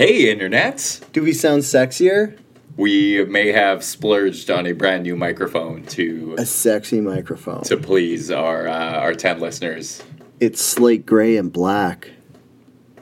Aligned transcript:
Hey, 0.00 0.30
Internet! 0.30 1.00
Do 1.12 1.22
we 1.22 1.34
sound 1.34 1.60
sexier? 1.60 2.38
We 2.78 3.22
may 3.26 3.52
have 3.52 3.84
splurged 3.84 4.50
on 4.50 4.64
a 4.66 4.72
brand 4.72 5.02
new 5.02 5.14
microphone 5.14 5.84
to 5.88 6.36
A 6.38 6.46
sexy 6.46 7.02
microphone. 7.02 7.64
to 7.64 7.76
please 7.76 8.30
our 8.30 8.66
uh, 8.66 8.94
our 8.98 9.12
ten 9.12 9.40
listeners. 9.40 10.02
It's 10.40 10.62
slate 10.62 11.04
gray 11.04 11.36
and 11.36 11.52
black, 11.52 12.12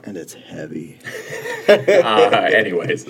and 0.03 0.17
it's 0.17 0.33
heavy. 0.33 0.99
Uh, 1.69 2.49
anyways, 2.53 3.05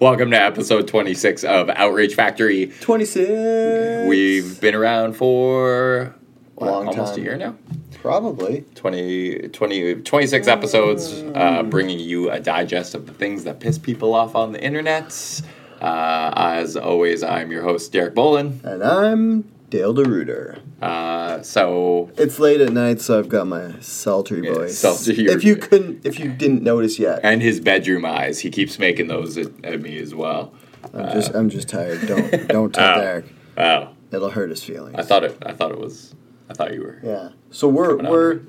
welcome 0.00 0.30
to 0.30 0.40
episode 0.40 0.88
twenty 0.88 1.12
six 1.12 1.44
of 1.44 1.68
Outrage 1.68 2.14
Factory. 2.14 2.72
26. 2.80 4.08
We've 4.08 4.58
been 4.58 4.74
around 4.74 5.16
for 5.16 6.14
what, 6.54 6.70
Long 6.70 6.88
almost 6.88 7.16
time. 7.16 7.20
a 7.20 7.24
year 7.26 7.36
now. 7.36 7.56
Probably. 8.04 8.66
20, 8.74 9.48
20 9.48 9.94
26 10.02 10.46
episodes, 10.46 11.10
uh, 11.34 11.62
bringing 11.62 11.98
you 11.98 12.30
a 12.30 12.38
digest 12.38 12.94
of 12.94 13.06
the 13.06 13.14
things 13.14 13.44
that 13.44 13.60
piss 13.60 13.78
people 13.78 14.14
off 14.14 14.34
on 14.34 14.52
the 14.52 14.62
internet. 14.62 15.40
Uh, 15.80 16.30
as 16.36 16.76
always, 16.76 17.22
I'm 17.22 17.50
your 17.50 17.62
host, 17.62 17.92
Derek 17.92 18.14
Bolin. 18.14 18.62
And 18.62 18.84
I'm 18.84 19.44
Dale 19.70 19.94
DeRuiter. 19.94 20.60
Uh, 20.82 21.40
so, 21.40 22.10
It's 22.18 22.38
late 22.38 22.60
at 22.60 22.74
night, 22.74 23.00
so 23.00 23.18
I've 23.18 23.30
got 23.30 23.46
my 23.46 23.80
sultry 23.80 24.42
voice. 24.52 24.76
sultry- 24.78 25.24
if 25.24 25.42
you 25.42 25.56
couldn't, 25.56 26.04
if 26.04 26.20
you 26.20 26.28
didn't 26.28 26.62
notice 26.62 26.98
yet, 26.98 27.20
and 27.22 27.40
his 27.40 27.58
bedroom 27.58 28.04
eyes, 28.04 28.40
he 28.40 28.50
keeps 28.50 28.78
making 28.78 29.06
those 29.08 29.38
at, 29.38 29.48
at 29.64 29.80
me 29.80 29.98
as 29.98 30.14
well. 30.14 30.52
I'm 30.92 31.10
just, 31.10 31.34
I'm 31.34 31.48
just 31.48 31.68
tired. 31.70 32.06
Don't, 32.06 32.48
don't 32.48 32.74
tell 32.74 32.98
Oh. 32.98 33.00
Derek. 33.00 33.24
Oh, 33.56 33.88
It'll 34.12 34.28
hurt 34.28 34.50
his 34.50 34.62
feelings. 34.62 34.94
I 34.98 35.02
thought 35.02 35.24
it. 35.24 35.38
I 35.40 35.52
thought 35.52 35.72
it 35.72 35.78
was. 35.78 36.14
I 36.48 36.54
thought 36.54 36.74
you 36.74 36.82
were. 36.82 37.00
Yeah. 37.02 37.28
So 37.50 37.68
we're 37.68 37.96
we're 37.96 38.40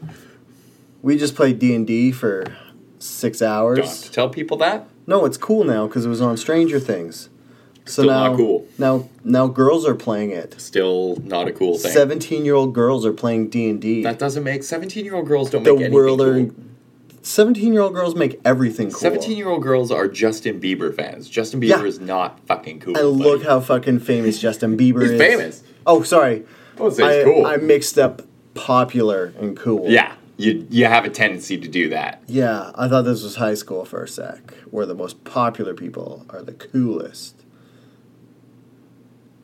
we 1.01 1.17
just 1.17 1.35
played 1.35 1.59
D 1.59 1.73
and 1.75 1.85
D 1.87 2.11
for 2.11 2.45
six 2.99 3.39
Don't 3.39 3.47
have 3.49 3.57
hours. 3.57 4.01
to 4.01 4.11
tell 4.11 4.29
people 4.29 4.57
that. 4.57 4.87
No, 5.07 5.25
it's 5.25 5.37
cool 5.37 5.63
now 5.63 5.87
because 5.87 6.05
it 6.05 6.09
was 6.09 6.21
on 6.21 6.35
Stranger 6.37 6.79
Things. 6.79 7.29
So 7.87 8.01
Still 8.01 8.05
now, 8.07 8.27
not 8.29 8.37
cool. 8.37 8.67
now, 8.79 9.09
now 9.23 9.45
girls 9.47 9.85
are 9.85 9.93
playing 9.93 10.31
it. 10.31 10.59
Still 10.59 11.17
not 11.17 11.47
a 11.47 11.51
cool 11.51 11.77
thing. 11.77 11.91
Seventeen-year-old 11.91 12.73
girls 12.73 13.05
are 13.05 13.13
playing 13.13 13.49
D 13.49 13.69
and 13.69 13.79
D. 13.79 14.01
That 14.01 14.17
doesn't 14.17 14.43
make 14.43 14.63
seventeen-year-old 14.63 15.27
girls 15.27 15.51
don't 15.51 15.61
The 15.63 15.69
make 15.71 15.79
anything 15.81 15.93
world 15.93 16.21
are. 16.21 16.33
cool. 16.45 16.51
Seventeen-year-old 17.21 17.93
girls 17.93 18.15
make 18.15 18.39
everything 18.43 18.89
cool. 18.89 18.99
Seventeen-year-old 18.99 19.61
girls 19.61 19.91
are 19.91 20.07
Justin 20.07 20.59
Bieber 20.59 20.95
fans. 20.95 21.29
Justin 21.29 21.61
Bieber 21.61 21.69
Yeah. 21.81 21.83
is 21.83 21.99
not 21.99 22.39
fucking 22.47 22.79
cool. 22.79 22.97
And 22.97 23.17
buddy. 23.19 23.29
look 23.29 23.43
how 23.43 23.59
fucking 23.59 23.99
famous 23.99 24.39
Justin 24.39 24.75
Bieber 24.77 25.01
He's 25.03 25.11
is. 25.11 25.19
famous. 25.19 25.63
Oh, 25.85 26.01
sorry. 26.01 26.43
I 26.79 27.21
I, 27.21 27.23
cool. 27.23 27.45
I 27.45 27.57
mixed 27.57 27.97
up 27.97 28.21
popular 28.53 29.33
and 29.39 29.57
cool. 29.57 29.89
yeah, 29.89 30.13
you 30.37 30.65
you 30.69 30.85
have 30.85 31.05
a 31.05 31.09
tendency 31.09 31.57
to 31.57 31.67
do 31.67 31.89
that. 31.89 32.21
Yeah, 32.27 32.71
I 32.75 32.87
thought 32.87 33.03
this 33.03 33.23
was 33.23 33.35
high 33.35 33.53
school 33.55 33.85
for 33.85 34.03
a 34.03 34.07
sec, 34.07 34.53
where 34.71 34.85
the 34.85 34.95
most 34.95 35.23
popular 35.23 35.73
people 35.73 36.25
are 36.29 36.41
the 36.41 36.53
coolest. 36.53 37.41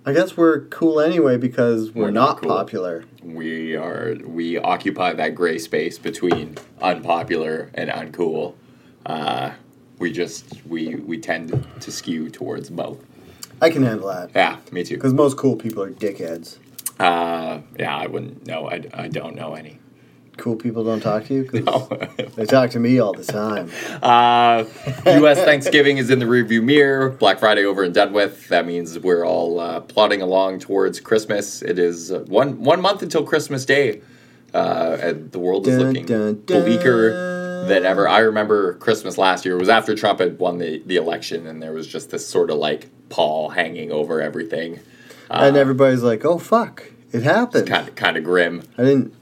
I 0.04 0.14
guess 0.14 0.36
we're 0.36 0.62
cool 0.62 1.00
anyway 1.00 1.38
because 1.38 1.92
we're, 1.92 2.06
We're 2.06 2.12
not, 2.12 2.28
not 2.30 2.42
cool. 2.42 2.50
popular. 2.50 3.04
We 3.24 3.76
are 3.76 4.16
we 4.26 4.58
occupy 4.58 5.14
that 5.14 5.36
gray 5.36 5.60
space 5.60 6.00
between 6.00 6.58
unpopular 6.82 7.70
and 7.76 7.90
uncool. 7.92 8.56
Uh, 9.06 9.52
we 10.00 10.12
just 10.12 10.66
we 10.66 10.96
we 10.96 11.20
tend 11.20 11.68
to 11.82 11.92
skew 11.92 12.30
towards 12.32 12.70
both. 12.72 12.98
I 13.62 13.70
can 13.70 13.84
handle 13.84 14.08
that 14.08 14.32
Yeah, 14.34 14.58
me 14.72 14.84
too. 14.84 14.96
because 14.96 15.14
most 15.14 15.38
cool 15.38 15.56
people 15.56 15.84
are 15.84 15.92
dickheads. 15.92 16.58
Uh, 17.02 17.62
yeah, 17.80 17.96
I 17.98 18.08
wouldn't 18.08 18.46
know. 18.46 18.70
I, 18.70 18.84
I 18.94 19.08
don't 19.08 19.36
know 19.36 19.56
any. 19.56 19.80
Cool 20.38 20.56
people 20.56 20.84
don't 20.84 21.02
talk 21.02 21.26
to 21.26 21.34
you? 21.34 21.50
No. 21.66 21.88
they 22.36 22.46
talk 22.46 22.70
to 22.72 22.80
me 22.80 23.00
all 23.00 23.14
the 23.14 23.24
time. 23.26 23.70
Uh, 24.02 24.64
U.S. 25.20 25.38
Thanksgiving 25.40 25.98
is 25.98 26.10
in 26.10 26.20
the 26.20 26.26
rearview 26.26 26.64
mirror. 26.64 27.10
Black 27.10 27.40
Friday 27.40 27.66
over 27.66 27.84
and 27.84 27.94
done 27.94 28.14
with. 28.14 28.48
That 28.48 28.66
means 28.66 28.98
we're 29.00 29.26
all 29.26 29.60
uh, 29.60 29.82
plodding 29.82 30.22
along 30.22 30.60
towards 30.60 31.00
Christmas. 31.00 31.62
It 31.62 31.78
is 31.78 32.12
uh, 32.12 32.20
one 32.28 32.64
one 32.64 32.82
month 32.82 33.04
until 33.04 33.24
Christmas 33.24 33.66
Day, 33.66 34.02
uh, 34.54 34.98
and 35.02 35.32
the 35.32 35.40
world 35.40 35.68
is 35.68 35.78
looking 35.78 36.06
dun, 36.06 36.42
dun. 36.46 36.64
bleaker 36.64 37.66
than 37.68 37.86
ever. 37.86 38.08
I 38.08 38.20
remember 38.20 38.76
Christmas 38.76 39.18
last 39.18 39.46
year. 39.46 39.56
It 39.56 39.60
was 39.60 39.70
after 39.70 39.96
Trump 39.96 40.20
had 40.20 40.40
won 40.40 40.58
the, 40.58 40.82
the 40.86 40.96
election, 40.96 41.46
and 41.46 41.62
there 41.62 41.74
was 41.74 41.88
just 41.88 42.10
this 42.10 42.26
sort 42.26 42.50
of 42.50 42.58
like 42.58 42.90
pall 43.10 43.50
hanging 43.50 43.92
over 43.92 44.22
everything. 44.22 44.80
And 45.40 45.58
everybody's 45.58 46.04
like, 46.04 46.26
"Oh 46.26 46.38
fuck, 46.38 46.92
it 47.12 47.24
happened." 47.24 47.68
Kind 47.68 47.88
of 47.88 47.96
kind 47.96 48.18
of 48.18 48.24
grim. 48.24 48.64
I 48.78 48.84
didn't 48.84 49.14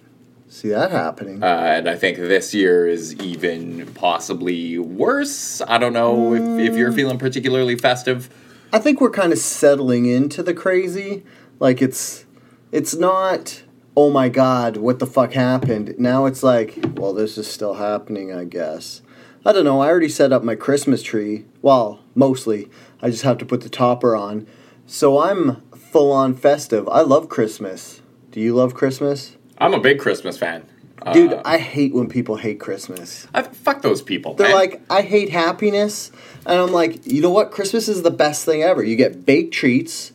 see 0.47 0.69
that 0.69 0.91
happening. 0.91 1.43
Uh, 1.43 1.47
and 1.47 1.89
I 1.89 1.95
think 1.95 2.17
this 2.17 2.53
year 2.53 2.87
is 2.87 3.15
even 3.15 3.85
possibly 3.93 4.77
worse. 4.79 5.61
I 5.67 5.77
don't 5.77 5.93
know 5.93 6.33
if, 6.33 6.69
if 6.71 6.75
you're 6.75 6.91
feeling 6.91 7.17
particularly 7.17 7.75
festive. 7.77 8.29
I 8.71 8.79
think 8.79 9.01
we're 9.01 9.11
kind 9.11 9.31
of 9.31 9.39
settling 9.39 10.05
into 10.05 10.43
the 10.43 10.53
crazy. 10.53 11.23
Like 11.59 11.81
it's 11.81 12.25
it's 12.71 12.95
not 12.95 13.63
oh 13.99 14.09
my 14.09 14.29
god, 14.29 14.77
what 14.77 14.99
the 14.99 15.05
fuck 15.05 15.33
happened? 15.33 15.93
Now 15.97 16.25
it's 16.25 16.41
like, 16.41 16.79
well, 16.93 17.13
this 17.13 17.37
is 17.37 17.47
still 17.47 17.73
happening, 17.73 18.31
I 18.33 18.45
guess. 18.45 19.01
I 19.45 19.51
don't 19.51 19.65
know. 19.65 19.81
I 19.81 19.87
already 19.87 20.07
set 20.07 20.31
up 20.31 20.41
my 20.41 20.55
Christmas 20.55 21.03
tree. 21.03 21.43
Well, 21.61 21.99
mostly. 22.15 22.69
I 23.01 23.09
just 23.09 23.23
have 23.23 23.37
to 23.39 23.45
put 23.45 23.59
the 23.59 23.67
topper 23.67 24.15
on. 24.15 24.47
So 24.85 25.19
I'm 25.21 25.61
full 25.91 26.11
on 26.11 26.35
festive. 26.35 26.87
I 26.87 27.01
love 27.01 27.29
Christmas. 27.29 28.01
Do 28.31 28.39
you 28.39 28.53
love 28.55 28.73
Christmas? 28.75 29.37
I'm 29.57 29.73
a 29.73 29.79
big 29.79 29.99
Christmas 29.99 30.37
fan. 30.37 30.65
Uh, 31.01 31.13
Dude, 31.13 31.33
I 31.45 31.57
hate 31.57 31.93
when 31.93 32.09
people 32.09 32.35
hate 32.35 32.59
Christmas. 32.59 33.25
I, 33.33 33.43
fuck 33.43 33.81
those 33.81 34.01
people. 34.01 34.35
They're 34.35 34.49
man. 34.49 34.55
like, 34.55 34.81
I 34.89 35.01
hate 35.01 35.29
happiness. 35.29 36.11
And 36.45 36.59
I'm 36.59 36.71
like, 36.71 37.05
you 37.07 37.21
know 37.21 37.29
what? 37.29 37.51
Christmas 37.51 37.87
is 37.87 38.03
the 38.03 38.11
best 38.11 38.45
thing 38.45 38.61
ever. 38.61 38.83
You 38.83 38.95
get 38.95 39.25
baked 39.25 39.53
treats, 39.53 40.11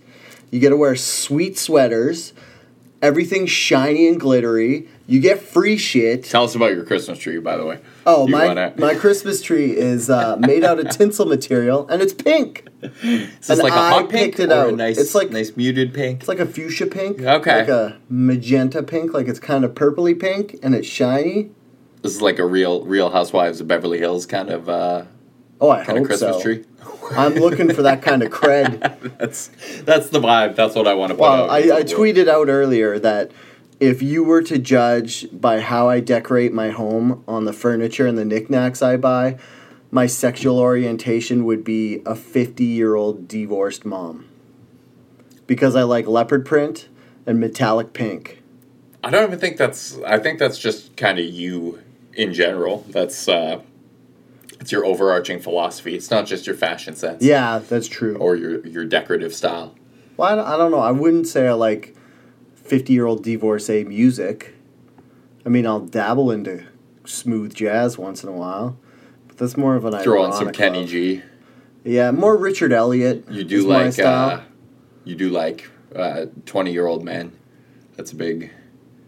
you 0.51 0.61
get 0.61 0.71
to 0.71 0.77
wear 0.77 0.95
sweet 0.95 1.59
sweaters, 1.59 2.33
everything's 3.03 3.51
shiny 3.51 4.07
and 4.07 4.21
glittery, 4.21 4.89
you 5.07 5.21
get 5.21 5.41
free 5.41 5.77
shit. 5.77 6.25
Tell 6.25 6.45
us 6.45 6.55
about 6.55 6.75
your 6.75 6.85
Christmas 6.85 7.19
tree, 7.19 7.39
by 7.39 7.57
the 7.57 7.65
way. 7.67 7.81
Oh, 8.07 8.27
You 8.27 8.33
my, 8.33 8.73
my 8.79 8.95
Christmas 8.95 9.43
tree 9.43 9.77
is 9.77 10.09
uh, 10.09 10.37
made 10.37 10.65
out 10.65 10.79
of 10.79 10.89
tinsel 10.97 11.27
material 11.27 11.87
and 11.89 12.01
it's 12.01 12.13
pink. 12.15 12.67
Is 13.03 13.51
and 13.51 13.59
like 13.61 13.73
a 13.73 13.77
hot 13.77 14.09
pink 14.09 14.39
it 14.39 14.51
or 14.51 14.69
a 14.69 14.73
nice, 14.73 14.99
It's 14.99 15.15
like- 15.15 15.31
nice 15.31 15.57
muted 15.57 15.93
pink? 15.95 16.21
It's 16.21 16.29
like 16.29 16.39
a 16.41 16.47
fuchsia 16.47 16.87
pink. 16.87 17.21
Okay. 17.21 17.59
Like 17.61 17.69
a 17.69 17.99
magenta 18.09 18.83
pink, 18.83 19.13
like 19.13 19.29
it's 19.29 19.41
kind 19.41 19.65
of 19.65 19.75
purpley 19.75 20.19
pink 20.19 20.59
and 20.63 20.75
it's 20.75 20.89
shiny. 20.89 21.51
This 22.03 22.15
is 22.15 22.23
like 22.23 22.39
a 22.39 22.47
real, 22.47 22.85
Real 22.85 23.11
Housewives 23.11 23.61
of 23.61 23.69
Beverly 23.69 23.99
Hills 23.99 24.27
kind 24.27 24.51
of, 24.51 24.69
uh, 24.69 25.05
Oh, 25.61 25.71
I 25.71 25.85
kind 25.85 25.99
hope 25.99 26.03
of 26.03 26.07
Christmas 26.09 26.37
so. 26.37 26.43
tree. 26.43 26.65
I'm 27.13 27.35
looking 27.35 27.73
for 27.73 27.83
that 27.83 28.03
kind 28.03 28.23
of 28.23 28.31
cred. 28.31 28.81
That's 29.19 29.51
that's 29.85 30.09
the 30.09 30.19
vibe. 30.21 30.57
That's 30.57 30.75
what 30.75 30.87
I 30.89 30.95
want 30.95 31.11
to 31.11 31.15
put 31.15 31.23
Well, 31.23 31.45
out. 31.45 31.51
I, 31.51 31.79
I 31.79 31.83
tweeted 31.83 32.29
out 32.29 32.49
earlier 32.49 32.99
that 32.99 33.31
if 33.85 34.01
you 34.01 34.25
were 34.25 34.41
to 34.43 34.59
judge 34.59 35.27
by 35.31 35.61
how 35.61 35.91
I 35.91 36.01
decorate 36.01 36.55
my 36.55 36.71
home 36.71 37.23
on 37.29 37.45
the 37.45 37.53
furniture 37.53 38.07
and 38.07 38.17
the 38.17 38.25
knickknacks 38.25 38.81
I 38.81 38.97
buy, 38.97 39.39
my 39.91 40.07
sexual 40.07 40.59
orientation 40.59 41.45
would 41.45 41.65
be 41.65 42.01
a 42.07 42.15
50 42.15 42.65
year 42.65 42.95
old 42.95 43.29
divorced 43.29 43.85
mom. 43.85 44.27
Because 45.47 45.77
I 45.77 45.83
like 45.83 46.07
leopard 46.07 46.47
print 46.47 46.89
and 47.27 47.39
metallic 47.39 47.93
pink. 47.93 48.43
I 49.03 49.11
don't 49.11 49.25
even 49.25 49.39
think 49.39 49.59
that's. 49.59 49.99
I 50.07 50.19
think 50.19 50.39
that's 50.39 50.59
just 50.59 50.97
kind 50.97 51.19
of 51.19 51.27
you 51.27 51.79
in 52.15 52.33
general. 52.33 52.87
That's 52.89 53.29
uh, 53.29 53.61
it's 54.59 54.73
your 54.73 54.87
overarching 54.87 55.41
philosophy. 55.41 55.95
It's 55.95 56.11
not 56.11 56.25
just 56.25 56.47
your 56.47 56.57
fashion 56.57 56.97
sense. 56.97 57.23
Yeah, 57.23 57.59
that's 57.59 57.87
true. 57.87 58.17
Or 58.17 58.35
your 58.35 58.67
your 58.67 58.87
decorative 58.87 59.35
style. 59.35 59.75
Well, 60.17 60.33
I 60.33 60.37
don't, 60.37 60.47
I 60.47 60.57
don't 60.57 60.71
know. 60.71 60.79
I 60.79 60.93
wouldn't 60.93 61.27
say 61.27 61.47
I 61.47 61.53
like 61.53 61.94
50 62.65 62.93
year 62.93 63.07
old 63.07 63.23
divorcee 63.23 63.85
music. 63.85 64.55
I 65.47 65.49
mean, 65.49 65.67
I'll 65.67 65.81
dabble 65.81 66.31
into 66.31 66.65
smooth 67.05 67.55
jazz 67.55 67.99
once 67.99 68.23
in 68.23 68.29
a 68.29 68.33
while. 68.33 68.79
But 69.29 69.37
that's 69.37 69.57
more 69.57 69.77
of 69.77 69.85
an 69.85 69.99
Throw 70.03 70.23
on 70.23 70.33
some 70.33 70.53
Kenny 70.53 70.81
love. 70.81 70.89
G. 70.89 71.23
Yeah, 71.85 72.11
more 72.11 72.37
Richard 72.37 72.73
Elliot. 72.73 73.25
You 73.31 73.45
do 73.45 73.67
like 73.67 73.99
uh, 73.99 74.41
you 75.05 75.15
do 75.15 75.29
like 75.29 75.69
twenty 76.47 76.73
year 76.73 76.87
old 76.87 77.05
men. 77.05 77.33
That's 77.97 78.13
a 78.13 78.17
big. 78.17 78.51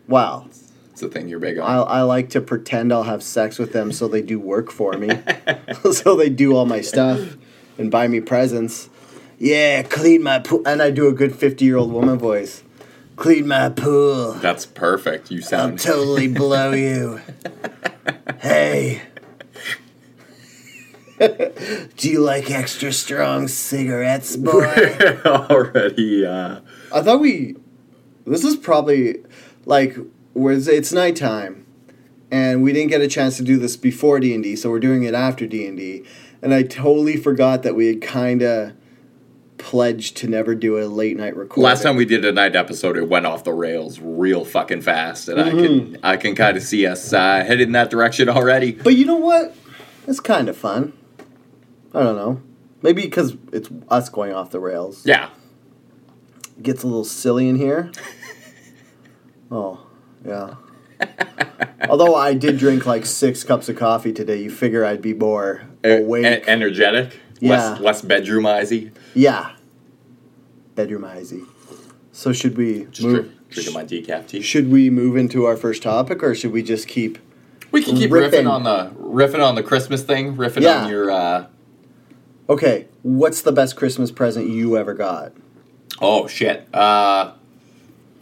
wow. 0.06 0.48
It's 0.92 1.02
a 1.02 1.08
thing 1.08 1.28
you're 1.28 1.40
big 1.40 1.58
I, 1.58 1.76
on. 1.76 1.88
I 1.88 2.02
like 2.02 2.30
to 2.30 2.40
pretend 2.40 2.90
I'll 2.90 3.02
have 3.02 3.22
sex 3.22 3.58
with 3.58 3.74
them 3.74 3.92
so 3.92 4.08
they 4.08 4.22
do 4.22 4.40
work 4.40 4.70
for 4.70 4.94
me. 4.94 5.10
so 5.92 6.16
they 6.16 6.30
do 6.30 6.56
all 6.56 6.64
my 6.64 6.80
stuff 6.80 7.36
and 7.76 7.90
buy 7.90 8.08
me 8.08 8.20
presents. 8.22 8.88
Yeah, 9.38 9.82
clean 9.82 10.22
my 10.22 10.38
pool. 10.38 10.62
And 10.64 10.80
I 10.80 10.90
do 10.90 11.06
a 11.08 11.12
good 11.12 11.36
50 11.36 11.66
year 11.66 11.76
old 11.76 11.92
woman 11.92 12.18
voice. 12.18 12.62
Clean 13.16 13.46
my 13.48 13.70
pool. 13.70 14.32
That's 14.34 14.66
perfect. 14.66 15.30
You 15.30 15.40
sound 15.40 15.72
I'll 15.72 15.78
sound. 15.78 15.96
totally 15.96 16.28
blow 16.28 16.72
you. 16.74 17.20
Hey. 18.40 19.02
Do 21.18 22.10
you 22.10 22.20
like 22.20 22.50
extra 22.50 22.92
strong 22.92 23.48
cigarettes, 23.48 24.36
boy? 24.36 25.16
already. 25.24 26.26
Uh, 26.26 26.60
I 26.92 27.00
thought 27.02 27.20
we. 27.20 27.56
This 28.26 28.44
is 28.44 28.56
probably 28.56 29.24
like 29.64 29.96
where 30.34 30.52
it's- 30.52 30.68
it's 30.68 30.92
nighttime, 30.92 31.64
and 32.30 32.62
we 32.62 32.72
didn't 32.74 32.90
get 32.90 33.00
a 33.00 33.08
chance 33.08 33.38
to 33.38 33.42
do 33.42 33.56
this 33.56 33.76
before 33.78 34.20
D 34.20 34.34
and 34.34 34.42
D, 34.42 34.56
so 34.56 34.68
we're 34.68 34.80
doing 34.80 35.04
it 35.04 35.14
after 35.14 35.46
D 35.46 35.66
and 35.66 35.78
D. 35.78 36.04
and 36.42 36.52
I 36.52 36.62
totally 36.64 37.16
forgot 37.16 37.62
that 37.62 37.74
we 37.74 37.86
had 37.86 38.02
kind 38.02 38.42
of 38.42 38.72
pledged 39.70 40.16
to 40.18 40.28
never 40.28 40.54
do 40.54 40.78
a 40.78 40.86
late 40.86 41.16
night 41.16 41.36
recording. 41.36 41.64
Last 41.64 41.82
time 41.82 41.96
we 41.96 42.04
did 42.04 42.24
a 42.24 42.30
night 42.30 42.54
episode, 42.54 42.96
it 42.96 43.08
went 43.08 43.26
off 43.26 43.42
the 43.42 43.52
rails 43.52 43.98
real 43.98 44.44
fucking 44.44 44.80
fast, 44.82 45.28
and 45.28 45.40
I 45.40 45.50
Mm-hmm. 45.50 45.92
can 45.92 45.98
I 46.04 46.16
can 46.16 46.34
kind 46.36 46.56
of 46.56 46.62
see 46.62 46.86
us 46.86 47.12
uh, 47.12 47.42
headed 47.44 47.62
in 47.62 47.72
that 47.72 47.90
direction 47.90 48.28
already. 48.28 48.70
But 48.72 48.94
you 48.94 49.04
know 49.04 49.16
what? 49.16 49.54
It's 50.06 50.20
kind 50.20 50.48
of 50.48 50.56
fun. 50.56 50.92
I 51.92 52.04
don't 52.04 52.14
know. 52.14 52.40
Maybe 52.80 53.02
because 53.02 53.36
it's 53.52 53.68
us 53.88 54.08
going 54.08 54.32
off 54.32 54.52
the 54.52 54.60
rails. 54.60 55.04
Yeah, 55.04 55.30
Gets 56.62 56.84
a 56.84 56.86
little 56.86 57.04
silly 57.04 57.48
in 57.48 57.56
here. 57.56 57.90
Oh, 59.50 59.86
yeah. 60.26 60.54
Although 61.88 62.16
I 62.16 62.34
did 62.34 62.58
drink 62.58 62.84
like 62.84 63.06
six 63.06 63.44
cups 63.44 63.68
of 63.68 63.76
coffee 63.76 64.12
today, 64.12 64.42
you 64.42 64.50
figure 64.50 64.84
I'd 64.84 65.00
be 65.02 65.14
more 65.14 65.62
awake. 65.84 66.24
e- 66.24 66.48
energetic, 66.48 67.20
Yeah. 67.38 67.50
less 67.50 67.80
less 67.80 68.02
bedroomisy. 68.02 68.90
yeah. 69.14 69.52
Bedroom 70.76 71.04
Izzy. 71.04 71.42
So 72.12 72.32
should 72.32 72.56
we 72.56 72.84
Just 72.90 73.02
move? 73.02 73.24
drink, 73.24 73.50
drinking 73.50 73.74
my 73.74 73.84
decaf 73.84 74.28
tea. 74.28 74.40
Should 74.42 74.70
we 74.70 74.88
move 74.90 75.16
into 75.16 75.44
our 75.44 75.56
first 75.56 75.82
topic, 75.82 76.22
or 76.22 76.34
should 76.34 76.52
we 76.52 76.62
just 76.62 76.86
keep? 76.86 77.18
We 77.72 77.82
can 77.82 77.96
keep 77.96 78.10
riffing. 78.10 78.44
riffing 78.44 78.50
on 78.50 78.62
the 78.62 78.90
riffing 79.00 79.44
on 79.46 79.54
the 79.56 79.62
Christmas 79.62 80.02
thing, 80.02 80.36
riffing 80.36 80.62
Yeah. 80.62 80.84
on 80.84 80.90
your. 80.90 81.10
Uh, 81.10 81.46
Okay, 82.48 82.86
what's 83.02 83.42
the 83.42 83.50
best 83.50 83.74
Christmas 83.74 84.12
present 84.12 84.48
you 84.48 84.76
ever 84.76 84.94
got? 84.94 85.32
oh 86.00 86.28
shit! 86.28 86.72
Uh, 86.72 87.32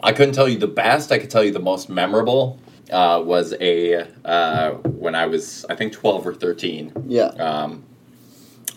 I 0.01 0.13
couldn't 0.13 0.33
tell 0.33 0.47
you 0.49 0.57
the 0.57 0.65
best. 0.67 1.11
I 1.11 1.19
could 1.19 1.29
tell 1.29 1.43
you 1.43 1.51
the 1.51 1.59
most 1.59 1.89
memorable. 1.89 2.59
Uh, 2.91 3.21
was 3.23 3.53
a 3.61 4.07
uh, 4.25 4.71
when 4.71 5.13
I 5.13 5.27
was 5.27 5.63
I 5.69 5.75
think 5.75 5.93
twelve 5.93 6.25
or 6.25 6.33
thirteen. 6.33 6.91
Yeah. 7.07 7.25
um, 7.27 7.83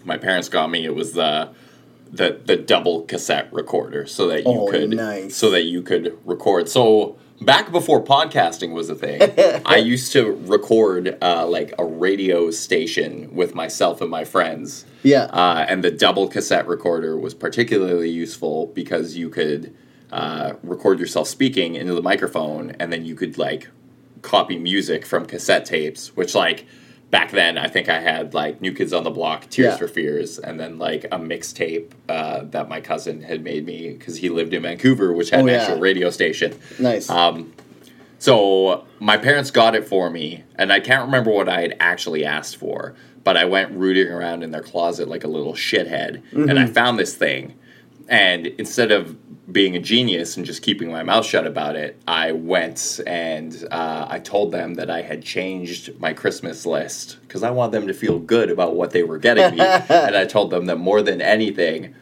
my 0.04 0.18
parents 0.18 0.50
got 0.50 0.70
me. 0.70 0.84
It 0.84 0.94
was 0.94 1.12
the 1.14 1.48
the 2.12 2.40
the 2.44 2.56
double 2.56 3.02
cassette 3.02 3.52
recorder, 3.52 4.06
so 4.06 4.26
that 4.28 4.44
you 4.44 4.50
Oh, 4.50 4.68
could 4.68 4.90
nice. 4.90 5.36
so 5.36 5.50
that 5.50 5.64
you 5.64 5.82
could 5.82 6.16
record. 6.24 6.68
So 6.68 7.16
back 7.40 7.70
before 7.70 8.02
podcasting 8.02 8.72
was 8.72 8.88
a 8.90 8.94
thing, 8.94 9.20
I 9.66 9.76
used 9.76 10.12
to 10.12 10.32
record 10.46 11.16
uh, 11.22 11.46
like 11.46 11.72
a 11.78 11.84
radio 11.84 12.50
station 12.50 13.34
with 13.34 13.54
myself 13.54 14.00
and 14.00 14.10
my 14.10 14.24
friends. 14.24 14.84
Yeah. 15.02 15.24
Uh, 15.24 15.64
and 15.68 15.84
the 15.84 15.90
double 15.90 16.28
cassette 16.28 16.66
recorder 16.66 17.16
was 17.16 17.34
particularly 17.34 18.10
useful 18.10 18.66
because 18.74 19.16
you 19.16 19.28
could 19.30 19.74
uh, 20.10 20.54
record 20.62 20.98
yourself 20.98 21.28
speaking 21.28 21.74
into 21.74 21.94
the 21.94 22.02
microphone, 22.02 22.70
and 22.80 22.92
then 22.92 23.04
you 23.04 23.14
could 23.14 23.38
like 23.38 23.68
copy 24.22 24.58
music 24.58 25.06
from 25.06 25.26
cassette 25.26 25.64
tapes, 25.64 26.16
which 26.16 26.34
like 26.34 26.66
back 27.10 27.30
then 27.30 27.56
I 27.58 27.68
think 27.68 27.88
I 27.88 28.00
had 28.00 28.34
like 28.34 28.60
New 28.60 28.72
Kids 28.72 28.92
on 28.92 29.04
the 29.04 29.10
Block, 29.10 29.48
Tears 29.48 29.72
Yeah. 29.72 29.76
for 29.76 29.88
Fears, 29.88 30.38
and 30.38 30.58
then 30.60 30.78
like 30.78 31.04
a 31.04 31.18
mixtape 31.18 31.90
uh, 32.08 32.44
that 32.44 32.68
my 32.68 32.80
cousin 32.80 33.22
had 33.22 33.42
made 33.42 33.64
me 33.66 33.90
because 33.90 34.18
he 34.18 34.28
lived 34.28 34.52
in 34.54 34.62
Vancouver, 34.62 35.12
which 35.12 35.30
had 35.30 35.40
Oh, 35.40 35.46
an 35.46 35.48
yeah. 35.48 35.62
actual 35.62 35.78
radio 35.78 36.10
station. 36.10 36.54
nice. 36.78 37.08
Um, 37.08 37.52
so 38.18 38.84
my 38.98 39.16
parents 39.16 39.50
got 39.50 39.74
it 39.74 39.86
for 39.86 40.10
me, 40.10 40.42
and 40.56 40.72
I 40.72 40.80
can't 40.80 41.04
remember 41.04 41.30
what 41.30 41.48
I 41.48 41.60
had 41.60 41.76
actually 41.78 42.24
asked 42.24 42.56
for, 42.56 42.94
but 43.22 43.36
I 43.36 43.44
went 43.44 43.70
rooting 43.72 44.08
around 44.08 44.42
in 44.42 44.50
their 44.50 44.62
closet 44.62 45.08
like 45.08 45.22
a 45.24 45.28
little 45.28 45.54
shithead, 45.54 46.22
and 46.32 46.58
I 46.58 46.66
found 46.66 46.98
this 46.98 47.14
thing. 47.14 47.54
And 48.08 48.46
instead 48.46 48.90
of 48.90 49.16
being 49.50 49.76
a 49.76 49.78
genius 49.78 50.36
and 50.36 50.44
just 50.44 50.62
keeping 50.62 50.90
my 50.90 51.02
mouth 51.02 51.24
shut 51.24 51.46
about 51.46 51.74
it, 51.74 51.98
I 52.06 52.32
went 52.32 53.00
and 53.06 53.66
uh, 53.70 54.06
I 54.08 54.18
told 54.18 54.52
them 54.52 54.74
that 54.74 54.90
I 54.90 55.02
had 55.02 55.22
changed 55.22 55.98
my 55.98 56.12
Christmas 56.12 56.66
list 56.66 57.18
because 57.22 57.42
I 57.42 57.50
want 57.50 57.72
them 57.72 57.86
to 57.86 57.94
feel 57.94 58.18
good 58.18 58.50
about 58.50 58.76
what 58.76 58.90
they 58.90 59.02
were 59.02 59.18
getting 59.18 59.56
me. 59.56 59.60
and 59.88 60.16
I 60.16 60.26
told 60.26 60.50
them 60.50 60.66
that 60.66 60.76
more 60.76 61.00
than 61.00 61.22
anything, 61.22 61.94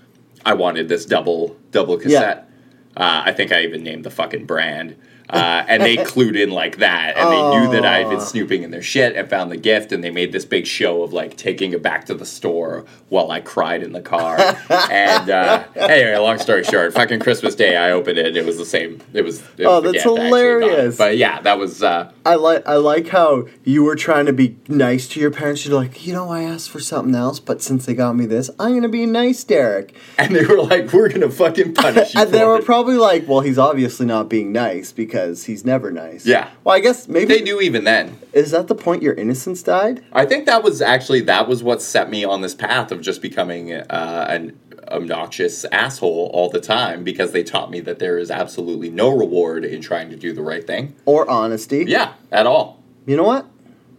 I 0.44 0.54
wanted 0.54 0.88
this 0.88 1.06
double 1.06 1.56
double 1.70 1.96
cassette. 1.98 2.50
Uh, 2.96 3.22
I 3.26 3.32
think 3.32 3.52
I 3.52 3.62
even 3.62 3.82
named 3.82 4.04
the 4.04 4.10
fucking 4.10 4.46
brand. 4.46 4.96
Uh, 5.28 5.64
and 5.68 5.82
they 5.82 5.96
clued 6.12 6.36
in 6.40 6.50
like 6.50 6.78
that, 6.78 7.16
and 7.16 7.30
they 7.30 7.50
knew 7.58 7.72
that 7.72 7.84
I 7.84 7.98
had 7.98 8.08
been 8.10 8.20
snooping 8.20 8.62
in 8.62 8.70
their 8.70 8.82
shit 8.82 9.16
and 9.16 9.28
found 9.28 9.50
the 9.50 9.56
gift, 9.56 9.90
and 9.92 10.02
they 10.04 10.10
made 10.10 10.32
this 10.32 10.44
big 10.44 10.66
show 10.66 11.02
of 11.02 11.12
like 11.12 11.36
taking 11.36 11.72
it 11.72 11.82
back 11.82 12.06
to 12.06 12.14
the 12.14 12.24
store 12.26 12.84
while 13.08 13.30
I 13.30 13.40
cried 13.40 13.82
in 13.82 13.92
the 13.92 14.00
car. 14.02 14.36
and 14.90 15.30
uh, 15.30 15.64
anyway, 15.74 16.16
long 16.16 16.38
story 16.38 16.62
short, 16.64 16.92
fucking 16.94 17.20
Christmas 17.20 17.54
Day, 17.54 17.76
I 17.76 17.90
opened 17.90 18.18
it, 18.18 18.26
and 18.26 18.36
it 18.36 18.44
was 18.44 18.58
the 18.58 18.64
same. 18.64 19.00
It 19.12 19.22
was. 19.22 19.40
It 19.58 19.64
Oh, 19.66 19.80
was 19.80 19.92
that's 19.92 20.04
gift 20.04 20.06
I 20.06 20.10
actually 20.10 20.20
got. 20.20 20.26
hilarious. 20.26 20.96
But 20.98 21.16
yeah, 21.16 21.40
that 21.40 21.58
was. 21.58 21.82
Uh, 21.82 22.12
I 22.24 22.34
like 22.36 22.66
I 22.66 22.74
like 22.76 23.08
how 23.08 23.46
you 23.64 23.82
were 23.84 23.96
trying 23.96 24.26
to 24.26 24.32
be 24.32 24.56
nice 24.68 25.08
to 25.08 25.20
your 25.20 25.30
parents. 25.30 25.64
You're 25.66 25.74
like, 25.74 26.06
you 26.06 26.12
know, 26.12 26.28
I 26.30 26.42
asked 26.42 26.70
for 26.70 26.80
something 26.80 27.14
else, 27.14 27.40
but 27.40 27.62
since 27.62 27.86
they 27.86 27.94
got 27.94 28.14
me 28.14 28.26
this, 28.26 28.50
I'm 28.58 28.74
gonna 28.74 28.88
be 28.88 29.06
nice, 29.06 29.42
Derek. 29.44 29.94
and 30.18 30.34
they 30.36 30.44
were 30.44 30.62
like, 30.62 30.92
"We're 30.92 31.08
gonna 31.08 31.30
fucking 31.30 31.74
punish 31.74 32.14
you." 32.14 32.20
And 32.20 32.30
they 32.32 32.44
were 32.44 32.58
it." 32.58 32.64
probably 32.64 32.96
like, 32.96 33.26
well, 33.26 33.40
he's 33.40 33.58
obviously 33.58 34.06
not 34.06 34.28
being 34.28 34.52
nice 34.52 34.92
because 34.92 35.15
he's 35.24 35.64
never 35.64 35.90
nice. 35.90 36.26
Yeah. 36.26 36.50
Well, 36.64 36.74
I 36.76 36.80
guess 36.80 37.08
maybe 37.08 37.34
They 37.34 37.42
knew 37.42 37.60
even 37.60 37.84
then. 37.84 38.18
is 38.32 38.50
that 38.52 38.68
the 38.68 38.74
point 38.74 39.02
your 39.02 39.14
innocence 39.14 39.62
died? 39.62 40.04
I 40.12 40.24
think 40.26 40.46
that 40.46 40.62
was 40.62 40.80
actually 40.82 41.20
that 41.22 41.48
was 41.48 41.62
what 41.62 41.82
set 41.82 42.10
me 42.10 42.24
on 42.24 42.40
this 42.42 42.54
path 42.54 42.92
of 42.92 43.00
just 43.00 43.22
becoming 43.22 43.72
uh, 43.72 44.26
an 44.28 44.58
obnoxious 44.88 45.64
asshole 45.66 46.30
all 46.32 46.48
the 46.48 46.60
time 46.60 47.02
because 47.02 47.32
they 47.32 47.42
taught 47.42 47.70
me 47.70 47.80
that 47.80 47.98
there 47.98 48.18
is 48.18 48.30
absolutely 48.30 48.88
no 48.90 49.10
reward 49.16 49.64
in 49.64 49.80
trying 49.80 50.10
to 50.10 50.16
do 50.16 50.32
the 50.32 50.42
right 50.42 50.66
thing. 50.66 50.94
Or 51.04 51.28
honesty? 51.28 51.84
Yeah, 51.86 52.12
at 52.30 52.46
all. 52.46 52.82
You 53.04 53.16
know 53.16 53.24
what? 53.24 53.46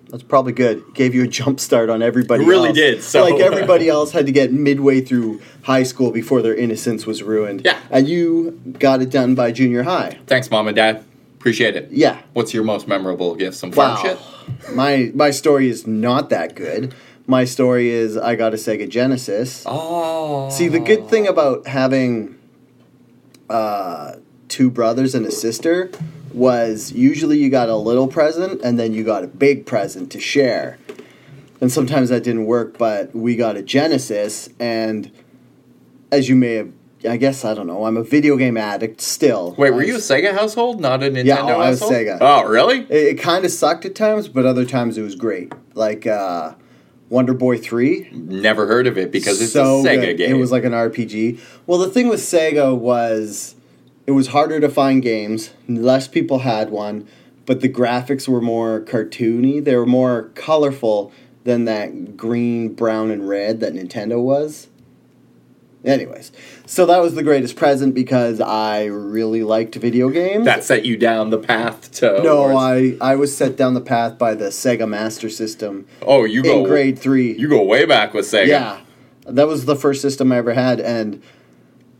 That's 0.09 0.23
probably 0.23 0.53
good. 0.53 0.93
Gave 0.93 1.13
you 1.13 1.23
a 1.23 1.27
jump 1.27 1.59
start 1.59 1.89
on 1.89 2.01
everybody. 2.01 2.43
It 2.43 2.47
really 2.47 2.69
else. 2.69 2.77
did, 2.77 3.03
so- 3.03 3.23
like 3.23 3.41
everybody 3.41 3.89
else 3.89 4.11
had 4.11 4.25
to 4.25 4.31
get 4.31 4.53
midway 4.53 5.01
through 5.01 5.41
high 5.63 5.83
school 5.83 6.11
before 6.11 6.41
their 6.41 6.55
innocence 6.55 7.05
was 7.05 7.21
ruined. 7.23 7.63
Yeah. 7.65 7.77
And 7.89 8.07
you 8.07 8.51
got 8.79 9.01
it 9.01 9.09
done 9.09 9.35
by 9.35 9.51
junior 9.51 9.83
high. 9.83 10.17
Thanks, 10.27 10.49
mom 10.49 10.67
and 10.67 10.75
dad. 10.75 11.03
Appreciate 11.35 11.75
it. 11.75 11.89
Yeah. 11.91 12.21
What's 12.33 12.53
your 12.53 12.63
most 12.63 12.87
memorable 12.87 13.35
gift? 13.35 13.57
Some 13.57 13.71
farm 13.71 13.95
Wow. 13.95 14.01
shit. 14.01 14.75
My 14.75 15.11
my 15.13 15.29
story 15.31 15.69
is 15.69 15.85
not 15.85 16.29
that 16.29 16.55
good. 16.55 16.93
My 17.27 17.43
story 17.43 17.89
is 17.89 18.15
I 18.17 18.35
got 18.35 18.53
a 18.53 18.57
Sega 18.57 18.87
Genesis. 18.89 19.63
Oh. 19.65 20.49
See, 20.49 20.67
the 20.69 20.79
good 20.79 21.09
thing 21.09 21.27
about 21.27 21.67
having 21.67 22.37
uh, 23.49 24.13
two 24.47 24.69
brothers 24.69 25.13
and 25.15 25.25
a 25.25 25.31
sister 25.31 25.91
was 26.33 26.91
usually 26.91 27.37
you 27.39 27.49
got 27.49 27.69
a 27.69 27.75
little 27.75 28.07
present 28.07 28.61
and 28.61 28.77
then 28.79 28.93
you 28.93 29.03
got 29.03 29.23
a 29.23 29.27
big 29.27 29.65
present 29.65 30.11
to 30.11 30.19
share. 30.19 30.77
And 31.59 31.71
sometimes 31.71 32.09
that 32.09 32.23
didn't 32.23 32.45
work, 32.45 32.77
but 32.77 33.15
we 33.15 33.35
got 33.35 33.57
a 33.57 33.63
Genesis, 33.63 34.47
and 34.59 35.11
as 36.11 36.29
you 36.29 36.35
may 36.35 36.53
have, 36.53 36.71
I 37.07 37.17
guess, 37.17 37.43
I 37.43 37.55
don't 37.55 37.65
know, 37.65 37.85
I'm 37.85 37.97
a 37.97 38.03
video 38.03 38.37
game 38.37 38.57
addict 38.57 39.01
still. 39.01 39.55
Wait, 39.57 39.71
were 39.71 39.83
you 39.83 39.95
a 39.95 39.99
Sega 39.99 40.33
household, 40.35 40.79
not 40.79 41.01
a 41.01 41.09
Nintendo 41.09 41.25
Yeah, 41.25 41.41
oh, 41.41 41.59
I 41.59 41.69
was 41.69 41.79
household? 41.79 41.93
Sega. 41.93 42.17
Oh, 42.21 42.43
really? 42.45 42.81
It, 42.81 42.91
it 42.91 43.19
kind 43.19 43.43
of 43.43 43.49
sucked 43.49 43.85
at 43.85 43.95
times, 43.95 44.27
but 44.27 44.45
other 44.45 44.65
times 44.65 44.99
it 44.99 45.01
was 45.01 45.15
great. 45.15 45.51
Like 45.73 46.05
uh, 46.05 46.53
Wonder 47.09 47.33
Boy 47.33 47.57
3. 47.57 48.09
Never 48.11 48.67
heard 48.67 48.85
of 48.85 48.97
it 48.97 49.11
because 49.11 49.41
it's 49.41 49.53
so 49.53 49.79
a 49.79 49.83
Sega 49.83 50.01
good. 50.01 50.17
game. 50.17 50.31
It 50.31 50.39
was 50.39 50.51
like 50.51 50.63
an 50.63 50.73
RPG. 50.73 51.39
Well, 51.65 51.79
the 51.79 51.89
thing 51.89 52.07
with 52.07 52.19
Sega 52.19 52.77
was 52.77 53.55
it 54.07 54.11
was 54.11 54.27
harder 54.27 54.59
to 54.59 54.69
find 54.69 55.03
games. 55.03 55.51
Less 55.67 56.07
people 56.07 56.39
had 56.39 56.69
one, 56.71 57.07
but 57.45 57.61
the 57.61 57.69
graphics 57.69 58.27
were 58.27 58.41
more 58.41 58.81
cartoony. 58.81 59.63
They 59.63 59.75
were 59.75 59.85
more 59.85 60.31
colorful 60.33 61.11
than 61.43 61.65
that 61.65 62.17
green, 62.17 62.73
brown, 62.73 63.11
and 63.11 63.27
red 63.27 63.59
that 63.59 63.73
Nintendo 63.73 64.21
was. 64.21 64.67
Anyways, 65.85 66.31
so 66.65 66.85
that 66.87 66.97
was 66.97 67.15
the 67.15 67.23
greatest 67.23 67.55
present 67.55 67.93
because 67.93 68.41
I 68.41 68.85
really 68.85 69.43
liked 69.43 69.75
video 69.75 70.09
games. 70.09 70.43
that 70.43 70.63
set 70.63 70.85
you 70.85 70.97
down 70.97 71.29
the 71.29 71.37
path 71.37 71.91
to. 71.93 72.21
no, 72.23 72.57
I, 72.57 72.97
I 72.99 73.15
was 73.15 73.35
set 73.35 73.55
down 73.55 73.73
the 73.73 73.81
path 73.81 74.17
by 74.17 74.33
the 74.33 74.45
Sega 74.45 74.89
Master 74.89 75.29
System 75.29 75.85
Oh, 76.01 76.25
you 76.25 76.43
go 76.43 76.59
in 76.59 76.63
grade 76.65 76.99
three. 76.99 77.37
You 77.37 77.47
go 77.47 77.63
way 77.63 77.85
back 77.85 78.13
with 78.13 78.25
Sega. 78.25 78.47
Yeah, 78.47 78.81
that 79.27 79.47
was 79.47 79.65
the 79.65 79.75
first 79.75 80.01
system 80.01 80.31
I 80.31 80.37
ever 80.37 80.53
had, 80.53 80.81
and 80.81 81.21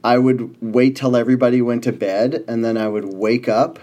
I 0.04 0.18
would 0.18 0.56
wait 0.62 0.96
till 0.96 1.16
everybody 1.16 1.62
went 1.62 1.84
to 1.86 1.92
bed, 1.92 2.44
and 2.48 2.64
then 2.64 2.78
I 2.78 2.88
would 2.88 3.06
wake 3.14 3.50
up 3.50 3.80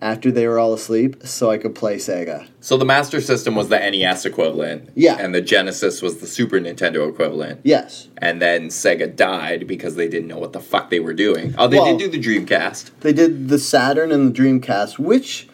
after 0.00 0.30
they 0.30 0.46
were 0.46 0.60
all 0.60 0.72
asleep 0.74 1.16
so 1.24 1.50
I 1.50 1.58
could 1.58 1.74
play 1.74 1.96
Sega. 1.96 2.46
So 2.60 2.76
the 2.76 2.84
Master 2.84 3.20
System 3.20 3.56
was 3.56 3.68
the 3.68 3.78
NES 3.78 4.24
equivalent. 4.26 4.90
Yeah. 4.94 5.16
And 5.18 5.34
the 5.34 5.40
Genesis 5.40 6.00
was 6.00 6.18
the 6.18 6.28
Super 6.28 6.60
Nintendo 6.60 7.08
equivalent. 7.08 7.60
Yes, 7.64 8.06
And 8.18 8.40
then 8.40 8.68
Sega 8.68 9.16
died 9.16 9.66
because 9.66 9.96
they 9.96 10.06
didn't 10.06 10.28
know 10.28 10.38
what 10.38 10.52
the 10.52 10.60
fuck 10.60 10.90
they 10.90 11.00
were 11.00 11.14
doing. 11.14 11.52
Oh, 11.58 11.66
they 11.66 11.78
Well- 11.78 11.96
did 11.96 12.12
do 12.12 12.16
the 12.16 12.22
Dreamcast. 12.22 12.90
they 13.00 13.12
did 13.12 13.48
the 13.48 13.58
Saturn 13.58 14.12
and 14.12 14.32
the 14.32 14.40
Dreamcast, 14.40 15.00
which 15.00 15.48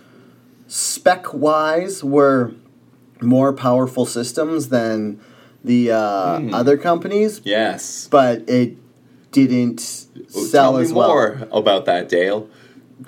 spec 0.68 1.32
wise 1.32 2.04
were 2.04 2.52
more 3.22 3.52
powerful 3.54 4.04
systems 4.04 4.68
than 4.68 5.18
the 5.62 5.90
uh, 5.90 6.38
Hmm. 6.40 6.52
other 6.52 6.76
companies, 6.76 7.40
Yes. 7.44 8.08
but 8.10 8.42
it 8.46 8.76
didn't 9.34 9.80
sell 9.80 10.06
as 10.30 10.32
well. 10.32 10.50
Tell 10.50 10.72
me 10.76 10.82
as 10.82 10.92
well. 10.92 11.08
more 11.08 11.48
about 11.52 11.84
that, 11.86 12.08
Dale. 12.08 12.48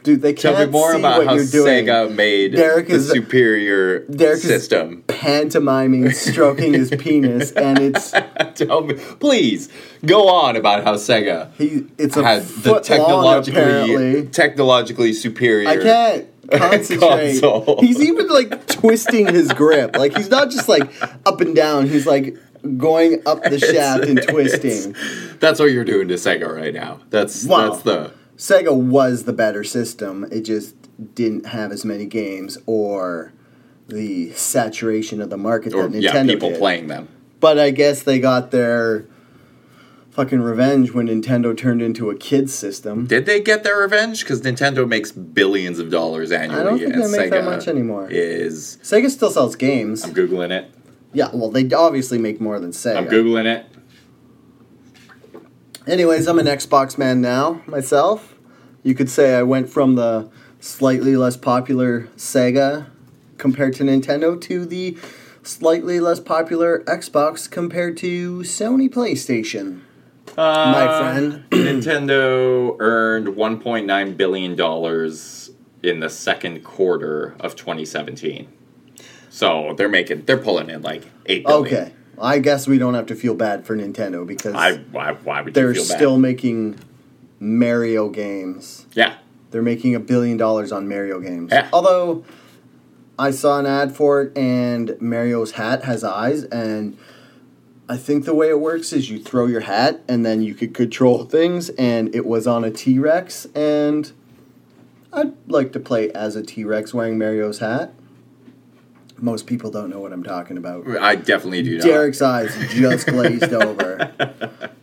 Dude, 0.02 0.20
they 0.20 0.32
can't 0.32 0.56
tell 0.56 0.66
me 0.66 0.70
more 0.72 0.92
see 0.92 0.98
about 0.98 1.18
what 1.18 1.26
how 1.28 1.34
you're 1.34 1.46
doing. 1.46 1.86
Sega 1.86 2.12
made 2.12 2.54
Derek 2.56 2.88
the 2.88 3.00
superior 3.00 4.00
Derek 4.06 4.40
system. 4.40 5.04
pantomiming 5.06 6.10
stroking 6.12 6.74
his 6.74 6.90
penis, 6.90 7.52
and 7.52 7.78
it's 7.78 8.10
Tell 8.56 8.82
me, 8.82 8.94
please 9.20 9.68
go 10.04 10.28
on 10.28 10.56
about 10.56 10.82
how 10.84 10.94
Sega 10.94 11.52
he 11.56 11.86
it's 11.98 12.16
a 12.16 12.22
had 12.24 12.42
the 12.42 12.72
long 12.72 12.82
technologically 12.82 13.60
apparently. 13.62 14.26
technologically 14.26 15.12
superior. 15.12 15.68
I 15.68 15.76
can't 15.76 16.28
concentrate. 16.50 17.40
Console. 17.40 17.80
He's 17.80 18.00
even 18.00 18.28
like 18.28 18.66
twisting 18.66 19.26
his 19.28 19.52
grip. 19.52 19.96
Like 19.96 20.16
he's 20.16 20.30
not 20.30 20.50
just 20.50 20.68
like 20.68 20.90
up 21.26 21.40
and 21.40 21.54
down. 21.54 21.88
He's 21.88 22.06
like 22.06 22.36
going 22.66 23.22
up 23.26 23.42
the 23.44 23.58
shaft 23.72 24.04
and 24.04 24.20
twisting. 24.22 24.94
That's 25.40 25.58
what 25.60 25.66
you're 25.66 25.84
doing 25.84 26.08
to 26.08 26.14
Sega 26.14 26.48
right 26.54 26.74
now. 26.74 27.00
That's 27.10 27.44
Wow. 27.44 27.70
that's 27.70 27.82
the 27.82 28.12
Sega 28.36 28.76
was 28.76 29.24
the 29.24 29.32
better 29.32 29.64
system. 29.64 30.26
It 30.30 30.42
just 30.42 30.74
didn't 31.14 31.46
have 31.46 31.72
as 31.72 31.84
many 31.84 32.04
games 32.06 32.58
or 32.66 33.32
the 33.88 34.32
saturation 34.32 35.20
of 35.20 35.30
the 35.30 35.36
market 35.36 35.72
or 35.74 35.88
that 35.88 35.92
Nintendo 35.98 36.02
yeah 36.02 36.24
people 36.24 36.50
did. 36.50 36.58
playing 36.58 36.86
them. 36.88 37.08
But 37.40 37.58
I 37.58 37.70
guess 37.70 38.02
they 38.02 38.18
got 38.18 38.50
their 38.50 39.06
fucking 40.10 40.40
revenge 40.40 40.92
when 40.92 41.08
Nintendo 41.08 41.54
turned 41.56 41.82
into 41.82 42.08
a 42.08 42.16
kids 42.16 42.54
system. 42.54 43.06
Did 43.06 43.26
they 43.26 43.40
get 43.40 43.62
their 43.64 43.78
revenge? 43.78 44.20
Because 44.20 44.40
Nintendo 44.40 44.88
makes 44.88 45.12
billions 45.12 45.78
of 45.78 45.90
dollars 45.90 46.32
annually. 46.32 46.60
I 46.60 46.64
don't 46.64 46.78
think 46.78 46.94
they 46.94 47.18
make 47.18 47.30
that 47.30 47.44
much 47.44 47.68
anymore. 47.68 48.08
Is 48.10 48.78
Sega 48.82 49.10
still 49.10 49.30
sells 49.30 49.56
games. 49.56 50.02
I'm 50.04 50.14
googling 50.14 50.50
it. 50.50 50.70
Yeah, 51.16 51.30
well, 51.32 51.50
they 51.50 51.66
obviously 51.72 52.18
make 52.18 52.42
more 52.42 52.60
than 52.60 52.72
Sega. 52.72 52.98
I'm 52.98 53.06
googling 53.06 53.46
it. 53.46 53.64
Anyways, 55.86 56.26
I'm 56.26 56.38
an 56.38 56.44
Xbox 56.44 56.98
man 56.98 57.22
now 57.22 57.62
myself. 57.66 58.34
You 58.82 58.94
could 58.94 59.08
say 59.08 59.34
I 59.34 59.42
went 59.42 59.70
from 59.70 59.94
the 59.94 60.28
slightly 60.60 61.16
less 61.16 61.38
popular 61.38 62.02
Sega 62.18 62.90
compared 63.38 63.72
to 63.76 63.82
Nintendo 63.82 64.38
to 64.42 64.66
the 64.66 64.98
slightly 65.42 66.00
less 66.00 66.20
popular 66.20 66.80
Xbox 66.80 67.50
compared 67.50 67.96
to 67.96 68.40
Sony 68.40 68.90
PlayStation. 68.90 69.80
My 70.36 70.86
uh, 70.86 70.98
friend. 70.98 71.44
Nintendo 71.50 72.76
earned 72.78 73.28
1.9 73.28 74.16
billion 74.18 74.54
dollars 74.54 75.50
in 75.82 76.00
the 76.00 76.10
second 76.10 76.62
quarter 76.62 77.36
of 77.40 77.56
2017. 77.56 78.52
So 79.36 79.74
they're 79.76 79.90
making 79.90 80.24
they're 80.24 80.38
pulling 80.38 80.70
in 80.70 80.80
like 80.80 81.04
eight 81.26 81.44
billion. 81.44 81.66
Okay, 81.66 81.92
I 82.18 82.38
guess 82.38 82.66
we 82.66 82.78
don't 82.78 82.94
have 82.94 83.04
to 83.08 83.14
feel 83.14 83.34
bad 83.34 83.66
for 83.66 83.76
Nintendo 83.76 84.26
because 84.26 84.54
I 84.54 84.78
why, 84.78 85.12
why 85.12 85.42
would 85.42 85.52
they're 85.52 85.72
you 85.72 85.74
feel 85.74 85.88
bad? 85.88 85.96
still 85.98 86.18
making 86.18 86.78
Mario 87.38 88.08
games. 88.08 88.86
yeah. 88.94 89.16
They're 89.50 89.60
making 89.60 89.94
a 89.94 90.00
billion 90.00 90.38
dollars 90.38 90.72
on 90.72 90.88
Mario 90.88 91.20
games. 91.20 91.52
Yeah. 91.52 91.68
Although 91.70 92.24
I 93.18 93.30
saw 93.30 93.58
an 93.58 93.66
ad 93.66 93.94
for 93.94 94.22
it 94.22 94.36
and 94.38 94.96
Mario's 95.02 95.52
hat 95.52 95.84
has 95.84 96.02
eyes 96.02 96.44
and 96.44 96.96
I 97.90 97.98
think 97.98 98.24
the 98.24 98.34
way 98.34 98.48
it 98.48 98.58
works 98.58 98.90
is 98.94 99.10
you 99.10 99.22
throw 99.22 99.44
your 99.46 99.60
hat 99.60 100.00
and 100.08 100.24
then 100.24 100.40
you 100.40 100.54
could 100.54 100.72
control 100.72 101.24
things 101.36 101.68
and 101.70 102.14
it 102.14 102.24
was 102.24 102.46
on 102.46 102.64
a 102.64 102.70
T-Rex 102.70 103.48
and 103.54 104.10
I'd 105.12 105.34
like 105.46 105.74
to 105.74 105.80
play 105.80 106.10
as 106.12 106.36
a 106.36 106.42
T-Rex 106.42 106.94
wearing 106.94 107.18
Mario's 107.18 107.58
hat. 107.58 107.92
Most 109.18 109.46
people 109.46 109.70
don't 109.70 109.88
know 109.88 110.00
what 110.00 110.12
I'm 110.12 110.22
talking 110.22 110.58
about. 110.58 110.86
I 110.98 111.14
definitely 111.16 111.62
do 111.62 111.78
not. 111.78 111.84
Derek's 111.84 112.20
eyes 112.20 112.54
just 112.70 113.06
glazed 113.06 113.44
over. 113.52 114.12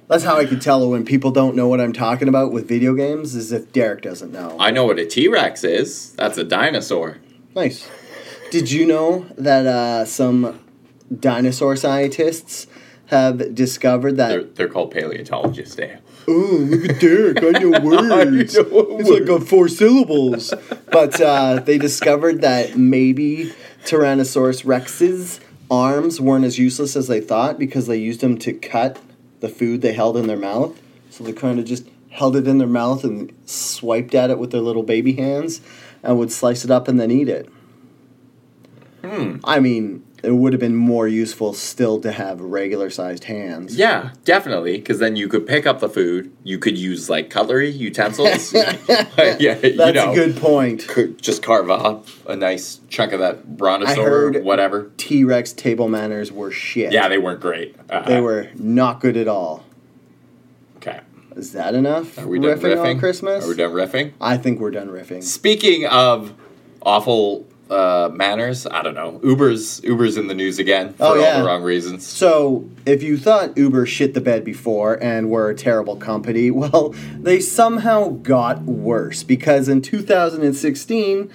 That's 0.07 0.23
how 0.23 0.37
I 0.37 0.45
can 0.45 0.59
tell 0.59 0.89
when 0.89 1.05
people 1.05 1.31
don't 1.31 1.55
know 1.55 1.67
what 1.67 1.79
I'm 1.79 1.93
talking 1.93 2.27
about 2.27 2.51
with 2.51 2.67
video 2.67 2.93
games, 2.95 3.35
is 3.35 3.51
if 3.51 3.71
Derek 3.71 4.01
doesn't 4.01 4.31
know. 4.31 4.57
I 4.59 4.71
know 4.71 4.85
what 4.85 4.99
a 4.99 5.05
T 5.05 5.27
Rex 5.27 5.63
is. 5.63 6.13
That's 6.13 6.37
a 6.37 6.43
dinosaur. 6.43 7.19
Nice. 7.55 7.87
Did 8.51 8.71
you 8.71 8.85
know 8.85 9.25
that 9.37 9.65
uh, 9.65 10.05
some 10.05 10.59
dinosaur 11.19 11.75
scientists 11.75 12.67
have 13.07 13.53
discovered 13.53 14.17
They're, 14.17 14.43
that? 14.43 14.55
they're 14.55 14.67
called 14.67 14.91
paleontologists. 14.91 15.77
Eh? 15.79 15.97
Oh, 16.27 16.31
look 16.31 16.89
at 16.89 16.99
Derek! 16.99 17.43
I 17.43 17.59
know 17.59 17.79
words. 17.81 18.57
I 18.57 18.61
know 18.61 18.97
it's 18.99 19.09
like 19.09 19.29
on 19.29 19.45
four 19.45 19.67
syllables. 19.67 20.53
But 20.91 21.19
uh, 21.19 21.59
they 21.59 21.77
discovered 21.77 22.41
that 22.41 22.77
maybe 22.77 23.51
Tyrannosaurus 23.85 24.65
Rex's 24.65 25.39
arms 25.69 26.21
weren't 26.21 26.45
as 26.45 26.57
useless 26.57 26.95
as 26.95 27.07
they 27.07 27.19
thought 27.19 27.59
because 27.59 27.87
they 27.87 27.97
used 27.97 28.21
them 28.21 28.37
to 28.39 28.53
cut 28.53 28.99
the 29.39 29.49
food 29.49 29.81
they 29.81 29.93
held 29.93 30.17
in 30.17 30.27
their 30.27 30.37
mouth. 30.37 30.79
So 31.09 31.23
they 31.23 31.33
kind 31.33 31.59
of 31.59 31.65
just 31.65 31.87
held 32.09 32.35
it 32.35 32.47
in 32.47 32.59
their 32.59 32.67
mouth 32.67 33.03
and 33.03 33.33
swiped 33.45 34.15
at 34.15 34.29
it 34.29 34.39
with 34.39 34.51
their 34.51 34.61
little 34.61 34.83
baby 34.83 35.13
hands 35.13 35.61
and 36.01 36.17
would 36.17 36.31
slice 36.31 36.63
it 36.63 36.71
up 36.71 36.87
and 36.87 36.99
then 36.99 37.11
eat 37.11 37.27
it. 37.27 37.49
Hmm. 39.01 39.37
I 39.43 39.59
mean, 39.59 40.05
it 40.23 40.31
would 40.31 40.53
have 40.53 40.59
been 40.61 40.75
more 40.75 41.05
useful 41.05 41.53
still 41.53 41.99
to 41.99 42.11
have 42.11 42.39
regular 42.39 42.89
sized 42.89 43.25
hands. 43.25 43.75
Yeah, 43.75 44.11
definitely. 44.23 44.77
Because 44.77 44.99
then 44.99 45.17
you 45.17 45.27
could 45.27 45.45
pick 45.45 45.67
up 45.67 45.81
the 45.81 45.89
food. 45.89 46.33
You 46.43 46.57
could 46.57 46.77
use 46.77 47.09
like 47.09 47.29
cutlery 47.29 47.69
utensils. 47.69 48.53
yeah, 48.53 48.77
you 49.37 49.75
That's 49.75 49.95
know, 49.95 50.11
a 50.11 50.15
good 50.15 50.37
point. 50.37 50.87
Could 50.87 51.21
just 51.21 51.43
carve 51.43 51.69
off 51.69 52.25
a 52.25 52.37
nice 52.37 52.79
chunk 52.87 53.11
of 53.11 53.19
that 53.19 53.57
brontosaur, 53.57 54.41
whatever. 54.43 54.91
T 54.95 55.25
Rex 55.25 55.51
table 55.51 55.89
manners 55.89 56.31
were 56.31 56.51
shit. 56.51 56.93
Yeah, 56.93 57.09
they 57.09 57.17
weren't 57.17 57.41
great. 57.41 57.75
Uh, 57.89 58.03
They 58.03 58.21
were 58.21 58.49
not 58.55 59.01
good 59.01 59.17
at 59.17 59.27
all. 59.27 59.65
okay. 60.77 61.01
Is 61.35 61.51
that 61.53 61.73
enough? 61.75 62.17
Are 62.17 62.27
we 62.27 62.39
done 62.39 62.57
riffing, 62.59 62.75
riffing? 62.77 62.89
on 62.93 62.99
Christmas? 62.99 63.43
Are 63.43 63.49
we 63.49 63.55
done 63.55 63.71
riffing? 63.71 64.13
I 64.21 64.37
think 64.37 64.59
we're 64.59 64.71
done 64.71 64.87
riffing. 64.87 65.23
Speaking 65.23 65.85
of 65.87 66.33
awful 66.81 67.47
uh, 67.73 68.09
manners, 68.13 68.67
I 68.67 68.83
don't 68.83 68.93
know. 68.93 69.19
Uber's 69.23 69.83
Uber's 69.83 70.15
in 70.15 70.27
the 70.27 70.33
news 70.35 70.59
again 70.59 70.93
for 70.93 71.03
Oh, 71.05 71.23
all 71.23 71.39
the 71.39 71.45
wrong 71.45 71.63
reasons. 71.63 72.05
So, 72.05 72.69
if 72.85 73.01
you 73.01 73.17
thought 73.17 73.57
Uber 73.57 73.85
shit 73.87 74.13
the 74.13 74.21
bed 74.21 74.45
before 74.45 75.01
and 75.03 75.29
were 75.29 75.49
a 75.49 75.55
terrible 75.55 75.95
company, 75.95 76.51
well, 76.61 76.93
they 77.17 77.39
somehow 77.39 78.09
got 78.09 78.61
worse 78.61 79.23
because 79.23 79.67
in 79.67 79.81
2016, 79.81 81.31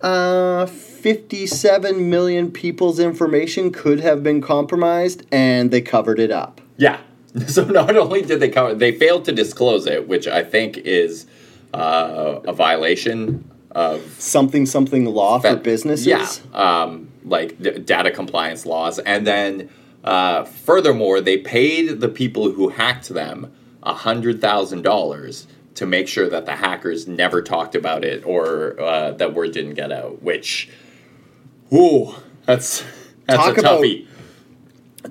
uh, 0.00 0.66
57 0.66 2.10
million 2.10 2.50
people's 2.50 2.98
information 2.98 3.70
could 3.70 4.00
have 4.00 4.22
been 4.22 4.40
compromised 4.40 5.26
and 5.30 5.70
they 5.70 5.82
covered 5.82 6.18
it 6.18 6.30
up. 6.30 6.60
Yeah. 6.76 7.00
So 7.48 7.64
not 7.64 7.94
only 7.94 8.22
did 8.22 8.40
they 8.40 8.48
cover, 8.48 8.74
they 8.74 8.92
failed 8.92 9.26
to 9.26 9.32
disclose 9.32 9.86
it, 9.86 10.08
which 10.08 10.26
I 10.26 10.42
think 10.42 10.78
is 10.78 11.26
uh, 11.74 12.40
a 12.46 12.52
violation 12.54 13.44
of 13.76 14.10
Something, 14.18 14.64
something 14.64 15.04
law 15.04 15.38
for 15.38 15.56
businesses. 15.56 16.06
Yeah, 16.06 16.26
um, 16.54 17.12
like 17.24 17.60
d- 17.60 17.78
data 17.78 18.10
compliance 18.10 18.64
laws, 18.64 18.98
and 18.98 19.26
then 19.26 19.68
uh, 20.02 20.44
furthermore, 20.44 21.20
they 21.20 21.36
paid 21.36 22.00
the 22.00 22.08
people 22.08 22.50
who 22.52 22.70
hacked 22.70 23.10
them 23.10 23.52
hundred 23.82 24.40
thousand 24.40 24.82
dollars 24.82 25.46
to 25.74 25.84
make 25.86 26.08
sure 26.08 26.28
that 26.28 26.46
the 26.46 26.56
hackers 26.56 27.06
never 27.06 27.42
talked 27.42 27.74
about 27.74 28.04
it 28.04 28.24
or 28.24 28.80
uh, 28.80 29.10
that 29.12 29.34
word 29.34 29.52
didn't 29.52 29.74
get 29.74 29.92
out. 29.92 30.22
Which, 30.22 30.70
ooh, 31.72 32.14
that's 32.46 32.82
that's 33.26 33.38
Talk 33.38 33.58
a 33.58 33.60
toughie. 33.60 34.06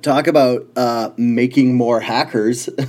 Talk 0.01 0.27
about 0.27 0.67
uh, 0.75 1.11
making 1.17 1.75
more 1.75 1.99
hackers. 1.99 2.69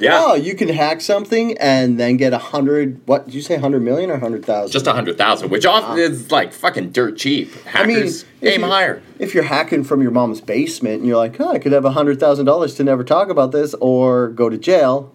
Yeah. 0.00 0.18
Oh, 0.20 0.34
you 0.34 0.56
can 0.56 0.68
hack 0.68 1.00
something 1.00 1.56
and 1.58 1.98
then 1.98 2.16
get 2.16 2.32
a 2.32 2.38
hundred. 2.38 3.00
What 3.06 3.26
did 3.26 3.34
you 3.34 3.40
say? 3.40 3.56
Hundred 3.56 3.82
million 3.82 4.10
or 4.10 4.18
hundred 4.18 4.44
thousand? 4.44 4.72
Just 4.72 4.86
a 4.88 4.92
hundred 4.92 5.16
thousand, 5.16 5.50
which 5.50 5.64
often 5.64 5.98
is 5.98 6.32
like 6.32 6.52
fucking 6.52 6.90
dirt 6.90 7.16
cheap. 7.18 7.52
I 7.72 7.86
mean, 7.86 8.08
aim 8.42 8.62
higher. 8.62 9.00
If 9.20 9.32
you're 9.34 9.44
hacking 9.44 9.84
from 9.84 10.02
your 10.02 10.10
mom's 10.10 10.40
basement 10.40 10.96
and 10.96 11.06
you're 11.06 11.16
like, 11.16 11.40
oh, 11.40 11.50
I 11.52 11.60
could 11.60 11.70
have 11.72 11.84
a 11.84 11.92
hundred 11.92 12.18
thousand 12.18 12.46
dollars 12.46 12.74
to 12.76 12.84
never 12.84 13.04
talk 13.04 13.28
about 13.28 13.52
this 13.52 13.74
or 13.74 14.28
go 14.30 14.48
to 14.48 14.58
jail, 14.58 15.14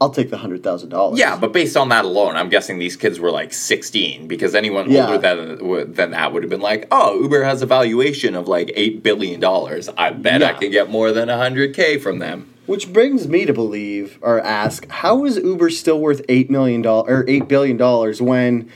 I'll 0.00 0.10
take 0.10 0.30
the 0.30 0.36
hundred 0.38 0.62
thousand 0.62 0.90
dollars. 0.90 1.18
Yeah, 1.18 1.36
but 1.36 1.52
based 1.52 1.76
on 1.76 1.88
that 1.90 2.04
alone, 2.04 2.36
I'm 2.36 2.48
guessing 2.48 2.78
these 2.78 2.96
kids 2.96 3.20
were 3.20 3.30
like 3.30 3.52
16 3.52 4.26
because 4.26 4.54
anyone 4.54 4.90
Yeah. 4.90 5.06
older 5.06 5.18
than 5.18 5.92
than 5.94 6.10
that 6.10 6.32
would 6.32 6.42
have 6.42 6.50
been 6.50 6.60
like, 6.60 6.86
"Oh, 6.90 7.20
Uber 7.22 7.44
has 7.44 7.62
a 7.62 7.66
valuation 7.66 8.34
of 8.34 8.48
like 8.48 8.72
eight 8.74 9.02
billion 9.02 9.40
dollars. 9.40 9.88
I 9.96 10.10
bet 10.10 10.42
I 10.42 10.52
can 10.54 10.70
get 10.70 10.90
more 10.90 11.12
than 11.12 11.28
hundred 11.28 11.74
k 11.74 11.96
from 11.98 12.18
them." 12.18 12.50
Which 12.66 12.92
brings 12.92 13.28
me 13.28 13.44
to 13.44 13.52
believe 13.52 14.18
or 14.22 14.40
ask, 14.40 14.88
how 14.90 15.24
is 15.26 15.36
Uber 15.36 15.68
still 15.70 16.00
worth 16.00 16.22
eight 16.28 16.50
million 16.50 16.82
dollars 16.82 17.10
or 17.10 17.24
eight 17.28 17.46
billion 17.46 17.76
dollars 17.76 18.20
when 18.22 18.68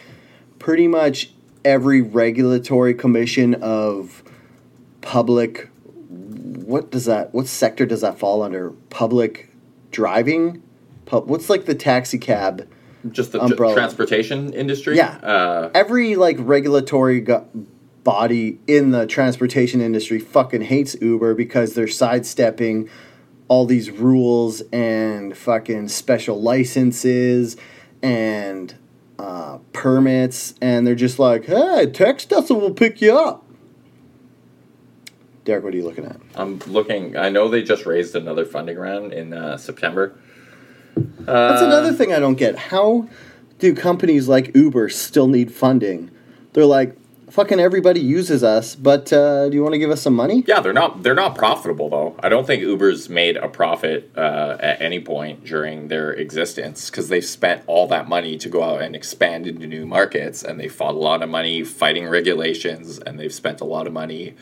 pretty 0.59 0.87
much 0.87 1.33
every 1.65 2.01
regulatory 2.01 2.95
commission 2.95 3.55
of 3.55 4.23
public 5.01 5.69
what 6.11 6.91
does 6.91 7.07
that 7.07 7.33
what 7.35 7.47
sector 7.47 7.87
does 7.87 8.03
that 8.03 8.19
fall 8.19 8.43
under? 8.43 8.71
Public 8.91 9.51
driving? 9.91 10.63
Pub, 11.09 11.27
what's 11.29 11.49
like 11.49 11.65
the 11.65 11.75
taxi 11.75 12.19
cab? 12.19 12.69
Just 13.11 13.33
the 13.33 13.41
Umbrella. 13.41 13.75
transportation 13.75 14.53
industry. 14.53 14.97
Yeah. 14.97 15.17
Uh, 15.23 15.71
every 15.75 16.17
like 16.17 16.37
regulatory 16.39 17.21
go- 17.21 17.49
body 18.05 18.59
in 18.67 18.91
the 18.91 19.07
transportation 19.07 19.81
industry 19.81 20.19
fucking 20.19 20.63
hates 20.63 20.95
Uber 21.01 21.35
because 21.35 21.75
they're 21.75 21.89
sidestepping 21.89 22.91
all 23.49 23.65
these 23.65 23.91
rules 23.91 24.61
and 24.71 25.35
fucking 25.35 25.89
special 25.89 26.43
licenses 26.43 27.57
and 28.03 28.77
uh, 29.19 29.59
permits, 29.73 30.55
and 30.61 30.87
they're 30.87 30.95
just 30.95 31.19
like, 31.19 31.47
"Hey, 31.47 31.87
text 31.87 32.35
us 32.35 32.51
and 32.51 32.61
we'll 32.61 32.75
pick 32.75 33.01
you 33.01 33.17
up." 33.19 33.47
Derek, 35.47 35.65
what 35.65 35.73
are 35.73 35.77
you 35.79 35.85
looking 35.85 36.05
at? 36.05 36.21
I'm 36.35 36.59
looking. 36.67 37.17
I 37.17 37.31
know 37.31 37.49
they 37.49 37.63
just 37.63 37.87
raised 37.87 38.15
another 38.15 38.45
funding 38.45 38.77
round 38.77 39.15
in 39.15 39.33
uh, 39.33 39.57
September. 39.57 40.19
That's 41.21 41.63
another 41.63 41.93
thing 41.93 42.13
I 42.13 42.19
don't 42.19 42.37
get. 42.37 42.57
How 42.57 43.09
do 43.59 43.75
companies 43.75 44.29
like 44.29 44.55
Uber 44.55 44.89
still 44.89 45.29
need 45.29 45.53
funding? 45.53 46.11
They're 46.53 46.65
like, 46.65 46.97
fucking 47.31 47.61
everybody 47.61 48.01
uses 48.01 48.43
us, 48.43 48.75
but 48.75 49.13
uh, 49.13 49.49
do 49.49 49.55
you 49.55 49.63
want 49.63 49.75
to 49.75 49.79
give 49.79 49.91
us 49.91 50.03
some 50.03 50.15
money? 50.15 50.45
Yeah, 50.47 50.61
they're 50.61 50.73
not 50.73 51.03
they're 51.03 51.15
not 51.15 51.37
profitable 51.37 51.89
though. 51.89 52.17
I 52.21 52.29
don't 52.29 52.47
think 52.47 52.63
Uber's 52.63 53.09
made 53.09 53.37
a 53.37 53.49
profit 53.49 54.11
uh, 54.17 54.57
at 54.61 54.81
any 54.81 55.01
point 55.01 55.45
during 55.45 55.89
their 55.89 56.13
existence 56.13 56.91
because 56.91 57.09
they've 57.09 57.25
spent 57.25 57.63
all 57.67 57.87
that 57.89 58.09
money 58.09 58.39
to 58.39 58.49
go 58.49 58.63
out 58.63 58.83
and 58.83 58.97
expand 58.97 59.47
into 59.47 59.67
new 59.67 59.87
markets, 59.87 60.43
and 60.43 60.59
they 60.59 60.69
fought 60.69 60.95
a 60.95 60.99
lot 60.99 61.23
of 61.23 61.29
money 61.29 61.65
fighting 61.65 62.09
regulations, 62.09 62.99
and 62.99 63.19
they've 63.19 63.35
spent 63.35 63.61
a 63.61 63.65
lot 63.65 63.87
of 63.87 63.93
money. 63.93 64.35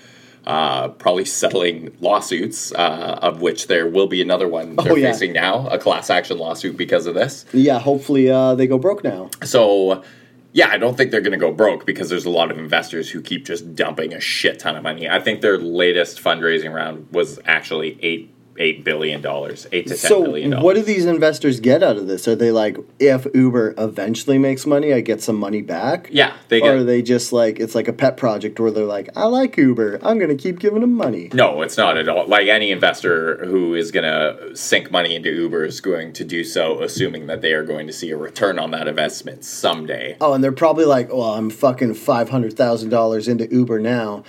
Uh, 0.47 0.87
probably 0.91 1.25
settling 1.25 1.93
lawsuits, 2.01 2.73
uh, 2.75 3.19
of 3.21 3.41
which 3.41 3.67
there 3.67 3.89
will 3.89 4.07
be 4.07 4.23
another 4.23 4.47
one 4.47 4.77
they're 4.77 4.93
Oh, 4.93 4.95
yeah. 4.95 5.11
facing 5.11 5.33
now, 5.33 5.67
a 5.69 5.77
class 5.77 6.09
action 6.09 6.39
lawsuit 6.39 6.77
because 6.77 7.07
of 7.07 7.17
this. 7.17 7.45
Yeah, 7.53 7.81
hopefully 7.81 8.31
uh, 8.31 8.55
they 8.55 8.69
go 8.69 8.79
broke 8.79 9.03
now. 9.03 9.29
So, 9.43 10.05
yeah, 10.53 10.69
I 10.69 10.79
don't 10.79 10.97
think 10.97 11.11
they're 11.11 11.21
going 11.21 11.33
to 11.33 11.37
go 11.37 11.51
broke 11.51 11.85
because 11.85 12.11
there's 12.11 12.27
a 12.27 12.31
lot 12.31 12.53
of 12.53 12.59
investors 12.59 13.11
who 13.11 13.21
keep 13.21 13.45
just 13.45 13.75
dumping 13.75 14.15
a 14.15 14.21
shit 14.21 14.61
ton 14.61 14.77
of 14.77 14.85
money. 14.85 15.09
I 15.09 15.19
think 15.19 15.41
their 15.41 15.59
latest 15.59 16.23
fundraising 16.23 16.73
round 16.73 17.09
was 17.11 17.41
actually 17.45 17.99
eight 18.01 18.33
eight 18.59 18.85
billion 18.85 19.21
dollars, 19.21 19.67
eight 19.73 19.85
to 19.89 19.97
ten 19.97 19.99
So, 20.11 20.23
billion 20.25 20.51
dollars. 20.51 20.65
what 20.65 20.77
do 20.77 20.83
these 20.83 21.05
investors 21.05 21.61
get 21.61 21.83
out 21.83 21.97
of 21.97 22.07
this? 22.07 22.27
Are 22.29 22.35
they 22.37 22.51
like, 22.51 22.77
if 22.99 23.27
Uber 23.35 23.75
eventually 23.79 24.39
makes 24.39 24.67
money, 24.67 24.93
I 24.93 25.01
get 25.01 25.23
some 25.23 25.37
money 25.37 25.63
back? 25.63 26.09
yeah, 26.11 26.35
they 26.49 26.61
Or 26.61 26.77
are 26.79 26.85
they 26.85 27.03
just 27.03 27.33
like, 27.33 27.59
it's 27.61 27.75
like 27.75 27.89
a 27.89 27.93
pet 27.93 28.17
project 28.17 28.59
where 28.61 28.71
they're 28.71 28.85
like, 28.85 29.09
I 29.17 29.25
like 29.27 29.57
Uber. 29.57 30.01
I'm 30.03 30.19
going 30.19 30.37
to 30.37 30.43
keep 30.43 30.59
giving 30.59 30.81
them 30.81 30.95
money. 30.95 31.31
No, 31.33 31.63
it's 31.63 31.77
not 31.77 31.97
at 31.99 32.09
all. 32.09 32.27
Like 32.27 32.49
any 32.49 32.71
investor 32.71 33.45
who 33.47 33.75
is 33.75 33.91
going 33.91 34.05
to 34.05 34.55
sink 34.57 34.91
money 34.91 35.15
into 35.15 35.31
Uber 35.31 35.65
is 35.65 35.81
going 35.81 36.13
to 36.15 36.25
do 36.25 36.45
so, 36.45 36.83
assuming 36.83 37.27
that 37.27 37.41
they 37.43 37.53
are 37.53 37.65
going 37.65 37.87
to 37.87 37.93
see 37.93 38.11
a 38.11 38.17
return 38.17 38.59
on 38.59 38.71
that 38.73 38.89
investment 38.89 39.45
someday. 39.45 40.17
Oh, 40.21 40.33
and 40.33 40.43
they're 40.43 40.53
probably 40.53 40.85
like, 40.85 41.09
well, 41.13 41.35
I'm 41.35 41.51
fucking 41.51 41.95
$500,000 41.95 43.29
into 43.29 43.47
Uber 43.55 43.79
now. 43.81 44.25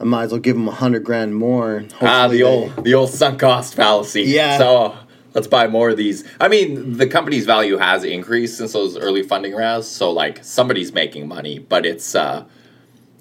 I 0.00 0.04
might 0.04 0.24
as 0.24 0.30
well 0.32 0.40
give 0.40 0.56
them 0.56 0.66
a 0.66 0.72
hundred 0.72 1.04
grand 1.04 1.34
more. 1.36 1.84
Ah, 2.00 2.26
the 2.28 2.38
they- 2.38 2.42
old 2.42 2.84
the 2.84 2.94
old 2.94 3.10
sunk 3.10 3.38
cost 3.40 3.74
fallacy. 3.74 4.22
Yeah. 4.22 4.56
So 4.58 4.96
let's 5.34 5.46
buy 5.46 5.66
more 5.66 5.90
of 5.90 5.96
these. 5.96 6.24
I 6.40 6.48
mean, 6.48 6.96
the 6.96 7.06
company's 7.06 7.44
value 7.46 7.76
has 7.76 8.02
increased 8.04 8.56
since 8.58 8.72
those 8.72 8.96
early 8.96 9.22
funding 9.22 9.54
rounds. 9.54 9.86
So 9.86 10.10
like 10.10 10.42
somebody's 10.42 10.92
making 10.92 11.28
money, 11.28 11.58
but 11.58 11.84
it's 11.84 12.14
uh, 12.14 12.44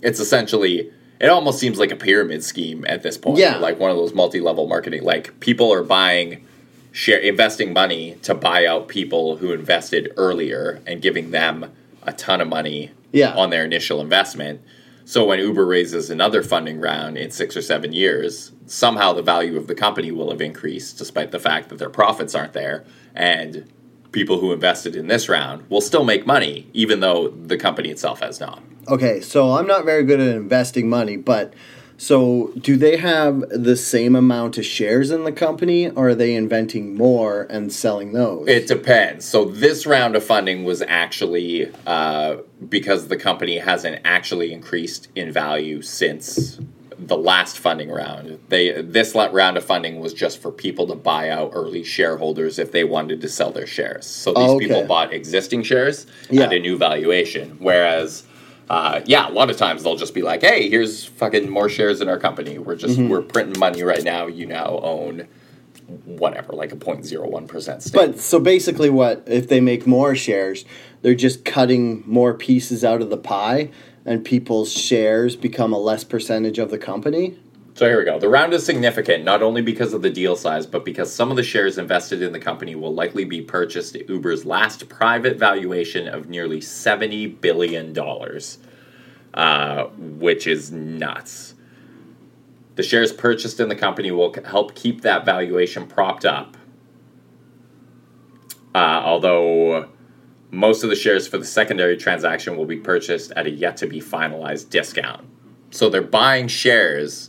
it's 0.01 0.19
essentially 0.19 0.91
it 1.19 1.27
almost 1.27 1.59
seems 1.59 1.77
like 1.79 1.91
a 1.91 1.97
pyramid 1.97 2.43
scheme 2.45 2.85
at 2.87 3.03
this 3.03 3.17
point. 3.17 3.39
Yeah. 3.39 3.57
Like 3.57 3.77
one 3.77 3.91
of 3.91 3.97
those 3.97 4.13
multi-level 4.13 4.67
marketing. 4.67 5.03
Like 5.03 5.37
people 5.41 5.73
are 5.73 5.83
buying 5.83 6.45
share 6.93 7.19
investing 7.19 7.73
money 7.73 8.15
to 8.23 8.33
buy 8.33 8.65
out 8.65 8.87
people 8.87 9.35
who 9.37 9.51
invested 9.51 10.13
earlier 10.15 10.81
and 10.87 11.01
giving 11.01 11.31
them 11.31 11.71
a 12.03 12.13
ton 12.13 12.39
of 12.39 12.47
money 12.47 12.91
Yeah. 13.11 13.35
on 13.35 13.49
their 13.49 13.65
initial 13.65 13.99
investment. 13.99 14.61
So 15.09 15.25
when 15.25 15.39
Uber 15.39 15.65
raises 15.65 16.11
another 16.11 16.43
funding 16.43 16.79
round 16.79 17.17
in 17.17 17.31
six 17.31 17.57
or 17.57 17.63
seven 17.63 17.93
years, 17.93 18.51
somehow 18.67 19.11
the 19.11 19.23
value 19.23 19.57
of 19.57 19.65
the 19.65 19.73
company 19.73 20.11
will 20.11 20.29
have 20.29 20.39
increased 20.39 20.99
despite 20.99 21.31
the 21.31 21.39
fact 21.39 21.69
that 21.69 21.79
their 21.79 21.89
profits 21.89 22.35
aren't 22.35 22.53
there. 22.53 22.85
And 23.15 23.67
people 24.11 24.39
who 24.39 24.53
invested 24.53 24.95
in 24.95 25.07
this 25.07 25.27
round 25.27 25.67
will 25.67 25.81
still 25.81 26.03
make 26.03 26.27
money, 26.27 26.67
even 26.73 26.99
though 26.99 27.29
the 27.29 27.57
company 27.57 27.89
itself 27.89 28.19
has 28.19 28.39
not. 28.39 28.61
Okay, 28.87 29.19
so 29.19 29.53
I'm 29.53 29.65
not 29.65 29.83
very 29.83 30.03
good 30.03 30.19
at 30.19 30.35
investing 30.35 30.87
money, 30.87 31.17
but 31.17 31.55
so 31.99 32.53
do 32.57 32.77
they 32.77 32.95
have 32.95 33.43
the 33.49 33.75
same 33.75 34.15
amount 34.15 34.57
of 34.57 34.65
shares 34.65 35.11
in 35.11 35.25
the 35.25 35.33
company 35.33 35.89
or 35.89 36.09
are 36.09 36.15
they 36.15 36.33
inventing 36.33 36.95
more 36.95 37.41
and 37.49 37.73
selling 37.73 38.13
those? 38.13 38.47
It 38.47 38.67
depends. 38.67 39.25
So 39.25 39.43
this 39.43 39.85
round 39.85 40.15
of 40.15 40.23
funding 40.23 40.63
was 40.63 40.81
actually 40.81 41.69
uh, 41.85 42.37
because 42.69 43.09
the 43.09 43.17
company 43.17 43.57
hasn't 43.57 43.99
actually 44.05 44.53
increased 44.53 45.09
in 45.13 45.29
value 45.33 45.81
since 45.81 46.57
the 46.97 47.17
last 47.17 47.59
funding 47.59 47.89
round. 47.89 48.39
They 48.47 48.81
this 48.81 49.13
round 49.13 49.57
of 49.57 49.65
funding 49.65 49.99
was 49.99 50.13
just 50.13 50.41
for 50.41 50.51
people 50.53 50.87
to 50.87 50.95
buy 50.95 51.29
out 51.29 51.51
early 51.53 51.83
shareholders 51.83 52.59
if 52.59 52.71
they 52.71 52.85
wanted 52.85 53.19
to 53.21 53.27
sell 53.27 53.51
their 53.51 53.67
shares. 53.67 54.05
So 54.05 54.31
these 54.33 54.43
Oh, 54.43 54.55
okay. 54.55 54.67
people 54.67 54.85
bought 54.85 55.13
existing 55.13 55.63
shares 55.63 56.07
Yeah. 56.29 56.43
at 56.43 56.53
a 56.53 56.59
new 56.59 56.77
valuation, 56.77 57.57
whereas. 57.59 58.23
Uh, 58.69 59.01
yeah, 59.05 59.27
a 59.27 59.31
lot 59.31 59.49
of 59.49 59.57
times 59.57 59.83
they'll 59.83 59.95
just 59.95 60.13
be 60.13 60.21
like, 60.21 60.41
"Hey, 60.41 60.69
here's 60.69 61.05
fucking 61.05 61.49
more 61.49 61.69
shares 61.69 62.01
in 62.01 62.07
our 62.09 62.19
company. 62.19 62.59
We're 62.59 62.75
just 62.75 62.99
Mm-hmm. 62.99 63.09
we're 63.09 63.21
printing 63.23 63.59
money 63.59 63.81
right 63.83 64.03
now. 64.03 64.27
You 64.27 64.45
now 64.45 64.79
own 64.83 65.27
whatever, 66.05 66.53
like 66.53 66.71
a 66.71 66.75
0.01 66.75 67.47
percent 67.47 67.81
stake." 67.81 67.93
but 67.93 68.19
so 68.19 68.39
basically 68.39 68.89
what 68.91 69.23
if 69.25 69.47
they 69.47 69.59
make 69.59 69.87
more 69.87 70.15
shares, 70.15 70.65
they're 71.01 71.15
just 71.15 71.45
cutting 71.45 72.03
more 72.05 72.33
pieces 72.35 72.83
out 72.85 73.01
of 73.01 73.09
the 73.09 73.17
pie 73.17 73.71
and 74.05 74.23
people's 74.23 74.71
shares 74.71 75.35
become 75.35 75.73
a 75.73 75.79
less 75.79 76.03
percentage 76.03 76.59
of 76.59 76.69
the 76.69 76.77
company? 76.77 77.37
So 77.79 77.87
here 77.87 77.99
we 77.99 78.03
go. 78.03 78.19
The 78.19 78.27
round 78.27 78.53
is 78.53 78.65
significant 78.65 79.23
not 79.23 79.41
only 79.41 79.61
because 79.61 79.93
of 79.93 80.01
the 80.01 80.09
deal 80.09 80.35
size, 80.35 80.65
but 80.65 80.83
because 80.83 81.13
some 81.13 81.31
of 81.31 81.37
the 81.37 81.43
shares 81.43 81.77
invested 81.77 82.21
in 82.21 82.33
the 82.33 82.39
company 82.39 82.75
will 82.75 82.93
likely 82.93 83.23
be 83.23 83.41
purchased 83.41 83.95
at 83.95 84.09
Uber's 84.09 84.43
last 84.43 84.89
private 84.89 85.37
valuation 85.37 86.05
of 86.05 86.27
nearly 86.27 86.59
$70 86.59 87.39
billion, 87.39 87.97
uh, 89.33 89.85
which 89.95 90.45
is 90.45 90.73
nuts. 90.73 91.55
The 92.75 92.83
shares 92.83 93.13
purchased 93.13 93.61
in 93.61 93.69
the 93.69 93.77
company 93.77 94.11
will 94.11 94.35
help 94.43 94.75
keep 94.75 94.99
that 95.03 95.23
valuation 95.23 95.87
propped 95.87 96.25
up. 96.25 96.57
Uh, 98.75 99.01
although 99.05 99.87
most 100.51 100.83
of 100.83 100.89
the 100.89 100.97
shares 100.97 101.29
for 101.29 101.37
the 101.37 101.45
secondary 101.45 101.95
transaction 101.95 102.57
will 102.57 102.65
be 102.65 102.75
purchased 102.75 103.31
at 103.37 103.47
a 103.47 103.49
yet 103.49 103.77
to 103.77 103.87
be 103.87 104.01
finalized 104.01 104.69
discount. 104.69 105.25
So 105.71 105.89
they're 105.89 106.01
buying 106.01 106.49
shares 106.49 107.28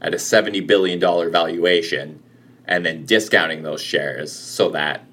at 0.00 0.14
a 0.14 0.18
$70 0.18 0.66
billion 0.66 1.00
valuation 1.00 2.22
and 2.66 2.84
then 2.84 3.04
discounting 3.04 3.62
those 3.62 3.80
shares 3.82 4.32
so 4.32 4.70
that 4.70 5.04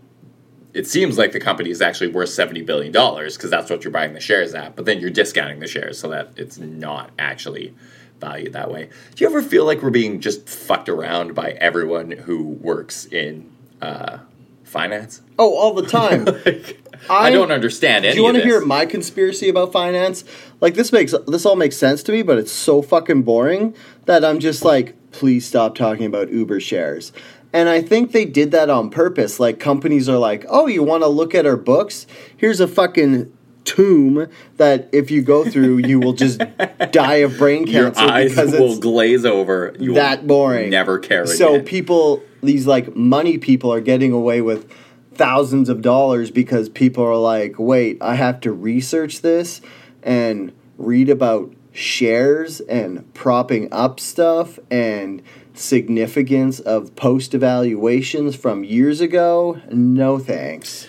it 0.74 0.88
seems 0.88 1.17
like 1.17 1.32
the 1.32 1.39
company 1.39 1.69
is 1.69 1.82
actually 1.82 2.08
worth 2.10 2.30
$70 2.30 2.65
billion 2.65 2.91
because 2.91 3.50
that's 3.50 3.69
what 3.69 3.84
you're 3.84 3.91
buying 3.91 4.13
the 4.13 4.19
shares 4.19 4.56
at, 4.56 4.76
but 4.76 4.86
then 4.86 5.00
you're 5.00 5.12
discounting 5.12 5.60
the 5.60 5.67
shares 5.67 6.00
so 6.00 6.10
that 6.10 6.32
it's 6.36 6.58
not 6.58 7.12
actually 7.19 7.76
valued 8.19 8.54
that 8.54 8.72
way. 8.72 8.89
Do 9.15 9.24
you 9.24 9.30
ever 9.30 9.41
feel 9.41 9.65
like 9.65 9.82
we're 9.84 9.91
being 9.91 10.19
just 10.19 10.50
fucked 10.50 10.89
around 10.89 11.36
by 11.36 11.52
everyone 11.52 12.10
who 12.12 12.43
works 12.43 13.06
in 13.06 13.52
uh, 13.82 14.17
finance? 14.63 15.22
Oh, 15.38 15.56
all 15.56 15.74
the 15.74 15.86
time. 15.86 16.28
I, 17.10 17.28
I- 17.28 17.30
don't 17.32 17.52
understand 17.52 18.06
any 18.06 18.13
Do 18.13 18.19
you 18.19 18.24
want 18.24 18.38
to 18.38 18.43
hear 18.43 18.65
my 18.65 18.86
conspiracy 18.86 19.50
about 19.50 19.72
finance? 19.72 20.24
Like 20.63 20.76
this 20.76 20.93
makes 20.93 21.13
this 21.28 21.45
all 21.45 21.58
makes 21.58 21.76
sense 21.76 22.04
to 22.04 22.13
me, 22.13 22.21
but 22.21 22.38
it's 22.38 22.52
so 22.52 22.82
fucking 22.82 23.23
boring 23.23 23.76
that 24.06 24.23
I'm 24.23 24.39
just 24.39 24.63
like, 24.63 24.95
please 25.12 25.45
stop 25.45 25.76
talking 25.76 26.06
about 26.06 26.32
Uber 26.32 26.62
shares. 26.62 27.12
And 27.52 27.67
I 27.67 27.82
think 27.82 28.13
they 28.13 28.23
did 28.23 28.52
that 28.52 28.69
on 28.69 28.89
purpose. 28.89 29.41
Like 29.41 29.60
companies 29.60 30.08
are 30.08 30.17
like, 30.17 30.45
"Oh, 30.47 30.67
you 30.67 30.82
want 30.82 31.04
to 31.04 31.10
look 31.10 31.36
at 31.36 31.45
our 31.45 31.58
books? 31.58 32.08
Here's 32.38 32.62
a 32.62 32.67
fucking 32.69 33.38
tomb 33.65 34.30
that 34.56 34.88
if 34.93 35.12
you 35.12 35.21
go 35.21 35.43
through, 35.43 35.80
you 35.80 35.99
will 35.99 36.13
just 36.13 36.41
die 36.91 37.15
of 37.15 37.38
brain 37.38 37.67
Your 37.67 37.91
cancer 37.91 38.13
eyes 38.13 38.30
because 38.30 38.54
will 38.54 38.80
glaze 38.80 39.26
over. 39.26 39.76
You 39.78 39.95
that 39.95 40.26
boring. 40.28 40.69
Never 40.69 40.97
care 40.97 41.28
So 41.28 41.56
again. 41.56 41.65
people, 41.65 42.23
these 42.41 42.65
like 42.65 42.95
money 42.95 43.38
people, 43.38 43.73
are 43.73 43.82
getting 43.82 44.13
away 44.13 44.39
with 44.39 44.71
thousands 45.13 45.67
of 45.67 45.82
dollars 45.82 46.32
because 46.32 46.69
people 46.69 47.04
are 47.04 47.17
like, 47.17 47.60
wait, 47.60 47.97
I 48.02 48.15
have 48.15 48.39
to 48.41 48.54
research 48.54 49.21
this 49.21 49.60
and 50.04 50.52
read 50.78 51.10
about 51.10 51.54
shares 51.72 52.62
and 52.62 53.12
propping 53.13 53.72
up 53.74 54.00
stuff 54.00 54.60
and 54.70 55.22
significance 55.54 56.60
of 56.60 56.96
post 56.96 57.34
evaluations 57.34 58.36
from 58.36 58.63
years 58.63 59.02
ago. 59.02 59.60
No 59.72 60.20
thanks. 60.20 60.88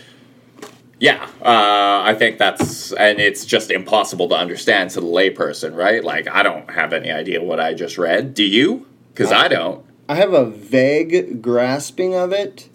Yeah, 1.00 1.24
uh, 1.42 2.02
I 2.04 2.14
think 2.16 2.38
that's, 2.38 2.92
and 2.92 3.18
it's 3.18 3.44
just 3.44 3.70
impossible 3.70 4.28
to 4.28 4.36
understand 4.36 4.90
to 4.90 5.00
the 5.00 5.06
layperson, 5.06 5.76
right? 5.76 6.02
Like, 6.02 6.28
I 6.28 6.42
don't 6.42 6.70
have 6.70 6.92
any 6.92 7.10
idea 7.10 7.42
what 7.42 7.60
I 7.60 7.74
just 7.74 7.98
read. 7.98 8.32
Do 8.32 8.44
you? 8.44 8.86
Because 9.12 9.32
I 9.32 9.48
don't. 9.48 9.84
I 10.08 10.14
have 10.14 10.32
a 10.32 10.44
vague 10.44 11.42
grasping 11.42 12.14
of 12.14 12.32
it, 12.32 12.68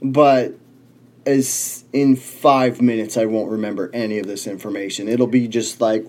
but 0.00 0.54
as 1.26 1.84
in 1.92 2.16
five 2.16 2.80
minutes, 2.80 3.16
I 3.16 3.26
won't 3.26 3.50
remember 3.50 3.90
any 3.92 4.18
of 4.18 4.26
this 4.26 4.46
information. 4.46 5.08
It'll 5.08 5.26
be 5.26 5.48
just 5.48 5.80
like 5.80 6.04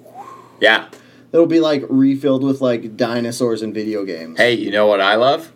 Yeah. 0.60 0.88
it'll 1.32 1.46
be 1.46 1.60
like 1.60 1.84
refilled 1.90 2.44
with 2.44 2.62
like 2.62 2.96
dinosaurs 2.98 3.62
and 3.62 3.74
video 3.74 4.04
games. 4.06 4.38
Hey, 4.38 4.54
you 4.54 4.72
know 4.72 4.88
what 4.88 5.02
I 5.02 5.16
love? 5.16 5.52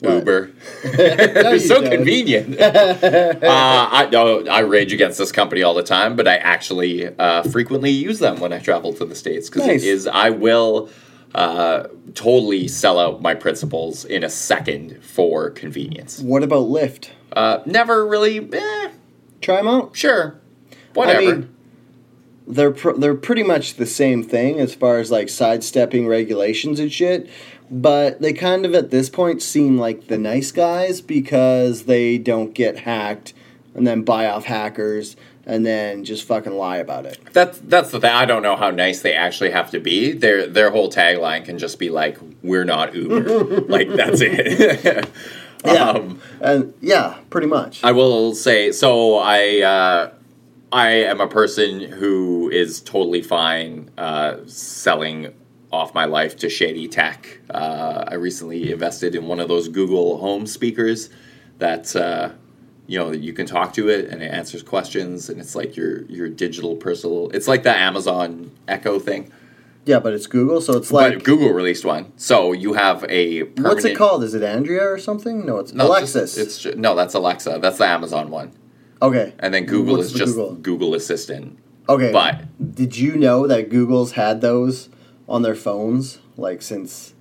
What? 0.00 0.14
Uber. 0.14 0.50
It's 0.84 1.68
so 1.68 1.80
don't. 1.80 1.90
convenient. 1.92 2.58
uh, 2.60 3.38
I 3.42 4.08
no, 4.10 4.44
I 4.46 4.60
rage 4.60 4.92
against 4.92 5.18
this 5.18 5.30
company 5.32 5.62
all 5.62 5.74
the 5.74 5.82
time, 5.82 6.16
but 6.16 6.26
I 6.26 6.36
actually 6.36 7.06
uh, 7.18 7.42
frequently 7.44 7.90
use 7.90 8.18
them 8.18 8.40
when 8.40 8.52
I 8.52 8.58
travel 8.58 8.92
to 8.94 9.04
the 9.04 9.14
states 9.14 9.48
because 9.48 9.66
Nice. 9.66 9.82
it 9.82 9.88
is. 9.88 10.06
I 10.08 10.30
will 10.30 10.88
uh, 11.34 11.86
totally 12.14 12.66
sell 12.68 12.98
out 12.98 13.22
my 13.22 13.34
principles 13.34 14.04
in 14.04 14.24
a 14.24 14.28
second 14.28 15.02
for 15.04 15.50
convenience. 15.50 16.20
What 16.20 16.42
about 16.42 16.66
Lyft? 16.66 17.10
Uh, 17.32 17.60
never 17.64 18.04
really, 18.06 18.38
eh, 18.52 18.88
Try 19.42 19.56
them 19.56 19.68
out. 19.68 19.94
sure, 19.96 20.40
whatever. 20.94 21.20
I 21.20 21.24
mean, 21.24 21.54
they're 22.46 22.70
pr- 22.70 22.92
they're 22.92 23.14
pretty 23.14 23.42
much 23.42 23.74
the 23.74 23.86
same 23.86 24.22
thing 24.22 24.58
as 24.58 24.74
far 24.74 24.98
as 24.98 25.10
like 25.10 25.28
sidestepping 25.28 26.06
regulations 26.08 26.80
and 26.80 26.90
shit. 26.90 27.28
But 27.70 28.20
they 28.20 28.32
kind 28.32 28.66
of 28.66 28.74
at 28.74 28.90
this 28.90 29.08
point 29.08 29.42
seem 29.42 29.78
like 29.78 30.08
the 30.08 30.18
nice 30.18 30.52
guys 30.52 31.00
because 31.00 31.84
they 31.84 32.18
don't 32.18 32.54
get 32.54 32.80
hacked 32.80 33.32
and 33.74 33.86
then 33.86 34.02
buy 34.02 34.26
off 34.26 34.44
hackers 34.44 35.16
and 35.46 35.66
then 35.66 36.04
just 36.04 36.24
fucking 36.26 36.52
lie 36.52 36.76
about 36.76 37.06
it. 37.06 37.18
That's 37.32 37.58
that's 37.58 37.90
the 37.90 38.00
thing. 38.00 38.10
I 38.10 38.26
don't 38.26 38.42
know 38.42 38.56
how 38.56 38.70
nice 38.70 39.02
they 39.02 39.14
actually 39.14 39.50
have 39.50 39.70
to 39.70 39.80
be. 39.80 40.12
Their 40.12 40.46
their 40.46 40.70
whole 40.70 40.90
tagline 40.90 41.44
can 41.44 41.58
just 41.58 41.78
be 41.78 41.90
like, 41.90 42.18
"We're 42.42 42.64
not 42.64 42.94
Uber." 42.94 43.60
like 43.68 43.88
that's 43.88 44.20
it. 44.20 45.08
Yeah. 45.64 45.90
um, 45.90 46.20
And 46.40 46.74
yeah, 46.80 47.18
pretty 47.30 47.46
much. 47.46 47.82
I 47.84 47.92
will 47.92 48.34
say 48.34 48.72
so. 48.72 49.18
I 49.18 49.60
uh, 49.60 50.12
I 50.72 50.88
am 50.90 51.20
a 51.20 51.28
person 51.28 51.80
who 51.80 52.50
is 52.50 52.80
totally 52.80 53.22
fine 53.22 53.90
uh, 53.98 54.38
selling 54.46 55.34
off 55.70 55.94
my 55.94 56.04
life 56.04 56.36
to 56.36 56.48
shady 56.50 56.88
tech. 56.88 57.40
Uh, 57.50 58.04
I 58.08 58.14
recently 58.14 58.72
invested 58.72 59.14
in 59.14 59.26
one 59.26 59.40
of 59.40 59.48
those 59.48 59.68
Google 59.68 60.18
Home 60.18 60.46
speakers 60.46 61.08
that 61.58 61.94
uh, 61.96 62.30
you 62.86 62.98
know 62.98 63.12
you 63.12 63.32
can 63.32 63.46
talk 63.46 63.72
to 63.74 63.88
it 63.88 64.06
and 64.06 64.22
it 64.22 64.32
answers 64.32 64.62
questions 64.62 65.28
and 65.30 65.40
it's 65.40 65.54
like 65.54 65.76
your 65.76 66.02
your 66.06 66.28
digital 66.28 66.76
personal. 66.76 67.30
It's 67.30 67.48
like 67.48 67.62
the 67.62 67.76
Amazon 67.76 68.50
Echo 68.68 68.98
thing. 68.98 69.30
Yeah, 69.84 69.98
but 69.98 70.12
it's 70.12 70.26
Google, 70.26 70.60
so 70.60 70.76
it's 70.76 70.92
like 70.92 71.14
but 71.14 71.24
Google 71.24 71.50
released 71.52 71.84
one, 71.84 72.12
so 72.16 72.52
you 72.52 72.74
have 72.74 73.04
a 73.08 73.44
permanent. 73.44 73.74
what's 73.74 73.84
it 73.84 73.96
called? 73.96 74.22
Is 74.24 74.34
it 74.34 74.42
Andrea 74.42 74.82
or 74.88 74.98
something? 74.98 75.44
No, 75.46 75.58
it's 75.58 75.72
No, 75.72 75.92
it's 75.94 76.12
just- 76.12 76.38
It's, 76.38 76.64
no, 76.76 76.94
that's 76.94 77.14
Alexa. 77.14 77.58
That's 77.60 77.78
the 77.78 77.86
Amazon 77.86 78.30
one. 78.30 78.52
okay. 79.00 79.32
And 79.40 79.52
then 79.52 79.64
Google 79.66 79.96
What's 79.96 80.06
is 80.08 80.12
the 80.12 80.18
just 80.20 80.34
Google? 80.36 80.54
Google 80.54 80.94
Assistant. 80.94 81.58
Okay. 81.88 82.12
But 82.12 82.42
Did 82.74 82.96
you 82.96 83.16
know 83.16 83.46
that 83.48 83.68
Google's 83.70 84.12
had 84.12 84.40
those 84.40 84.88
on 85.28 85.42
their 85.42 85.56
phones 85.56 86.18
like 86.36 86.62
since 86.62 87.12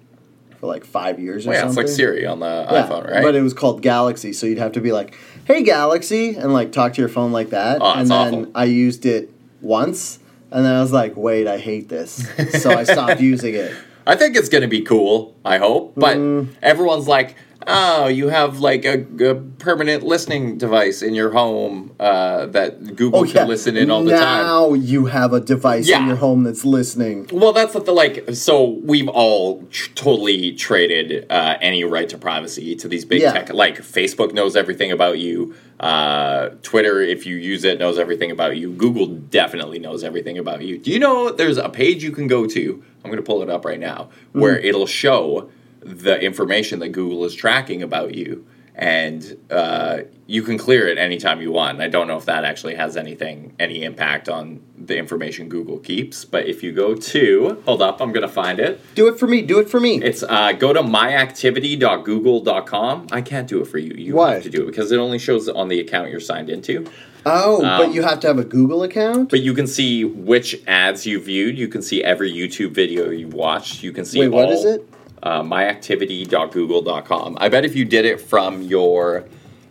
for 0.60 0.68
like 0.68 0.86
five 0.86 1.20
years 1.20 1.48
or 1.48 1.50
well, 1.50 1.60
yeah, 1.60 1.68
it's 1.68 1.76
like 1.78 1.88
Siri 1.88 2.28
on 2.28 2.40
the 2.40 2.68
Yeah, 2.72 2.88
iPhone, 2.88 3.10
right? 3.10 3.24
But 3.24 3.34
it 3.34 3.42
was 3.42 3.54
called 3.56 3.82
Galaxy, 3.82 4.32
so 4.34 4.46
you'd 4.46 4.60
have 4.60 4.74
to 4.74 4.82
be 4.82 4.92
like, 4.92 5.18
"Hey 5.46 5.64
Galaxy," 5.64 6.36
and 6.36 6.54
like 6.54 6.72
talk 6.72 6.94
to 6.94 7.02
your 7.02 7.10
phone 7.10 7.32
like 7.32 7.50
that. 7.50 7.80
Oh, 7.82 7.94
and 7.94 8.08
then 8.08 8.34
awful. 8.36 8.52
I 8.54 8.66
used 8.66 9.08
it 9.08 9.32
once, 9.62 10.20
and 10.52 10.66
then 10.66 10.76
I 10.76 10.82
was 10.82 10.92
like, 10.92 11.16
"Wait, 11.16 11.48
I 11.48 11.58
hate 11.58 11.90
this," 11.90 12.28
so 12.62 12.72
I 12.72 12.84
stopped 12.84 13.22
using 13.32 13.54
it. 13.56 13.74
I 14.06 14.16
think 14.16 14.36
it's 14.36 14.50
going 14.50 14.64
to 14.64 14.68
be 14.68 14.82
cool. 14.82 15.36
I 15.46 15.58
hope, 15.58 15.94
but 15.96 16.18
Mm. 16.18 16.48
everyone's 16.62 17.08
like, 17.08 17.36
"Oh, 17.68 18.08
you 18.08 18.30
have 18.30 18.60
like 18.60 18.86
a, 18.86 19.06
a 19.24 19.36
permanent 19.36 20.04
listening 20.04 20.58
device 20.58 21.02
in 21.02 21.14
your 21.14 21.32
home 21.32 21.96
uh, 22.00 22.48
that 22.48 22.96
Google 22.96 23.20
Oh 23.22 23.26
can 23.26 23.48
listen 23.48 23.78
in 23.78 23.92
all 23.92 24.04
the 24.04 24.12
time." 24.12 24.46
now 24.46 24.74
you 24.74 25.06
have 25.06 25.34
a 25.34 25.40
device 25.40 25.88
Yeah. 25.88 26.02
in 26.02 26.08
your 26.08 26.16
home 26.18 26.44
that's 26.44 26.66
listening. 26.66 27.28
Well, 27.32 27.54
that's 27.54 27.74
the 27.74 27.92
like. 27.92 28.26
So 28.34 28.64
we've 28.84 29.08
all 29.10 29.64
tr- 29.70 29.90
totally 29.96 30.54
traded 30.54 31.26
uh, 31.30 31.58
any 31.62 31.84
right 31.84 32.10
to 32.10 32.18
privacy 32.18 32.76
to 32.76 32.88
these 32.88 33.06
big 33.06 33.22
Yeah. 33.22 33.34
tech. 33.34 33.54
Like 33.54 33.78
Facebook 33.80 34.34
knows 34.34 34.56
everything 34.56 34.92
about 34.92 35.20
you. 35.20 35.54
Uh, 35.80 36.50
Twitter, 36.62 37.02
if 37.02 37.26
you 37.26 37.36
use 37.38 37.64
it, 37.64 37.80
knows 37.80 37.98
everything 37.98 38.30
about 38.32 38.56
you. 38.58 38.72
Google 38.72 39.08
definitely 39.08 39.80
knows 39.80 40.04
everything 40.04 40.38
about 40.38 40.62
you. 40.62 40.78
Do 40.78 40.92
you 40.92 41.00
know 41.00 41.32
there's 41.32 41.58
a 41.58 41.70
page 41.70 42.04
you 42.04 42.12
can 42.12 42.28
go 42.28 42.46
to? 42.46 42.84
I'm 43.04 43.10
going 43.10 43.18
to 43.18 43.24
pull 43.24 43.42
it 43.42 43.50
up 43.50 43.66
right 43.66 43.80
now, 43.80 44.10
where 44.32 44.56
Mm-hmm. 44.58 44.66
it'll 44.66 44.86
show 44.86 45.50
the 45.82 46.20
information 46.22 46.80
that 46.80 46.90
Google 46.90 47.24
is 47.26 47.36
tracking 47.36 47.84
about 47.84 48.16
you. 48.16 48.46
And 48.74 49.38
uh, 49.52 50.00
you 50.28 50.44
can 50.44 50.58
clear 50.58 50.88
it 50.88 50.98
anytime 50.98 51.42
you 51.42 51.52
want. 51.52 51.74
And 51.74 51.84
I 51.84 51.90
don't 51.90 52.08
know 52.08 52.16
if 52.16 52.24
that 52.26 52.46
actually 52.46 52.76
has 52.76 52.96
anything, 52.96 53.54
any 53.60 53.84
impact 53.84 54.30
on 54.30 54.62
the 54.78 54.98
information 54.98 55.50
Google 55.50 55.78
keeps. 55.78 56.24
But 56.24 56.48
if 56.48 56.64
you 56.64 56.72
go 56.72 56.96
to, 56.96 57.62
hold 57.66 57.82
up, 57.82 58.00
I'm 58.02 58.14
gonna 58.14 58.30
find 58.30 58.60
it. 58.60 58.80
Do 58.96 59.10
it 59.10 59.20
for 59.20 59.28
me. 59.28 59.42
Do 59.42 59.60
it 59.60 59.70
for 59.70 59.82
me. 59.82 60.02
It's 60.02 60.24
uh, 60.24 60.54
go 60.54 60.72
to 60.72 60.82
myactivity.google.com. 60.82 63.08
I 63.12 63.22
can't 63.22 63.48
do 63.48 63.62
it 63.62 63.68
for 63.68 63.78
you. 63.78 63.94
You 63.94 64.16
Why? 64.16 64.36
have 64.36 64.44
to 64.44 64.50
do 64.50 64.64
it 64.64 64.68
because 64.68 64.90
it 64.94 64.98
only 64.98 65.20
shows 65.20 65.50
on 65.50 65.68
the 65.68 65.82
account 65.82 66.10
you're 66.10 66.22
signed 66.22 66.50
into. 66.50 66.86
oh, 67.26 67.60
but 67.62 67.88
um, 67.88 67.92
you 67.92 68.04
have 68.04 68.22
to 68.22 68.28
have 68.28 68.40
a 68.40 68.46
Google 68.46 68.84
account. 68.84 69.30
But 69.30 69.42
you 69.42 69.54
can 69.54 69.68
see 69.68 70.06
which 70.06 70.56
ads 70.66 71.06
you 71.06 71.20
viewed. 71.22 71.58
You 71.58 71.68
can 71.68 71.82
see 71.82 72.02
every 72.04 72.32
YouTube 72.32 72.72
video 72.72 73.10
you 73.10 73.28
watched. 73.28 73.84
You 73.84 73.92
can 73.92 74.06
see 74.06 74.20
Wait, 74.22 74.30
what 74.30 74.46
all, 74.46 74.54
is 74.54 74.64
it? 74.66 74.88
Uh, 75.24 75.44
myactivity.google.com. 75.44 77.38
I 77.40 77.50
bet 77.50 77.64
if 77.64 77.76
you 77.76 77.86
did 77.86 78.06
it 78.06 78.20
from 78.20 78.64
your 78.64 79.26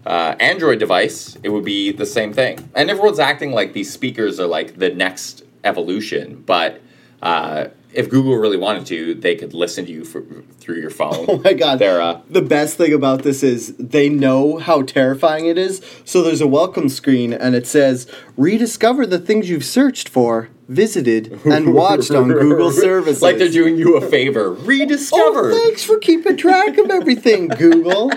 uh, 0.06 0.36
Android 0.38 0.78
device, 0.78 1.36
it 1.42 1.48
would 1.48 1.64
be 1.64 1.92
the 1.92 2.06
same 2.06 2.32
thing. 2.32 2.70
And 2.74 2.88
everyone's 2.90 3.18
acting 3.18 3.52
like 3.52 3.72
these 3.72 3.92
speakers 3.92 4.38
are 4.38 4.46
like 4.46 4.78
the 4.78 4.90
next 4.90 5.42
evolution. 5.64 6.42
But 6.46 6.80
uh, 7.22 7.66
if 7.92 8.08
Google 8.08 8.36
really 8.36 8.56
wanted 8.56 8.86
to, 8.86 9.14
they 9.14 9.34
could 9.34 9.52
listen 9.52 9.84
to 9.86 9.92
you 9.92 10.04
for, 10.04 10.24
through 10.58 10.80
your 10.80 10.90
phone. 10.90 11.26
Oh 11.28 11.38
my 11.38 11.52
god. 11.52 11.82
Uh, 11.82 12.20
the 12.28 12.42
best 12.42 12.76
thing 12.76 12.92
about 12.92 13.22
this 13.22 13.42
is 13.42 13.74
they 13.76 14.08
know 14.08 14.58
how 14.58 14.82
terrifying 14.82 15.46
it 15.46 15.58
is. 15.58 15.82
So 16.04 16.22
there's 16.22 16.40
a 16.40 16.46
welcome 16.46 16.88
screen 16.88 17.32
and 17.32 17.54
it 17.54 17.66
says, 17.66 18.06
rediscover 18.36 19.06
the 19.06 19.18
things 19.18 19.50
you've 19.50 19.64
searched 19.64 20.08
for, 20.08 20.48
visited, 20.70 21.40
and 21.44 21.74
watched 21.74 22.10
on 22.12 22.28
Google 22.28 22.70
services. 22.70 23.20
like 23.20 23.38
they're 23.38 23.48
doing 23.50 23.76
you 23.76 23.96
a 23.96 24.00
favor. 24.00 24.52
Rediscover. 24.52 25.50
Oh, 25.50 25.54
thanks 25.54 25.84
for 25.84 25.98
keeping 25.98 26.36
track 26.36 26.78
of 26.78 26.90
everything, 26.90 27.48
Google. 27.58 28.12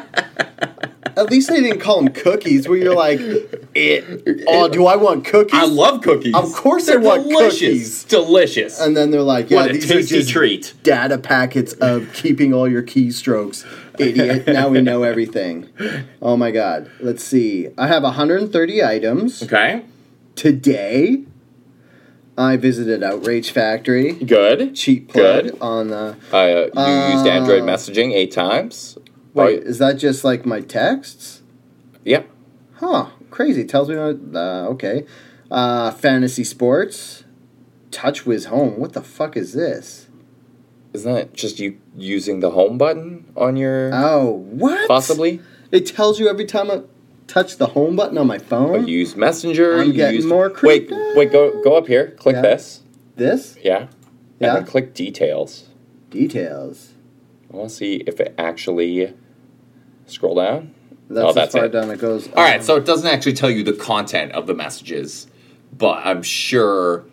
At 1.15 1.29
least 1.29 1.49
they 1.49 1.61
didn't 1.61 1.79
call 1.79 2.03
them 2.03 2.13
cookies, 2.13 2.67
where 2.67 2.77
you're 2.77 2.95
like, 2.95 3.19
it, 3.75 4.43
oh, 4.47 4.67
do 4.67 4.87
I 4.87 4.95
want 4.95 5.25
cookies? 5.25 5.53
I 5.59 5.65
love 5.65 6.01
cookies. 6.01 6.33
Of 6.33 6.53
course 6.53 6.87
They're 6.87 6.99
I 6.99 7.03
want 7.03 7.29
delicious. 7.29 7.59
cookies. 7.59 8.03
Delicious. 8.05 8.79
and 8.79 8.97
then 8.97 9.11
they're 9.11 9.21
like, 9.21 9.49
yeah, 9.51 9.57
what 9.57 9.69
a 9.71 9.73
these 9.73 9.91
are 9.91 10.01
just 10.01 10.29
treat. 10.29 10.73
data 10.81 11.17
packets 11.19 11.73
of 11.73 12.11
keeping 12.13 12.53
all 12.53 12.67
your 12.67 12.81
keystrokes. 12.81 13.63
Idiot. 13.99 14.47
now 14.47 14.69
we 14.69 14.81
know 14.81 15.03
everything. 15.03 15.69
Oh 16.19 16.35
my 16.35 16.49
god. 16.49 16.89
Let's 16.99 17.23
see. 17.23 17.69
I 17.77 17.87
have 17.87 18.01
130 18.01 18.83
items. 18.83 19.43
Okay. 19.43 19.83
Today, 20.35 21.25
I 22.37 22.57
visited 22.57 23.03
Outrage 23.03 23.51
Factory. 23.51 24.13
Good. 24.13 24.75
Cheap 24.75 25.09
plug 25.09 25.43
Good. 25.45 25.57
on 25.61 25.87
the. 25.89 26.15
Uh, 26.33 26.37
you 26.37 27.13
used 27.13 27.27
Uh, 27.27 27.29
Android 27.29 27.63
messaging 27.63 28.11
eight 28.13 28.31
times. 28.31 28.97
Wait, 29.33 29.63
is 29.63 29.77
that 29.79 29.93
just 29.93 30.23
like 30.23 30.45
my 30.45 30.61
texts? 30.61 31.41
yep. 32.03 32.27
Huh. 32.75 33.07
Crazy. 33.29 33.63
Tells 33.65 33.89
me 33.89 33.95
what. 33.95 34.19
Uh, 34.35 34.67
okay. 34.69 35.05
Uh, 35.51 35.91
fantasy 35.91 36.43
sports. 36.43 37.23
TouchWiz 37.91 38.45
Home. 38.47 38.77
What 38.79 38.93
the 38.93 39.01
fuck 39.03 39.37
is 39.37 39.53
this? 39.53 40.07
Isn't 40.93 41.13
that 41.13 41.33
just 41.33 41.59
you 41.59 41.77
using 41.95 42.39
the 42.39 42.51
home 42.51 42.77
button 42.77 43.25
on 43.37 43.55
your 43.55 43.91
Oh, 43.93 44.31
what? 44.31 44.87
possibly? 44.87 45.39
It 45.71 45.85
tells 45.87 46.19
you 46.19 46.27
every 46.29 46.45
time 46.45 46.69
I 46.71 46.81
touch 47.27 47.57
the 47.57 47.67
home 47.67 47.95
button 47.95 48.17
on 48.17 48.27
my 48.27 48.37
phone. 48.37 48.87
You 48.87 48.99
used 48.99 49.15
Messenger. 49.17 49.79
I'm 49.79 49.87
you 49.87 49.93
getting 49.93 50.15
used, 50.15 50.27
more 50.27 50.47
Wait, 50.49 50.55
creeped 50.55 50.91
wait. 51.15 51.31
Go 51.31 51.61
go 51.63 51.75
up 51.77 51.87
here. 51.87 52.11
Click 52.17 52.35
Yeah. 52.35 52.41
this. 52.41 52.81
this 53.15 53.57
Yeah. 53.63 53.87
Yeah. 54.39 54.49
And 54.49 54.57
then 54.57 54.65
click 54.65 54.93
details. 54.93 55.65
details. 56.09 56.89
I 57.51 57.57
want 57.57 57.69
to 57.69 57.75
see 57.75 57.95
if 58.07 58.19
it 58.19 58.33
actually 58.37 59.13
scroll 60.05 60.35
down. 60.35 60.73
That's, 61.09 61.25
Oh, 61.29 61.33
that's 61.33 61.53
as 61.55 61.59
far 61.59 61.65
it. 61.65 61.69
down 61.71 61.89
it 61.91 61.99
goes. 61.99 62.27
All 62.35 62.43
right, 62.43 62.57
Um, 62.59 62.61
so 62.63 62.75
it 62.75 62.85
doesn't 62.85 63.07
actually 63.07 63.33
tell 63.33 63.49
you 63.49 63.63
the 63.63 63.73
content 63.73 64.31
of 64.33 64.47
the 64.47 64.53
messages, 64.53 65.27
but 65.77 66.01
I'm 66.05 66.21
sure 66.23 67.05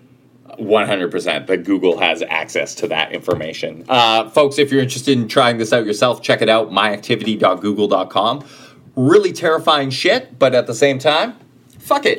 100% 0.58 1.46
that 1.46 1.64
Google 1.64 1.98
has 1.98 2.22
access 2.28 2.74
to 2.76 2.88
that 2.88 3.12
information. 3.12 3.84
Uh, 3.88 4.28
folks, 4.30 4.58
if 4.58 4.70
you're 4.72 4.82
interested 4.82 5.16
in 5.16 5.28
trying 5.28 5.58
this 5.58 5.72
out 5.72 5.84
yourself, 5.86 6.22
check 6.22 6.42
it 6.42 6.48
out 6.48 6.70
myactivity.google.com. 6.70 8.44
Really 9.00 9.32
terrifying 9.32 9.88
shit, 9.88 10.38
but 10.38 10.54
at 10.54 10.66
the 10.66 10.74
same 10.74 10.98
time, 10.98 11.34
fuck 11.78 12.04
it. 12.04 12.18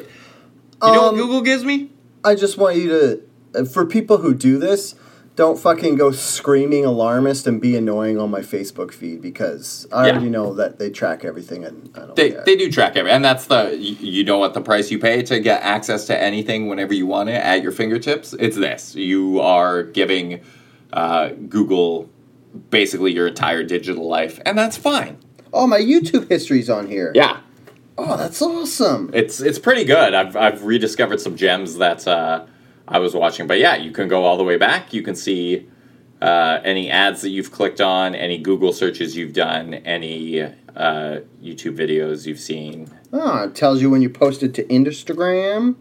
You 0.83 0.91
know 0.93 1.03
what 1.03 1.09
Um, 1.09 1.15
Google 1.17 1.41
gives 1.41 1.63
me? 1.63 1.91
I 2.23 2.33
just 2.33 2.57
want 2.57 2.75
you 2.77 2.89
to, 2.89 3.19
uh, 3.61 3.65
for 3.65 3.85
people 3.85 4.17
who 4.17 4.33
do 4.33 4.57
this, 4.57 4.95
don't 5.35 5.59
fucking 5.59 5.95
go 5.95 6.09
screaming 6.09 6.83
alarmist 6.83 7.45
and 7.45 7.61
be 7.61 7.75
annoying 7.75 8.19
on 8.19 8.31
my 8.31 8.39
Facebook 8.41 8.91
feed 8.91 9.21
because 9.21 9.87
I 9.91 10.07
Yeah. 10.07 10.13
already 10.13 10.29
know 10.31 10.55
that 10.55 10.79
they 10.79 10.89
track 10.89 11.23
everything 11.23 11.63
and 11.63 11.91
I 11.93 11.99
don't 11.99 12.15
They, 12.15 12.31
care. 12.31 12.43
they 12.47 12.55
do 12.55 12.71
track 12.71 12.97
everything, 12.97 13.15
and 13.17 13.23
that's 13.23 13.45
the 13.45 13.77
you, 13.77 13.95
you 13.99 14.23
know 14.23 14.39
what 14.39 14.55
the 14.55 14.61
price 14.61 14.89
you 14.89 14.97
pay 14.97 15.21
to 15.21 15.39
get 15.39 15.61
access 15.61 16.05
to 16.07 16.19
anything 16.19 16.67
whenever 16.67 16.95
you 16.95 17.05
want 17.05 17.29
it 17.29 17.33
at 17.43 17.61
your 17.61 17.71
fingertips. 17.71 18.33
It's 18.39 18.57
this: 18.57 18.95
you 18.95 19.39
are 19.39 19.83
giving 19.83 20.39
uh, 20.93 21.29
Google 21.47 22.09
basically 22.71 23.13
your 23.13 23.27
entire 23.27 23.61
digital 23.63 24.07
life, 24.07 24.39
and 24.47 24.57
that's 24.57 24.77
fine. 24.77 25.17
Oh, 25.53 25.67
my 25.67 25.79
YouTube 25.79 26.29
history's 26.29 26.69
on 26.69 26.87
here. 26.87 27.11
Yeah, 27.15 27.39
Oh, 27.97 28.17
that's 28.17 28.41
awesome. 28.41 29.11
it's 29.13 29.41
it's 29.41 29.59
pretty 29.59 29.83
good. 29.83 30.13
I've 30.13 30.35
I've 30.35 30.63
rediscovered 30.63 31.19
some 31.21 31.35
gems 31.35 31.77
that 31.77 32.07
uh, 32.07 32.45
I 32.87 32.99
was 32.99 33.13
watching, 33.13 33.47
but 33.47 33.59
yeah, 33.59 33.75
you 33.75 33.91
can 33.91 34.07
go 34.07 34.23
all 34.23 34.37
the 34.37 34.43
way 34.43 34.57
back. 34.57 34.93
You 34.93 35.01
can 35.03 35.13
see 35.15 35.67
uh, 36.21 36.59
any 36.63 36.89
ads 36.89 37.21
that 37.21 37.29
you've 37.29 37.51
clicked 37.51 37.81
on, 37.81 38.15
any 38.15 38.37
Google 38.39 38.73
searches 38.73 39.15
you've 39.15 39.33
done, 39.33 39.73
any 39.73 40.41
uh, 40.41 40.51
YouTube 41.43 41.75
videos 41.77 42.25
you've 42.25 42.39
seen. 42.39 42.87
Oh, 43.13 43.43
it 43.43 43.55
tells 43.55 43.81
you 43.81 43.89
when 43.89 44.01
you 44.01 44.09
posted 44.09 44.55
to 44.55 44.63
Instagram. 44.63 45.75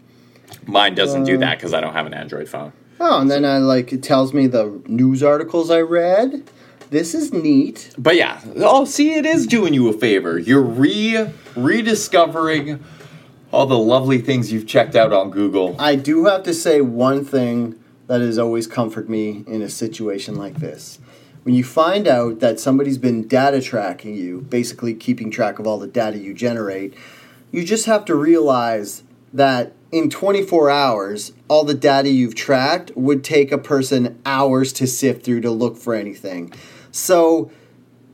Mine 0.67 0.93
doesn't 0.95 1.23
do 1.23 1.35
Uh, 1.37 1.39
that 1.39 1.57
because 1.57 1.73
I 1.73 1.79
don't 1.79 1.93
have 1.93 2.05
an 2.05 2.13
Android 2.13 2.49
phone. 2.49 2.73
Oh, 2.99 3.19
and 3.21 3.31
then 3.31 3.45
I 3.45 3.57
like 3.57 3.93
it 3.93 4.03
tells 4.03 4.33
me 4.33 4.47
the 4.47 4.81
news 4.87 5.23
articles 5.23 5.71
I 5.71 5.79
read. 5.81 6.43
This 6.91 7.15
is 7.15 7.31
neat. 7.31 7.95
But 7.97 8.17
yeah, 8.17 8.41
oh, 8.57 8.83
see, 8.83 9.13
it 9.13 9.25
is 9.25 9.47
doing 9.47 9.73
you 9.73 9.87
a 9.87 9.93
favor. 9.93 10.37
You're 10.37 10.61
re 10.61 11.29
rediscovering 11.55 12.83
all 13.49 13.65
the 13.65 13.77
lovely 13.77 14.17
things 14.17 14.51
you've 14.51 14.67
checked 14.67 14.93
out 14.93 15.13
on 15.13 15.31
Google. 15.31 15.77
I 15.79 15.95
do 15.95 16.25
have 16.25 16.43
to 16.43 16.53
say 16.53 16.81
one 16.81 17.23
thing 17.23 17.81
that 18.07 18.19
has 18.19 18.37
always 18.37 18.67
comforted 18.67 19.09
me 19.09 19.45
in 19.47 19.61
a 19.61 19.69
situation 19.69 20.35
like 20.35 20.55
this. 20.55 20.99
When 21.43 21.55
you 21.55 21.63
find 21.63 22.09
out 22.09 22.41
that 22.41 22.59
somebody's 22.59 22.97
been 22.97 23.25
data 23.25 23.61
tracking 23.61 24.13
you, 24.13 24.41
basically 24.41 24.93
keeping 24.93 25.31
track 25.31 25.59
of 25.59 25.65
all 25.65 25.79
the 25.79 25.87
data 25.87 26.17
you 26.17 26.33
generate, 26.33 26.93
you 27.53 27.63
just 27.63 27.85
have 27.85 28.03
to 28.03 28.15
realize 28.15 29.03
that 29.31 29.71
in 29.93 30.09
24 30.09 30.69
hours, 30.69 31.31
all 31.47 31.63
the 31.63 31.73
data 31.73 32.09
you've 32.09 32.35
tracked 32.35 32.91
would 32.97 33.23
take 33.23 33.53
a 33.53 33.57
person 33.57 34.21
hours 34.25 34.73
to 34.73 34.87
sift 34.87 35.23
through 35.23 35.39
to 35.39 35.51
look 35.51 35.77
for 35.77 35.93
anything. 35.93 36.53
So 36.91 37.51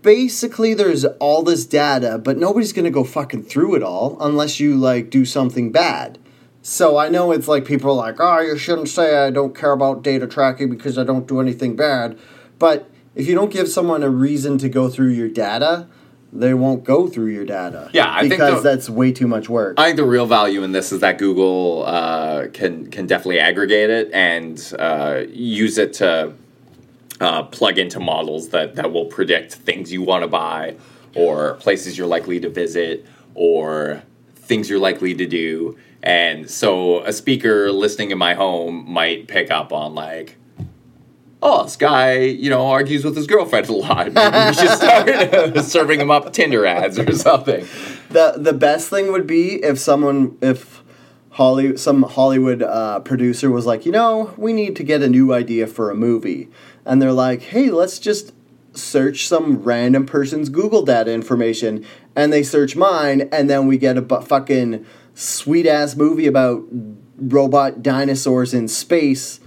basically 0.01 0.73
there's 0.73 1.05
all 1.19 1.43
this 1.43 1.65
data, 1.65 2.17
but 2.17 2.37
nobody's 2.37 2.73
going 2.73 2.85
to 2.85 2.91
go 2.91 3.03
fucking 3.03 3.43
through 3.43 3.75
it 3.75 3.83
all 3.83 4.17
unless 4.21 4.59
you 4.59 4.75
like 4.75 5.09
do 5.09 5.25
something 5.25 5.71
bad. 5.71 6.17
So 6.61 6.97
I 6.97 7.09
know 7.09 7.31
it's 7.31 7.47
like 7.47 7.65
people 7.65 7.91
are 7.91 7.95
like, 7.95 8.15
"Oh, 8.19 8.39
you 8.39 8.57
shouldn't 8.57 8.89
say 8.89 9.17
I 9.17 9.29
don't 9.31 9.55
care 9.55 9.71
about 9.71 10.03
data 10.03 10.27
tracking 10.27 10.69
because 10.69 10.97
I 10.97 11.03
don't 11.03 11.25
do 11.27 11.39
anything 11.39 11.75
bad." 11.75 12.17
But 12.59 12.89
if 13.15 13.27
you 13.27 13.35
don't 13.35 13.51
give 13.51 13.69
someone 13.69 14.03
a 14.03 14.09
reason 14.09 14.57
to 14.59 14.69
go 14.69 14.89
through 14.89 15.09
your 15.11 15.29
data, 15.29 15.87
they 16.33 16.53
won't 16.53 16.83
go 16.83 17.07
through 17.07 17.27
your 17.27 17.45
data. 17.45 17.89
Yeah, 17.93 18.11
I 18.13 18.21
think 18.21 18.31
because 18.31 18.61
the- 18.63 18.69
that's 18.69 18.89
way 18.89 19.13
too 19.13 19.27
much 19.27 19.47
work. 19.47 19.75
I 19.79 19.85
think 19.85 19.97
the 19.97 20.03
real 20.05 20.25
value 20.25 20.61
in 20.63 20.73
this 20.73 20.91
is 20.91 20.99
that 20.99 21.17
Google 21.17 21.83
uh, 21.85 22.47
can 22.51 22.87
can 22.91 23.07
definitely 23.07 23.39
aggregate 23.39 23.89
it 23.89 24.09
and 24.13 24.73
uh, 24.77 25.23
use 25.29 25.77
it 25.77 25.93
to 25.93 26.33
uh, 27.19 27.43
plug 27.43 27.77
into 27.77 27.99
models 27.99 28.49
that, 28.49 28.75
that 28.75 28.91
will 28.91 29.05
predict 29.05 29.53
things 29.53 29.91
you 29.91 30.01
want 30.01 30.23
to 30.23 30.27
buy 30.27 30.75
or 31.15 31.55
places 31.55 31.97
you're 31.97 32.07
likely 32.07 32.39
to 32.39 32.49
visit 32.49 33.05
or 33.33 34.03
things 34.35 34.69
you're 34.69 34.79
likely 34.79 35.15
to 35.15 35.25
do. 35.25 35.77
And 36.03 36.49
so 36.49 37.03
a 37.03 37.11
speaker 37.11 37.71
listening 37.71 38.11
in 38.11 38.17
my 38.17 38.33
home 38.33 38.89
might 38.89 39.27
pick 39.27 39.51
up 39.51 39.73
on 39.73 39.95
like, 39.95 40.37
oh, 41.41 41.63
this 41.63 41.75
guy, 41.75 42.17
you 42.19 42.49
know, 42.49 42.67
argues 42.67 43.03
with 43.03 43.15
his 43.15 43.27
girlfriend 43.27 43.67
a 43.69 43.73
lot. 43.73 44.11
Maybe 44.13 44.47
we 44.47 44.53
should 44.53 44.77
start 44.77 45.65
serving 45.65 45.99
him 45.99 46.11
up 46.11 46.33
Tinder 46.33 46.65
ads 46.65 46.99
or 46.99 47.11
something. 47.13 47.67
the 48.09 48.35
the 48.37 48.53
best 48.53 48.89
thing 48.89 49.11
would 49.11 49.27
be 49.27 49.63
if 49.63 49.79
someone 49.79 50.37
if 50.41 50.83
Holly 51.37 51.77
some 51.77 52.01
Hollywood 52.01 52.63
uh, 52.63 52.99
producer 53.01 53.51
was 53.51 53.67
like, 53.67 53.85
you 53.85 53.91
know, 53.91 54.33
we 54.37 54.53
need 54.53 54.75
to 54.77 54.83
get 54.83 55.03
a 55.03 55.07
new 55.07 55.35
idea 55.35 55.67
for 55.67 55.91
a 55.91 55.95
movie, 55.95 56.49
and 56.83 56.99
they're 56.99 57.11
like, 57.11 57.43
hey, 57.43 57.69
let's 57.69 57.99
just 57.99 58.33
search 58.73 59.27
some 59.27 59.61
random 59.61 60.07
person's 60.07 60.49
Google 60.49 60.83
data 60.83 61.13
information, 61.13 61.85
and 62.15 62.33
they 62.33 62.41
search 62.41 62.75
mine, 62.75 63.29
and 63.31 63.47
then 63.51 63.67
we 63.67 63.77
get 63.77 63.97
a 63.97 64.01
bu- 64.01 64.21
fucking 64.21 64.83
sweet 65.13 65.67
ass 65.67 65.95
movie 65.95 66.25
about 66.25 66.63
robot 67.19 67.83
dinosaurs 67.83 68.51
in 68.51 68.67
space 68.67 69.39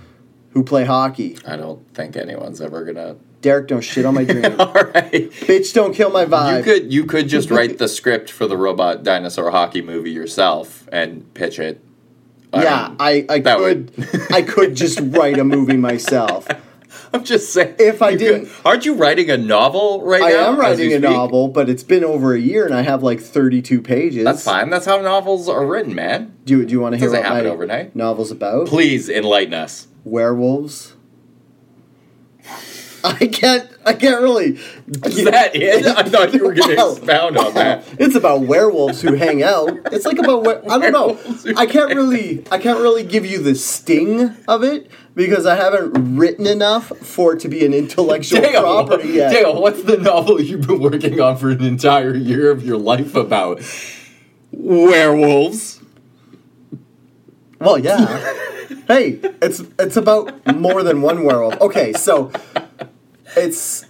who 0.50 0.62
play 0.62 0.85
hockey. 0.85 1.38
I 1.44 1.57
don't 1.57 1.92
think 1.92 2.16
anyone's 2.16 2.61
ever 2.61 2.85
gonna. 2.85 3.16
Derek, 3.40 3.68
don't 3.68 3.81
shit 3.81 4.05
on 4.05 4.14
my 4.14 4.24
dream. 4.33 4.61
All 4.61 4.72
right. 4.72 5.31
Bitch, 5.31 5.72
don't 5.72 5.94
kill 5.94 6.11
my 6.11 6.24
vibe. 6.26 6.59
You 6.59 6.62
could 6.64 6.92
you 6.92 7.05
could 7.05 7.29
just 7.29 7.50
write 7.50 7.79
the 7.79 7.88
script 7.88 8.31
for 8.31 8.46
the 8.46 8.57
robot 8.57 9.03
dinosaur 9.03 9.50
hockey 9.50 9.81
movie 9.83 10.11
yourself 10.11 10.88
and 10.92 11.33
pitch 11.35 11.59
it. 11.59 11.83
I 12.53 12.62
yeah, 12.64 12.88
mean, 12.88 12.96
I, 13.00 13.26
I 13.29 13.40
could 13.40 13.92
I 14.31 14.42
could 14.42 14.74
just 14.74 14.98
write 15.03 15.38
a 15.38 15.44
movie 15.44 15.76
myself. 15.76 16.46
I'm 17.12 17.24
just 17.24 17.53
saying. 17.53 17.76
If 17.79 18.03
I 18.03 18.14
didn't- 18.14 18.46
could- 18.46 18.55
aren't 18.66 18.85
you 18.85 18.94
writing 18.94 19.31
a 19.31 19.37
novel 19.37 20.03
right 20.05 20.22
I 20.22 20.31
now? 20.31 20.37
I 20.37 20.48
am 20.48 20.59
writing 20.61 20.88
a 20.92 20.98
speak? 20.98 21.03
novel, 21.03 21.48
but 21.48 21.68
it's 21.68 21.83
been 21.83 22.05
over 22.05 22.35
a 22.35 22.38
year 22.38 22.66
and 22.66 22.74
I 22.74 22.83
have 22.83 23.03
like 23.03 23.20
32 23.20 23.81
pages. 23.83 24.24
That's 24.24 24.44
fine. 24.44 24.70
That's 24.70 24.87
how 24.87 25.00
novels 25.00 25.48
are 25.48 25.64
written, 25.66 25.94
man. 25.94 26.37
Do 26.44 26.59
you, 26.59 26.66
do 26.66 26.72
you 26.72 26.81
want 26.81 26.92
to 26.94 26.98
hear 26.98 27.07
Doesn't 27.09 27.20
what 27.24 27.26
happen 27.33 27.44
my 27.44 27.50
overnight. 27.50 27.96
novel's 27.96 28.31
about? 28.31 28.66
Please 28.68 29.09
enlighten 29.09 29.55
us. 29.55 29.88
Werewolves. 30.05 30.94
I 33.02 33.26
can't. 33.26 33.68
I 33.84 33.94
can't 33.94 34.20
really. 34.20 34.58
Is 35.04 35.24
that 35.24 35.54
it? 35.54 35.86
I 35.86 36.02
thought 36.02 36.34
you 36.34 36.44
were 36.44 36.54
going 36.54 36.70
to 36.70 36.76
Well, 36.76 36.96
expound 36.96 37.36
on 37.38 37.54
that. 37.54 37.84
It's 37.98 38.14
about 38.14 38.42
werewolves 38.42 39.02
who 39.02 39.14
hang 39.14 39.42
out. 39.42 39.70
It's 39.92 40.04
like 40.04 40.18
about 40.18 40.46
I 40.70 40.78
don't 40.78 40.92
know. 40.92 41.18
I 41.56 41.66
can't 41.66 41.94
really 41.94 42.44
I 42.50 42.58
can't 42.58 42.80
really 42.80 43.02
give 43.04 43.24
you 43.26 43.42
the 43.42 43.54
sting 43.54 44.34
of 44.48 44.62
it 44.64 44.90
because 45.14 45.46
I 45.46 45.56
haven't 45.56 46.16
written 46.16 46.46
enough 46.46 46.88
for 46.98 47.34
it 47.34 47.40
to 47.40 47.48
be 47.48 47.64
an 47.64 47.72
intellectual 47.74 48.40
Dale, 48.40 48.62
property 48.62 49.08
yet. 49.08 49.32
Dale, 49.32 49.60
what's 49.60 49.82
the 49.82 49.96
novel 49.96 50.40
you've 50.40 50.66
been 50.66 50.80
working 50.80 51.20
on 51.20 51.36
for 51.36 51.50
an 51.50 51.62
entire 51.62 52.14
year 52.14 52.50
of 52.50 52.64
your 52.64 52.78
life 52.78 53.14
about? 53.14 53.60
Werewolves. 54.52 55.80
Well, 57.60 57.78
yeah. 57.78 58.06
hey, 58.88 59.20
it's 59.42 59.62
it's 59.78 59.96
about 59.96 60.56
more 60.56 60.82
than 60.82 61.02
one 61.02 61.24
werewolf. 61.24 61.60
Okay, 61.60 61.92
so 61.92 62.32
it's 63.37 63.87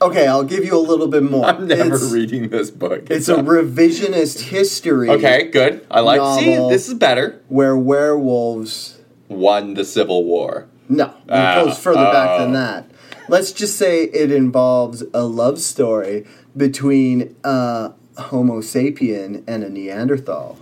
okay. 0.00 0.26
I'll 0.26 0.44
give 0.44 0.64
you 0.64 0.76
a 0.76 0.80
little 0.80 1.08
bit 1.08 1.22
more. 1.22 1.46
I'm 1.46 1.66
never 1.66 1.94
it's, 1.94 2.12
reading 2.12 2.48
this 2.48 2.70
book. 2.70 3.10
It's 3.10 3.28
a 3.28 3.36
revisionist 3.36 4.40
history. 4.40 5.08
Okay, 5.10 5.48
good. 5.48 5.86
I 5.90 6.00
like. 6.00 6.40
See, 6.40 6.56
this 6.68 6.88
is 6.88 6.94
better. 6.94 7.40
where 7.48 7.76
werewolves. 7.76 8.98
Won 9.28 9.74
the 9.74 9.84
Civil 9.84 10.24
War. 10.24 10.68
No, 10.88 11.06
it 11.06 11.30
Ah, 11.30 11.64
goes 11.64 11.78
further 11.78 12.04
back 12.04 12.38
than 12.38 12.50
oh. 12.50 12.52
that. 12.52 12.90
Let's 13.28 13.52
just 13.52 13.78
say 13.78 14.02
it 14.04 14.30
involves 14.30 15.02
a 15.14 15.22
love 15.24 15.58
story 15.58 16.26
between 16.56 17.34
a 17.44 17.92
Homo 18.18 18.60
sapien 18.60 19.42
and 19.46 19.64
a 19.64 19.70
Neanderthal. 19.70 20.58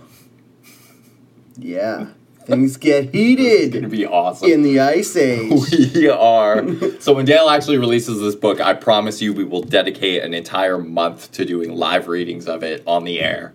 Yeah, 1.57 2.07
things 2.51 2.77
get 2.77 3.13
heated. 3.13 3.45
It's 3.45 3.75
gonna 3.75 3.87
be 3.89 4.05
awesome. 4.05 4.49
in 4.49 4.61
the 4.63 4.79
Ice 4.79 5.15
Age. 5.15 5.51
we 5.95 6.09
are. 6.09 6.65
So 6.99 7.13
when 7.13 7.25
Dale 7.25 7.49
actually 7.49 7.77
releases 7.77 8.19
this 8.19 8.35
book, 8.35 8.59
I 8.61 8.73
promise 8.73 9.21
you, 9.21 9.33
we 9.33 9.43
will 9.43 9.61
dedicate 9.63 10.23
an 10.23 10.33
entire 10.33 10.77
month 10.77 11.31
to 11.33 11.45
doing 11.45 11.75
live 11.75 12.07
readings 12.07 12.47
of 12.47 12.63
it 12.63 12.83
on 12.85 13.03
the 13.03 13.19
air. 13.21 13.53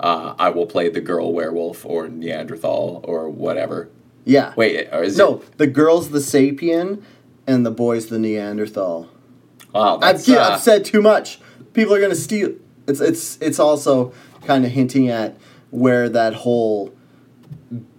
Uh, 0.00 0.34
I 0.38 0.50
will 0.50 0.66
play 0.66 0.88
the 0.88 1.00
girl 1.00 1.32
werewolf 1.32 1.86
or 1.86 2.08
Neanderthal 2.08 3.00
or 3.04 3.28
whatever. 3.30 3.88
Yeah. 4.24 4.52
Wait, 4.56 4.88
or 4.92 5.02
is 5.02 5.16
No, 5.16 5.36
it? 5.38 5.58
the 5.58 5.66
girl's 5.66 6.10
the 6.10 6.18
sapien 6.18 7.02
and 7.46 7.64
the 7.64 7.70
boy's 7.70 8.06
the 8.06 8.18
Neanderthal. 8.18 9.08
Wow, 9.72 9.96
I've, 9.96 10.00
that's, 10.00 10.28
uh, 10.28 10.52
I've 10.54 10.60
said 10.60 10.84
too 10.84 11.02
much. 11.02 11.38
People 11.72 11.94
are 11.94 12.00
gonna 12.00 12.14
steal. 12.14 12.54
It's 12.86 13.00
it's 13.00 13.38
it's 13.40 13.58
also 13.58 14.12
kind 14.46 14.64
of 14.64 14.70
hinting 14.70 15.08
at 15.08 15.36
where 15.70 16.08
that 16.08 16.34
whole 16.34 16.94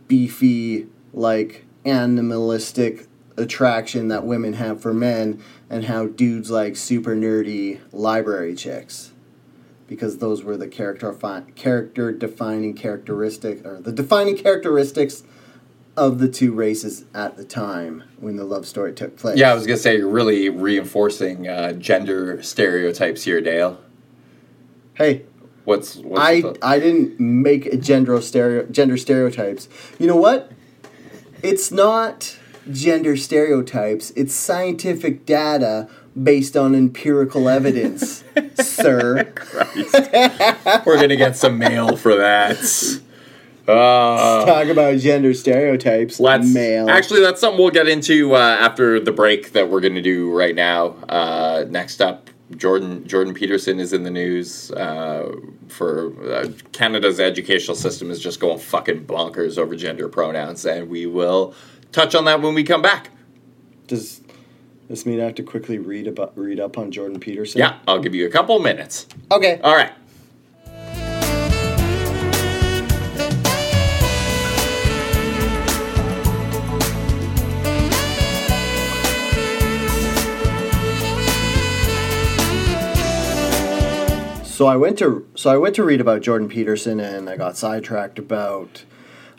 beefy 0.08 0.88
like 1.14 1.66
animalistic 1.86 3.08
attraction 3.38 4.08
that 4.08 4.26
women 4.26 4.54
have 4.54 4.82
for 4.82 4.94
men 4.94 5.42
and 5.70 5.86
how 5.86 6.08
dudes 6.08 6.50
like 6.50 6.76
super 6.76 7.16
nerdy 7.16 7.80
library 7.92 8.56
chicks 8.56 9.12
because 9.88 10.18
those 10.18 10.44
were 10.44 10.58
the 10.58 10.68
character 10.68 11.12
fi- 11.14 11.44
character 11.56 12.12
defining 12.12 12.74
characteristic 12.74 13.66
or 13.66 13.80
the 13.82 13.92
defining 13.92 14.38
characteristics 14.38 15.24
of 15.98 16.20
the 16.20 16.28
two 16.28 16.52
races 16.52 17.06
at 17.14 17.38
the 17.38 17.44
time 17.44 18.04
when 18.20 18.36
the 18.36 18.44
love 18.44 18.66
story 18.66 18.94
took 18.94 19.16
place. 19.16 19.38
yeah, 19.38 19.52
I 19.52 19.54
was 19.54 19.66
gonna 19.66 19.78
say 19.78 19.98
you're 19.98 20.10
really 20.10 20.50
reinforcing 20.50 21.48
uh, 21.48 21.74
gender 21.74 22.42
stereotypes 22.44 23.24
here, 23.24 23.40
Dale. 23.42 23.80
Hey, 24.96 25.26
What's, 25.66 25.96
what's 25.98 26.22
I 26.22 26.42
the- 26.42 26.58
I 26.62 26.80
didn't 26.80 27.20
make 27.20 27.66
a 27.68 27.78
gender 27.78 28.20
stereo 28.22 28.66
gender 28.72 28.98
stereotypes. 28.98 29.68
You 30.00 30.08
know 30.08 30.16
what? 30.16 30.52
It's 31.44 31.72
not 31.72 32.38
gender 32.72 33.16
stereotypes. 33.18 34.12
It's 34.16 34.34
scientific 34.34 35.26
data 35.26 35.88
based 36.22 36.56
on 36.56 36.74
empirical 36.74 37.50
evidence, 37.50 38.24
sir. 38.56 39.34
We're 40.86 41.00
gonna 41.02 41.16
get 41.18 41.36
some 41.36 41.58
mail 41.58 41.98
for 41.98 42.16
that. 42.16 42.58
Uh, 43.68 44.46
Talk 44.46 44.68
about 44.68 45.00
gender 45.00 45.34
stereotypes. 45.34 46.20
let's 46.20 46.54
male. 46.54 46.88
actually 46.88 47.22
that's 47.22 47.42
something 47.42 47.60
we'll 47.60 47.72
get 47.72 47.88
into 47.88 48.36
uh, 48.36 48.38
after 48.38 49.00
the 49.00 49.12
break 49.12 49.54
that 49.54 49.70
we're 49.70 49.82
gonna 49.82 50.02
do 50.04 50.32
right 50.32 50.54
now. 50.56 50.90
Uh, 51.10 51.66
next 51.70 52.00
up, 52.02 52.30
Jordan 52.56 53.08
Jordan 53.08 53.34
Peterson 53.34 53.80
is 53.80 53.92
in 53.92 54.04
the 54.04 54.12
news 54.12 54.72
uh, 54.72 55.36
for 55.68 56.14
uh, 56.32 56.48
Canada's 56.72 57.20
educational 57.20 57.76
system 57.76 58.12
is 58.12 58.20
just 58.20 58.40
going 58.40 58.60
fucking 58.60 59.06
bonkers 59.06 59.58
over 59.58 59.76
gender 59.76 60.08
pronouns, 60.08 60.66
and 60.66 60.88
we 60.90 61.06
will 61.08 61.56
touch 61.92 62.14
on 62.14 62.26
that 62.26 62.42
when 62.42 62.54
we 62.54 62.64
come 62.64 62.82
back. 62.82 63.10
does 63.88 64.22
This 64.88 65.06
mean 65.06 65.20
I 65.20 65.24
have 65.24 65.36
to 65.36 65.44
quickly 65.44 65.80
read 65.80 66.08
about 66.08 66.38
read 66.38 66.60
up 66.60 66.78
on 66.78 66.92
Jordan 66.92 67.20
Peterson. 67.20 67.60
Yeah, 67.60 67.80
I'll 67.88 68.00
give 68.00 68.14
you 68.14 68.28
a 68.28 68.30
couple 68.30 68.60
minutes. 68.60 69.08
Okay. 69.32 69.60
All 69.64 69.76
right. 69.76 69.92
So 84.56 84.68
I 84.68 84.78
went 84.78 84.98
to 85.00 85.28
so 85.36 85.50
I 85.50 85.58
went 85.58 85.76
to 85.76 85.84
read 85.84 86.00
about 86.00 86.22
Jordan 86.22 86.48
Peterson 86.48 87.02
and 87.02 87.30
I 87.30 87.36
got 87.36 87.58
sidetracked 87.58 88.18
about 88.18 88.86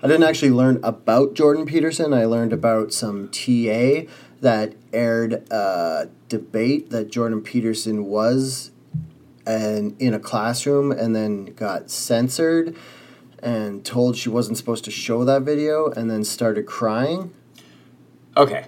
I 0.03 0.09
didn't 0.09 0.25
actually 0.25 0.51
learn 0.51 0.79
about 0.83 1.33
Jordan 1.33 1.65
Peterson. 1.65 2.13
I 2.13 2.27
learned 2.27 2.53
about 2.53 2.93
some 2.93 3.31
TA 3.31 4.03
that 4.43 4.75
aired 4.93 5.51
a 5.51 6.11
debate 6.29 6.91
that 6.91 7.11
Jordan 7.11 7.41
Peterson 7.41 8.05
was 8.05 8.73
and 9.47 9.97
in 9.99 10.13
a 10.13 10.21
classroom 10.21 10.93
and 10.93 11.17
then 11.17 11.47
got 11.47 11.91
censored 11.91 12.77
and 13.43 13.87
told 13.87 14.19
she 14.19 14.29
wasn't 14.29 14.59
supposed 14.59 14.85
to 14.85 14.91
show 14.91 15.25
that 15.25 15.41
video 15.45 15.89
and 15.93 16.11
then 16.11 16.25
started 16.25 16.67
crying. 16.67 17.33
Okay. 18.37 18.67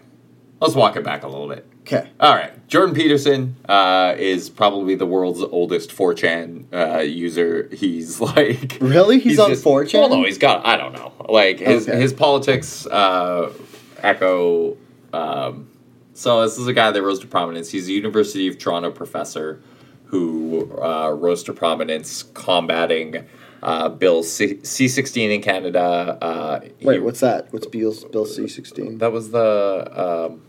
Let's 0.63 0.75
walk 0.75 0.97
it 0.97 1.05
back 1.05 1.25
a 1.25 1.29
little 1.29 1.47
bit. 1.47 1.68
Okay. 1.91 2.07
All 2.21 2.35
right. 2.35 2.53
Jordan 2.69 2.95
Peterson 2.95 3.57
uh, 3.67 4.15
is 4.19 4.51
probably 4.51 4.95
the 4.95 5.07
world's 5.07 5.41
oldest 5.43 5.89
4chan 5.91 6.67
uh, 6.73 6.99
user. 7.01 7.69
He's 7.73 8.21
like. 8.21 8.77
Really? 8.81 9.19
He's 9.21 9.39
on 9.39 9.53
4chan? 9.53 9.95
Well, 9.95 10.11
no, 10.11 10.25
he's 10.25 10.37
got. 10.37 10.67
I 10.67 10.77
don't 10.77 10.93
know. 10.93 11.13
Like 11.29 11.61
his 11.61 11.89
Okay. 11.89 11.99
his 11.99 12.13
politics 12.13 12.87
uh, 12.87 13.51
echo. 13.99 14.77
Um, 15.15 15.69
so 16.13 16.43
this 16.43 16.59
is 16.59 16.67
a 16.67 16.73
guy 16.75 16.91
that 16.91 17.03
rose 17.03 17.21
to 17.21 17.27
prominence. 17.27 17.71
He's 17.71 17.89
a 17.89 17.93
University 17.93 18.49
of 18.49 18.59
Toronto 18.59 18.91
professor 18.91 19.63
who 20.07 20.71
uh, 20.83 21.11
rose 21.11 21.43
to 21.45 21.53
prominence 21.55 22.23
combating 22.35 23.27
uh, 23.63 23.89
Bill 23.89 24.23
C 24.23 24.59
sixteen 24.89 25.31
in 25.31 25.41
Canada. 25.41 26.19
Uh, 26.21 26.61
he- 26.79 26.87
Wait, 26.87 27.03
what's 27.03 27.21
that? 27.21 27.51
What's 27.53 27.67
Bill's 27.67 28.05
Bill 28.05 28.27
C 28.27 28.47
sixteen? 28.47 28.99
that 28.99 29.11
was 29.13 29.31
the. 29.31 30.27
Um, 30.31 30.43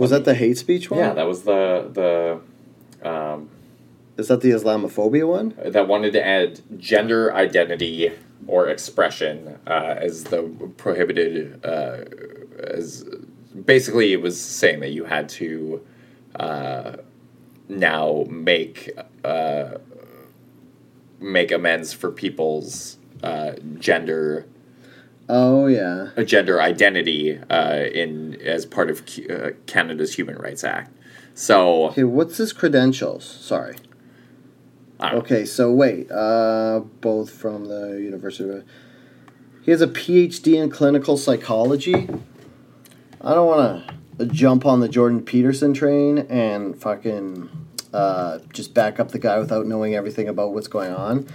Was 0.00 0.08
that 0.10 0.24
the 0.24 0.34
hate 0.34 0.56
speech 0.56 0.90
one? 0.90 1.00
Yeah, 1.00 1.12
that 1.12 1.26
was 1.26 1.42
the 1.42 1.90
the 1.92 3.06
um, 3.06 3.50
Is 4.16 4.28
that 4.28 4.40
the 4.40 4.50
Islamophobia 4.50 5.28
one? 5.28 5.54
that 5.62 5.88
wanted 5.88 6.14
to 6.14 6.26
add 6.26 6.62
gender 6.78 7.34
identity 7.34 8.10
or 8.46 8.66
expression 8.68 9.58
uh, 9.66 9.96
as 9.98 10.24
the 10.24 10.42
prohibited 10.78 11.62
uh, 11.62 11.98
as 12.64 13.04
basically 13.66 14.14
it 14.14 14.22
was 14.22 14.40
saying 14.40 14.80
that 14.80 14.92
you 14.92 15.04
had 15.04 15.28
to 15.28 15.84
uh, 16.36 16.92
now 17.68 18.24
make 18.30 18.90
uh, 19.22 19.74
make 21.20 21.52
amends 21.52 21.92
for 21.92 22.10
people's 22.10 22.96
uh, 23.22 23.52
gender 23.78 24.46
Oh 25.32 25.66
yeah. 25.68 26.08
a 26.16 26.24
gender 26.24 26.60
identity 26.60 27.38
uh, 27.38 27.84
in 27.94 28.34
as 28.42 28.66
part 28.66 28.90
of 28.90 29.06
Cu- 29.06 29.32
uh, 29.32 29.50
Canada's 29.66 30.14
Human 30.14 30.36
Rights 30.36 30.64
Act. 30.64 30.92
So 31.34 31.90
Okay, 31.90 32.02
what's 32.02 32.38
his 32.38 32.52
credentials? 32.52 33.24
Sorry. 33.24 33.76
I 34.98 35.10
don't 35.10 35.14
know. 35.14 35.20
Okay, 35.20 35.44
so 35.44 35.70
wait. 35.70 36.10
Uh, 36.10 36.80
both 37.00 37.30
from 37.30 37.66
the 37.66 38.00
University 38.02 38.50
of. 38.50 38.64
He 39.62 39.70
has 39.70 39.80
a 39.80 39.86
PhD 39.86 40.60
in 40.60 40.68
clinical 40.68 41.16
psychology. 41.16 42.08
I 43.20 43.34
don't 43.34 43.46
want 43.46 43.86
to 44.18 44.26
jump 44.26 44.66
on 44.66 44.80
the 44.80 44.88
Jordan 44.88 45.22
Peterson 45.22 45.72
train 45.72 46.18
and 46.18 46.76
fucking 46.76 47.48
uh, 47.92 48.40
just 48.52 48.74
back 48.74 48.98
up 48.98 49.10
the 49.12 49.18
guy 49.18 49.38
without 49.38 49.66
knowing 49.66 49.94
everything 49.94 50.28
about 50.28 50.54
what's 50.54 50.66
going 50.68 50.92
on. 50.92 51.28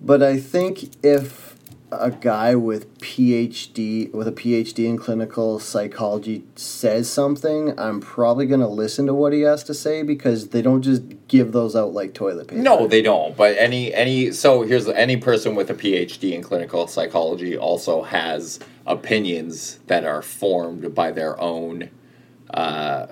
But 0.00 0.22
I 0.22 0.38
think 0.38 1.04
if 1.04 1.53
a 1.90 2.10
guy 2.10 2.54
with 2.54 2.98
PhD 2.98 4.12
with 4.12 4.26
a 4.26 4.32
PhD 4.32 4.86
in 4.86 4.96
clinical 4.96 5.58
psychology 5.58 6.44
says 6.56 7.10
something, 7.10 7.78
I'm 7.78 8.00
probably 8.00 8.46
gonna 8.46 8.68
listen 8.68 9.06
to 9.06 9.14
what 9.14 9.32
he 9.32 9.42
has 9.42 9.62
to 9.64 9.74
say 9.74 10.02
because 10.02 10.48
they 10.48 10.62
don't 10.62 10.82
just 10.82 11.02
give 11.28 11.52
those 11.52 11.76
out 11.76 11.92
like 11.92 12.14
toilet 12.14 12.48
paper. 12.48 12.62
No, 12.62 12.86
they 12.86 13.02
don't. 13.02 13.36
But 13.36 13.56
any 13.58 13.92
any 13.94 14.32
so 14.32 14.62
here's 14.62 14.88
any 14.88 15.16
person 15.16 15.54
with 15.54 15.70
a 15.70 15.74
PhD 15.74 16.32
in 16.32 16.42
clinical 16.42 16.86
psychology 16.86 17.56
also 17.56 18.02
has 18.02 18.60
opinions 18.86 19.78
that 19.86 20.04
are 20.04 20.22
formed 20.22 20.94
by 20.94 21.10
their 21.10 21.40
own 21.40 21.90
uh, 22.50 23.06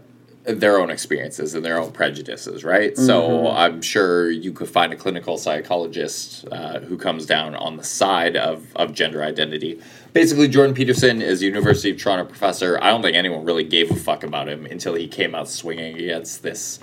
their 0.45 0.81
own 0.81 0.91
experiences 0.91 1.55
and 1.55 1.65
their 1.65 1.79
own 1.79 1.93
prejudices, 1.93 2.65
right? 2.65 2.97
So 2.99 3.49
I'm 3.49 3.81
sure 3.81 4.29
you 4.29 4.53
could 4.53 4.69
find 4.69 4.93
a 4.93 4.97
clinical 4.97 5.39
psychologist 5.39 6.47
uh, 6.51 6.81
who 6.81 6.97
comes 6.97 7.27
down 7.27 7.55
on 7.55 7.77
the 7.77 7.85
side 7.85 8.37
of, 8.37 8.67
of 8.75 8.93
gender 8.93 9.23
identity. 9.23 9.81
Basically, 10.13 10.49
Jordan 10.49 10.75
Peterson 10.75 11.23
is 11.23 11.43
a 11.43 11.45
University 11.45 11.91
of 11.93 11.99
Toronto 11.99 12.25
professor. 12.25 12.77
I 12.83 12.91
don't 12.91 13.03
think 13.03 13.17
anyone 13.17 13.45
really 13.45 13.63
gave 13.63 13.91
a 13.93 13.95
fuck 13.95 14.25
about 14.25 14.49
him 14.49 14.67
until 14.67 14.95
he 14.95 15.07
came 15.07 15.35
out 15.35 15.49
swinging 15.49 15.97
against 15.97 16.43
this 16.43 16.81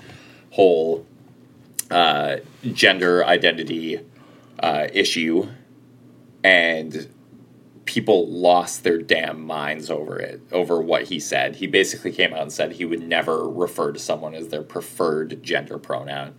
whole 0.52 1.06
uh, 1.90 2.36
gender 2.72 3.24
identity 3.26 4.00
uh, 4.62 4.88
issue, 4.92 5.48
and 6.42 7.12
people 7.90 8.28
lost 8.28 8.84
their 8.84 8.98
damn 9.02 9.44
minds 9.44 9.90
over 9.90 10.16
it, 10.16 10.40
over 10.52 10.80
what 10.80 11.02
he 11.08 11.18
said. 11.18 11.56
He 11.56 11.66
basically 11.66 12.12
came 12.12 12.32
out 12.32 12.42
and 12.42 12.52
said 12.52 12.70
he 12.70 12.84
would 12.84 13.02
never 13.02 13.48
refer 13.48 13.90
to 13.90 13.98
someone 13.98 14.32
as 14.32 14.46
their 14.46 14.62
preferred 14.62 15.42
gender 15.42 15.76
pronoun 15.76 16.34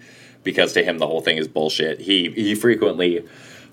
because 0.45 0.71
to 0.71 0.81
him 0.83 0.97
the 0.97 1.05
whole 1.07 1.19
thing 1.19 1.35
is 1.35 1.49
bullshit. 1.49 1.99
He 1.99 2.29
he 2.31 2.55
frequently 2.55 3.25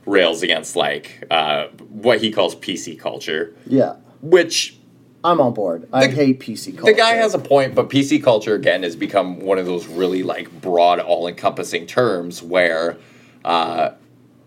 rails 0.06 0.42
against 0.42 0.74
like 0.74 1.22
uh, 1.30 1.68
what 1.88 2.20
he 2.20 2.32
calls 2.32 2.56
PC 2.56 2.98
culture, 2.98 3.54
Yeah, 3.64 3.94
which 4.22 4.76
I'm 5.22 5.40
on 5.40 5.54
board. 5.54 5.88
I 5.92 6.08
The- 6.08 6.14
hate 6.16 6.40
PC 6.40 6.76
culture. 6.76 6.92
the 6.92 6.98
guy 6.98 7.12
has 7.14 7.32
a 7.32 7.38
point, 7.38 7.76
but 7.76 7.88
PC 7.90 8.20
culture 8.20 8.56
again 8.56 8.82
has 8.82 8.96
become 8.96 9.38
one 9.38 9.58
of 9.58 9.66
those 9.66 9.86
really 9.86 10.24
like 10.24 10.50
broad, 10.60 10.98
all-encompassing 10.98 11.86
terms 11.86 12.42
where 12.42 12.96
uh, 13.44 13.90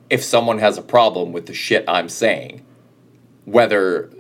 if 0.10 0.22
someone 0.22 0.60
has 0.60 0.78
a 0.78 0.82
problem 0.82 1.32
with 1.32 1.46
the 1.46 1.54
shit 1.54 1.86
I'm 1.88 2.10
saying, 2.10 2.66
whether 3.46 4.12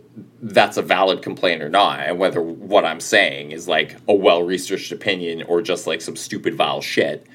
that's 0.41 0.77
a 0.77 0.81
valid 0.81 1.21
complaint 1.21 1.61
or 1.61 1.69
not, 1.69 1.99
and 2.01 2.19
whether 2.19 2.41
what 2.41 2.85
I'm 2.85 2.99
saying 2.99 3.51
is 3.51 3.67
like 3.67 3.95
a 4.07 4.13
well-researched 4.13 4.91
opinion 4.91 5.43
or 5.43 5.61
just 5.61 5.87
like 5.87 6.01
some 6.01 6.15
stupid 6.15 6.55
vile 6.55 6.81
shit. 6.81 7.25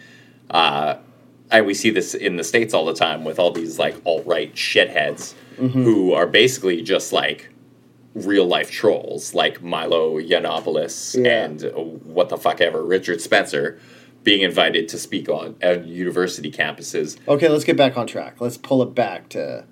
Uh, 0.50 0.96
and 1.50 1.64
we 1.66 1.74
see 1.74 1.90
this 1.90 2.14
in 2.14 2.36
the 2.36 2.44
states 2.44 2.74
all 2.74 2.84
the 2.84 2.94
time 2.94 3.24
with 3.24 3.38
all 3.38 3.50
these 3.52 3.78
like 3.78 3.96
alt-right 4.04 4.54
shitheads 4.54 5.34
who 5.56 6.12
are 6.12 6.26
basically 6.26 6.82
just 6.82 7.12
like 7.14 7.48
real 8.14 8.44
life 8.46 8.70
trolls 8.70 9.32
like 9.32 9.62
Milo 9.62 10.18
Yiannopoulos 10.20 11.22
Yeah. 11.24 11.44
and 11.44 11.64
uh, 11.64 11.70
what 11.70 12.28
the 12.28 12.36
fuck 12.36 12.60
ever 12.60 12.82
Richard 12.84 13.20
Spencer 13.22 13.78
being 14.22 14.42
invited 14.42 14.88
to 14.88 14.98
speak 14.98 15.28
on 15.30 15.54
at 15.62 15.86
university 15.86 16.50
campuses. 16.50 17.16
Okay, 17.28 17.48
let's 17.48 17.64
get 17.64 17.76
back 17.76 17.96
on 17.96 18.06
track. 18.06 18.40
Let's 18.40 18.58
pull 18.58 18.82
it 18.82 18.94
back 18.94 19.28
to 19.30 19.64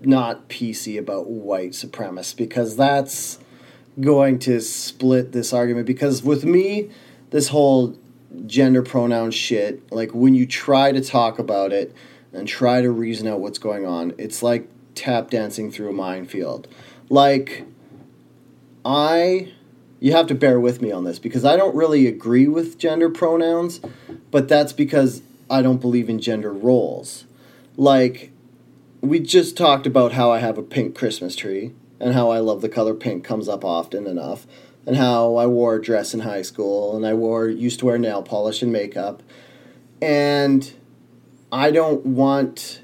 not 0.00 0.48
PC 0.48 0.98
about 0.98 1.28
white 1.28 1.72
supremacists 1.72 2.36
because 2.36 2.76
that's 2.76 3.38
going 4.00 4.38
to 4.40 4.60
split 4.60 5.32
this 5.32 5.52
argument. 5.52 5.86
Because 5.86 6.22
with 6.22 6.44
me, 6.44 6.90
this 7.30 7.48
whole 7.48 7.96
gender 8.46 8.82
pronoun 8.82 9.30
shit, 9.30 9.90
like 9.92 10.14
when 10.14 10.34
you 10.34 10.46
try 10.46 10.92
to 10.92 11.00
talk 11.00 11.38
about 11.38 11.72
it 11.72 11.94
and 12.32 12.46
try 12.46 12.80
to 12.80 12.90
reason 12.90 13.26
out 13.26 13.40
what's 13.40 13.58
going 13.58 13.86
on, 13.86 14.14
it's 14.18 14.42
like 14.42 14.68
tap 14.94 15.30
dancing 15.30 15.70
through 15.70 15.90
a 15.90 15.92
minefield. 15.92 16.68
Like, 17.08 17.64
I. 18.84 19.52
You 20.00 20.12
have 20.12 20.28
to 20.28 20.34
bear 20.36 20.60
with 20.60 20.80
me 20.80 20.92
on 20.92 21.02
this 21.02 21.18
because 21.18 21.44
I 21.44 21.56
don't 21.56 21.74
really 21.74 22.06
agree 22.06 22.46
with 22.46 22.78
gender 22.78 23.10
pronouns, 23.10 23.80
but 24.30 24.46
that's 24.46 24.72
because 24.72 25.22
I 25.50 25.60
don't 25.60 25.80
believe 25.80 26.08
in 26.08 26.20
gender 26.20 26.52
roles. 26.52 27.24
Like, 27.76 28.30
we 29.00 29.20
just 29.20 29.56
talked 29.56 29.86
about 29.86 30.12
how 30.12 30.30
I 30.30 30.38
have 30.38 30.58
a 30.58 30.62
pink 30.62 30.94
Christmas 30.96 31.36
tree 31.36 31.72
and 32.00 32.14
how 32.14 32.30
I 32.30 32.38
love 32.38 32.60
the 32.62 32.68
color 32.68 32.94
pink 32.94 33.24
comes 33.24 33.48
up 33.48 33.64
often 33.64 34.06
enough, 34.06 34.46
and 34.86 34.96
how 34.96 35.36
I 35.36 35.46
wore 35.46 35.76
a 35.76 35.82
dress 35.82 36.14
in 36.14 36.20
high 36.20 36.42
school 36.42 36.96
and 36.96 37.04
I 37.04 37.12
wore 37.14 37.48
used 37.48 37.80
to 37.80 37.86
wear 37.86 37.98
nail 37.98 38.22
polish 38.22 38.62
and 38.62 38.72
makeup, 38.72 39.22
and 40.00 40.72
I 41.50 41.70
don't 41.70 42.06
want 42.06 42.82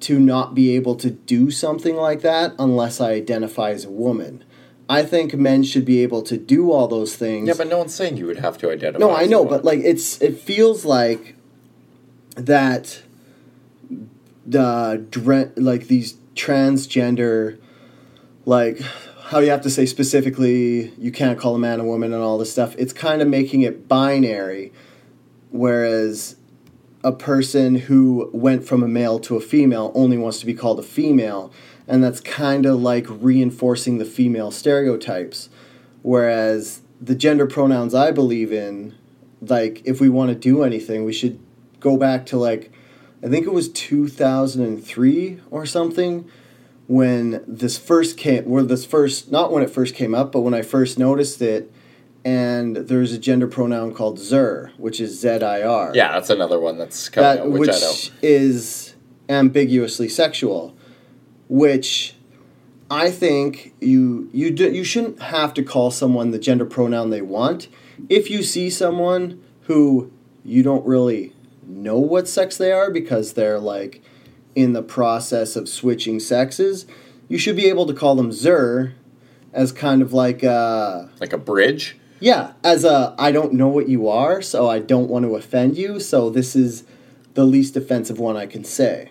to 0.00 0.18
not 0.18 0.54
be 0.54 0.74
able 0.74 0.96
to 0.96 1.10
do 1.10 1.50
something 1.50 1.96
like 1.96 2.22
that 2.22 2.52
unless 2.58 3.00
I 3.00 3.12
identify 3.12 3.70
as 3.70 3.84
a 3.84 3.90
woman. 3.90 4.44
I 4.88 5.02
think 5.02 5.34
men 5.34 5.62
should 5.62 5.84
be 5.86 6.02
able 6.02 6.22
to 6.22 6.36
do 6.36 6.70
all 6.70 6.88
those 6.88 7.16
things. 7.16 7.48
Yeah, 7.48 7.54
but 7.56 7.68
no 7.68 7.78
one's 7.78 7.94
saying 7.94 8.18
you 8.18 8.26
would 8.26 8.38
have 8.38 8.58
to 8.58 8.70
identify. 8.70 8.98
No, 8.98 9.14
I 9.14 9.24
know, 9.24 9.44
but 9.44 9.64
like 9.64 9.80
it's 9.80 10.20
it 10.20 10.38
feels 10.38 10.84
like 10.84 11.36
that 12.36 13.03
the 14.46 15.04
dre- 15.10 15.52
like 15.56 15.88
these 15.88 16.14
transgender 16.34 17.58
like 18.46 18.80
how 19.24 19.38
you 19.38 19.50
have 19.50 19.62
to 19.62 19.70
say 19.70 19.86
specifically 19.86 20.92
you 20.98 21.10
can't 21.10 21.38
call 21.38 21.54
a 21.54 21.58
man 21.58 21.80
a 21.80 21.84
woman 21.84 22.12
and 22.12 22.22
all 22.22 22.38
this 22.38 22.52
stuff. 22.52 22.74
It's 22.78 22.92
kind 22.92 23.22
of 23.22 23.28
making 23.28 23.62
it 23.62 23.88
binary, 23.88 24.72
whereas 25.50 26.36
a 27.02 27.12
person 27.12 27.74
who 27.74 28.30
went 28.32 28.64
from 28.66 28.82
a 28.82 28.88
male 28.88 29.18
to 29.20 29.36
a 29.36 29.40
female 29.40 29.92
only 29.94 30.16
wants 30.16 30.40
to 30.40 30.46
be 30.46 30.54
called 30.54 30.78
a 30.78 30.82
female, 30.82 31.52
and 31.88 32.02
that's 32.02 32.20
kind 32.20 32.66
of 32.66 32.80
like 32.80 33.06
reinforcing 33.08 33.98
the 33.98 34.04
female 34.04 34.50
stereotypes. 34.50 35.48
Whereas 36.02 36.82
the 37.00 37.14
gender 37.14 37.46
pronouns 37.46 37.94
I 37.94 38.10
believe 38.10 38.52
in, 38.52 38.94
like 39.40 39.82
if 39.84 40.00
we 40.00 40.08
want 40.08 40.30
to 40.30 40.34
do 40.34 40.62
anything, 40.62 41.04
we 41.04 41.12
should 41.12 41.38
go 41.80 41.96
back 41.96 42.26
to 42.26 42.36
like 42.36 42.70
I 43.24 43.28
think 43.28 43.46
it 43.46 43.52
was 43.52 43.68
2003 43.70 45.40
or 45.50 45.64
something 45.66 46.28
when 46.86 47.42
this 47.48 47.78
first 47.78 48.18
came 48.18 48.44
where 48.44 48.62
this 48.62 48.84
first 48.84 49.32
not 49.32 49.50
when 49.50 49.62
it 49.62 49.70
first 49.70 49.94
came 49.94 50.14
up 50.14 50.32
but 50.32 50.40
when 50.40 50.52
I 50.52 50.60
first 50.62 50.98
noticed 50.98 51.40
it 51.40 51.72
and 52.24 52.76
there's 52.76 53.12
a 53.12 53.18
gender 53.18 53.46
pronoun 53.46 53.92
called 53.92 54.18
Zir, 54.18 54.72
which 54.78 54.98
is 54.98 55.20
Z 55.20 55.28
I 55.42 55.62
R. 55.62 55.92
Yeah, 55.94 56.12
that's 56.12 56.30
another 56.30 56.58
one 56.58 56.78
that's 56.78 57.08
coming 57.10 57.28
That 57.36 57.40
out, 57.44 57.50
which, 57.50 57.60
which 57.60 57.70
I 57.70 57.80
don't. 57.80 58.12
is 58.22 58.94
ambiguously 59.28 60.08
sexual, 60.08 60.74
which 61.48 62.14
I 62.90 63.10
think 63.10 63.74
you 63.80 64.30
you 64.32 64.50
do, 64.50 64.72
you 64.72 64.84
shouldn't 64.84 65.20
have 65.20 65.52
to 65.54 65.62
call 65.62 65.90
someone 65.90 66.30
the 66.30 66.38
gender 66.38 66.64
pronoun 66.64 67.10
they 67.10 67.20
want. 67.22 67.68
If 68.08 68.30
you 68.30 68.42
see 68.42 68.70
someone 68.70 69.42
who 69.62 70.10
you 70.44 70.62
don't 70.62 70.84
really 70.86 71.33
know 71.66 71.98
what 71.98 72.28
sex 72.28 72.56
they 72.56 72.72
are 72.72 72.90
because 72.90 73.32
they're 73.34 73.58
like 73.60 74.02
in 74.54 74.72
the 74.72 74.82
process 74.82 75.56
of 75.56 75.68
switching 75.68 76.20
sexes, 76.20 76.86
you 77.28 77.38
should 77.38 77.56
be 77.56 77.66
able 77.66 77.86
to 77.86 77.94
call 77.94 78.14
them 78.14 78.32
Zir 78.32 78.94
as 79.52 79.72
kind 79.72 80.02
of 80.02 80.12
like 80.12 80.42
a 80.42 81.10
Like 81.20 81.32
a 81.32 81.38
bridge. 81.38 81.96
yeah, 82.20 82.52
as 82.62 82.84
a 82.84 83.14
I 83.18 83.32
don't 83.32 83.52
know 83.54 83.68
what 83.68 83.88
you 83.88 84.08
are, 84.08 84.40
so 84.42 84.68
I 84.68 84.78
don't 84.78 85.08
want 85.08 85.24
to 85.24 85.34
offend 85.36 85.76
you, 85.76 85.98
so 86.00 86.30
this 86.30 86.54
is 86.56 86.84
the 87.34 87.44
least 87.44 87.76
offensive 87.76 88.18
one 88.18 88.36
I 88.36 88.46
can 88.46 88.62
say. 88.64 89.10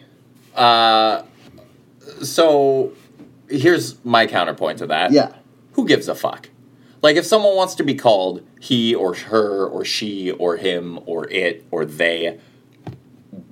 Uh, 0.56 1.24
so 2.22 2.94
here's 3.50 4.04
my 4.06 4.26
counterpoint 4.28 4.78
to 4.80 4.88
that. 4.88 5.12
Yeah. 5.12 5.34
Who 5.74 5.86
gives 5.88 6.08
a 6.08 6.16
fuck? 6.16 6.50
Like 7.02 7.16
if 7.18 7.26
someone 7.26 7.56
wants 7.56 7.76
to 7.76 7.84
be 7.84 7.96
called 7.96 8.44
he 8.64 8.96
or 8.96 9.14
her 9.14 9.66
or 9.66 9.84
she 9.84 10.32
or 10.32 10.56
him 10.56 10.98
or 11.06 11.30
it 11.30 11.66
or 11.70 11.84
they, 11.84 12.40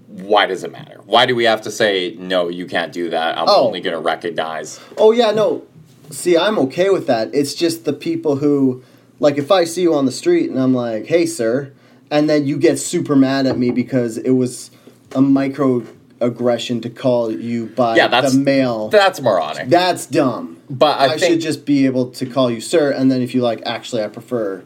why 0.07 0.45
does 0.45 0.63
it 0.63 0.71
matter? 0.71 1.01
Why 1.05 1.25
do 1.25 1.35
we 1.35 1.43
have 1.43 1.61
to 1.63 1.71
say 1.71 2.15
no? 2.17 2.47
You 2.47 2.65
can't 2.65 2.93
do 2.93 3.09
that. 3.09 3.37
I'm 3.37 3.49
Oh. 3.49 3.67
only 3.67 3.81
going 3.81 3.93
to 3.93 3.99
recognize. 4.01 4.79
Oh 4.97 5.11
yeah, 5.11 5.31
no. 5.31 5.63
See, 6.11 6.37
I'm 6.37 6.57
okay 6.59 6.89
with 6.89 7.07
that. 7.07 7.29
It's 7.33 7.53
just 7.53 7.83
the 7.83 7.91
people 7.91 8.37
who 8.37 8.83
like 9.19 9.37
if 9.37 9.51
I 9.51 9.65
see 9.65 9.81
you 9.81 9.93
on 9.93 10.05
the 10.05 10.13
street 10.13 10.49
and 10.49 10.57
I'm 10.57 10.73
like, 10.73 11.07
"Hey, 11.07 11.25
sir," 11.25 11.73
and 12.09 12.29
then 12.29 12.45
you 12.47 12.57
get 12.57 12.79
super 12.79 13.15
mad 13.17 13.45
at 13.47 13.57
me 13.57 13.69
because 13.71 14.17
it 14.17 14.31
was 14.31 14.71
a 15.13 15.19
microaggression 15.19 16.81
to 16.83 16.89
call 16.89 17.31
you 17.33 17.65
by 17.65 17.97
Yeah, 17.97 18.07
that's 18.07 18.31
the 18.33 18.39
male. 18.39 18.87
That's 18.87 19.19
moronic. 19.21 19.67
that's 19.67 20.05
dumb. 20.05 20.57
but 20.69 20.97
I, 21.01 21.13
I, 21.13 21.17
should 21.17 21.41
just 21.41 21.65
be 21.65 21.85
able 21.85 22.11
to 22.11 22.25
call 22.25 22.49
you 22.49 22.61
sir, 22.61 22.91
and 22.91 23.11
then 23.11 23.21
if 23.21 23.35
you 23.35 23.41
like, 23.41 23.61
actually, 23.65 24.03
I 24.03 24.07
prefer 24.07 24.63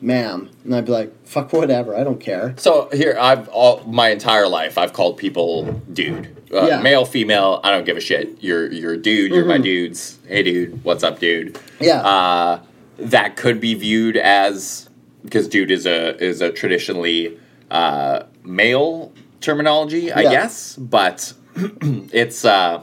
ma'am, 0.00 0.48
and 0.64 0.74
I'd 0.74 0.84
be 0.84 0.92
like, 0.92 1.26
fuck 1.26 1.52
whatever, 1.52 1.96
I 1.96 2.04
don't 2.04 2.20
care. 2.20 2.54
So 2.56 2.88
here, 2.92 3.16
I've 3.20 3.48
all 3.48 3.82
my 3.84 4.10
entire 4.10 4.48
life 4.48 4.78
I've 4.78 4.92
called 4.92 5.16
people 5.16 5.64
dude, 5.92 6.36
uh, 6.52 6.66
Yeah. 6.66 6.80
male, 6.82 7.04
female. 7.04 7.60
I 7.64 7.70
don't 7.70 7.84
give 7.84 7.96
a 7.96 8.00
shit. 8.00 8.38
You're 8.40 8.70
you're 8.72 8.92
a 8.94 8.96
dude. 8.96 9.32
You're 9.32 9.44
my 9.44 9.58
Mhm. 9.58 9.62
dudes. 9.64 10.18
Hey, 10.26 10.42
dude, 10.42 10.82
what's 10.84 11.02
up, 11.04 11.18
dude? 11.18 11.58
Yeah. 11.80 12.00
Uh, 12.00 12.60
that 12.98 13.36
could 13.36 13.60
be 13.60 13.74
viewed 13.74 14.16
as 14.16 14.88
because 15.24 15.48
dude 15.48 15.70
is 15.70 15.84
a 15.86 16.16
is 16.22 16.40
a 16.40 16.50
traditionally 16.50 17.36
uh, 17.70 18.22
male 18.44 19.12
terminology, 19.40 20.10
I 20.10 20.22
Yeah. 20.22 20.30
guess. 20.30 20.74
But 20.76 21.32
it's 22.12 22.44
uh, 22.44 22.80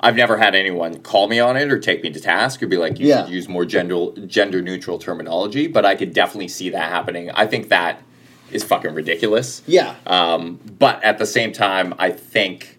I've 0.00 0.16
never 0.16 0.38
had 0.38 0.54
anyone 0.54 1.00
call 1.00 1.28
me 1.28 1.38
on 1.40 1.56
it 1.56 1.70
or 1.70 1.78
take 1.78 2.02
me 2.02 2.10
to 2.10 2.20
task 2.20 2.62
or 2.62 2.66
be 2.66 2.76
like, 2.78 2.98
you 2.98 3.06
Yeah. 3.08 3.24
should 3.24 3.32
use 3.34 3.48
more 3.48 3.64
gender 3.66 4.06
gender 4.26 4.62
neutral 4.62 4.98
terminology. 4.98 5.66
But 5.66 5.84
I 5.84 5.94
could 5.94 6.12
definitely 6.14 6.48
see 6.48 6.70
that 6.70 6.90
happening. 6.90 7.30
I 7.32 7.46
think 7.46 7.68
that 7.68 8.02
is 8.50 8.64
fucking 8.64 8.94
ridiculous. 8.94 9.62
yeah. 9.66 9.94
Um, 10.06 10.58
but 10.78 11.02
at 11.04 11.18
the 11.18 11.26
same 11.26 11.52
time, 11.52 11.94
I 11.98 12.10
think 12.10 12.78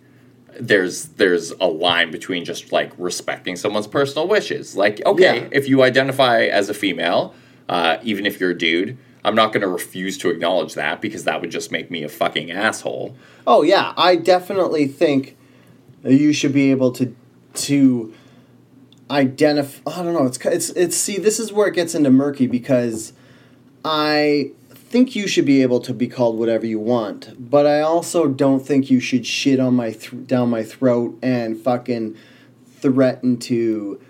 there's 0.59 1.05
there's 1.17 1.51
a 1.61 1.67
line 1.67 2.11
between 2.11 2.43
just 2.43 2.71
like 2.71 2.91
respecting 2.97 3.55
someone's 3.55 3.87
personal 3.87 4.27
wishes. 4.27 4.75
Like, 4.75 5.01
okay, 5.05 5.41
Yeah. 5.41 5.47
if 5.51 5.69
you 5.69 5.81
identify 5.83 6.41
as 6.43 6.69
a 6.69 6.73
female, 6.73 7.33
uh, 7.69 7.97
even 8.03 8.25
if 8.25 8.39
you're 8.39 8.49
a 8.51 8.57
dude, 8.57 8.97
I'm 9.23 9.35
not 9.35 9.53
going 9.53 9.61
to 9.61 9.67
refuse 9.67 10.17
to 10.19 10.29
acknowledge 10.29 10.73
that 10.73 10.99
because 11.01 11.23
that 11.23 11.39
would 11.39 11.51
just 11.51 11.71
make 11.71 11.89
me 11.91 12.03
a 12.03 12.09
fucking 12.09 12.51
asshole. 12.51 13.15
Oh 13.47 13.61
yeah, 13.61 13.93
I 13.95 14.15
definitely 14.17 14.87
think 14.87 15.37
you 16.03 16.33
should 16.33 16.53
be 16.53 16.71
able 16.71 16.91
to 16.93 17.15
to 17.53 18.13
identify. 19.09 19.91
I 19.91 20.03
don't 20.03 20.13
know. 20.13 20.25
It's 20.25 20.37
it's 20.45 20.69
it's. 20.71 20.97
See, 20.97 21.17
this 21.17 21.39
is 21.39 21.51
where 21.51 21.67
it 21.67 21.75
gets 21.75 21.95
into 21.95 22.09
murky 22.09 22.47
because 22.47 23.13
I 23.83 24.51
think 24.91 25.15
you 25.15 25.27
should 25.27 25.45
be 25.45 25.61
able 25.61 25.79
to 25.79 25.93
be 25.93 26.07
called 26.07 26.37
whatever 26.37 26.65
you 26.65 26.79
want, 26.79 27.49
but 27.49 27.65
I 27.65 27.81
also 27.81 28.27
don't 28.27 28.65
think 28.65 28.89
you 28.89 28.99
should 28.99 29.25
shit 29.25 29.59
on 29.59 29.75
my 29.75 29.91
th- 29.91 30.27
down 30.27 30.49
my 30.49 30.63
throat 30.63 31.17
and 31.21 31.57
fucking 31.57 32.17
threaten 32.79 33.37
to 33.37 34.01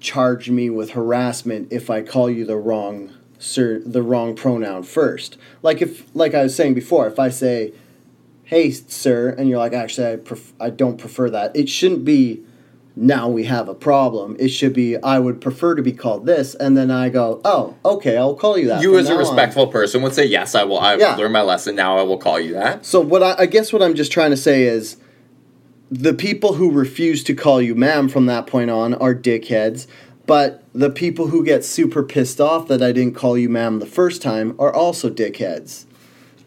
charge 0.00 0.50
me 0.50 0.68
with 0.68 0.90
harassment 0.90 1.72
if 1.72 1.88
I 1.88 2.02
call 2.02 2.28
you 2.28 2.44
the 2.44 2.56
wrong 2.56 3.14
sir 3.38 3.80
the 3.80 4.02
wrong 4.02 4.34
pronoun 4.34 4.82
first. 4.82 5.36
Like 5.62 5.80
if 5.80 6.04
like 6.14 6.34
I 6.34 6.42
was 6.42 6.54
saying 6.54 6.74
before, 6.74 7.06
if 7.06 7.18
I 7.18 7.30
say 7.30 7.72
hey 8.44 8.70
sir 8.70 9.30
and 9.36 9.48
you're 9.48 9.58
like 9.58 9.72
actually 9.72 10.12
I 10.12 10.16
pref- 10.16 10.52
I 10.60 10.70
don't 10.70 10.98
prefer 10.98 11.30
that. 11.30 11.56
It 11.56 11.68
shouldn't 11.68 12.04
be 12.04 12.42
now 12.96 13.28
we 13.28 13.44
have 13.44 13.68
a 13.68 13.74
problem. 13.74 14.36
It 14.38 14.48
should 14.48 14.72
be 14.72 14.96
I 15.02 15.18
would 15.18 15.40
prefer 15.40 15.74
to 15.74 15.82
be 15.82 15.92
called 15.92 16.26
this 16.26 16.54
and 16.54 16.76
then 16.76 16.90
I 16.90 17.08
go, 17.08 17.40
"Oh, 17.44 17.74
okay, 17.84 18.16
I'll 18.16 18.34
call 18.36 18.56
you 18.56 18.68
that." 18.68 18.82
you, 18.82 18.96
as 18.98 19.06
a 19.06 19.08
now 19.10 19.14
on." 19.16 19.20
respectful 19.20 19.66
person, 19.66 20.02
would 20.02 20.14
say, 20.14 20.26
"Yes, 20.26 20.54
I 20.54 20.62
will. 20.64 20.78
I've 20.78 21.00
Yeah. 21.00 21.16
learned 21.16 21.32
my 21.32 21.42
lesson. 21.42 21.74
Now 21.74 21.98
I 21.98 22.02
will 22.02 22.18
call 22.18 22.38
you 22.38 22.52
that." 22.52 22.86
So 22.86 23.00
what 23.00 23.22
I, 23.22 23.34
I 23.40 23.46
guess 23.46 23.72
what 23.72 23.82
I'm 23.82 23.94
just 23.94 24.12
trying 24.12 24.30
to 24.30 24.36
say 24.36 24.62
is 24.64 24.96
the 25.90 26.14
people 26.14 26.54
who 26.54 26.70
refuse 26.70 27.24
to 27.24 27.34
call 27.34 27.60
you 27.60 27.74
ma'am 27.74 28.08
from 28.08 28.26
that 28.26 28.46
point 28.46 28.70
on 28.70 28.94
are 28.94 29.14
dickheads, 29.14 29.86
but 30.26 30.62
the 30.72 30.90
people 30.90 31.28
who 31.28 31.44
get 31.44 31.64
super 31.64 32.02
pissed 32.02 32.40
off 32.40 32.68
that 32.68 32.82
I 32.82 32.92
didn't 32.92 33.14
call 33.14 33.36
you 33.36 33.48
ma'am 33.48 33.80
the 33.80 33.86
first 33.86 34.22
time 34.22 34.54
are 34.58 34.72
also 34.72 35.10
dickheads. 35.10 35.84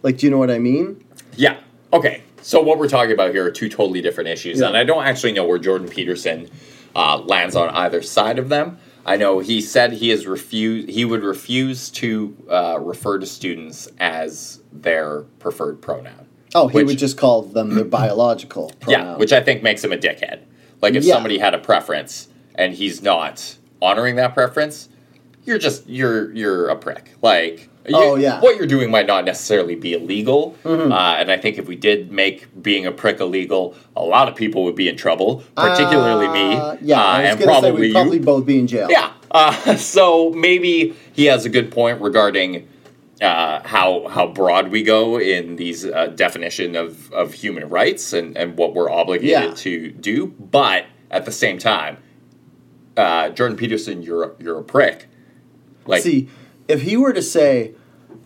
Like, 0.01 0.17
do 0.19 0.25
you 0.27 0.31
know 0.31 0.37
what 0.37 0.51
I 0.51 0.59
mean? 0.59 1.03
Yeah. 1.35 1.57
Okay. 1.93 2.23
So 2.41 2.61
what 2.61 2.77
we're 2.77 2.87
talking 2.89 3.11
about 3.13 3.31
here 3.31 3.45
are 3.45 3.51
two 3.51 3.67
totally 3.69 4.01
different 4.01 4.29
issues, 4.29 4.59
Yeah. 4.59 4.67
and 4.67 4.77
I 4.77 4.83
don't 4.83 5.03
actually 5.03 5.33
know 5.33 5.45
where 5.45 5.57
Jordan 5.57 5.89
Peterson 5.89 6.49
uh, 6.95 7.17
lands 7.19 7.55
on 7.55 7.69
either 7.69 8.01
side 8.01 8.39
of 8.39 8.49
them. 8.49 8.77
I 9.05 9.15
know 9.17 9.39
he 9.39 9.61
said 9.61 9.93
he 9.93 10.09
has 10.09 10.27
refused. 10.27 10.89
He 10.89 11.03
would 11.05 11.23
refuse 11.23 11.89
to 11.91 12.35
uh, 12.49 12.79
refer 12.79 13.19
to 13.19 13.25
students 13.25 13.87
as 13.99 14.61
their 14.71 15.21
preferred 15.39 15.81
pronoun. 15.81 16.27
Oh, 16.55 16.67
he 16.67 16.75
Which- 16.77 16.87
would 16.87 16.97
just 16.97 17.17
call 17.17 17.41
them 17.41 17.73
their 17.75 17.83
biological 18.01 18.71
pronoun. 18.79 19.05
Yeah, 19.05 19.17
which 19.17 19.33
I 19.33 19.41
think 19.41 19.63
makes 19.63 19.83
him 19.83 19.91
a 19.91 19.97
dickhead. 19.97 20.41
Like 20.81 20.93
if 20.95 21.03
Yeah. 21.03 21.15
somebody 21.15 21.39
had 21.39 21.53
a 21.53 21.57
preference 21.59 22.27
and 22.55 22.73
he's 22.73 23.01
not 23.01 23.57
honoring 23.81 24.15
that 24.17 24.33
preference, 24.33 24.89
you're 25.45 25.57
just 25.59 25.87
you're 25.87 26.31
you're 26.33 26.67
a 26.69 26.75
prick. 26.75 27.11
Like 27.21 27.69
you- 27.87 27.95
Oh, 27.95 28.15
yeah. 28.15 28.33
Mm-hmm. 28.33 28.41
what 28.43 28.57
you're 28.57 28.67
doing 28.67 28.91
might 28.91 29.07
not 29.07 29.25
necessarily 29.25 29.75
be 29.75 29.93
illegal, 29.93 30.55
uh, 30.65 30.69
and 31.19 31.31
I 31.31 31.37
think 31.37 31.57
if 31.57 31.67
we 31.67 31.75
did 31.75 32.11
make 32.11 32.47
being 32.61 32.85
a 32.85 32.91
prick 32.91 33.19
illegal, 33.19 33.75
a 33.95 34.03
lot 34.03 34.27
of 34.27 34.35
people 34.35 34.63
would 34.65 34.75
be 34.75 34.87
in 34.89 34.97
trouble, 34.97 35.43
particularly 35.55 36.27
me, 36.27 36.55
Uh, 36.55 36.75
yeah, 36.81 37.01
uh, 37.01 37.17
and 37.21 37.39
probably 37.41 37.71
we'd 37.71 37.87
you. 37.87 37.93
probably 37.93 38.19
both 38.19 38.45
be 38.45 38.59
in 38.59 38.67
jail. 38.67 38.87
Yeah. 38.89 39.11
Uh, 39.31 39.75
so 39.95 40.31
maybe 40.31 40.95
he 41.13 41.25
has 41.25 41.45
a 41.45 41.49
good 41.49 41.71
point 41.71 42.01
regarding 42.01 42.67
uh, 43.21 43.61
how 43.67 44.07
how 44.09 44.27
broad 44.27 44.69
we 44.69 44.83
go 44.83 45.19
in 45.19 45.55
these 45.55 45.83
uh, 45.85 46.07
definition 46.07 46.75
of, 46.75 47.11
of 47.11 47.33
human 47.33 47.67
rights 47.67 48.13
and, 48.13 48.37
and 48.37 48.57
what 48.57 48.75
we're 48.75 48.91
obligated 48.91 49.29
Yeah. 49.49 49.53
to 49.55 49.89
do. 49.91 50.27
But 50.39 50.85
at 51.09 51.25
the 51.25 51.31
same 51.31 51.57
time, 51.57 51.97
uh, 52.95 53.29
Jordan 53.29 53.57
Peterson, 53.57 54.03
you're 54.03 54.35
you're 54.39 54.59
a 54.59 54.63
prick. 54.63 55.07
Like 55.87 56.03
See, 56.03 56.29
if 56.67 56.81
he 56.83 56.97
were 56.97 57.13
to 57.13 57.21
say, 57.21 57.73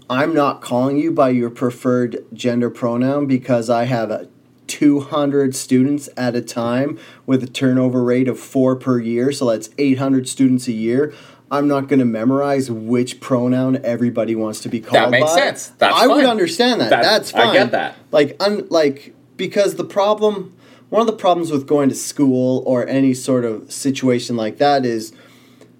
I'm 0.09 0.33
not 0.33 0.61
calling 0.61 0.97
you 0.97 1.11
by 1.11 1.29
your 1.29 1.49
preferred 1.49 2.25
gender 2.33 2.69
pronoun 2.69 3.27
because 3.27 3.69
I 3.69 3.85
have 3.85 4.11
a 4.11 4.27
200 4.67 5.55
students 5.55 6.09
at 6.17 6.35
a 6.35 6.41
time 6.41 6.97
with 7.25 7.43
a 7.43 7.47
turnover 7.47 8.03
rate 8.03 8.27
of 8.27 8.39
four 8.39 8.75
per 8.75 8.99
year, 8.99 9.31
so 9.31 9.49
that's 9.49 9.69
800 9.77 10.27
students 10.27 10.67
a 10.67 10.71
year. 10.71 11.13
I'm 11.49 11.67
not 11.67 11.89
going 11.89 11.99
to 11.99 12.05
memorize 12.05 12.71
which 12.71 13.19
pronoun 13.19 13.79
everybody 13.83 14.35
wants 14.35 14.61
to 14.61 14.69
be 14.69 14.79
called 14.79 14.95
That 14.95 15.09
makes 15.11 15.31
by. 15.33 15.39
sense. 15.39 15.67
That's 15.77 15.95
I 15.97 16.07
would 16.07 16.25
understand 16.25 16.79
that. 16.79 16.89
That- 16.89 17.03
That's 17.03 17.31
fine. 17.31 17.47
I 17.49 17.53
get 17.53 17.71
that. 17.71 17.95
Like, 18.11 18.37
un, 18.39 18.67
like 18.69 19.13
because 19.35 19.75
the 19.75 19.83
problem 19.83 20.55
one 20.89 20.99
of 20.99 21.07
the 21.07 21.13
problems 21.13 21.51
with 21.51 21.65
going 21.67 21.87
to 21.87 21.95
school 21.95 22.63
or 22.65 22.85
any 22.85 23.13
sort 23.13 23.45
of 23.45 23.71
situation 23.71 24.35
like 24.35 24.57
that 24.57 24.85
is 24.85 25.13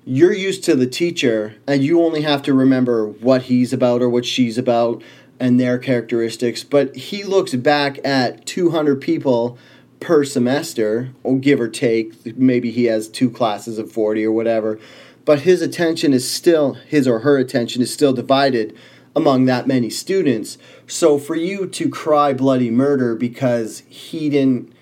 you're 0.04 0.34
used 0.34 0.64
to 0.64 0.76
the 0.76 0.88
teacher 0.88 1.56
and 1.68 1.84
you 1.84 2.02
only 2.02 2.22
have 2.22 2.41
to 2.41 2.54
remember 2.54 3.08
what 3.08 3.43
he's 3.43 3.72
about 3.72 4.02
or 4.02 4.10
what 4.10 4.26
she's 4.26 4.58
about 4.58 5.02
and 5.39 5.60
their 5.60 5.78
characteristics 5.78 6.64
but 6.64 6.95
he 6.95 7.24
looks 7.24 7.54
back 7.56 7.99
at 8.06 8.45
200 8.45 8.99
people 8.99 9.58
per 9.99 10.24
semester 10.24 11.12
or 11.24 11.38
give 11.38 11.60
or 11.60 11.68
take 11.68 12.36
maybe 12.38 12.72
he 12.72 12.86
has 12.86 13.08
two 13.08 13.30
classes 13.30 13.78
of 13.78 13.91
40 13.91 14.26
or 14.26 14.32
whatever 14.32 14.80
but 15.26 15.41
his 15.41 15.62
attention 15.62 16.14
is 16.14 16.30
still 16.30 16.74
his 16.74 17.08
or 17.08 17.20
her 17.20 17.38
attention 17.38 17.82
is 17.82 17.93
still 17.93 18.14
divided 18.14 18.76
among 19.16 19.45
that 19.45 19.68
many 19.68 19.89
students. 19.89 20.58
So 20.88 21.18
for 21.18 21.36
you 21.36 21.68
to 21.68 21.89
cry 21.89 22.34
bloody 22.34 22.72
murder 22.72 23.16
because 23.16 23.84
he 23.89 24.30
didn't 24.30 24.74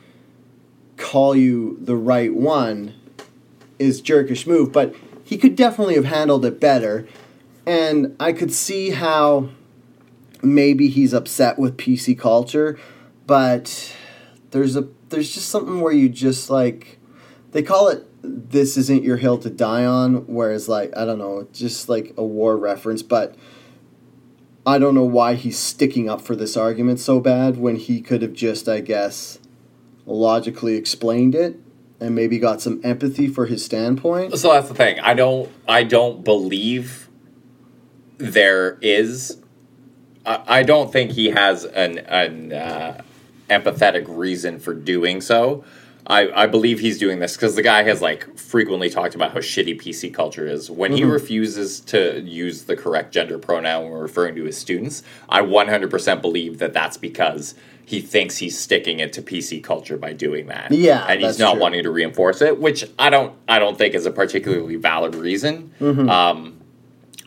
call 0.97 1.35
you 1.35 1.77
the 1.81 1.95
right 1.95 2.33
one 2.33 2.93
is 3.77 4.01
jerkish 4.01 4.45
move 4.45 4.69
but 4.69 4.93
he 5.29 5.37
could 5.37 5.55
definitely 5.55 5.93
have 5.93 6.05
handled 6.05 6.43
it 6.43 6.59
better. 6.59 7.07
And 7.63 8.15
I 8.19 8.33
could 8.33 8.51
see 8.51 8.89
how 8.89 9.49
maybe 10.41 10.89
he's 10.89 11.13
upset 11.13 11.59
with 11.59 11.77
PC 11.77 12.17
culture, 12.17 12.79
but 13.27 13.95
there's 14.49 14.75
a 14.75 14.87
there's 15.09 15.31
just 15.31 15.49
something 15.49 15.81
where 15.81 15.93
you 15.93 16.09
just 16.09 16.49
like 16.49 16.97
they 17.51 17.61
call 17.61 17.89
it 17.89 18.07
this 18.23 18.75
isn't 18.75 19.03
your 19.03 19.17
hill 19.17 19.37
to 19.37 19.51
die 19.51 19.85
on 19.85 20.25
whereas 20.25 20.67
like 20.67 20.97
I 20.97 21.05
don't 21.05 21.19
know, 21.19 21.47
just 21.53 21.89
like 21.89 22.11
a 22.17 22.23
war 22.23 22.57
reference, 22.57 23.03
but 23.03 23.35
I 24.65 24.79
don't 24.79 24.95
know 24.95 25.03
why 25.03 25.35
he's 25.35 25.59
sticking 25.59 26.09
up 26.09 26.21
for 26.21 26.35
this 26.35 26.57
argument 26.57 26.99
so 26.99 27.19
bad 27.19 27.57
when 27.57 27.75
he 27.75 28.01
could 28.01 28.23
have 28.23 28.33
just 28.33 28.67
I 28.67 28.79
guess 28.79 29.37
logically 30.07 30.73
explained 30.73 31.35
it 31.35 31.59
and 31.99 32.15
maybe 32.15 32.39
got 32.39 32.61
some 32.61 32.79
empathy 32.83 33.27
for 33.27 33.45
his 33.45 33.63
standpoint. 33.63 34.37
So 34.37 34.53
that's 34.53 34.67
the 34.67 34.75
thing. 34.75 34.99
I 34.99 35.13
don't. 35.13 35.51
I 35.67 35.83
don't 35.83 36.23
believe 36.23 37.09
there 38.17 38.77
is. 38.81 39.37
I, 40.25 40.43
I 40.47 40.63
don't 40.63 40.91
think 40.91 41.11
he 41.11 41.27
has 41.27 41.65
an 41.65 41.99
an 41.99 42.53
uh, 42.53 43.01
empathetic 43.49 44.05
reason 44.07 44.59
for 44.59 44.73
doing 44.73 45.21
so. 45.21 45.63
I, 46.09 46.43
I 46.43 46.47
believe 46.47 46.79
he's 46.79 46.97
doing 46.97 47.19
this 47.19 47.35
because 47.35 47.55
the 47.55 47.61
guy 47.61 47.83
has 47.83 48.01
like 48.01 48.35
frequently 48.37 48.89
talked 48.89 49.13
about 49.13 49.31
how 49.31 49.39
shitty 49.39 49.79
PC 49.79 50.11
culture 50.11 50.47
is. 50.47 50.69
When 50.71 50.91
he 50.91 51.03
Mhm. 51.03 51.11
refuses 51.11 51.79
to 51.81 52.19
use 52.21 52.63
the 52.63 52.75
correct 52.75 53.13
gender 53.13 53.37
pronoun 53.37 53.91
when 53.91 54.01
referring 54.01 54.35
to 54.37 54.43
his 54.45 54.57
students, 54.57 55.03
I 55.29 55.41
100% 55.41 56.21
believe 56.21 56.57
that 56.57 56.73
that's 56.73 56.97
because 56.97 57.53
he 57.85 58.01
thinks 58.01 58.37
he's 58.37 58.57
sticking 58.57 58.99
it 58.99 59.13
to 59.13 59.21
PC 59.21 59.61
culture 59.61 59.97
by 59.97 60.13
doing 60.13 60.47
that. 60.47 60.71
Yeah, 60.71 61.05
and 61.07 61.21
he's 61.21 61.37
not 61.39 61.53
true. 61.53 61.61
wanting 61.61 61.83
to 61.83 61.91
reinforce 61.91 62.41
it, 62.41 62.59
which 62.59 62.85
I 62.97 63.09
don't 63.11 63.33
I 63.47 63.59
don't 63.59 63.77
think 63.77 63.93
is 63.93 64.05
a 64.07 64.11
particularly 64.11 64.77
valid 64.77 65.13
reason. 65.15 65.71
Mm-hmm. 65.79 66.09
Um, 66.09 66.57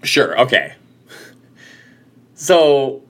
sure, 0.02 0.38
okay. 0.40 0.74
So 2.34 3.02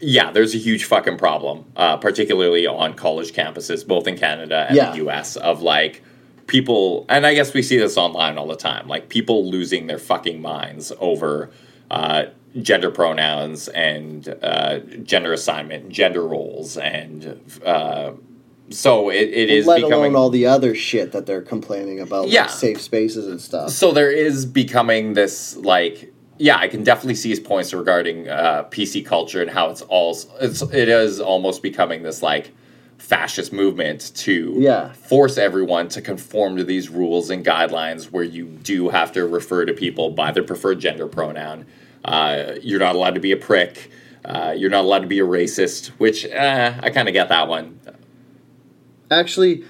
yeah, 0.00 0.30
there's 0.30 0.54
a 0.54 0.58
huge 0.58 0.84
fucking 0.84 1.18
problem, 1.18 1.64
uh, 1.76 1.96
particularly 1.96 2.66
on 2.66 2.94
college 2.94 3.32
campuses, 3.32 3.86
both 3.86 4.06
in 4.06 4.16
Canada 4.16 4.66
and 4.68 4.76
Yeah. 4.76 4.90
the 4.92 4.96
U.S. 4.98 5.36
Of 5.36 5.62
like 5.62 6.02
people, 6.46 7.04
and 7.08 7.26
I 7.26 7.34
guess 7.34 7.52
we 7.54 7.62
see 7.62 7.76
this 7.78 7.96
online 7.96 8.38
all 8.38 8.46
the 8.46 8.56
time, 8.56 8.88
like 8.88 9.08
people 9.08 9.50
losing 9.50 9.86
their 9.86 9.98
fucking 9.98 10.40
minds 10.40 10.92
over 11.00 11.50
uh, 11.90 12.24
gender 12.62 12.90
pronouns 12.90 13.68
and 13.68 14.28
uh, 14.42 14.78
gender 15.02 15.32
assignment, 15.32 15.88
gender 15.90 16.22
roles, 16.26 16.76
and 16.78 17.40
uh, 17.64 18.12
so 18.70 19.08
it, 19.10 19.28
it 19.30 19.50
is 19.50 19.66
Let 19.66 19.76
becoming 19.76 20.12
alone 20.12 20.16
all 20.16 20.30
the 20.30 20.46
other 20.46 20.74
shit 20.74 21.12
that 21.12 21.24
they're 21.26 21.42
complaining 21.42 22.00
about, 22.00 22.24
like 22.24 22.32
Yeah. 22.32 22.46
safe 22.46 22.80
spaces 22.80 23.26
and 23.26 23.40
stuff. 23.40 23.70
so 23.70 23.92
there 23.92 24.10
is 24.10 24.44
becoming 24.46 25.14
this 25.14 25.56
like 25.56 26.07
yeah 26.38 26.56
i 26.56 26.68
can 26.68 26.82
definitely 26.84 27.14
see 27.14 27.28
his 27.30 27.40
points 27.40 27.72
regarding 27.74 28.28
uh, 28.28 28.64
pc 28.70 29.04
culture 29.04 29.40
and 29.42 29.50
how 29.50 29.68
it's 29.70 29.82
all 29.82 30.16
it's 30.40 30.62
it 30.62 30.88
is 30.88 31.20
almost 31.20 31.62
becoming 31.62 32.02
this 32.02 32.22
like 32.22 32.52
fascist 32.98 33.52
movement 33.52 34.12
to 34.14 34.54
Yeah. 34.58 34.92
force 34.92 35.38
everyone 35.38 35.88
to 35.90 36.02
conform 36.02 36.56
to 36.56 36.64
these 36.64 36.88
rules 36.88 37.30
and 37.30 37.44
guidelines 37.44 38.10
where 38.10 38.24
you 38.24 38.46
do 38.46 38.88
have 38.88 39.12
to 39.12 39.24
refer 39.26 39.64
to 39.64 39.72
people 39.72 40.10
by 40.10 40.32
their 40.32 40.42
preferred 40.42 40.80
gender 40.80 41.06
pronoun. 41.06 41.64
Uh, 42.04 42.54
you're 42.60 42.80
not 42.80 42.96
allowed 42.96 43.14
to 43.14 43.20
be 43.20 43.30
a 43.30 43.36
prick. 43.36 43.92
Uh, 44.24 44.52
you're 44.56 44.68
not 44.68 44.84
allowed 44.84 45.02
to 45.02 45.06
be 45.06 45.20
a 45.20 45.24
racist 45.24 45.86
which 45.98 46.26
uh, 46.26 46.74
i 46.82 46.90
kind 46.90 47.06
of 47.08 47.14
get 47.14 47.28
that 47.28 47.46
one. 47.46 47.78
Actually, 49.10 49.64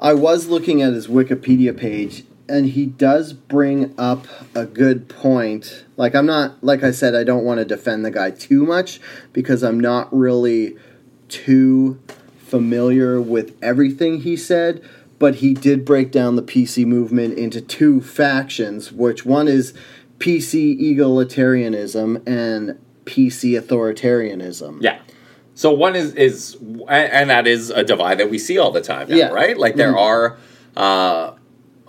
I 0.00 0.14
was 0.14 0.48
looking 0.48 0.82
at 0.82 0.92
his 0.92 1.06
Wikipedia 1.06 1.76
page, 1.76 2.24
and 2.52 2.66
he 2.66 2.84
does 2.84 3.32
bring 3.32 3.94
up 3.98 4.26
a 4.54 4.66
good 4.66 5.08
point. 5.08 5.86
Like, 5.96 6.14
I'm 6.14 6.26
not, 6.26 6.62
like 6.62 6.82
I 6.84 6.90
said, 6.90 7.14
I 7.14 7.24
don't 7.24 7.44
want 7.44 7.58
to 7.60 7.64
defend 7.64 8.04
the 8.04 8.10
guy 8.10 8.30
too 8.30 8.66
much 8.66 9.00
because 9.32 9.62
I'm 9.62 9.80
not 9.80 10.14
really 10.14 10.76
too 11.28 11.98
familiar 12.36 13.22
with 13.22 13.56
everything 13.62 14.20
he 14.20 14.36
said. 14.36 14.82
But 15.18 15.36
he 15.36 15.54
did 15.54 15.84
break 15.86 16.10
down 16.10 16.36
the 16.36 16.42
PC 16.42 16.84
movement 16.84 17.38
into 17.38 17.60
two 17.62 18.02
factions, 18.02 18.92
which 18.92 19.24
one 19.24 19.48
is 19.48 19.72
PC 20.18 20.78
egalitarianism 20.78 22.26
and 22.26 22.78
PC 23.06 23.58
authoritarianism. 23.58 24.78
Yeah. 24.82 25.00
So 25.54 25.72
one 25.72 25.96
is 25.96 26.14
is 26.14 26.56
and- 26.88 27.30
that 27.30 27.46
is 27.46 27.70
a 27.70 27.82
divide 27.84 28.18
that 28.18 28.28
we 28.30 28.38
see 28.38 28.58
all 28.58 28.72
the 28.72 28.80
time 28.82 29.08
now, 29.08 29.14
Yeah. 29.16 29.26
Mm-hmm. 29.26 29.34
right? 29.34 29.56
Like 29.58 29.76
there 29.76 29.96
are 29.96 30.36
uh, 30.76 31.32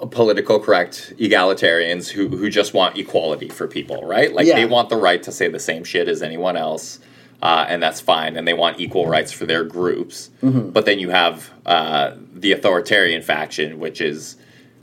political 0.07 0.59
correct 0.59 1.13
egalitarians 1.17 2.09
who 2.09 2.27
who 2.29 2.49
just 2.49 2.73
want 2.73 2.97
equality 2.97 3.49
for 3.49 3.67
people, 3.67 4.05
right? 4.05 4.33
Like 4.33 4.45
Yeah. 4.47 4.55
they 4.55 4.65
want 4.65 4.89
the 4.89 4.97
right 4.97 5.21
to 5.23 5.31
say 5.31 5.47
the 5.47 5.59
same 5.59 5.83
shit 5.83 6.07
as 6.07 6.21
anyone 6.21 6.57
else. 6.57 6.99
Uh, 7.41 7.65
and 7.67 7.83
that's 7.83 7.99
fine, 7.99 8.37
and 8.37 8.47
they 8.47 8.53
want 8.53 8.79
equal 8.79 9.05
rights 9.05 9.33
for 9.33 9.45
their 9.45 9.65
groups. 9.65 10.29
Mm-hmm. 10.41 10.69
But 10.69 10.85
then 10.85 10.97
you 10.99 11.09
have 11.09 11.51
uh, 11.65 12.11
the 12.33 12.53
authoritarian 12.53 13.21
faction, 13.21 13.79
which 13.79 13.99
is 13.99 14.37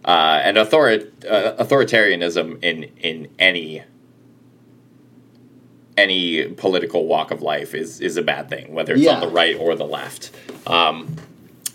uh, 0.05 0.41
and 0.45 0.59
authori- 0.59 1.09
uh, 1.27 1.63
authoritarianism 1.63 2.63
in 2.63 2.85
in 3.01 3.29
any 3.39 3.83
any 5.97 6.49
political 6.49 7.07
walk 7.07 7.31
of 7.31 7.43
life 7.43 7.75
is 7.75 8.01
is 8.01 8.17
a 8.17 8.23
bad 8.23 8.49
thing, 8.49 8.75
whether 8.75 8.95
it's 8.95 9.07
on 9.07 9.21
the 9.21 9.29
right 9.29 9.57
or 9.59 9.75
the 9.75 9.85
left. 9.87 10.31
Um, 10.67 11.17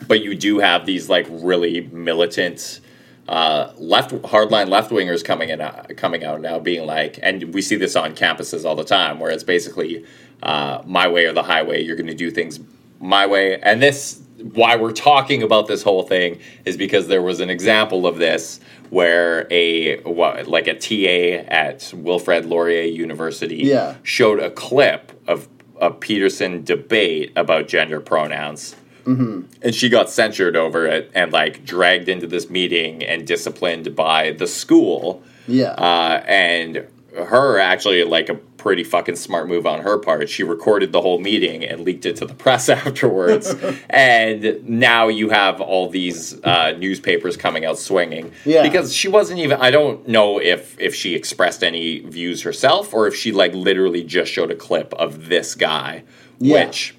but 0.08 0.22
you 0.24 0.36
do 0.36 0.60
have 0.60 0.86
these 0.86 1.10
like 1.10 1.26
really 1.30 1.82
militant 1.92 2.80
uh, 3.28 3.72
left 3.78 4.12
hardline 4.24 4.70
left 4.70 4.92
wingers 4.92 5.24
coming 5.24 5.50
in 5.50 5.62
uh, 5.62 5.86
coming 5.98 6.24
out 6.24 6.42
now, 6.42 6.60
being 6.60 6.86
like, 6.86 7.20
and 7.24 7.54
we 7.54 7.62
see 7.62 7.76
this 7.76 7.96
on 7.96 8.16
campuses 8.16 8.66
all 8.66 8.76
the 8.76 8.84
time, 8.84 9.20
where 9.20 9.32
it's 9.32 9.44
basically 9.44 10.06
uh, 10.44 10.82
my 10.86 11.08
way 11.08 11.26
or 11.26 11.34
the 11.34 11.44
highway. 11.44 11.84
You're 11.84 11.96
going 11.96 12.08
to 12.08 12.14
do 12.14 12.30
things 12.32 12.60
my 13.00 13.26
way, 13.26 13.60
and 13.62 13.82
this 13.82 14.22
why 14.54 14.76
we're 14.76 14.92
talking 14.92 15.42
about 15.42 15.66
this 15.68 15.82
whole 15.82 16.04
thing 16.04 16.40
is 16.66 16.78
because 16.78 17.08
there 17.08 17.22
was 17.22 17.40
an 17.40 17.50
example 17.50 18.06
of 18.06 18.18
this 18.18 18.60
where 18.92 19.48
a 19.50 19.98
what, 20.02 20.46
like 20.48 20.68
a 20.68 20.76
TA 20.78 21.44
at 21.50 21.92
Wilfrid 21.96 22.46
Laurier 22.46 22.84
University 22.84 23.58
Yeah. 23.64 23.96
showed 24.04 24.40
a 24.40 24.52
clip 24.52 25.12
of 25.28 25.48
a 25.82 25.90
Peterson 25.90 26.64
debate 26.64 27.32
about 27.36 27.68
gender 27.68 28.00
pronouns. 28.00 28.76
And 29.06 29.74
she 29.76 29.90
got 29.90 30.10
censured 30.10 30.56
over 30.56 30.86
it 30.88 31.12
and 31.14 31.32
like 31.32 31.64
dragged 31.66 32.10
into 32.10 32.28
this 32.28 32.50
meeting 32.50 33.04
and 33.04 33.26
disciplined 33.28 33.96
by 33.96 34.32
the 34.32 34.48
school. 34.48 35.22
Yeah. 35.48 35.72
Uh, 35.72 36.24
and 36.26 36.88
her 37.16 37.60
actually 37.60 38.04
like 38.04 38.30
a 38.30 38.36
pretty 38.36 38.84
fucking 38.84 39.16
smart 39.16 39.48
move 39.48 39.68
on 39.68 39.82
her 39.82 39.98
part. 40.00 40.28
She 40.28 40.42
recorded 40.44 40.92
the 40.92 41.00
whole 41.00 41.20
meeting 41.20 41.64
and 41.64 41.82
leaked 41.82 42.06
it 42.08 42.16
to 42.18 42.26
the 42.26 42.34
press 42.46 42.68
afterwards. 42.68 43.56
and 43.92 44.68
now 44.68 45.08
you 45.08 45.30
have 45.30 45.62
all 45.62 45.88
these 45.88 46.44
uh, 46.44 46.72
newspapers 46.72 47.38
coming 47.38 47.64
out 47.64 47.78
swinging 47.78 48.32
Yeah. 48.44 48.64
because 48.64 48.92
she 48.92 49.08
wasn't 49.08 49.40
even. 49.40 49.60
I 49.62 49.70
don't 49.70 50.08
know 50.08 50.40
if 50.42 50.78
if 50.80 50.96
she 50.96 51.14
expressed 51.14 51.64
any 51.64 52.00
views 52.00 52.42
herself 52.42 52.92
or 52.94 53.08
if 53.08 53.16
she 53.16 53.32
like 53.32 53.54
literally 53.54 54.04
just 54.04 54.32
showed 54.32 54.50
a 54.50 54.56
clip 54.56 54.94
of 54.96 55.30
this 55.30 55.54
guy, 55.54 56.04
Yeah. 56.40 56.66
which 56.66 56.96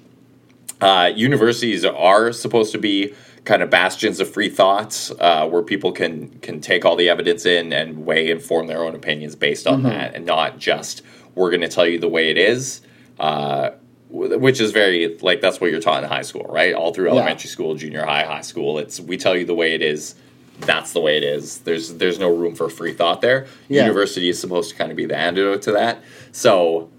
uh, 0.81 1.11
universities 1.15 1.83
are 1.85 2.31
supposed 2.31 2.71
to 2.71 2.77
be 2.77 3.13
kind 3.45 3.61
of 3.63 3.69
bastions 3.69 4.19
of 4.19 4.29
free 4.29 4.49
thoughts 4.49 5.11
uh, 5.19 5.47
where 5.47 5.61
people 5.63 5.91
can 5.91 6.27
can 6.39 6.59
take 6.59 6.83
all 6.85 6.95
the 6.95 7.07
evidence 7.09 7.45
in 7.45 7.71
and 7.73 8.05
weigh 8.05 8.29
and 8.29 8.41
form 8.41 8.67
their 8.67 8.83
own 8.83 8.93
opinions 8.93 9.35
based 9.35 9.65
on 9.67 9.83
that 9.83 10.13
and 10.15 10.25
not 10.25 10.59
just 10.59 11.01
we're 11.33 11.49
going 11.49 11.61
to 11.61 11.67
tell 11.69 11.87
you 11.87 11.97
the 11.97 12.09
way 12.09 12.29
it 12.29 12.37
is 12.37 12.81
uh, 13.19 13.69
which 14.09 14.59
is 14.61 14.71
very 14.71 15.17
like 15.21 15.39
that's 15.41 15.59
what 15.61 15.71
you're 15.71 15.79
taught 15.79 16.03
in 16.03 16.09
high 16.09 16.21
school 16.21 16.45
right 16.49 16.73
all 16.73 16.93
through 16.93 17.05
Yeah. 17.05 17.11
elementary 17.13 17.49
school 17.49 17.73
junior 17.75 18.05
high 18.05 18.23
high 18.25 18.41
school 18.41 18.79
it's 18.79 18.99
we 18.99 19.17
tell 19.17 19.35
you 19.35 19.45
the 19.45 19.55
way 19.55 19.73
it 19.73 19.81
is 19.81 20.15
that's 20.59 20.91
the 20.91 20.99
way 20.99 21.15
it 21.17 21.23
is 21.23 21.59
there's 21.59 21.93
there's 21.95 22.19
no 22.19 22.29
room 22.33 22.53
for 22.55 22.67
free 22.69 22.91
thought 22.93 23.21
there 23.21 23.47
Yeah. 23.69 23.83
university 23.83 24.27
is 24.29 24.39
supposed 24.41 24.71
to 24.71 24.75
kind 24.75 24.91
of 24.91 24.97
be 24.97 25.05
the 25.05 25.15
antidote 25.15 25.61
to 25.63 25.71
that 25.73 26.03
so 26.33 26.89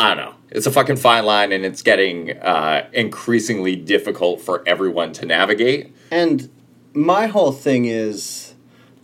I 0.00 0.14
don't 0.14 0.16
know. 0.16 0.34
it's 0.48 0.64
a 0.64 0.70
fucking 0.70 0.96
fine 0.96 1.26
line, 1.26 1.52
and 1.52 1.62
it's 1.66 1.82
getting 1.82 2.30
uh, 2.38 2.88
increasingly 2.94 3.76
difficult 3.76 4.40
for 4.40 4.62
everyone 4.66 5.12
to 5.12 5.26
navigate. 5.26 5.94
And 6.10 6.48
my 6.94 7.26
whole 7.26 7.52
thing 7.52 7.84
is, 7.84 8.54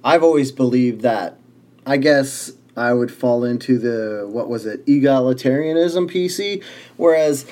I've 0.02 0.22
always 0.22 0.52
believed 0.52 1.02
that. 1.02 1.38
I 1.84 1.98
guess 1.98 2.52
I 2.78 2.94
would 2.94 3.12
fall 3.12 3.44
into 3.44 3.78
the 3.78 4.26
what 4.26 4.48
was 4.48 4.64
it 4.64 4.86
egalitarianism 4.86 6.10
PC, 6.10 6.64
whereas 6.96 7.44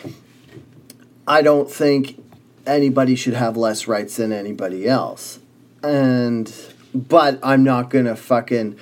I 1.29 1.43
don't 1.43 1.71
think 1.71 2.25
anybody 2.67 3.15
should 3.15 3.35
have 3.35 3.59
less 3.59 3.87
rights 3.87 4.17
than 4.17 4.33
anybody 4.33 4.89
else. 4.89 5.39
And 5.83 6.51
but 6.95 7.39
I'm 7.43 7.63
not 7.63 7.91
gonna 7.91 8.17
fucking. 8.17 8.79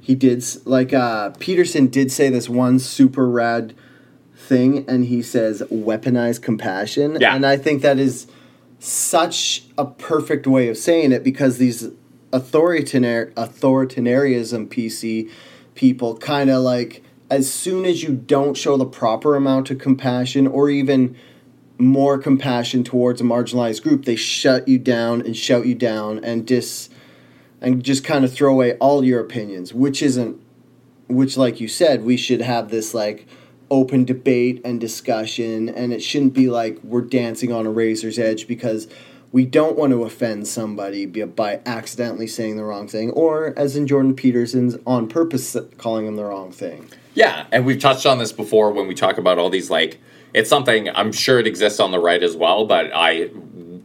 He 0.00 0.14
did 0.14 0.44
like 0.64 0.92
uh, 0.92 1.30
Peterson 1.40 1.88
did 1.88 2.12
say 2.12 2.28
this 2.28 2.48
one 2.48 2.78
super 2.78 3.28
rad 3.28 3.74
thing, 4.44 4.84
and 4.88 5.06
he 5.06 5.22
says 5.22 5.62
weaponize 5.72 6.40
compassion, 6.40 7.18
Yeah. 7.20 7.34
and 7.34 7.44
I 7.46 7.56
think 7.56 7.82
that 7.82 7.98
is 7.98 8.26
such 8.78 9.64
a 9.78 9.86
perfect 9.86 10.46
way 10.46 10.68
of 10.68 10.76
saying 10.76 11.12
it 11.12 11.24
because 11.24 11.58
these 11.58 11.88
authoritarian 12.32 13.32
authoritarianism 13.34 14.68
PC 14.68 15.30
people 15.74 16.16
kind 16.16 16.50
of 16.50 16.62
like 16.62 17.02
as 17.30 17.50
soon 17.50 17.84
as 17.86 18.02
you 18.02 18.12
don't 18.14 18.54
show 18.56 18.76
the 18.76 18.84
proper 18.84 19.34
amount 19.36 19.70
of 19.70 19.78
compassion 19.78 20.46
or 20.46 20.68
even 20.68 21.16
more 21.78 22.18
compassion 22.18 22.84
towards 22.84 23.20
a 23.20 23.24
marginalized 23.24 23.82
group, 23.82 24.04
they 24.04 24.14
shut 24.16 24.68
you 24.68 24.78
down 24.78 25.20
and 25.22 25.36
shout 25.36 25.66
you 25.66 25.74
down 25.74 26.22
and 26.22 26.46
dis 26.46 26.90
and 27.60 27.82
just 27.82 28.04
kind 28.04 28.24
of 28.24 28.32
throw 28.32 28.52
away 28.52 28.74
all 28.74 29.02
your 29.04 29.20
opinions, 29.20 29.72
which 29.72 30.02
isn't 30.02 30.38
which 31.08 31.36
like 31.36 31.60
you 31.60 31.68
said, 31.68 32.04
we 32.04 32.16
should 32.16 32.40
have 32.42 32.68
this 32.70 32.92
like 32.94 33.26
open 33.74 34.04
debate 34.04 34.60
and 34.64 34.80
discussion 34.80 35.68
and 35.68 35.92
it 35.92 36.00
shouldn't 36.00 36.32
be 36.32 36.48
like 36.48 36.78
we're 36.84 37.00
dancing 37.00 37.52
on 37.52 37.66
a 37.66 37.70
razor's 37.70 38.18
edge 38.20 38.46
because 38.46 38.86
we 39.32 39.44
don't 39.44 39.76
want 39.76 39.90
to 39.90 40.04
offend 40.04 40.46
somebody 40.46 41.06
by- 41.06 41.60
accidentally 41.66 42.28
saying 42.28 42.56
the 42.56 42.62
wrong 42.62 42.86
thing 42.86 43.10
or 43.10 43.52
as 43.58 43.76
in 43.76 43.84
Jordan 43.84 44.14
Peterson's 44.14 44.76
on 44.86 45.08
purpose 45.08 45.56
calling 45.76 46.06
them 46.06 46.14
the 46.14 46.24
wrong 46.24 46.52
thing. 46.52 46.88
Yeah, 47.14 47.46
and 47.50 47.66
we've 47.66 47.80
touched 47.80 48.06
on 48.06 48.18
this 48.18 48.30
before 48.30 48.70
when 48.70 48.86
we 48.86 48.94
talk 48.94 49.18
about 49.18 49.38
all 49.38 49.50
these 49.50 49.70
like 49.70 49.98
it's 50.32 50.48
something 50.48 50.88
I'm 50.90 51.10
sure 51.10 51.40
it 51.40 51.46
exists 51.48 51.80
on 51.80 51.90
the 51.90 51.98
right 51.98 52.22
as 52.22 52.36
well, 52.36 52.64
but 52.64 52.92
I 52.94 53.30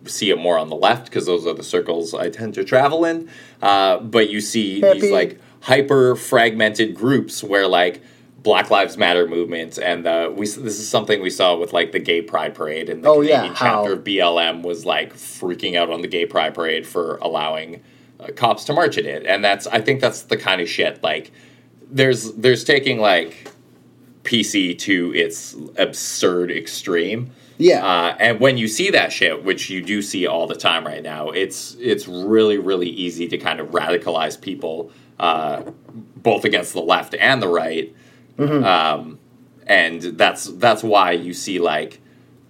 see 0.06 0.30
it 0.30 0.38
more 0.38 0.58
on 0.60 0.70
the 0.70 0.76
left 0.76 1.06
because 1.06 1.26
those 1.26 1.48
are 1.48 1.54
the 1.54 1.64
circles 1.64 2.14
I 2.14 2.30
tend 2.30 2.54
to 2.56 2.64
travel 2.64 3.06
in. 3.06 3.30
Uh, 3.62 4.00
but 4.00 4.30
you 4.30 4.42
see 4.42 4.82
Happy. 4.82 5.02
these 5.02 5.12
like 5.12 5.40
hyper 5.62 6.16
fragmented 6.16 6.96
groups 6.96 7.44
where 7.44 7.68
like 7.68 8.02
Black 8.44 8.70
Lives 8.70 8.98
Matter 8.98 9.28
movement 9.28 9.78
and 9.78 10.08
uh, 10.08 10.32
we 10.34 10.46
this 10.46 10.80
is 10.80 10.88
something 10.88 11.22
we 11.22 11.30
saw 11.30 11.56
with 11.58 11.74
like 11.74 11.92
the 11.92 12.00
Gay 12.00 12.22
Pride 12.22 12.56
Parade 12.56 12.90
and 12.90 13.04
the 13.04 13.10
Oh, 13.10 13.22
yeah, 13.22 13.38
Canadian 13.38 13.56
chapter 13.56 13.94
of 13.94 14.04
BLM 14.04 14.62
was 14.62 14.86
like 14.86 15.14
freaking 15.14 15.76
out 15.76 15.90
on 15.90 16.02
the 16.02 16.08
Gay 16.08 16.26
Pride 16.26 16.54
Parade 16.54 16.88
for 16.88 17.18
allowing 17.18 17.82
uh, 18.20 18.28
cops 18.36 18.66
to 18.66 18.74
march 18.74 18.98
in 18.98 19.06
it, 19.06 19.26
and 19.26 19.44
that's 19.44 19.68
I 19.68 19.82
think 19.82 20.00
that's 20.02 20.24
the 20.24 20.38
kind 20.38 20.62
of 20.62 20.70
shit 20.70 21.04
like 21.04 21.32
there's 21.92 22.34
there's 22.34 22.64
taking 22.64 23.00
like 23.00 23.52
PC 24.24 24.78
to 24.80 25.14
its 25.16 25.56
absurd 25.78 26.52
extreme. 26.52 27.32
Yeah. 27.58 27.86
Uh, 27.86 28.16
and 28.20 28.40
when 28.40 28.58
you 28.58 28.70
see 28.70 28.90
that 28.92 29.12
shit, 29.12 29.44
which 29.44 29.70
you 29.70 29.82
do 29.82 30.02
see 30.02 30.26
all 30.26 30.48
the 30.48 30.56
time 30.56 30.86
right 30.86 31.04
now, 31.04 31.30
it's 31.30 31.76
it's 31.80 32.08
really 32.08 32.58
really 32.58 32.90
easy 32.90 33.28
to 33.28 33.38
kind 33.38 33.60
of 33.60 33.70
radicalize 33.70 34.40
people, 34.40 34.92
uh, 35.20 35.64
both 36.16 36.46
against 36.46 36.74
the 36.74 36.82
left 36.82 37.16
and 37.16 37.42
the 37.42 37.50
right. 37.50 37.94
Um, 38.40 39.20
and 39.68 40.02
that's 40.02 40.46
that's 40.46 40.84
why 40.84 41.12
you 41.12 41.34
see 41.34 41.60
like 41.60 42.02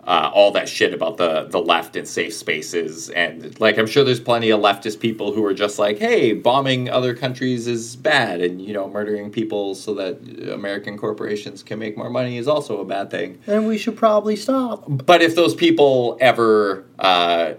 uh, 0.06 0.32
all 0.34 0.52
that 0.52 0.70
shit 0.70 0.94
about 0.94 1.18
the 1.18 1.44
the 1.50 1.60
left 1.60 1.96
and 1.96 2.08
safe 2.08 2.34
spaces. 2.34 3.10
And 3.10 3.60
like 3.60 3.78
I'm 3.78 3.86
sure 3.88 4.04
there's 4.04 4.20
plenty 4.20 4.50
of 4.50 4.62
leftist 4.62 5.00
people 5.00 5.34
who 5.34 5.44
are 5.46 5.54
just 5.54 5.78
like 5.78 6.00
hey 6.00 6.34
bombing 6.34 6.90
other 6.90 7.14
countries 7.14 7.68
is 7.68 7.96
bad 7.96 8.42
and 8.42 8.62
you 8.62 8.74
know 8.74 8.90
murdering 8.90 9.30
people 9.32 9.76
so 9.76 9.94
that 9.96 10.18
American 10.52 10.98
corporations 10.98 11.62
can 11.62 11.78
make 11.78 11.98
more 11.98 12.10
money 12.10 12.38
is 12.38 12.48
also 12.48 12.80
a 12.80 12.86
bad 12.86 13.12
thing. 13.12 13.40
And 13.46 13.68
we 13.68 13.78
should 13.78 13.98
probably 13.98 14.36
stop. 14.36 14.86
but 14.88 15.22
if 15.22 15.36
those 15.36 15.54
people 15.54 16.18
ever 16.22 16.86
uh, 16.98 17.54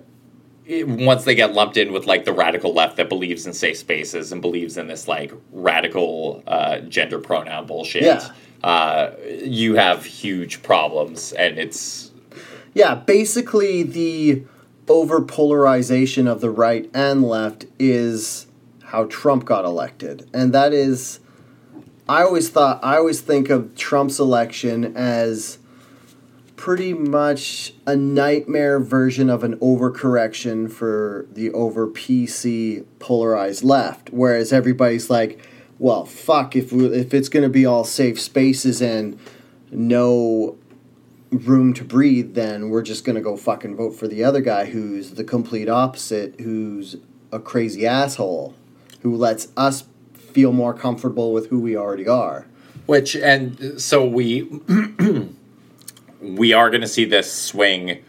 once 0.85 1.25
they 1.25 1.35
get 1.35 1.53
lumped 1.53 1.77
in 1.77 1.93
with 1.93 2.07
like 2.07 2.25
the 2.25 2.33
radical 2.33 2.73
left 2.73 2.97
that 2.97 3.09
believes 3.09 3.47
in 3.47 3.53
safe 3.53 3.77
spaces 3.77 4.33
and 4.33 4.41
believes 4.41 4.77
in 4.77 4.87
this 4.87 5.09
like 5.09 5.33
radical 5.53 6.43
uh, 6.47 6.79
gender 6.81 7.19
pronoun 7.19 7.67
bullshit 7.67 8.03
Yeah. 8.03 8.29
uh, 8.63 9.11
you 9.43 9.75
have 9.75 10.05
huge 10.05 10.63
problems 10.63 11.33
and 11.33 11.59
it's 11.59 12.11
Yeah, 12.75 12.95
basically 12.95 13.83
the 13.83 14.45
over 14.89 15.21
polarization 15.21 16.27
of 16.27 16.41
the 16.41 16.51
right 16.51 16.91
and 16.93 17.23
left 17.25 17.65
is 17.79 18.47
how 18.85 19.05
Trump 19.05 19.45
got 19.45 19.65
elected. 19.65 20.29
And 20.35 20.53
that 20.53 20.73
is 20.73 21.21
I 22.09 22.23
always 22.23 22.49
thought 22.49 22.81
I 22.83 22.97
always 22.97 23.21
think 23.21 23.51
of 23.51 23.77
Trump's 23.77 24.19
election 24.19 24.97
as 24.97 25.59
pretty 26.61 26.93
much 26.93 27.73
a 27.87 27.97
nightmare 27.97 28.79
version 28.79 29.31
of 29.31 29.43
an 29.43 29.57
overcorrection 29.61 30.71
for 30.71 31.27
the 31.33 31.51
over 31.53 31.89
PC 31.89 32.85
polarized 32.99 33.65
left 33.65 34.11
whereas 34.11 34.53
everybody's 34.53 35.09
like 35.09 35.43
well 35.79 36.05
fuck 36.05 36.55
if 36.55 36.71
we, 36.71 36.85
if 36.89 37.15
it's 37.15 37.31
going 37.31 37.43
to 37.43 37.49
be 37.49 37.65
all 37.65 37.83
safe 37.83 38.21
spaces 38.21 38.83
and 38.83 39.19
no 39.71 40.59
room 41.31 41.73
to 41.73 41.85
breathe, 41.85 42.35
then 42.35 42.69
we're 42.69 42.83
just 42.83 43.05
gonna 43.05 43.21
go 43.21 43.37
fucking 43.37 43.77
vote 43.77 43.93
for 43.93 44.09
the 44.09 44.23
other 44.23 44.41
guy 44.41 44.67
who's 44.67 45.13
the 45.13 45.25
complete 45.25 45.69
opposite, 45.69 46.39
who's 46.41 46.97
a 47.33 47.39
crazy 47.39 47.87
asshole, 47.87 48.55
who 49.03 49.17
lets 49.17 49.49
us 49.57 49.85
feel 50.13 50.53
more 50.53 50.75
comfortable 50.75 51.33
with 51.33 51.49
who 51.49 51.61
we 51.61 51.77
already 51.77 52.09
are. 52.09 52.47
Which 52.87 53.15
and 53.15 53.81
so 53.81 54.05
we 54.05 54.51
we 56.21 56.53
are 56.53 56.71
going 56.71 56.81
to 56.83 56.89
see 56.89 57.05
this 57.05 57.33
swing 57.33 58.05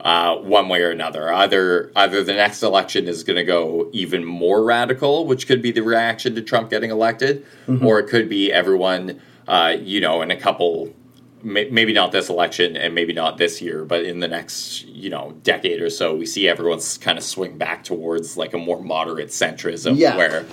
uh, 0.00 0.36
one 0.36 0.68
way 0.68 0.82
or 0.82 0.90
another. 0.90 1.32
Either 1.32 1.90
either 1.96 2.22
the 2.22 2.34
next 2.34 2.62
election 2.62 3.08
is 3.08 3.24
going 3.24 3.36
to 3.36 3.44
go 3.44 3.88
even 3.92 4.24
more 4.24 4.62
radical, 4.62 5.26
which 5.26 5.46
could 5.46 5.62
be 5.62 5.70
the 5.72 5.82
reaction 5.82 6.34
to 6.34 6.42
Trump 6.42 6.70
getting 6.70 6.90
elected, 6.90 7.44
or 7.82 7.98
it 8.00 8.08
could 8.08 8.28
be 8.28 8.52
everyone, 8.52 9.20
uh, 9.48 9.74
you 9.80 10.00
know, 10.00 10.20
in 10.22 10.30
a 10.30 10.36
couple. 10.36 10.92
may- 11.42 11.70
Maybe 11.70 11.92
not 11.94 12.12
this 12.12 12.28
election, 12.28 12.76
and 12.76 12.94
maybe 12.94 13.12
not 13.14 13.38
this 13.38 13.62
year, 13.62 13.84
but 13.84 14.04
in 14.04 14.20
the 14.20 14.28
next, 14.28 14.84
you 14.86 15.08
know, 15.10 15.34
decade 15.42 15.80
or 15.80 15.88
so, 15.90 16.14
we 16.14 16.26
see 16.26 16.48
everyone's 16.48 16.98
kind 16.98 17.16
of 17.18 17.24
swing 17.24 17.56
back 17.56 17.82
towards 17.84 18.36
like 18.36 18.52
a 18.54 18.58
more 18.58 18.82
moderate 18.82 19.28
centrism, 19.28 19.96
Yeah. 19.96 20.16
where 20.18 20.44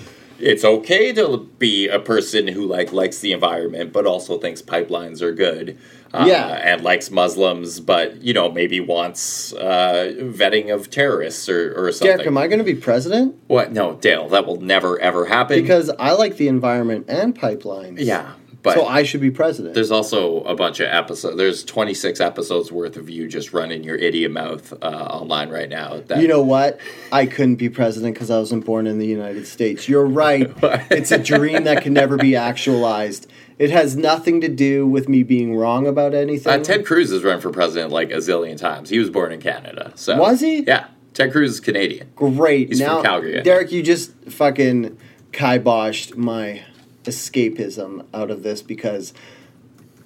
it's 0.42 0.64
okay 0.66 1.12
to 1.14 1.38
be 1.60 1.88
a 1.88 2.00
person 2.00 2.48
who 2.48 2.66
like 2.66 2.92
likes 2.92 3.20
the 3.20 3.32
environment 3.32 3.94
but 3.94 4.06
also 4.06 4.38
thinks 4.38 4.62
pipelines 4.62 5.22
are 5.22 5.34
good 5.34 5.78
uh, 6.14 6.26
Yeah. 6.28 6.48
and 6.48 6.84
likes 6.84 7.10
muslims 7.12 7.80
but 7.80 8.22
you 8.22 8.34
know 8.34 8.52
maybe 8.52 8.80
wants 8.80 9.54
uh, 9.54 10.14
vetting 10.20 10.74
of 10.74 10.89
terrorists 10.89 11.48
or, 11.48 11.74
or 11.78 11.92
something 11.92 12.18
Derek, 12.18 12.28
am 12.28 12.38
I 12.38 12.48
gonna 12.48 12.64
be 12.64 12.76
president? 12.76 13.36
what 13.48 13.72
no 13.72 13.96
dale 13.96 14.28
that 14.30 14.46
will 14.46 14.60
never 14.62 15.00
ever 15.00 15.26
happen 15.26 15.62
Because 15.62 15.89
I 16.00 16.12
like 16.14 16.38
the 16.38 16.48
environment 16.48 17.06
and 17.08 17.38
pipelines. 17.38 17.96
yeah 18.00 18.34
but 18.64 18.76
so 18.76 18.86
I 18.86 19.03
should 19.03 19.22
be 19.22 19.32
president. 19.32 19.74
there's 19.74 19.91
also 19.91 20.43
a 20.43 20.55
bunch 20.55 20.80
of 20.80 20.88
episodes 20.88 21.36
there's 21.38 21.64
26 21.64 22.20
episodes 22.22 22.72
worth 22.72 22.95
of 22.97 23.09
you 23.09 23.28
just 23.28 23.53
running 23.53 23.84
your 23.84 23.95
idiot 23.95 24.32
mouth 24.32 24.72
uh, 24.82 24.86
online 24.86 25.49
right 25.49 25.70
now 25.70 26.01
that 26.07 26.22
You 26.22 26.28
know 26.28 26.41
what? 26.41 26.80
I 27.12 27.26
couldn't 27.26 27.55
be 27.55 27.70
president 27.70 28.14
because 28.16 28.30
I 28.30 28.38
wasn't 28.38 28.66
born 28.66 28.86
in 28.88 28.99
the 28.99 29.07
United 29.07 29.47
States. 29.47 29.89
You're 29.89 30.05
right. 30.05 30.51
it's 30.91 31.12
a 31.12 31.18
dream 31.18 31.64
that 31.64 31.82
can 31.84 31.93
never 31.93 32.18
be 32.18 32.36
actualized. 32.36 33.28
It 33.57 33.70
has 33.70 33.95
nothing 33.95 34.41
to 34.41 34.47
do 34.47 34.88
with 34.88 35.07
me 35.09 35.22
being 35.24 35.55
wrong 35.55 35.86
about 35.88 36.14
anything. 36.14 36.51
uh, 36.51 36.64
ted 36.64 36.86
cruz 36.86 37.12
has 37.12 37.24
run 37.24 37.39
for 37.41 37.51
president 37.51 37.91
like 37.91 38.09
a 38.12 38.16
zillion 38.18 38.57
times 38.57 38.89
he 38.89 38.97
was 38.99 39.09
born 39.09 39.32
in 39.32 39.39
canada 39.39 39.91
so 39.95 40.18
Was 40.18 40.39
he? 40.39 40.62
yeah 40.64 40.88
ted 41.14 41.32
cruz 41.32 41.51
is 41.51 41.59
canadian 41.59 42.09
Great. 42.16 42.70
He's 42.70 42.80
from 42.80 42.88
now, 42.88 43.01
Calgary, 43.03 43.41
Derek, 43.43 43.72
you 43.72 43.84
just 43.84 44.14
fucking 44.30 44.97
kiboshed 45.32 46.16
my 46.18 46.64
escapism 47.04 48.06
out 48.14 48.32
of 48.32 48.43
this 48.43 48.62
because 48.62 49.14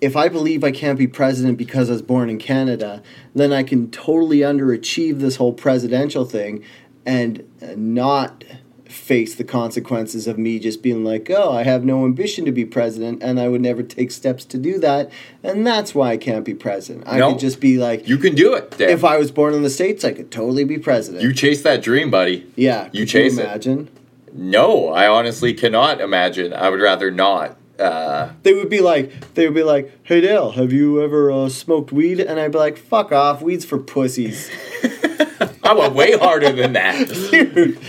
if 0.02 0.16
I 0.16 0.28
believe 0.28 0.64
I 0.64 0.72
can't 0.72 1.00
be 1.00 1.08
president 1.08 1.58
because 1.58 1.90
I 1.90 1.94
was 1.94 2.02
born 2.02 2.30
in 2.30 2.38
Canada, 2.38 3.02
then 3.34 3.54
I 3.54 3.64
can 3.64 3.90
totally 3.92 4.40
underachieve 4.40 5.20
this 5.20 5.38
whole 5.38 5.54
presidential 5.54 6.26
thing 6.26 6.64
and 7.06 7.48
not 7.76 8.44
face 8.86 9.36
the 9.36 9.44
consequences 9.44 10.28
of 10.28 10.38
me 10.38 10.60
just 10.60 10.82
being 10.82 11.04
like, 11.04 11.30
oh, 11.30 11.52
I 11.52 11.64
have 11.64 11.84
no 11.84 12.06
ambition 12.06 12.46
to 12.46 12.52
be 12.52 12.66
president 12.66 13.22
and 13.24 13.40
I 13.40 13.48
would 13.48 13.62
never 13.62 13.84
take 13.84 14.12
steps 14.12 14.46
to 14.46 14.58
do 14.58 14.80
that. 14.80 15.12
And 15.44 15.66
that's 15.66 15.94
why 15.96 16.12
I 16.12 16.18
can't 16.18 16.46
be 16.46 16.54
president. 16.54 17.06
I 17.08 17.18
No. 17.18 17.32
could 17.32 17.40
just 17.40 17.60
be 17.60 17.78
like, 17.78 18.08
You 18.08 18.18
can 18.18 18.36
do 18.36 18.54
it. 18.54 18.76
If 18.80 19.04
I 19.04 19.18
was 19.18 19.32
born 19.32 19.54
in 19.54 19.64
the 19.64 19.70
States, 19.70 20.04
I 20.06 20.12
could 20.14 20.30
totally 20.32 20.64
be 20.66 20.78
president. 20.78 21.24
you 21.24 21.34
chase 21.34 21.62
that 21.64 21.82
dream, 21.82 22.10
buddy. 22.12 22.46
yeah. 22.56 22.90
you 22.92 23.06
chase 23.06 23.38
it. 23.38 23.44
imagine? 23.44 23.90
No, 24.38 24.90
I 24.90 25.08
honestly 25.08 25.54
cannot 25.54 26.02
imagine. 26.02 26.54
I 26.54 26.70
would 26.70 26.82
rather 26.82 27.10
not 27.10 27.58
uh, 27.80 28.32
They 28.44 28.54
would 28.54 28.70
be 28.70 28.82
like, 28.82 29.34
they 29.34 29.46
would 29.46 29.56
be 29.56 29.64
like, 29.64 29.92
"Hey 30.04 30.22
Dale, 30.22 30.52
have 30.52 30.72
you 30.72 31.02
ever 31.02 31.32
uh, 31.32 31.50
smoked 31.50 31.92
weed?" 31.92 32.20
And 32.20 32.40
I'd 32.40 32.52
be 32.52 32.58
like, 32.58 32.78
"Fuck 32.78 33.12
off, 33.12 33.42
weed's 33.42 33.66
for 33.66 33.78
pussies." 33.78 34.50
I 35.64 35.74
went 35.74 35.96
way 35.96 36.18
harder 36.18 36.52
than 36.52 36.74
that. 36.74 37.08
Dude, 37.32 37.80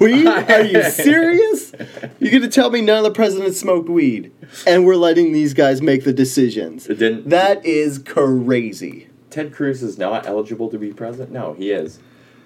weed? 0.00 0.26
Are 0.26 0.64
you 0.64 0.82
serious? 0.90 1.72
You're 2.18 2.32
gonna 2.32 2.48
tell 2.48 2.70
me 2.70 2.82
none 2.82 2.98
of 2.98 3.04
the 3.04 3.10
presidents 3.10 3.58
smoked 3.58 3.88
weed, 3.88 4.32
and 4.66 4.84
we're 4.84 4.96
letting 4.96 5.32
these 5.32 5.54
guys 5.54 5.80
make 5.80 6.04
the 6.04 6.12
decisions? 6.12 6.86
It 6.88 6.98
didn't. 6.98 7.28
That 7.30 7.64
is 7.64 7.98
crazy. 7.98 9.08
Ted 9.30 9.54
Cruz 9.54 9.82
is 9.82 9.96
not 9.96 10.26
eligible 10.26 10.68
to 10.70 10.78
be 10.78 10.92
president? 10.92 11.30
No, 11.30 11.54
he 11.54 11.70
is. 11.70 12.00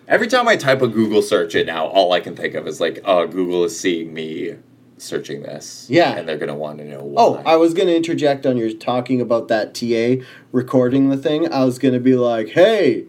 Every 0.06 0.26
time 0.26 0.48
I 0.48 0.56
type 0.56 0.82
a 0.82 0.88
Google 0.88 1.22
search 1.22 1.54
it 1.54 1.66
now, 1.66 1.86
all 1.86 2.12
I 2.12 2.20
can 2.20 2.36
think 2.36 2.54
of 2.54 2.66
is 2.66 2.80
like, 2.80 3.00
oh, 3.04 3.26
Google 3.26 3.64
is 3.64 3.78
seeing 3.78 4.12
me 4.12 4.56
searching 4.98 5.42
this. 5.42 5.86
Yeah. 5.88 6.16
And 6.16 6.28
they're 6.28 6.38
going 6.38 6.48
to 6.48 6.54
want 6.54 6.78
to 6.78 6.84
know 6.84 7.02
why. 7.02 7.22
Oh, 7.22 7.42
I 7.46 7.56
was 7.56 7.74
gonna 7.74 7.92
interject 7.92 8.46
on 8.46 8.56
your 8.56 8.72
talking 8.72 9.20
about 9.20 9.48
that 9.48 9.74
TA 9.74 10.24
recording 10.52 11.08
the 11.08 11.16
thing. 11.16 11.52
I 11.52 11.64
was 11.64 11.78
gonna 11.78 12.00
be 12.00 12.14
like, 12.14 12.48
"Hey, 12.48 13.04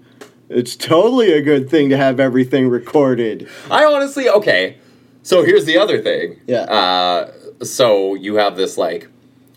it's 0.49 0.75
totally 0.75 1.31
a 1.31 1.41
good 1.41 1.69
thing 1.69 1.89
to 1.89 1.97
have 1.97 2.19
everything 2.19 2.67
recorded." 2.69 3.47
I 3.69 3.85
honestly, 3.85 4.29
okay. 4.29 4.77
So 5.23 5.43
here's 5.43 5.65
the 5.65 5.77
other 5.77 6.01
thing. 6.01 6.39
Yeah. 6.47 6.61
Uh, 6.61 7.31
so 7.63 8.13
you 8.13 8.35
have 8.35 8.57
this 8.57 8.77
like, 8.77 9.07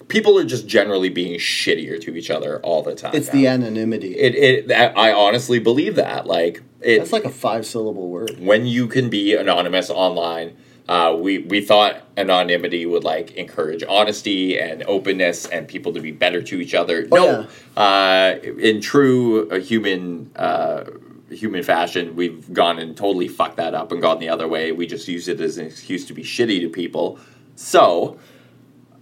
people 0.09 0.39
are 0.39 0.45
just 0.45 0.67
generally 0.67 1.11
being 1.11 1.39
shittier 1.39 2.01
to 2.01 2.17
each 2.17 2.31
other 2.31 2.59
all 2.61 2.83
the 2.83 2.95
time. 2.95 3.15
It's 3.15 3.27
now. 3.29 3.33
the 3.35 3.47
anonymity. 3.49 4.17
It, 4.17 4.71
it, 4.71 4.73
I 4.73 5.13
honestly 5.13 5.59
believe 5.59 5.95
that. 5.97 6.27
Like, 6.27 6.63
it, 6.81 6.99
That's 6.99 7.13
like 7.13 7.25
a 7.25 7.31
five 7.31 7.67
syllable 7.67 8.09
word. 8.09 8.39
when 8.39 8.67
you 8.67 8.87
can 8.87 9.11
be 9.11 9.35
anonymous 9.35 9.91
online 9.91 10.57
uh, 10.89 11.15
we 11.19 11.39
we 11.39 11.61
thought 11.61 12.03
anonymity 12.17 12.87
would 12.87 13.05
like 13.05 13.33
encourage 13.33 13.85
honesty 13.87 14.59
and 14.59 14.83
openness 14.85 15.47
and 15.47 15.69
people 15.69 15.93
to 15.93 16.01
be 16.01 16.13
better 16.13 16.41
to 16.41 16.59
each 16.61 16.75
other. 16.75 17.07
Oh, 17.13 17.47
no, 17.77 17.81
uh, 17.81 18.39
in 18.43 18.81
true 18.81 19.51
uh, 19.51 19.59
human 19.59 20.31
uh, 20.35 20.85
human 21.31 21.63
fashion, 21.63 22.17
we've 22.17 22.53
gone 22.55 22.79
and 22.79 22.97
totally 22.97 23.29
fucked 23.29 23.59
that 23.59 23.75
up 23.75 23.93
and 23.93 24.01
gone 24.01 24.19
the 24.19 24.31
other 24.31 24.49
way. 24.49 24.73
We 24.73 24.87
just 24.87 25.07
use 25.09 25.29
it 25.29 25.41
as 25.41 25.59
an 25.59 25.67
excuse 25.67 26.07
to 26.07 26.15
be 26.15 26.23
shitty 26.23 26.63
to 26.63 26.71
people. 26.71 27.19
So, 27.55 28.19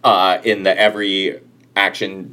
uh, 0.03 0.39
in 0.43 0.65
the 0.65 0.77
every 0.77 1.41
action 1.77 2.33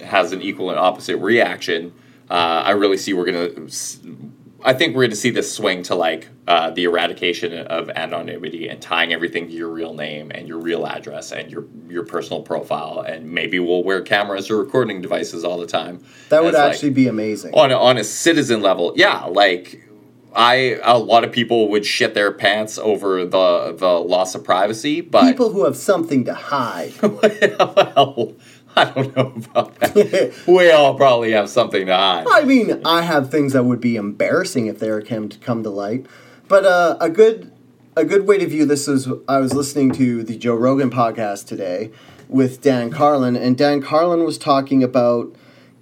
has 0.00 0.30
an 0.30 0.42
equal 0.42 0.70
and 0.70 0.78
opposite 0.78 1.16
reaction. 1.16 1.92
Uh, 2.30 2.62
I 2.64 2.70
really 2.70 2.98
see 2.98 3.14
we're 3.14 3.24
gonna. 3.26 3.68
I 4.64 4.72
think 4.72 4.94
we're 4.94 5.04
gonna 5.04 5.16
see 5.16 5.30
this 5.30 5.52
swing 5.52 5.82
to 5.84 5.94
like 5.94 6.28
uh, 6.46 6.70
the 6.70 6.84
eradication 6.84 7.52
of 7.66 7.90
anonymity 7.90 8.68
and 8.68 8.80
tying 8.80 9.12
everything 9.12 9.46
to 9.48 9.52
your 9.52 9.68
real 9.68 9.94
name 9.94 10.30
and 10.32 10.48
your 10.48 10.58
real 10.58 10.86
address 10.86 11.32
and 11.32 11.50
your 11.50 11.66
your 11.88 12.04
personal 12.04 12.42
profile. 12.42 13.00
And 13.00 13.30
maybe 13.32 13.58
we'll 13.58 13.84
wear 13.84 14.02
cameras 14.02 14.50
or 14.50 14.58
recording 14.58 15.00
devices 15.00 15.44
all 15.44 15.58
the 15.58 15.66
time. 15.66 16.04
That 16.28 16.42
would 16.42 16.54
as, 16.54 16.60
like, 16.60 16.72
actually 16.72 16.90
be 16.90 17.08
amazing. 17.08 17.54
on 17.54 17.70
a, 17.70 17.76
on 17.76 17.98
a 17.98 18.04
citizen 18.04 18.62
level, 18.62 18.92
yeah, 18.96 19.24
like 19.24 19.88
I 20.34 20.80
a 20.82 20.98
lot 20.98 21.24
of 21.24 21.32
people 21.32 21.68
would 21.70 21.84
shit 21.84 22.14
their 22.14 22.32
pants 22.32 22.78
over 22.78 23.24
the 23.24 23.74
the 23.76 24.00
loss 24.00 24.34
of 24.34 24.44
privacy, 24.44 25.00
but 25.00 25.26
People 25.26 25.50
who 25.50 25.64
have 25.64 25.76
something 25.76 26.24
to 26.24 26.34
hide. 26.34 26.92
well, 27.02 28.34
I 28.76 28.84
don't 28.86 29.14
know 29.14 29.32
about 29.36 29.74
that. 29.80 30.34
we 30.46 30.70
all 30.70 30.94
probably 30.94 31.32
have 31.32 31.50
something 31.50 31.86
to 31.86 31.94
hide. 31.94 32.26
I 32.30 32.44
mean, 32.44 32.80
I 32.86 33.02
have 33.02 33.30
things 33.30 33.52
that 33.52 33.64
would 33.64 33.80
be 33.80 33.96
embarrassing 33.96 34.66
if 34.66 34.78
they 34.78 34.90
were 34.90 35.02
came 35.02 35.28
to 35.28 35.38
come 35.38 35.62
to 35.62 35.70
light. 35.70 36.06
But 36.48 36.64
uh, 36.64 36.96
a 37.00 37.10
good 37.10 37.52
a 37.96 38.04
good 38.04 38.26
way 38.26 38.38
to 38.38 38.46
view 38.46 38.64
this 38.64 38.88
is 38.88 39.08
I 39.28 39.38
was 39.38 39.52
listening 39.52 39.92
to 39.92 40.22
the 40.22 40.36
Joe 40.36 40.54
Rogan 40.54 40.90
podcast 40.90 41.46
today 41.46 41.90
with 42.28 42.62
Dan 42.62 42.90
Carlin, 42.90 43.36
and 43.36 43.58
Dan 43.58 43.82
Carlin 43.82 44.24
was 44.24 44.38
talking 44.38 44.82
about 44.82 45.34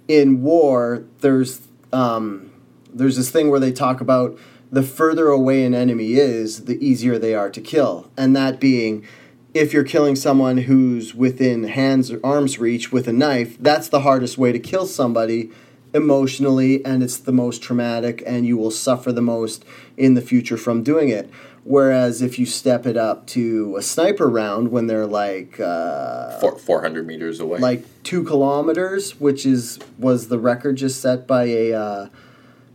in 0.09 0.41
war. 0.41 1.05
There's 1.19 1.61
um, 1.93 2.51
there's 2.93 3.15
this 3.15 3.31
thing 3.31 3.49
where 3.49 3.59
they 3.59 3.71
talk 3.71 4.01
about 4.01 4.37
the 4.69 4.83
further 4.83 5.27
away 5.27 5.63
an 5.63 5.73
enemy 5.73 6.13
is, 6.13 6.65
the 6.65 6.85
easier 6.85 7.17
they 7.17 7.35
are 7.35 7.49
to 7.49 7.61
kill, 7.61 8.11
and 8.17 8.35
that 8.35 8.59
being. 8.59 9.05
If 9.53 9.73
you're 9.73 9.83
killing 9.83 10.15
someone 10.15 10.59
who's 10.59 11.13
within 11.13 11.63
hands 11.63 12.09
or 12.11 12.19
arm's 12.23 12.57
reach 12.57 12.91
with 12.91 13.07
a 13.07 13.13
knife, 13.13 13.57
that's 13.59 13.89
the 13.89 14.01
hardest 14.01 14.37
way 14.37 14.51
to 14.51 14.59
kill 14.59 14.85
somebody 14.85 15.51
emotionally 15.93 16.83
and 16.85 17.03
it's 17.03 17.17
the 17.17 17.31
most 17.33 17.61
traumatic 17.61 18.23
and 18.25 18.45
you 18.45 18.55
will 18.57 18.71
suffer 18.71 19.11
the 19.11 19.21
most 19.21 19.65
in 19.97 20.13
the 20.13 20.21
future 20.21 20.55
from 20.57 20.83
doing 20.83 21.09
it 21.09 21.29
whereas 21.63 22.21
if 22.21 22.39
you 22.39 22.45
step 22.45 22.85
it 22.85 22.95
up 22.97 23.27
to 23.27 23.75
a 23.77 23.81
sniper 23.81 24.29
round 24.29 24.71
when 24.71 24.87
they're 24.87 25.05
like 25.05 25.59
uh, 25.59 26.39
Four, 26.39 26.57
400 26.57 27.05
meters 27.05 27.39
away. 27.41 27.59
like 27.59 27.83
two 28.03 28.23
kilometers 28.23 29.19
which 29.19 29.45
is 29.45 29.79
was 29.99 30.29
the 30.29 30.39
record 30.39 30.77
just 30.77 31.01
set 31.01 31.27
by 31.27 31.43
a 31.43 31.73
uh, 31.73 32.07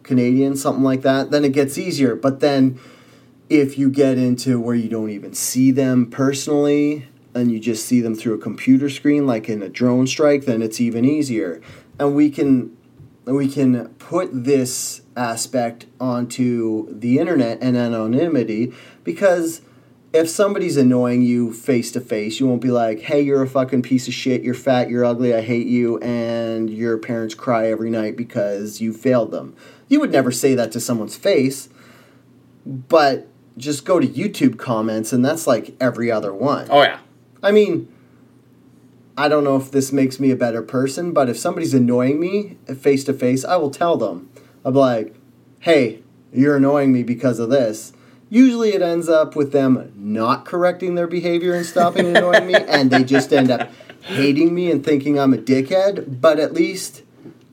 canadian 0.02 0.54
something 0.54 0.84
like 0.84 1.00
that 1.02 1.30
then 1.30 1.42
it 1.44 1.52
gets 1.52 1.78
easier 1.78 2.14
but 2.14 2.40
then 2.40 2.78
if 3.48 3.78
you 3.78 3.90
get 3.90 4.18
into 4.18 4.60
where 4.60 4.74
you 4.74 4.88
don't 4.88 5.10
even 5.10 5.32
see 5.32 5.70
them 5.70 6.10
personally 6.10 7.08
and 7.34 7.52
you 7.52 7.60
just 7.60 7.86
see 7.86 8.00
them 8.00 8.14
through 8.14 8.34
a 8.34 8.38
computer 8.38 8.88
screen 8.88 9.26
like 9.26 9.48
in 9.48 9.62
a 9.62 9.68
drone 9.68 10.06
strike 10.06 10.46
then 10.46 10.62
it's 10.62 10.80
even 10.80 11.04
easier 11.04 11.60
and 11.98 12.14
we 12.14 12.30
can 12.30 12.76
we 13.24 13.48
can 13.48 13.88
put 13.94 14.28
this 14.32 15.02
aspect 15.16 15.86
onto 16.00 16.88
the 16.92 17.18
internet 17.18 17.58
and 17.60 17.76
anonymity 17.76 18.72
because 19.02 19.62
if 20.12 20.28
somebody's 20.30 20.76
annoying 20.76 21.22
you 21.22 21.52
face 21.52 21.90
to 21.92 22.00
face, 22.00 22.40
you 22.40 22.46
won't 22.46 22.62
be 22.62 22.70
like, 22.70 23.00
"Hey, 23.00 23.20
you're 23.20 23.42
a 23.42 23.48
fucking 23.48 23.82
piece 23.82 24.08
of 24.08 24.14
shit. 24.14 24.42
You're 24.42 24.54
fat. 24.54 24.88
You're 24.88 25.04
ugly. 25.04 25.34
I 25.34 25.42
hate 25.42 25.66
you." 25.66 25.98
And 25.98 26.70
your 26.70 26.96
parents 26.96 27.34
cry 27.34 27.66
every 27.66 27.90
night 27.90 28.16
because 28.16 28.80
you 28.80 28.92
failed 28.92 29.30
them. 29.30 29.54
You 29.88 30.00
would 30.00 30.12
never 30.12 30.30
say 30.30 30.54
that 30.54 30.72
to 30.72 30.80
someone's 30.80 31.16
face, 31.16 31.68
but 32.64 33.28
just 33.56 33.84
go 33.84 33.98
to 33.98 34.06
YouTube 34.06 34.58
comments, 34.58 35.12
and 35.12 35.24
that's 35.24 35.46
like 35.46 35.74
every 35.80 36.10
other 36.10 36.32
one. 36.32 36.66
oh 36.70 36.82
yeah. 36.82 36.98
I 37.42 37.52
mean, 37.52 37.92
I 39.16 39.28
don't 39.28 39.44
know 39.44 39.56
if 39.56 39.70
this 39.70 39.92
makes 39.92 40.18
me 40.20 40.30
a 40.30 40.36
better 40.36 40.62
person, 40.62 41.12
but 41.12 41.28
if 41.28 41.38
somebody's 41.38 41.74
annoying 41.74 42.18
me 42.20 42.56
face 42.74 43.04
to 43.04 43.12
face, 43.14 43.44
I 43.44 43.56
will 43.56 43.70
tell 43.70 43.96
them. 43.96 44.30
I'm 44.64 44.74
like, 44.74 45.14
hey, 45.60 46.02
you're 46.32 46.56
annoying 46.56 46.92
me 46.92 47.02
because 47.02 47.38
of 47.38 47.50
this. 47.50 47.92
Usually 48.28 48.70
it 48.70 48.82
ends 48.82 49.08
up 49.08 49.36
with 49.36 49.52
them 49.52 49.92
not 49.96 50.44
correcting 50.44 50.96
their 50.96 51.06
behavior 51.06 51.54
and 51.54 51.64
stopping 51.64 52.06
annoying 52.16 52.46
me, 52.46 52.54
and 52.54 52.90
they 52.90 53.04
just 53.04 53.32
end 53.32 53.50
up 53.50 53.70
hating 54.02 54.54
me 54.54 54.70
and 54.70 54.84
thinking 54.84 55.18
I'm 55.18 55.32
a 55.32 55.38
dickhead, 55.38 56.20
but 56.20 56.38
at 56.38 56.52
least 56.52 57.02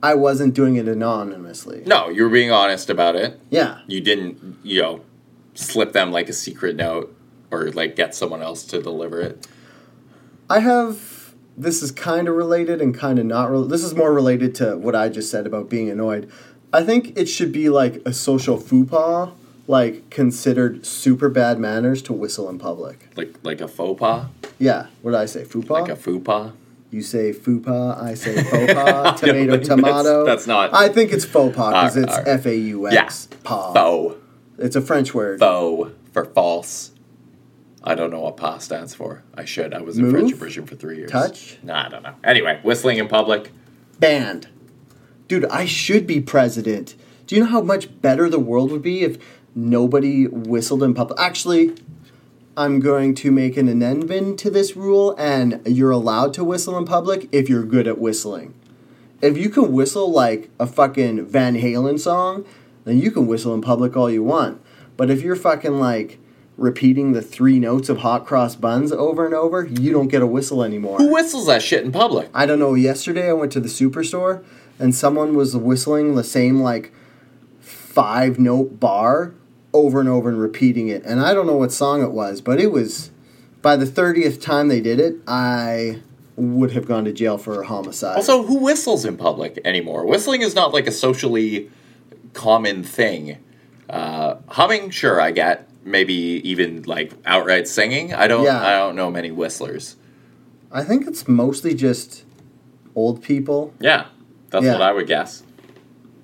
I 0.01 0.15
wasn't 0.15 0.53
doing 0.53 0.75
it 0.75 0.87
anonymously. 0.87 1.83
No, 1.85 2.09
you 2.09 2.23
were 2.23 2.29
being 2.29 2.51
honest 2.51 2.89
about 2.89 3.15
it. 3.15 3.39
Yeah. 3.49 3.79
You 3.87 4.01
didn't, 4.01 4.57
you 4.63 4.81
know, 4.81 5.01
slip 5.53 5.93
them 5.93 6.11
like 6.11 6.29
a 6.29 6.33
secret 6.33 6.75
note 6.75 7.15
or 7.51 7.69
like 7.71 7.95
get 7.95 8.15
someone 8.15 8.41
else 8.41 8.63
to 8.65 8.81
deliver 8.81 9.19
it. 9.21 9.47
I 10.49 10.59
have. 10.59 11.33
This 11.55 11.83
is 11.83 11.91
kind 11.91 12.27
of 12.27 12.35
related 12.35 12.81
and 12.81 12.95
kind 12.95 13.19
of 13.19 13.25
not. 13.25 13.51
Re- 13.51 13.67
this 13.67 13.83
is 13.83 13.93
more 13.93 14.11
related 14.13 14.55
to 14.55 14.75
what 14.77 14.95
I 14.95 15.07
just 15.09 15.29
said 15.29 15.45
about 15.45 15.69
being 15.69 15.89
annoyed. 15.89 16.29
I 16.71 16.83
think 16.83 17.15
it 17.17 17.27
should 17.27 17.51
be 17.51 17.69
like 17.69 18.01
a 18.05 18.11
social 18.13 18.57
faux 18.57 18.89
pas, 18.89 19.29
like 19.67 20.09
considered 20.09 20.83
super 20.85 21.29
bad 21.29 21.59
manners 21.59 22.01
to 22.03 22.13
whistle 22.13 22.49
in 22.49 22.57
public. 22.57 23.07
Like 23.15 23.35
like 23.43 23.61
a 23.61 23.67
faux 23.67 23.99
pas, 23.99 24.25
Yeah, 24.57 24.87
what 25.03 25.11
did 25.11 25.19
I 25.19 25.27
say? 25.27 25.43
Faux 25.43 25.67
pas? 25.67 25.73
like 25.81 25.89
a 25.91 25.95
faux 25.95 26.23
pas. 26.25 26.53
you 26.89 27.03
say 27.03 27.31
faux 27.31 27.63
pas, 27.63 27.95
I 28.01 28.15
say 28.15 28.35
faux 28.49 28.73
pas. 28.73 29.19
Tomato, 29.21 29.57
tomato. 29.59 30.25
that's- 30.25 30.45
that's 30.45 30.47
not- 30.47 30.73
I 30.73 30.89
think 30.89 31.11
it's 31.13 31.25
faux 31.25 31.55
pas 31.55 31.69
because 31.93 31.97
it's. 31.97 32.17
F 32.27 32.47
A 32.47 32.55
U 32.57 32.89
pas. 33.43 33.73
faux, 33.75 34.15
It's 34.57 34.75
a 34.75 34.81
French 34.81 35.13
word. 35.13 35.39
faux 35.39 35.91
for 36.11 36.25
false. 36.25 36.91
I 37.83 37.95
don't 37.95 38.11
know 38.11 38.21
what 38.21 38.37
pas 38.37 38.63
stands 38.63 38.93
for. 38.95 39.23
I 39.35 39.43
should. 39.45 39.73
I 39.73 39.81
was 39.81 39.97
in 39.97 40.03
Move? 40.05 40.13
French 40.13 40.31
immersion 40.31 40.65
for 40.65 40.75
three 40.75 40.97
years. 40.97 41.11
Touch? 41.11 41.57
Nah, 41.63 41.85
I 41.85 41.89
don't 41.89 42.03
know. 42.03 42.15
Anyway, 42.23 42.59
whistling 42.63 42.97
in 42.97 43.07
public. 43.07 43.51
banned. 43.99 44.47
Dude, 45.27 45.45
I 45.45 45.65
should 45.65 46.05
be 46.07 46.21
president. 46.21 46.95
Do 47.27 47.35
you 47.35 47.41
know 47.41 47.47
how 47.49 47.61
much 47.61 48.01
better 48.01 48.29
the 48.29 48.39
world 48.39 48.71
would 48.71 48.81
be 48.81 49.01
if 49.03 49.17
nobody 49.55 50.27
whistled 50.27 50.83
in 50.83 50.93
public? 50.93 51.19
Actually, 51.19 51.73
I'm 52.55 52.79
going 52.79 53.15
to 53.15 53.31
make 53.31 53.57
an 53.57 53.67
amendment 53.67 54.37
to 54.41 54.49
this 54.49 54.75
rule, 54.75 55.15
and 55.17 55.61
you're 55.65 55.91
allowed 55.91 56.33
to 56.35 56.43
whistle 56.43 56.77
in 56.77 56.85
public 56.85 57.27
if 57.31 57.49
you're 57.49 57.63
good 57.63 57.87
at 57.87 57.97
whistling. 57.99 58.53
If 59.21 59.37
you 59.37 59.49
can 59.49 59.71
whistle 59.71 60.11
like 60.11 60.49
a 60.59 60.67
fucking 60.67 61.25
Van 61.25 61.55
Halen 61.55 61.99
song, 61.99 62.45
then 62.85 62.99
you 62.99 63.11
can 63.11 63.27
whistle 63.27 63.53
in 63.53 63.61
public 63.61 63.95
all 63.95 64.09
you 64.09 64.23
want. 64.23 64.61
But 64.97 65.09
if 65.09 65.21
you're 65.21 65.35
fucking 65.35 65.79
like 65.79 66.19
repeating 66.57 67.13
the 67.13 67.21
three 67.21 67.59
notes 67.59 67.89
of 67.89 67.99
hot 67.99 68.25
cross 68.25 68.55
buns 68.55 68.91
over 68.91 69.25
and 69.25 69.33
over, 69.33 69.65
you 69.65 69.91
don't 69.91 70.07
get 70.07 70.21
a 70.21 70.27
whistle 70.27 70.63
anymore. 70.63 70.97
Who 70.97 71.11
whistles 71.11 71.47
that 71.47 71.61
shit 71.61 71.83
in 71.83 71.91
public? 71.91 72.29
I 72.33 72.45
don't 72.45 72.59
know. 72.59 72.75
Yesterday 72.75 73.29
I 73.29 73.33
went 73.33 73.51
to 73.53 73.59
the 73.59 73.69
superstore 73.69 74.43
and 74.79 74.93
someone 74.93 75.35
was 75.35 75.55
whistling 75.55 76.15
the 76.15 76.23
same 76.23 76.59
like 76.59 76.91
five 77.59 78.39
note 78.39 78.79
bar 78.79 79.33
over 79.73 79.99
and 79.99 80.09
over 80.09 80.29
and 80.29 80.39
repeating 80.39 80.87
it. 80.87 81.03
And 81.03 81.19
I 81.19 81.33
don't 81.33 81.47
know 81.47 81.57
what 81.57 81.71
song 81.71 82.03
it 82.03 82.11
was, 82.11 82.41
but 82.41 82.59
it 82.59 82.71
was 82.71 83.11
by 83.61 83.75
the 83.75 83.85
thirtieth 83.85 84.39
time 84.41 84.67
they 84.67 84.81
did 84.81 84.99
it, 84.99 85.15
I 85.27 86.01
would 86.35 86.71
have 86.71 86.87
gone 86.87 87.05
to 87.05 87.13
jail 87.13 87.37
for 87.37 87.63
homicide. 87.63 88.17
Also, 88.17 88.43
who 88.43 88.57
whistles 88.57 89.05
in 89.05 89.17
public 89.17 89.59
anymore? 89.63 90.05
Whistling 90.05 90.41
is 90.41 90.55
not 90.55 90.73
like 90.73 90.87
a 90.87 90.91
socially 90.91 91.69
common 92.33 92.83
thing. 92.83 93.37
Uh, 93.89 94.35
humming, 94.47 94.89
sure, 94.89 95.21
I 95.21 95.31
get. 95.31 95.67
Maybe 95.85 96.13
even 96.13 96.83
like 96.83 97.11
outright 97.25 97.67
singing. 97.67 98.13
I 98.13 98.27
don't. 98.27 98.45
Yeah. 98.45 98.61
I 98.65 98.71
don't 98.73 98.95
know 98.95 99.11
many 99.11 99.31
whistlers. 99.31 99.97
I 100.71 100.83
think 100.83 101.05
it's 101.07 101.27
mostly 101.27 101.75
just 101.75 102.23
old 102.95 103.21
people. 103.21 103.73
Yeah, 103.79 104.05
that's 104.49 104.65
Yeah. 104.65 104.73
what 104.73 104.81
I 104.81 104.91
would 104.93 105.07
guess. 105.07 105.43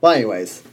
Well, 0.01 0.13
anyways, 0.13 0.63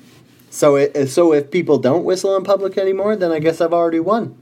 so 0.51 0.77
it, 0.77 1.09
so 1.09 1.33
if 1.33 1.51
people 1.51 1.79
don't 1.79 2.05
whistle 2.05 2.37
in 2.37 2.45
public 2.45 2.79
anymore, 2.79 3.17
then 3.17 3.33
I 3.33 3.41
guess 3.41 3.61
I've 3.61 3.73
already 3.75 4.01
won. 4.01 4.39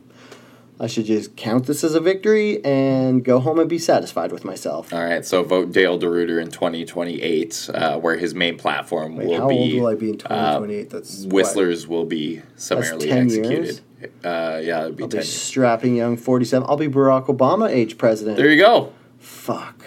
I 0.80 0.88
should 0.88 1.04
just 1.04 1.36
count 1.36 1.66
this 1.66 1.84
as 1.84 1.94
a 1.94 2.00
victory 2.00 2.64
and 2.64 3.24
go 3.24 3.38
home 3.38 3.60
and 3.60 3.68
be 3.70 3.78
satisfied 3.78 4.32
with 4.32 4.44
myself. 4.44 4.92
All 4.92 5.04
right, 5.04 5.24
so 5.24 5.44
vote 5.44 5.70
Dale 5.70 5.98
DeRuiter 5.98 6.42
in 6.42 6.50
2028, 6.50 7.70
uh, 7.72 7.98
where 7.98 8.16
his 8.16 8.34
main 8.34 8.58
platform 8.58 9.14
Wait, 9.14 9.28
will 9.28 9.40
how 9.40 9.48
be 9.48 9.54
How 9.54 9.60
old 9.60 9.72
will 9.74 9.86
I 9.86 9.94
be 9.94 10.10
in 10.10 10.18
2028? 10.18 10.90
That's 10.90 11.24
what? 11.24 11.32
whistlers 11.32 11.86
will 11.86 12.04
be 12.04 12.42
summarily 12.56 13.08
10 13.08 13.24
executed. 13.24 13.80
Uh, 14.24 14.60
yeah, 14.62 14.84
it'd 14.84 14.96
be 14.96 15.04
I'll 15.04 15.08
10 15.08 15.20
be 15.20 15.26
strapping 15.26 15.96
young 15.96 16.16
47. 16.16 16.66
I'll 16.68 16.76
be 16.76 16.88
Barack 16.88 17.26
Obama 17.26 17.70
age 17.70 17.96
president. 17.96 18.36
There 18.36 18.50
you 18.50 18.60
go. 18.60 18.92
Fuck. 19.18 19.86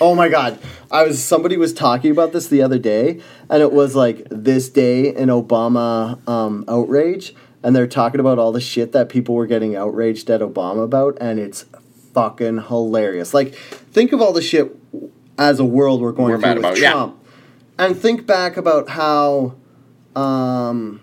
Oh 0.00 0.14
my 0.14 0.28
god. 0.28 0.58
I 0.90 1.02
was 1.02 1.22
somebody 1.22 1.56
was 1.56 1.72
talking 1.72 2.10
about 2.10 2.32
this 2.32 2.46
the 2.46 2.62
other 2.62 2.78
day 2.78 3.20
and 3.50 3.62
it 3.62 3.72
was 3.72 3.96
like 3.96 4.26
this 4.30 4.68
day 4.68 5.14
in 5.14 5.28
Obama 5.28 6.26
um, 6.28 6.64
outrage 6.68 7.34
and 7.62 7.74
they're 7.74 7.86
talking 7.86 8.20
about 8.20 8.38
all 8.38 8.52
the 8.52 8.60
shit 8.60 8.92
that 8.92 9.08
people 9.08 9.34
were 9.34 9.46
getting 9.46 9.76
outraged 9.76 10.30
at 10.30 10.40
Obama 10.40 10.84
about 10.84 11.16
and 11.20 11.38
it's 11.38 11.64
fucking 12.14 12.64
hilarious. 12.68 13.34
Like 13.34 13.54
think 13.54 14.12
of 14.12 14.20
all 14.20 14.32
the 14.32 14.42
shit 14.42 14.74
as 15.36 15.60
a 15.60 15.64
world 15.64 16.00
we're 16.00 16.12
going 16.12 16.32
We're 16.32 16.40
through 16.40 16.48
with 16.50 16.58
about, 16.58 16.78
yeah. 16.78 16.92
Trump. 16.92 17.24
And 17.78 17.96
think 17.96 18.26
back 18.26 18.56
about 18.56 18.88
how 18.88 19.54
um 20.16 21.00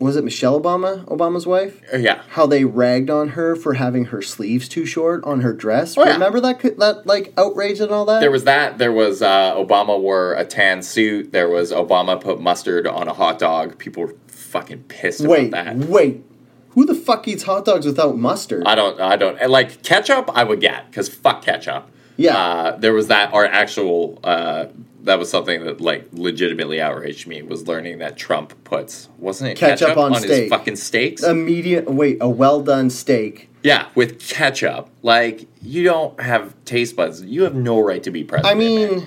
was 0.00 0.16
it 0.16 0.24
Michelle 0.24 0.60
Obama, 0.60 1.04
Obama's 1.04 1.46
wife? 1.46 1.80
Uh, 1.92 1.98
Yeah. 1.98 2.22
how 2.30 2.46
they 2.46 2.64
ragged 2.64 3.10
on 3.10 3.28
her 3.30 3.54
for 3.54 3.74
having 3.74 4.06
her 4.06 4.22
sleeves 4.22 4.66
too 4.68 4.86
short 4.86 5.22
on 5.24 5.42
her 5.42 5.52
dress. 5.52 5.96
Oh, 5.96 6.04
yeah. 6.04 6.14
Remember 6.14 6.40
that 6.40 6.60
that 6.78 7.06
like 7.06 7.32
outrage 7.36 7.80
and 7.80 7.92
all 7.92 8.06
that? 8.06 8.20
There 8.20 8.30
was 8.30 8.44
that. 8.44 8.78
There 8.78 8.92
was 8.92 9.20
uh, 9.22 9.54
Obama 9.54 10.00
wore 10.00 10.32
a 10.34 10.44
tan 10.44 10.82
suit. 10.82 11.32
There 11.32 11.48
was 11.48 11.70
Obama 11.70 12.20
put 12.20 12.40
mustard 12.40 12.86
on 12.86 13.08
a 13.08 13.12
hot 13.12 13.38
dog. 13.38 13.78
People 13.78 14.04
were 14.06 14.14
fucking 14.28 14.84
pissed 14.84 15.20
wait, 15.26 15.48
about 15.48 15.64
that. 15.66 15.76
wait. 15.76 16.24
Who 16.70 16.86
the 16.86 16.94
fuck 16.94 17.26
eats 17.28 17.42
hot 17.42 17.64
dogs 17.64 17.84
without 17.84 18.16
mustard? 18.16 18.62
I 18.66 18.74
don't. 18.74 18.98
I 19.00 19.16
don't 19.16 19.50
like 19.50 19.82
ketchup. 19.82 20.30
I 20.32 20.44
would 20.44 20.60
get 20.60 20.88
because 20.90 21.08
fuck 21.08 21.42
ketchup. 21.42 21.90
Yeah. 22.16 22.36
Uh, 22.36 22.76
there 22.76 22.94
was 22.94 23.08
that. 23.08 23.32
Our 23.34 23.44
actual. 23.44 24.18
Uh, 24.24 24.66
that 25.04 25.18
was 25.18 25.30
something 25.30 25.64
that 25.64 25.80
like 25.80 26.08
legitimately 26.12 26.80
outraged 26.80 27.26
me. 27.26 27.42
Was 27.42 27.66
learning 27.66 27.98
that 27.98 28.16
Trump 28.16 28.62
puts 28.64 29.08
wasn't 29.18 29.50
it 29.50 29.56
Ketchup 29.58 29.96
on 29.96 30.12
his 30.12 30.22
steak. 30.22 30.50
fucking 30.50 30.76
steaks? 30.76 31.22
Immediate. 31.22 31.90
Wait, 31.90 32.18
a 32.20 32.28
well 32.28 32.62
done 32.62 32.90
steak. 32.90 33.48
yeah, 33.62 33.88
with 33.94 34.18
ketchup. 34.20 34.88
Like 35.02 35.46
you 35.62 35.82
don't 35.84 36.20
have 36.20 36.54
taste 36.64 36.96
buds. 36.96 37.22
You 37.22 37.42
have 37.44 37.54
no 37.54 37.80
right 37.80 38.02
to 38.02 38.10
be 38.10 38.24
president. 38.24 38.54
I 38.54 38.58
mean, 38.58 39.06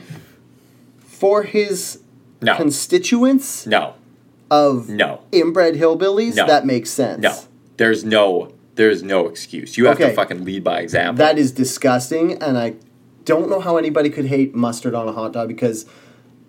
for 1.00 1.44
his 1.44 2.02
no, 2.42 2.56
constituents 2.58 3.66
no, 3.66 3.94
of 4.52 4.90
no. 4.90 5.22
inbred 5.32 5.76
hillbillies, 5.76 6.36
No. 6.36 6.46
that 6.48 6.66
makes 6.66 6.90
sense. 6.90 7.22
No, 7.22 7.36
there's 7.78 8.04
no, 8.04 8.54
there's 8.76 9.02
no 9.04 9.28
excuse. 9.28 9.78
You 9.78 9.86
have 9.86 9.96
Okay. 9.98 10.10
to 10.10 10.16
fucking 10.16 10.44
lead 10.44 10.64
by 10.64 10.80
example. 10.82 11.24
That 11.26 11.38
is 11.38 11.52
disgusting, 11.52 12.34
and 12.42 12.58
I 12.58 12.74
don't 13.26 13.50
know 13.50 13.60
how 13.60 13.78
anybody 13.78 14.10
could 14.10 14.26
hate 14.26 14.54
mustard 14.56 14.94
on 14.96 15.08
a 15.08 15.12
hot 15.14 15.34
dog 15.34 15.48
because 15.48 15.86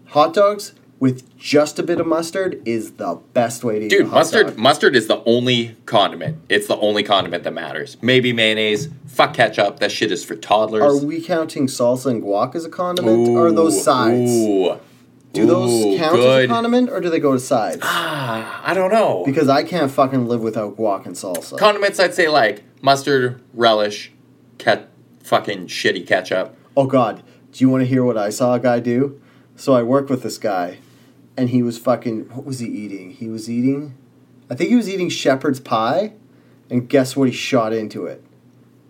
hot 0.07 0.35
dogs 0.35 0.73
with 1.01 1.37
just 1.39 1.79
a 1.79 1.83
bit 1.83 2.01
of 2.01 2.07
mustard 2.07 2.63
is 2.65 2.93
the 2.93 3.21
best 3.33 3.65
way 3.65 3.79
to 3.79 3.85
eat 3.87 3.93
a 3.93 3.99
Dude, 3.99 4.09
mustard, 4.11 4.47
dog. 4.49 4.57
mustard 4.59 4.97
is 4.97 5.07
the 5.07 5.23
only 5.25 5.77
condiment. 5.87 6.39
It's 6.49 6.67
the 6.67 6.77
only 6.79 7.03
condiment 7.03 7.45
that 7.45 7.53
matters. 7.53 7.97
Maybe 8.01 8.33
mayonnaise. 8.33 8.89
Fuck 9.07 9.35
ketchup. 9.35 9.81
That 9.81 9.93
shit 9.93 10.11
is 10.13 10.25
for 10.25 10.37
toddlers. 10.37 10.83
Are 10.83 11.05
we 11.05 11.21
counting 11.21 11.67
salsa 11.67 12.07
and 12.07 12.23
guac 12.23 12.55
as 12.55 12.65
a 12.65 12.71
condiment, 12.71 13.29
or 13.29 13.49
are 13.49 13.53
those 13.53 13.83
sides? 13.85 14.31
Ooh, 14.31 14.79
Do 15.33 15.47
those 15.47 15.85
Ooh, 15.85 15.99
count 15.99 16.19
as 16.21 16.45
a 16.45 16.47
condiment, 16.47 16.91
or 16.91 17.01
do 17.01 17.11
they 17.11 17.19
go 17.21 17.33
to 17.33 17.41
sides? 17.41 17.81
Ah, 17.83 18.63
I 18.65 18.73
don't 18.73 18.91
know. 18.93 19.25
Because 19.27 19.49
I 19.49 19.63
can't 19.65 19.91
fucking 19.91 20.27
live 20.27 20.41
without 20.43 20.77
guac 20.77 21.07
and 21.07 21.15
salsa. 21.17 21.59
Condiments, 21.59 21.99
I'd 22.01 22.15
say 22.15 22.29
like 22.29 22.63
mustard, 22.83 23.43
relish, 23.53 24.13
ket, 24.59 24.89
fucking 25.23 25.67
shitty 25.67 26.07
ketchup. 26.07 26.57
Oh 26.77 26.87
God, 26.87 27.23
do 27.53 27.65
you 27.65 27.69
want 27.71 27.83
to 27.83 27.87
hear 27.87 28.05
what 28.05 28.17
I 28.19 28.31
saw 28.31 28.55
a 28.55 28.61
guy 28.61 28.81
do? 28.81 29.21
So 29.57 29.75
I 29.75 29.83
work 29.83 30.09
with 30.09 30.23
this 30.23 30.39
guy, 30.39 30.79
and 31.37 31.51
he 31.51 31.63
was 31.63 31.79
fucking. 31.79 32.31
What 32.31 32.45
was 32.45 32.59
he 32.59 32.67
eating? 32.67 33.11
He 33.11 33.29
was 33.29 33.49
eating. 33.49 33.97
I 34.51 34.55
think 34.55 34.71
he 34.71 34.77
was 34.77 34.89
eating 34.89 35.09
shepherd's 35.09 35.61
pie, 35.61 36.13
and 36.69 36.89
guess 36.89 37.17
what? 37.17 37.29
He 37.29 37.35
shot 37.35 37.73
into 37.73 38.07
it. 38.07 38.25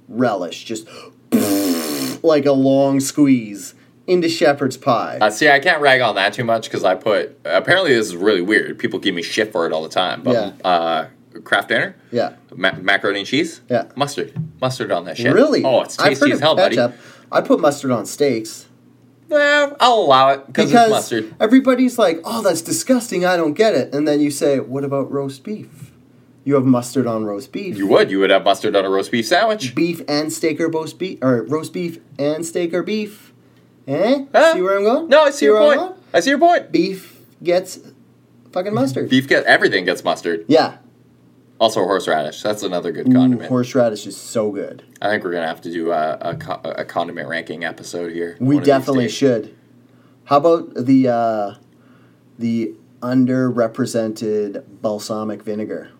Relish, 0.09 0.65
just 0.65 0.89
like 2.23 2.47
a 2.47 2.53
long 2.53 3.01
squeeze 3.01 3.75
into 4.07 4.29
shepherd's 4.29 4.77
pie. 4.77 5.19
Uh, 5.21 5.31
see, 5.31 5.49
I 5.49 5.61
can't 5.61 5.81
rag 5.81 6.01
on 6.01 6.15
that 6.17 6.33
too 6.33 6.45
much 6.45 6.65
because 6.69 6.85
I 6.85 6.95
put. 6.95 7.39
Apparently, 7.45 7.95
this 7.95 8.07
is 8.09 8.17
really 8.17 8.43
weird. 8.43 8.79
People 8.79 8.99
give 8.99 9.15
me 9.15 9.23
shit 9.23 9.53
for 9.53 9.67
it 9.67 9.73
all 9.73 9.83
the 9.83 9.89
time. 9.89 10.23
But 10.23 10.33
Yeah. 10.33 10.69
uh, 10.71 11.07
Kraft 11.43 11.69
Dinner, 11.69 11.97
yeah. 12.13 12.35
ma- 12.55 12.77
macaroni 12.81 13.21
and 13.21 13.29
cheese, 13.29 13.61
Yeah. 13.69 13.87
mustard, 13.97 14.33
mustard 14.61 14.93
on 14.93 15.05
that 15.07 15.17
shit. 15.17 15.33
Really? 15.35 15.65
Oh, 15.65 15.83
it's 15.83 15.97
tasty 15.97 16.31
as 16.33 16.41
hell, 16.41 16.55
buddy. 16.55 16.77
ketchup. 16.77 16.95
I 17.35 17.41
put 17.41 17.61
mustard 17.61 17.91
on 17.91 18.07
steaks. 18.07 18.67
Eh, 19.31 19.71
I'll 19.81 19.95
allow 19.95 20.31
it 20.31 20.47
because 20.47 20.73
it's 20.73 20.91
mustard. 20.91 21.35
everybody's 21.41 21.99
like, 21.99 22.21
"Oh, 22.25 22.43
that's 22.43 22.63
disgusting. 22.63 23.25
I 23.25 23.37
don't 23.37 23.55
get 23.55 23.75
it." 23.75 23.95
And 23.95 24.07
then 24.07 24.21
you 24.21 24.31
say, 24.31 24.61
"What 24.61 24.85
about 24.85 25.11
roast 25.11 25.43
beef? 25.43 25.91
You 26.45 26.55
have 26.55 26.65
mustard 26.65 27.07
on 27.07 27.25
roast 27.25 27.53
beef. 27.53 27.77
You 27.77 27.87
would. 27.87 28.11
You 28.11 28.21
would 28.21 28.31
have 28.31 28.45
mustard 28.45 28.77
on 28.77 28.85
a 28.85 28.91
roast 28.91 29.11
beef 29.11 29.27
sandwich. 29.27 29.75
beef 29.75 30.03
and 30.07 30.33
steak 30.33 30.61
or 30.61 30.69
roast 30.69 30.99
beef 30.99 31.19
or 31.23 31.43
roast 31.43 31.73
beef 31.73 31.99
and 32.19 32.45
steak 32.45 32.73
or 32.75 32.83
beef. 32.83 33.33
Eh? 33.89 34.27
Huh? 34.33 34.53
See 34.55 34.63
where 34.63 34.77
I'm 34.77 34.85
going? 34.85 35.09
No, 35.09 35.25
I 35.25 35.31
see 35.31 35.47
your 35.47 35.59
point. 35.59 35.97
I 36.13 36.21
see 36.21 36.31
your 36.31 36.39
point. 36.39 36.71
Beef 36.71 37.19
gets 37.43 37.81
fucking 38.53 38.75
mustard. 38.75 39.09
Beef 39.09 39.27
gets 39.27 39.47
everything 39.47 39.85
gets 39.85 40.05
mustard. 40.05 40.45
Yeah. 40.47 40.77
Also 41.59 41.85
horseradish. 41.85 42.43
That's 42.43 42.63
another 42.63 42.91
good 42.91 43.09
Ooh, 43.09 43.13
condiment. 43.13 43.49
horseradish 43.49 44.07
is 44.07 44.17
so 44.17 44.51
good. 44.51 44.83
I 45.01 45.09
think 45.09 45.25
we're 45.25 45.33
gonna 45.33 45.47
have 45.47 45.61
to 45.63 45.71
do 45.71 45.93
a, 45.93 46.19
a, 46.21 46.37
co- 46.37 46.61
a 46.65 46.85
condiment 46.85 47.29
ranking 47.29 47.65
episode 47.65 48.13
here. 48.13 48.37
We 48.41 48.47
one 48.47 48.57
of 48.57 48.61
these 48.63 48.67
definitely 48.67 49.09
should. 49.09 49.57
How 50.25 50.39
about 50.39 50.75
the 50.75 51.09
uh, 51.09 51.55
the 52.39 52.75
underrepresented 53.01 54.65
balsamic 54.81 55.43
vinegar? 55.43 55.91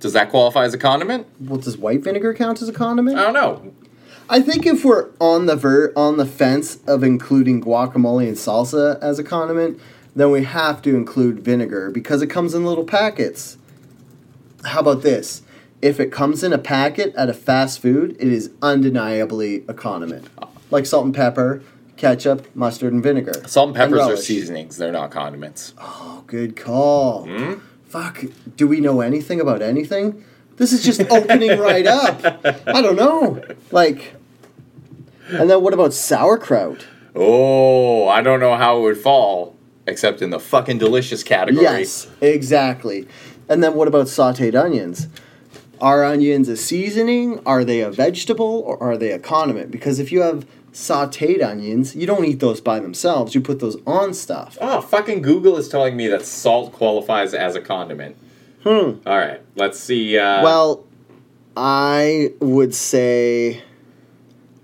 Does 0.00 0.12
that 0.12 0.30
qualify 0.30 0.64
as 0.64 0.74
a 0.74 0.78
condiment? 0.78 1.26
Well, 1.40 1.60
does 1.60 1.78
white 1.78 2.02
vinegar 2.02 2.34
count 2.34 2.60
as 2.60 2.68
a 2.68 2.72
condiment? 2.72 3.16
I 3.18 3.22
don't 3.22 3.34
know. 3.34 3.72
I 4.28 4.40
think 4.40 4.66
if 4.66 4.84
we're 4.84 5.10
on 5.20 5.46
the 5.46 5.56
ver- 5.56 5.92
on 5.94 6.16
the 6.16 6.26
fence 6.26 6.78
of 6.86 7.02
including 7.02 7.62
guacamole 7.62 8.26
and 8.26 8.36
salsa 8.36 9.00
as 9.00 9.18
a 9.18 9.24
condiment, 9.24 9.80
then 10.14 10.30
we 10.30 10.44
have 10.44 10.82
to 10.82 10.96
include 10.96 11.40
vinegar 11.40 11.90
because 11.90 12.20
it 12.20 12.26
comes 12.28 12.54
in 12.54 12.64
little 12.64 12.84
packets. 12.84 13.58
How 14.64 14.80
about 14.80 15.02
this? 15.02 15.42
If 15.80 15.98
it 15.98 16.12
comes 16.12 16.44
in 16.44 16.52
a 16.52 16.58
packet 16.58 17.14
at 17.16 17.28
a 17.28 17.34
fast 17.34 17.80
food, 17.80 18.16
it 18.20 18.28
is 18.28 18.50
undeniably 18.62 19.64
a 19.66 19.74
condiment. 19.74 20.28
Like 20.70 20.86
salt 20.86 21.04
and 21.04 21.14
pepper, 21.14 21.62
ketchup, 21.96 22.54
mustard, 22.54 22.92
and 22.92 23.02
vinegar. 23.02 23.42
Salt 23.46 23.68
and 23.68 23.76
peppers 23.76 24.00
are 24.00 24.16
seasonings. 24.16 24.76
They're 24.76 24.92
not 24.92 25.10
condiments. 25.10 25.74
Oh, 25.78 26.22
good 26.26 26.56
call. 26.56 27.26
Hmm? 27.26 27.54
Fuck. 27.86 28.24
Do 28.56 28.68
we 28.68 28.80
know 28.80 29.00
anything 29.00 29.40
about 29.40 29.60
anything? 29.60 30.24
This 30.56 30.72
is 30.72 30.84
just 30.84 31.00
opening 31.10 31.58
right 31.58 31.86
up. 31.86 32.24
I 32.66 32.80
don't 32.80 32.96
know. 32.96 33.42
Like, 33.70 34.14
and 35.28 35.50
then 35.50 35.62
what 35.62 35.74
about 35.74 35.92
sauerkraut? 35.92 36.86
Oh, 37.14 38.06
I 38.08 38.22
don't 38.22 38.40
know 38.40 38.56
how 38.56 38.78
it 38.78 38.82
would 38.82 38.98
fall, 38.98 39.56
except 39.86 40.22
in 40.22 40.30
the 40.30 40.38
fucking 40.38 40.78
delicious 40.78 41.24
category. 41.24 41.64
Yes, 41.64 42.08
exactly. 42.20 43.08
And 43.52 43.62
then 43.62 43.74
what 43.74 43.86
about 43.86 44.06
sauteed 44.06 44.54
onions? 44.54 45.08
Are 45.78 46.04
onions 46.04 46.48
a 46.48 46.56
seasoning? 46.56 47.40
Are 47.44 47.64
they 47.64 47.80
a 47.80 47.90
vegetable 47.90 48.62
or 48.66 48.82
are 48.82 48.96
they 48.96 49.10
a 49.12 49.18
condiment? 49.18 49.70
Because 49.70 49.98
if 49.98 50.10
you 50.10 50.22
have 50.22 50.46
sauteed 50.72 51.44
onions, 51.46 51.94
you 51.94 52.06
don't 52.06 52.24
eat 52.24 52.40
those 52.40 52.62
by 52.62 52.80
themselves. 52.80 53.34
You 53.34 53.42
put 53.42 53.60
those 53.60 53.76
on 53.86 54.14
stuff. 54.14 54.56
Oh, 54.58 54.80
fucking 54.80 55.20
Google 55.20 55.58
is 55.58 55.68
telling 55.68 55.98
me 55.98 56.06
that 56.08 56.24
salt 56.24 56.72
qualifies 56.72 57.34
as 57.34 57.54
a 57.54 57.60
condiment. 57.60 58.16
Hmm. 58.62 58.92
All 59.06 59.18
right, 59.18 59.42
let's 59.54 59.78
see. 59.78 60.16
Uh, 60.16 60.42
Well, 60.42 60.86
I 61.54 62.32
would 62.40 62.74
say 62.74 63.62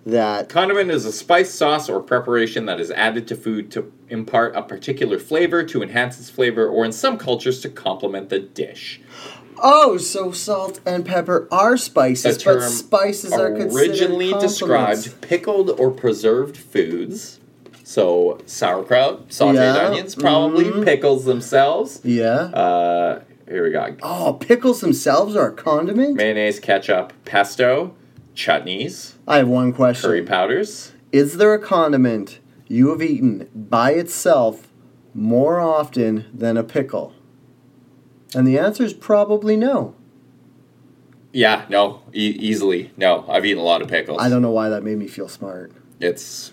that 0.07 0.49
condiment 0.49 0.91
is 0.91 1.05
a 1.05 1.13
spice, 1.13 1.53
sauce, 1.53 1.91
or 1.91 2.01
preparation 2.01 2.65
that 2.67 2.81
is 2.81 2.91
added 2.93 3.29
to 3.29 3.37
food 3.37 3.71
to 3.73 3.93
impart 4.11 4.57
a 4.57 4.63
particular 4.63 5.19
flavor, 5.19 5.63
to 5.65 5.83
enhance 5.83 6.19
its 6.19 6.31
flavor, 6.31 6.67
or 6.69 6.85
in 6.85 6.93
some 6.93 7.19
cultures 7.19 7.61
to 7.61 7.69
complement 7.69 8.29
the 8.29 8.39
dish. 8.39 9.01
Oh, 9.61 9.97
so 9.97 10.31
salt 10.31 10.81
and 10.87 11.05
pepper 11.05 11.49
are 11.51 11.77
spices, 11.77 12.43
but 12.45 12.61
spices 12.63 13.33
are 13.33 13.51
considered 13.51 13.91
originally 13.91 14.33
described 14.35 15.21
pickled 15.21 15.71
or 15.71 15.91
preserved 15.91 16.57
foods. 16.57 17.41
So 17.83 18.39
sauerkraut, 18.47 19.29
sauteed 19.31 19.55
Yeah, 19.55 19.87
onions, 19.89 20.15
probably 20.15 20.67
mhm. 20.67 20.85
pickles 20.85 21.25
themselves. 21.25 22.01
Yeah. 22.05 22.27
Uh, 22.53 23.23
here 23.49 23.65
we 23.65 23.71
go: 23.71 23.97
Oh, 24.03 24.35
pickles 24.39 24.81
themselves 24.81 25.35
are 25.35 25.49
a 25.49 25.53
condiment. 25.53 26.15
mayonnaise, 26.17 26.61
ketchup, 26.61 27.13
pesto, 27.25 27.95
chutneys, 28.37 29.15
I 29.27 29.39
have 29.39 29.49
one 29.49 29.73
question. 29.73 30.09
curry 30.09 30.23
powders. 30.23 30.93
Is 31.11 31.39
there 31.39 31.55
a 31.55 31.59
condiment 31.59 32.39
you 32.69 32.91
have 32.91 33.03
eaten 33.03 33.49
by 33.55 33.93
itself 33.93 34.69
more 35.15 35.59
often 35.61 36.27
than 36.33 36.57
a 36.57 36.63
pickle? 36.65 37.15
And 38.35 38.47
the 38.47 38.59
answer 38.59 38.85
is 38.85 38.93
probably 38.93 39.57
no. 39.57 39.95
Yeah, 41.33 41.65
no, 41.69 42.03
e- 42.13 42.37
easily 42.41 42.91
no. 42.97 43.25
I've 43.29 43.45
eaten 43.45 43.59
a 43.59 43.65
lot 43.65 43.83
of 43.83 43.89
pickles. 43.89 44.19
I 44.21 44.29
don't 44.29 44.43
know 44.43 44.51
why 44.51 44.69
that 44.71 44.83
made 44.83 44.99
me 44.99 45.07
feel 45.09 45.29
smart. 45.29 45.73
It's 46.01 46.53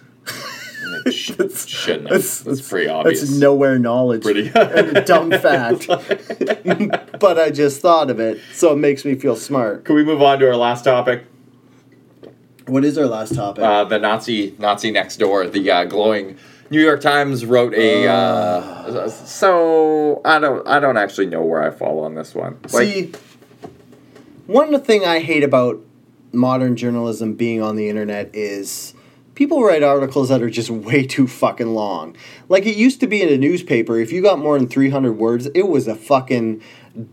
it 1.05 1.11
sh- 1.13 1.31
shouldn't 1.67 2.09
have. 2.09 2.21
That's- 2.21 2.39
That's, 2.41 2.67
pretty 2.67 2.87
obvious. 2.89 3.23
It's 3.23 3.31
nowhere 3.31 3.79
knowledge. 3.79 4.21
Pretty- 4.23 4.51
and 4.55 4.97
a 4.97 5.03
dumb 5.03 5.31
fact. 5.31 5.87
but 7.19 7.39
I 7.39 7.51
just 7.51 7.81
thought 7.81 8.09
of 8.09 8.19
it, 8.19 8.39
so 8.53 8.73
it 8.73 8.77
makes 8.77 9.05
me 9.05 9.15
feel 9.15 9.35
smart. 9.35 9.85
Can 9.85 9.95
we 9.95 10.03
move 10.03 10.21
on 10.21 10.39
to 10.39 10.47
our 10.47 10.55
last 10.57 10.83
topic? 10.83 11.25
What 12.67 12.83
is 12.83 12.97
our 12.97 13.05
last 13.05 13.35
topic? 13.35 13.63
Uh, 13.63 13.83
the 13.83 13.99
Nazi 13.99 14.55
Nazi 14.57 14.91
next 14.91 15.17
door, 15.17 15.47
the 15.47 15.69
uh, 15.69 15.85
glowing 15.85 16.37
New 16.69 16.81
York 16.81 17.01
Times 17.01 17.45
wrote 17.45 17.73
a. 17.73 18.07
Uh, 18.07 19.09
so 19.09 20.21
I 20.25 20.39
don't 20.39 20.67
I 20.67 20.79
don't 20.79 20.97
actually 20.97 21.27
know 21.27 21.43
where 21.43 21.63
I 21.63 21.69
fall 21.69 22.03
on 22.03 22.15
this 22.15 22.33
one. 22.33 22.57
Like, 22.73 22.87
See, 22.87 23.11
one 24.47 24.79
thing 24.81 25.05
I 25.05 25.19
hate 25.19 25.43
about 25.43 25.79
modern 26.31 26.75
journalism 26.75 27.33
being 27.33 27.61
on 27.61 27.75
the 27.75 27.87
internet 27.87 28.31
is 28.33 28.93
people 29.35 29.63
write 29.63 29.83
articles 29.83 30.29
that 30.29 30.41
are 30.41 30.49
just 30.49 30.69
way 30.71 31.05
too 31.05 31.27
fucking 31.27 31.73
long. 31.73 32.15
Like 32.49 32.65
it 32.65 32.75
used 32.75 32.99
to 33.01 33.07
be 33.07 33.21
in 33.21 33.29
a 33.29 33.37
newspaper, 33.37 33.99
if 33.99 34.11
you 34.11 34.21
got 34.21 34.39
more 34.39 34.57
than 34.57 34.67
300 34.67 35.13
words, 35.13 35.47
it 35.47 35.67
was 35.67 35.87
a 35.87 35.95
fucking 35.95 36.61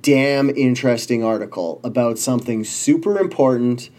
damn 0.00 0.48
interesting 0.50 1.22
article 1.24 1.80
about 1.84 2.18
something 2.18 2.64
super 2.64 3.18
important. 3.18 3.90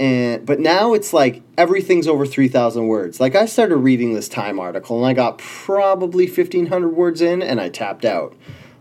And 0.00 0.44
but 0.44 0.58
now 0.58 0.92
it's 0.92 1.12
like 1.12 1.42
everything's 1.56 2.08
over 2.08 2.26
3000 2.26 2.86
words. 2.88 3.20
Like 3.20 3.34
I 3.36 3.46
started 3.46 3.76
reading 3.76 4.14
this 4.14 4.28
Time 4.28 4.58
article 4.58 4.96
and 4.98 5.06
I 5.06 5.12
got 5.12 5.38
probably 5.38 6.26
1500 6.26 6.88
words 6.88 7.20
in 7.20 7.42
and 7.42 7.60
I 7.60 7.68
tapped 7.68 8.04
out. 8.04 8.34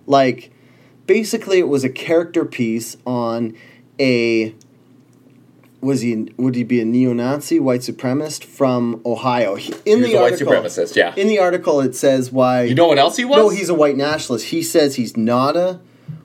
Like 0.07 0.51
basically 1.05 1.59
it 1.59 1.67
was 1.67 1.83
a 1.83 1.89
character 1.89 2.45
piece 2.45 2.97
on 3.05 3.55
a 3.99 4.55
was 5.81 6.01
he 6.01 6.29
would 6.37 6.55
he 6.55 6.63
be 6.63 6.79
a 6.81 6.85
neo-Nazi 6.85 7.59
white 7.59 7.81
supremacist 7.81 8.43
from 8.45 9.01
Ohio? 9.05 9.55
He- 9.55 9.73
In 9.85 9.99
he 9.99 10.05
the 10.05 10.13
a 10.15 10.21
white 10.21 10.33
supremacist. 10.33 10.95
Yeah. 10.95 11.13
in 11.15 11.27
the 11.27 11.37
article 11.39 11.79
it 11.81 11.93
says 11.95 12.31
why 12.31 12.63
you 12.63 12.73
know 12.73 12.87
what 12.87 12.97
else 12.97 13.17
he 13.17 13.25
was? 13.25 13.37
No, 13.37 13.49
he's 13.49 13.69
a 13.69 13.73
white 13.75 13.97
nationalist. 13.97 14.47
He 14.47 14.63
says 14.63 14.95
he's 14.95 15.15
not 15.17 15.55
a 15.57 15.79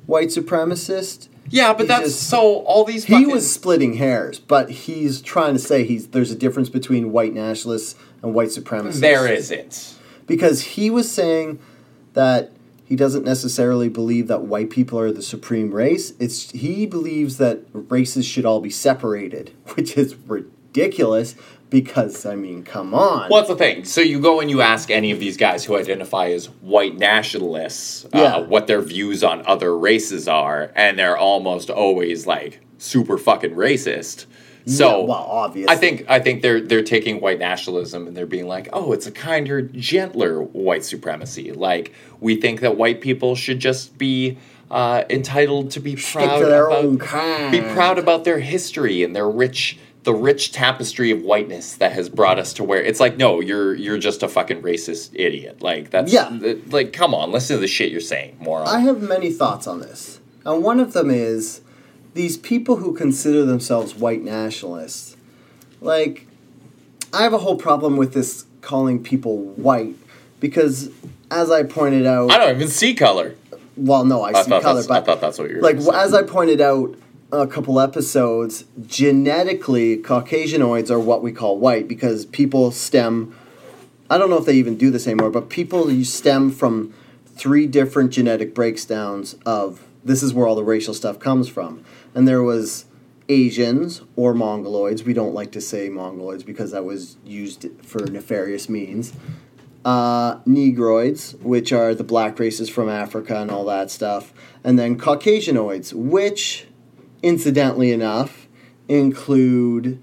white 0.06 0.28
supremacist. 0.28 1.28
Yeah, 1.50 1.72
but 1.72 1.88
that's 1.88 2.14
so 2.14 2.58
all 2.60 2.84
these. 2.84 3.04
He 3.04 3.26
was 3.26 3.50
splitting 3.50 3.94
hairs, 3.94 4.38
but 4.38 4.70
he's 4.70 5.20
trying 5.20 5.54
to 5.54 5.58
say 5.58 5.84
he's 5.84 6.08
there's 6.08 6.30
a 6.30 6.36
difference 6.36 6.68
between 6.68 7.12
white 7.12 7.32
nationalists 7.34 7.94
and 8.22 8.34
white 8.34 8.48
supremacists. 8.48 9.00
There 9.00 9.26
isn't. 9.32 9.94
because 10.26 10.62
he 10.62 10.90
was 10.90 11.10
saying 11.10 11.58
that 12.14 12.52
he 12.84 12.96
doesn't 12.96 13.24
necessarily 13.24 13.88
believe 13.88 14.28
that 14.28 14.42
white 14.42 14.70
people 14.70 14.98
are 14.98 15.12
the 15.12 15.22
supreme 15.22 15.72
race. 15.72 16.14
It's 16.18 16.50
he 16.52 16.86
believes 16.86 17.36
that 17.38 17.60
races 17.72 18.24
should 18.26 18.44
all 18.46 18.60
be 18.60 18.70
separated, 18.70 19.52
which 19.74 19.96
is 19.96 20.14
ridiculous 20.26 21.34
because 21.70 22.24
I 22.26 22.34
mean, 22.34 22.62
come 22.62 22.94
on. 22.94 23.28
What's 23.28 23.48
the 23.48 23.56
thing? 23.56 23.84
So 23.84 24.00
you 24.00 24.20
go 24.20 24.40
and 24.40 24.50
you 24.50 24.60
ask 24.62 24.90
any 24.90 25.10
of 25.10 25.20
these 25.20 25.36
guys 25.36 25.64
who 25.64 25.76
identify 25.76 26.28
as 26.30 26.46
white 26.60 26.96
nationalists 26.96 28.04
uh, 28.06 28.08
Yeah. 28.14 28.38
what 28.38 28.66
their 28.66 28.80
views 28.80 29.22
on 29.22 29.42
other 29.46 29.76
races 29.76 30.28
are, 30.28 30.72
and 30.74 30.98
they're 30.98 31.16
almost 31.18 31.70
always 31.70 32.26
like 32.26 32.60
super 32.78 33.18
fucking 33.18 33.52
racist. 33.52 34.26
So 34.66 35.00
Yeah, 35.00 35.06
well, 35.06 35.26
obviously. 35.30 35.74
I 35.74 35.78
think 35.78 36.04
I 36.08 36.18
think 36.20 36.42
they're 36.42 36.60
they're 36.60 36.82
taking 36.82 37.20
white 37.20 37.38
nationalism 37.38 38.06
and 38.06 38.16
they're 38.16 38.26
being 38.26 38.46
like, 38.46 38.68
oh, 38.72 38.92
it's 38.92 39.06
a 39.06 39.10
kinder, 39.12 39.62
gentler 39.62 40.42
white 40.42 40.84
supremacy. 40.84 41.52
Like 41.52 41.92
we 42.20 42.36
think 42.36 42.60
that 42.60 42.76
white 42.76 43.00
people 43.00 43.34
should 43.34 43.60
just 43.60 43.96
be 43.96 44.36
uh, 44.70 45.04
entitled 45.08 45.70
to 45.70 45.80
be 45.80 45.96
proud 45.96 46.40
to 46.40 46.44
their 46.44 46.66
about 46.66 46.84
own 46.84 46.98
kind. 46.98 47.50
be 47.50 47.60
proud 47.60 47.98
about 47.98 48.24
their 48.24 48.40
history 48.40 49.02
and 49.02 49.16
their 49.16 49.28
rich 49.28 49.78
the 50.08 50.14
rich 50.14 50.52
tapestry 50.52 51.10
of 51.10 51.20
whiteness 51.20 51.74
that 51.74 51.92
has 51.92 52.08
brought 52.08 52.38
us 52.38 52.54
to 52.54 52.64
where 52.64 52.80
it's 52.80 52.98
like 52.98 53.18
no 53.18 53.40
you're 53.40 53.74
you're 53.74 53.98
just 53.98 54.22
a 54.22 54.28
fucking 54.28 54.62
racist 54.62 55.10
idiot 55.12 55.60
like 55.60 55.90
that's 55.90 56.10
Yeah. 56.10 56.30
th- 56.30 56.60
like 56.70 56.94
come 56.94 57.14
on 57.14 57.30
listen 57.30 57.56
to 57.56 57.60
the 57.60 57.66
shit 57.68 57.92
you're 57.92 58.00
saying 58.00 58.38
moron 58.40 58.66
I 58.66 58.80
have 58.80 59.02
many 59.02 59.30
thoughts 59.30 59.66
on 59.66 59.80
this. 59.80 60.18
And 60.46 60.62
one 60.62 60.80
of 60.80 60.94
them 60.94 61.10
is 61.10 61.60
these 62.14 62.38
people 62.38 62.76
who 62.76 62.94
consider 62.94 63.44
themselves 63.44 63.94
white 63.94 64.22
nationalists. 64.22 65.14
Like, 65.82 66.26
I 67.12 67.22
have 67.24 67.34
a 67.34 67.38
whole 67.38 67.56
problem 67.58 67.98
with 67.98 68.14
this 68.14 68.46
calling 68.62 69.02
people 69.02 69.36
white 69.36 69.94
because, 70.40 70.88
as 71.30 71.50
I 71.50 71.64
pointed 71.64 72.06
out, 72.06 72.30
I 72.30 72.38
don't 72.38 72.56
even 72.56 72.68
see 72.68 72.94
color 72.94 73.34
well, 73.76 74.04
no, 74.06 74.22
I, 74.22 74.30
I 74.30 74.42
see 74.42 74.50
color, 74.60 74.82
but 74.88 75.02
I 75.02 75.04
thought 75.04 75.20
that's 75.20 75.38
what 75.38 75.50
you're 75.50 75.60
like 75.60 75.76
as 75.76 76.14
I 76.14 76.22
pointed 76.22 76.62
out 76.62 76.96
a 77.30 77.46
couple 77.46 77.78
episodes, 77.80 78.64
genetically 78.86 79.96
Caucasianoids 79.98 80.90
are 80.90 80.98
what 80.98 81.22
we 81.22 81.32
call 81.32 81.58
white 81.58 81.88
because 81.88 82.26
people 82.26 82.70
stem. 82.70 83.36
I 84.10 84.16
don't 84.16 84.30
know 84.30 84.38
if 84.38 84.46
they 84.46 84.54
even 84.54 84.76
do 84.76 84.90
this 84.90 85.06
anymore, 85.06 85.30
but 85.30 85.48
people 85.48 85.90
you 85.90 86.04
stem 86.04 86.50
from 86.50 86.94
three 87.26 87.66
different 87.66 88.10
genetic 88.10 88.54
breakdowns 88.54 89.34
of 89.44 89.84
this 90.04 90.22
is 90.22 90.32
where 90.32 90.46
all 90.46 90.54
the 90.54 90.64
racial 90.64 90.94
stuff 90.94 91.18
comes 91.18 91.48
from, 91.48 91.84
and 92.14 92.26
there 92.26 92.42
was 92.42 92.86
Asians 93.28 94.00
or 94.16 94.32
Mongoloids. 94.32 95.04
We 95.04 95.12
don't 95.12 95.34
like 95.34 95.52
to 95.52 95.60
say 95.60 95.90
Mongoloids 95.90 96.46
because 96.46 96.70
that 96.70 96.84
was 96.84 97.18
used 97.24 97.66
for 97.82 98.06
nefarious 98.06 98.68
means 98.68 99.12
uh, 99.84 100.38
Negroids, 100.40 101.40
which 101.40 101.72
are 101.72 101.94
the 101.94 102.04
black 102.04 102.38
races 102.38 102.68
from 102.68 102.88
Africa 102.88 103.40
and 103.40 103.50
all 103.50 103.64
that 103.64 103.90
stuff, 103.90 104.32
and 104.62 104.78
then 104.78 104.98
Caucasianoids, 104.98 105.94
which, 105.94 106.66
incidentally 107.22 107.92
enough, 107.92 108.46
include 108.88 110.02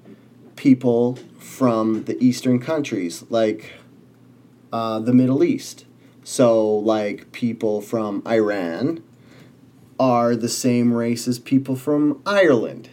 people 0.55 1.17
from 1.39 2.03
the 2.03 2.21
Eastern 2.23 2.59
countries, 2.59 3.23
like 3.29 3.73
uh, 4.71 4.99
the 4.99 5.13
Middle 5.13 5.43
East. 5.43 5.85
So, 6.23 6.67
like 6.67 7.31
people 7.31 7.81
from 7.81 8.23
Iran 8.27 9.03
are 9.99 10.35
the 10.35 10.49
same 10.49 10.93
race 10.93 11.27
as 11.27 11.39
people 11.39 11.75
from 11.75 12.21
Ireland. 12.25 12.89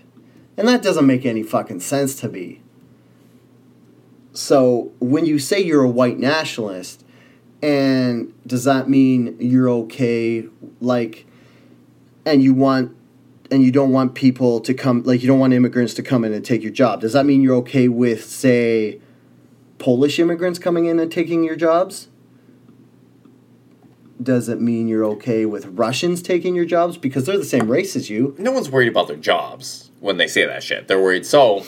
And 0.56 0.68
that 0.68 0.82
doesn't 0.82 1.06
make 1.06 1.24
any 1.24 1.42
fucking 1.42 1.80
sense 1.80 2.14
to 2.16 2.28
me. 2.28 2.60
So 4.32 4.92
when 4.98 5.26
you 5.26 5.38
say 5.38 5.60
you're 5.60 5.82
a 5.82 5.90
white 5.90 6.18
nationalist, 6.18 7.04
and 7.62 8.32
does 8.46 8.64
that 8.64 8.88
mean 8.88 9.36
you're 9.38 9.68
okay, 9.68 10.46
like, 10.80 11.26
and 12.24 12.42
you 12.42 12.54
want, 12.54 12.96
and 13.52 13.62
you 13.62 13.70
don't 13.70 13.92
want 13.92 14.14
people 14.14 14.60
to 14.60 14.72
come, 14.72 15.02
like, 15.02 15.20
you 15.20 15.28
don't 15.28 15.38
want 15.38 15.52
immigrants 15.52 15.92
to 15.94 16.02
come 16.02 16.24
in 16.24 16.32
and 16.32 16.44
take 16.44 16.62
your 16.62 16.72
job? 16.72 17.02
Does 17.02 17.12
that 17.12 17.26
mean 17.26 17.42
you're 17.42 17.56
okay 17.56 17.86
with, 17.86 18.24
say, 18.24 18.98
Polish 19.78 20.18
immigrants 20.18 20.58
coming 20.58 20.86
in 20.86 20.98
and 20.98 21.12
taking 21.12 21.44
your 21.44 21.54
jobs? 21.54 22.08
Does 24.22 24.48
it 24.48 24.60
mean 24.60 24.88
you're 24.88 25.04
okay 25.04 25.44
with 25.44 25.66
Russians 25.66 26.22
taking 26.22 26.54
your 26.54 26.64
jobs 26.64 26.96
because 26.96 27.26
they're 27.26 27.36
the 27.36 27.44
same 27.44 27.70
race 27.70 27.94
as 27.94 28.08
you? 28.08 28.34
no 28.38 28.52
one's 28.52 28.70
worried 28.70 28.88
about 28.88 29.08
their 29.08 29.16
jobs 29.16 29.90
when 30.00 30.16
they 30.16 30.28
say 30.28 30.46
that 30.46 30.62
shit. 30.62 30.88
They're 30.88 31.02
worried. 31.02 31.26
So 31.26 31.64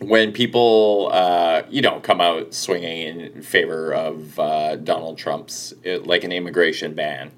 when 0.00 0.32
people, 0.32 1.10
uh, 1.12 1.62
you 1.70 1.80
know, 1.80 2.00
come 2.00 2.20
out 2.20 2.52
swinging 2.52 3.20
in 3.20 3.42
favor 3.42 3.92
of 3.92 4.38
uh, 4.38 4.76
Donald 4.76 5.16
Trump's 5.16 5.72
uh, 5.86 6.00
like 6.00 6.24
an 6.24 6.32
immigration 6.32 6.94
ban, 6.94 7.30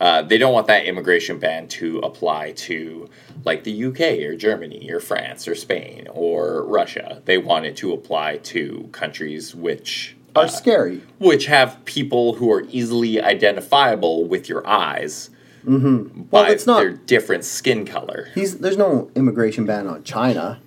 uh, 0.00 0.22
they 0.22 0.38
don't 0.38 0.52
want 0.52 0.66
that 0.66 0.86
immigration 0.86 1.38
ban 1.38 1.68
to 1.68 1.98
apply 2.00 2.52
to 2.52 3.08
like 3.44 3.64
the 3.64 3.84
UK 3.86 4.00
or 4.28 4.36
Germany 4.36 4.90
or 4.90 5.00
France 5.00 5.46
or 5.46 5.54
Spain 5.54 6.08
or 6.10 6.64
Russia. 6.66 7.22
They 7.24 7.38
want 7.38 7.66
it 7.66 7.76
to 7.78 7.92
apply 7.92 8.38
to 8.38 8.88
countries 8.92 9.54
which 9.54 10.16
Are 10.34 10.44
uh, 10.44 10.48
scary. 10.48 11.02
which 11.18 11.46
have 11.46 11.84
people 11.84 12.34
who 12.34 12.50
are 12.52 12.62
easily 12.70 13.20
identifiable 13.20 14.26
with 14.26 14.48
your 14.48 14.66
eyes 14.66 15.30
Mm-hmm. 15.66 16.24
Well, 16.30 16.44
it's 16.44 16.66
not- 16.66 16.76
their 16.80 16.90
different 16.90 17.42
skin 17.42 17.86
color. 17.86 18.28
He's 18.34 18.58
there's 18.58 18.76
no 18.76 19.10
immigration 19.14 19.64
ban 19.64 19.86
on 19.86 20.04
China. 20.04 20.60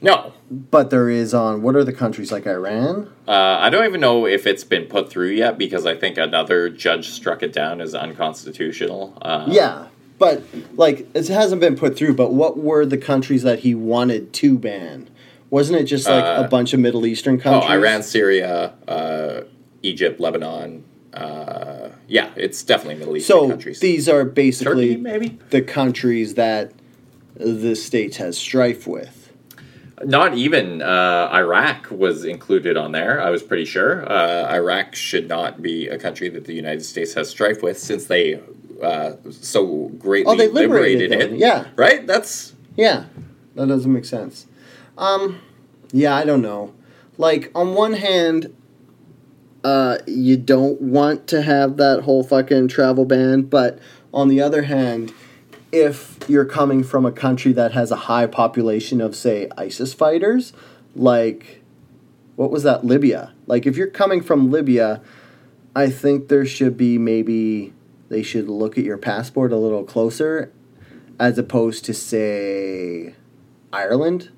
No, 0.00 0.32
but 0.52 0.90
there 0.90 1.08
is 1.08 1.32
on 1.32 1.62
what 1.62 1.74
are 1.74 1.82
the 1.84 1.92
countries 1.92 2.30
like 2.30 2.46
Iran? 2.46 3.08
uh, 3.26 3.32
I 3.32 3.70
don't 3.70 3.84
even 3.86 4.00
know 4.00 4.26
if 4.26 4.46
it's 4.46 4.64
been 4.64 4.84
put 4.84 5.08
through 5.08 5.30
yet 5.30 5.56
because 5.56 5.86
I 5.86 5.94
think 5.96 6.18
another 6.18 6.68
judge 6.68 7.08
struck 7.10 7.42
it 7.42 7.52
down 7.52 7.80
as 7.80 7.94
unconstitutional. 7.94 9.16
Uh, 9.22 9.46
Yeah, 9.48 9.86
but 10.18 10.42
like 10.74 11.08
it 11.14 11.28
hasn't 11.28 11.60
been 11.60 11.76
put 11.76 11.96
through. 11.96 12.14
But 12.14 12.32
what 12.32 12.58
were 12.58 12.84
the 12.84 12.98
countries 12.98 13.42
that 13.44 13.60
he 13.60 13.74
wanted 13.74 14.32
to 14.34 14.58
ban? 14.58 15.08
Wasn't 15.50 15.78
it 15.78 15.84
just 15.84 16.08
like 16.08 16.24
Uh, 16.24 16.42
a 16.44 16.48
bunch 16.48 16.72
of 16.74 16.80
Middle 16.80 17.06
Eastern 17.06 17.36
Oh, 17.36 17.42
countries? 17.42 17.70
Iran, 17.70 18.02
Syria, 18.02 18.72
uh, 18.88 19.40
Egypt, 19.82 20.20
Lebanon. 20.20 20.84
Uh, 21.12 21.88
yeah, 22.08 22.30
it's 22.36 22.62
definitely 22.62 22.94
Middle 22.98 23.16
Eastern 23.16 23.36
So 23.38 23.48
countries. 23.48 23.80
these 23.80 24.08
are 24.08 24.24
basically 24.24 24.90
Turkey, 24.94 25.00
maybe 25.02 25.38
the 25.50 25.60
countries 25.62 26.34
that 26.34 26.72
the 27.36 27.74
states 27.74 28.16
has 28.18 28.36
strife 28.38 28.86
with. 28.86 29.21
Not 30.04 30.34
even 30.34 30.82
uh, 30.82 31.30
Iraq 31.32 31.90
was 31.90 32.24
included 32.24 32.76
on 32.76 32.92
there. 32.92 33.20
I 33.20 33.30
was 33.30 33.42
pretty 33.42 33.64
sure 33.64 34.10
uh, 34.10 34.48
Iraq 34.52 34.94
should 34.94 35.28
not 35.28 35.62
be 35.62 35.88
a 35.88 35.98
country 35.98 36.28
that 36.30 36.44
the 36.44 36.54
United 36.54 36.84
States 36.84 37.14
has 37.14 37.28
strife 37.28 37.62
with 37.62 37.78
since 37.78 38.06
they 38.06 38.40
uh, 38.82 39.12
so 39.30 39.88
greatly 39.98 40.32
Oh, 40.32 40.36
they 40.36 40.48
liberated 40.48 41.10
liberated, 41.10 41.34
it. 41.34 41.38
yeah. 41.38 41.66
right. 41.76 42.06
That's 42.06 42.54
Yeah, 42.76 43.04
that 43.54 43.68
doesn't 43.68 43.92
make 43.92 44.04
sense. 44.04 44.46
Um, 44.98 45.40
yeah, 45.92 46.14
I 46.16 46.24
don't 46.24 46.42
know. 46.42 46.74
Like 47.18 47.50
on 47.54 47.74
one 47.74 47.92
hand, 47.92 48.54
uh, 49.62 49.98
you 50.06 50.36
don't 50.36 50.80
want 50.80 51.26
to 51.28 51.42
have 51.42 51.76
that 51.76 52.02
whole 52.02 52.24
fucking 52.24 52.68
travel 52.68 53.04
ban, 53.04 53.42
but 53.42 53.78
on 54.12 54.28
the 54.28 54.40
other 54.40 54.62
hand, 54.62 55.12
if 55.72 56.18
you're 56.28 56.44
coming 56.44 56.84
from 56.84 57.04
a 57.06 57.12
country 57.12 57.52
that 57.52 57.72
has 57.72 57.90
a 57.90 57.96
high 57.96 58.26
population 58.26 59.00
of, 59.00 59.16
say, 59.16 59.48
ISIS 59.56 59.94
fighters, 59.94 60.52
like 60.94 61.62
what 62.36 62.50
was 62.50 62.62
that, 62.62 62.84
Libya? 62.84 63.32
Like 63.46 63.66
if 63.66 63.76
you're 63.76 63.86
coming 63.88 64.22
from 64.22 64.50
Libya, 64.50 65.00
I 65.74 65.88
think 65.90 66.28
there 66.28 66.44
should 66.46 66.76
be 66.76 66.98
maybe 66.98 67.72
they 68.08 68.22
should 68.22 68.48
look 68.48 68.76
at 68.76 68.84
your 68.84 68.98
passport 68.98 69.52
a 69.52 69.56
little 69.56 69.84
closer 69.84 70.52
as 71.18 71.38
opposed 71.38 71.84
to 71.86 71.94
say 71.94 73.14
Ireland 73.72 74.30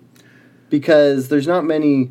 because 0.70 1.28
there's 1.28 1.46
not 1.46 1.64
many 1.64 2.10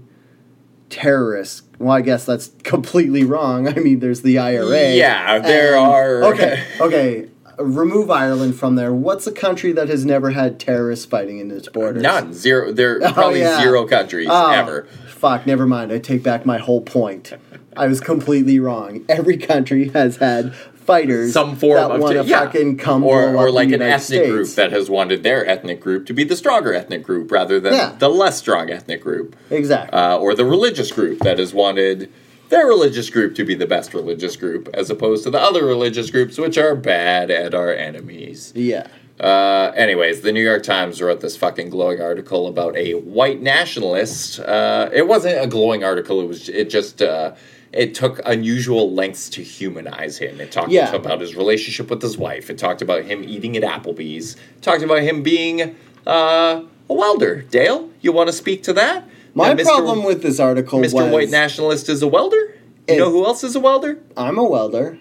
terrorists. 0.89 1.63
Well, 1.80 1.91
I 1.91 2.01
guess 2.01 2.26
that's 2.26 2.47
completely 2.63 3.24
wrong. 3.24 3.67
I 3.67 3.76
mean, 3.76 3.99
there's 3.99 4.21
the 4.21 4.39
IRA. 4.39 4.91
Yeah, 4.93 5.39
there 5.39 5.76
and- 5.78 5.86
are- 5.88 6.24
Okay, 6.34 6.65
okay. 6.80 7.30
Remove 7.60 8.10
Ireland 8.10 8.56
from 8.56 8.76
there. 8.76 8.93
What's 8.93 9.28
a 9.28 9.32
country 9.32 9.72
that 9.74 9.88
has 9.89 10.06
never 10.06 10.32
had 10.32 10.60
terrorists 10.60 11.06
fighting 11.06 11.39
in 11.39 11.51
its 11.51 11.68
borders? 11.70 12.01
none 12.01 12.34
zero. 12.34 12.72
There 12.72 12.97
are 12.97 13.04
Oh, 13.08 13.12
probably 13.14 13.41
yeah. 13.41 13.62
zero 13.62 13.86
countries 13.86 14.28
Oh, 14.30 14.49
ever. 14.51 14.84
Fuck, 15.08 15.45
never 15.45 15.66
mind. 15.68 15.91
I 15.91 15.99
take 15.99 16.24
back 16.24 16.45
my 16.45 16.58
whole 16.58 16.82
point. 16.82 17.34
I 17.78 17.88
was 17.88 17.99
completely 18.01 18.60
wrong. 18.60 19.06
Every 19.08 19.38
country 19.38 19.89
has 19.89 20.18
had 20.18 20.54
fighters 20.56 21.32
Some 21.32 21.56
form 21.56 21.78
that 21.78 21.91
of 21.91 22.01
want 22.01 22.18
to 22.18 22.24
yeah. 22.26 22.39
fucking 22.39 22.78
come 22.78 23.04
or 23.06 23.36
or 23.36 23.49
like 23.51 23.68
an 23.68 23.74
United 23.74 23.91
ethnic 23.93 24.04
States. 24.20 24.30
group 24.32 24.47
that 24.56 24.72
has 24.74 24.89
wanted 24.89 25.24
their 25.24 25.45
ethnic 25.47 25.80
group 25.80 26.06
to 26.08 26.14
be 26.14 26.24
the 26.26 26.36
stronger 26.36 26.74
ethnic 26.74 27.04
group 27.04 27.32
rather 27.32 27.60
than 27.60 27.74
Yeah. 27.74 27.95
the 27.97 28.10
less 28.10 28.38
strong 28.38 28.70
ethnic 28.70 29.01
group. 29.01 29.36
exactly. 29.49 29.97
uh, 29.97 30.18
or 30.18 30.36
the 30.36 30.43
religious 30.43 30.91
group 30.91 31.20
that 31.20 31.39
has 31.39 31.54
wanted 31.54 32.12
their 32.54 32.68
religious 32.68 33.10
group 33.10 33.34
to 33.36 33.43
be 33.43 33.56
the 33.56 33.66
best 33.76 33.93
religious 33.93 34.36
group, 34.36 34.70
as 34.74 34.89
opposed 34.89 35.24
to 35.24 35.30
the 35.32 35.39
other 35.49 35.66
religious 35.66 36.10
groups 36.12 36.38
which 36.38 36.58
are 36.58 36.76
bad 36.76 37.32
and 37.32 37.54
are 37.56 37.74
enemies. 37.74 38.51
yeah. 38.56 38.88
Uh, 39.20 39.72
anyways, 39.76 40.22
the 40.22 40.32
New 40.32 40.41
York 40.43 40.64
Times 40.64 40.99
wrote 41.01 41.22
this 41.22 41.38
fucking 41.38 41.70
glowing 41.70 42.01
article 42.01 42.47
about 42.47 42.76
a 42.76 42.95
white 42.95 43.41
nationalist. 43.41 44.39
Uh, 44.39 44.89
it 44.91 45.08
wasn't 45.08 45.38
a 45.39 45.47
glowing 45.47 45.84
article. 45.84 46.20
It 46.22 46.28
was. 46.28 46.49
It 46.49 46.70
just. 46.72 47.01
Uh, 47.01 47.36
it 47.72 47.95
took 47.95 48.20
unusual 48.26 48.91
lengths 48.93 49.30
to 49.30 49.41
humanize 49.43 50.18
him. 50.18 50.39
It 50.41 50.51
talked 50.51 50.72
Yeah. 50.72 50.93
about 50.93 51.22
his 51.22 51.36
relationship 51.36 51.89
with 51.89 52.01
his 52.01 52.18
wife. 52.20 52.49
It 52.51 52.58
talked 52.60 52.82
about 52.84 53.04
him 53.04 53.24
eating 53.24 53.56
at 53.58 53.64
Applebee's. 53.64 54.36
It 54.36 54.62
talked 54.62 54.84
about 54.84 55.01
him 55.01 55.24
being 55.24 55.76
uh, 56.06 56.62
a 56.89 56.93
welder. 56.93 57.41
Dale, 57.43 57.89
you 58.01 58.12
want 58.12 58.28
to 58.30 58.34
speak 58.34 58.62
to 58.64 58.74
that? 58.74 59.08
My 59.34 59.53
Mr. 59.55 59.63
problem 59.63 60.03
with 60.03 60.21
this 60.21 60.39
article 60.39 60.79
Mr. 60.79 60.93
was 60.93 61.11
White 61.11 61.29
Nationalist 61.29 61.89
is 61.89 62.01
a 62.01 62.07
welder. 62.07 62.55
You 62.88 62.97
know 62.97 63.09
who 63.11 63.25
else 63.25 63.43
is 63.43 63.55
a 63.55 63.59
welder? 63.59 63.99
I'm 64.17 64.38
a 64.38 64.43
welder, 64.43 64.99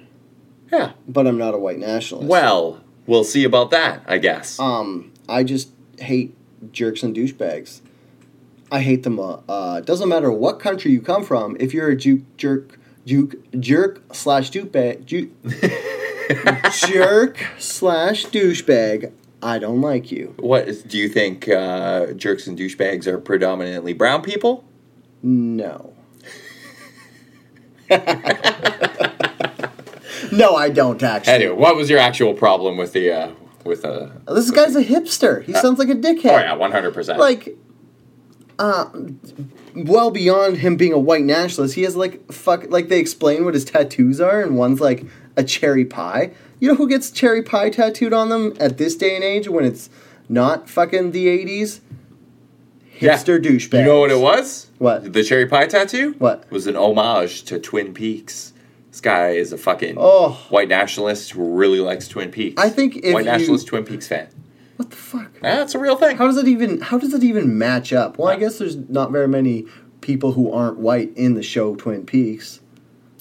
Yeah. 0.71 0.93
but 1.09 1.27
I'm 1.27 1.37
not 1.37 1.55
a 1.55 1.59
white 1.59 1.79
nationalist. 1.79 2.29
Well, 2.31 2.81
we'll 3.07 3.25
see 3.25 3.45
about 3.45 3.71
that. 3.73 4.03
I 4.07 4.19
guess. 4.19 4.59
um, 4.61 5.13
I 5.29 5.43
just 5.45 5.71
hate 5.99 6.35
jerks 6.73 7.03
and 7.03 7.15
douchebags. 7.15 7.81
I 8.71 8.81
hate 8.81 9.03
them. 9.03 9.19
Uh, 9.21 9.39
uh, 9.49 9.81
doesn't 9.81 10.09
matter 10.09 10.31
what 10.33 10.61
country 10.61 10.93
you 10.93 11.01
come 11.03 11.25
from. 11.25 11.57
If 11.61 11.75
you're 11.75 11.91
a 11.91 11.97
juke, 11.97 12.23
jerk, 12.39 12.79
juke, 13.05 13.35
jerk 13.61 14.01
slash 14.15 14.51
douchebag, 14.51 15.05
ju- 15.05 15.31
jerk 16.87 17.37
slash 17.59 18.27
douchebag, 18.27 19.13
I 19.43 19.59
don't 19.59 19.81
like 19.81 20.13
you. 20.13 20.35
What 20.39 20.69
is, 20.69 20.83
do 20.83 20.97
you 20.97 21.09
think? 21.09 21.49
Uh, 21.49 22.13
jerks 22.13 22.47
and 22.47 22.57
douchebags 22.57 23.07
are 23.07 23.19
predominantly 23.19 23.93
brown 23.93 24.23
people. 24.23 24.65
No. 25.23 25.93
no, 30.31 30.55
I 30.57 30.71
don't 30.73 31.03
actually. 31.03 31.33
Anyway, 31.35 31.55
what 31.57 31.77
was 31.77 31.91
your 31.91 31.99
actual 31.99 32.35
problem 32.35 32.77
with 32.77 32.93
the 32.93 33.11
uh, 33.11 33.33
with 33.65 33.85
uh, 33.85 34.09
This 34.29 34.51
guy's 34.51 34.77
a 34.77 34.85
hipster. 34.85 35.45
He 35.45 35.53
sounds 35.53 35.79
like 35.79 35.89
a 35.89 35.95
dickhead. 35.95 36.25
Oh 36.27 36.39
yeah, 36.39 36.55
one 36.55 36.73
hundred 36.73 36.95
percent. 36.95 37.19
like 37.19 37.57
uh 38.59 38.85
well 39.75 40.11
beyond 40.11 40.59
him 40.59 40.77
being 40.77 40.93
a 40.93 40.99
white 40.99 41.23
nationalist 41.23 41.75
he 41.75 41.83
has 41.83 41.97
like 41.97 42.31
fuck 42.31 42.67
like 42.69 42.89
they 42.89 42.99
explain 43.01 43.47
what 43.47 43.55
his 43.55 43.65
tattoos 43.65 44.21
are 44.21 44.43
and 44.43 44.59
one's 44.59 44.79
like 44.79 45.07
a 45.39 45.43
cherry 45.43 45.87
pie 45.87 46.31
you 46.63 46.69
know 46.69 46.77
who 46.77 46.89
gets 46.89 47.11
cherry 47.11 47.43
pie 47.43 47.71
tattooed 47.71 48.13
on 48.13 48.29
them 48.29 48.55
at 48.61 48.79
this 48.79 48.95
day 48.95 49.17
and 49.17 49.25
age 49.25 49.49
when 49.49 49.65
it's 49.65 49.91
not 50.29 50.71
fucking 50.71 51.11
the 51.11 51.27
80s 51.27 51.81
Yeah. 53.01 53.15
hipster 53.17 53.43
douchebag 53.43 53.81
You 53.81 53.85
know 53.85 53.99
what 54.01 54.13
it 54.13 54.21
was? 54.21 54.69
What? 54.79 55.13
The 55.13 55.25
cherry 55.25 55.47
pie 55.47 55.67
tattoo? 55.67 56.15
What? 56.19 56.49
Was 56.53 56.69
an 56.69 56.77
homage 56.77 57.43
to 57.45 57.59
Twin 57.59 57.93
Peaks. 57.93 58.53
This 58.93 59.01
guy 59.01 59.31
is 59.31 59.53
a 59.53 59.59
fucking 59.59 59.97
Oh. 59.99 60.39
white 60.51 60.69
nationalist 60.69 61.33
who 61.33 61.43
really 61.57 61.81
likes 61.81 62.07
Twin 62.07 62.31
Peaks. 62.31 62.63
I 62.63 62.69
think 62.69 62.97
if 62.99 63.13
white 63.13 63.25
you- 63.25 63.31
nationalist 63.33 63.67
Twin 63.67 63.85
Peaks 63.85 64.07
fan. 64.07 64.29
what 64.77 64.91
the 64.91 64.97
fuck 64.97 65.33
That's 65.41 65.75
a 65.75 65.81
real 65.81 65.97
thing. 65.97 66.17
how 66.17 66.27
does 66.29 66.37
it 66.37 66.47
even 66.47 66.81
how 66.81 66.97
does 66.99 67.13
it 67.13 67.25
even 67.25 67.57
match 67.59 67.93
up 67.93 68.19
well 68.19 68.29
i 68.29 68.37
guess 68.37 68.59
there's 68.59 68.77
not 68.89 69.13
very 69.13 69.29
many 69.29 69.67
people 70.01 70.33
who 70.33 70.51
aren't 70.53 70.79
white 70.79 71.13
in 71.17 71.35
the 71.35 71.43
show 71.43 71.75
twin 71.77 72.05
peaks 72.05 72.61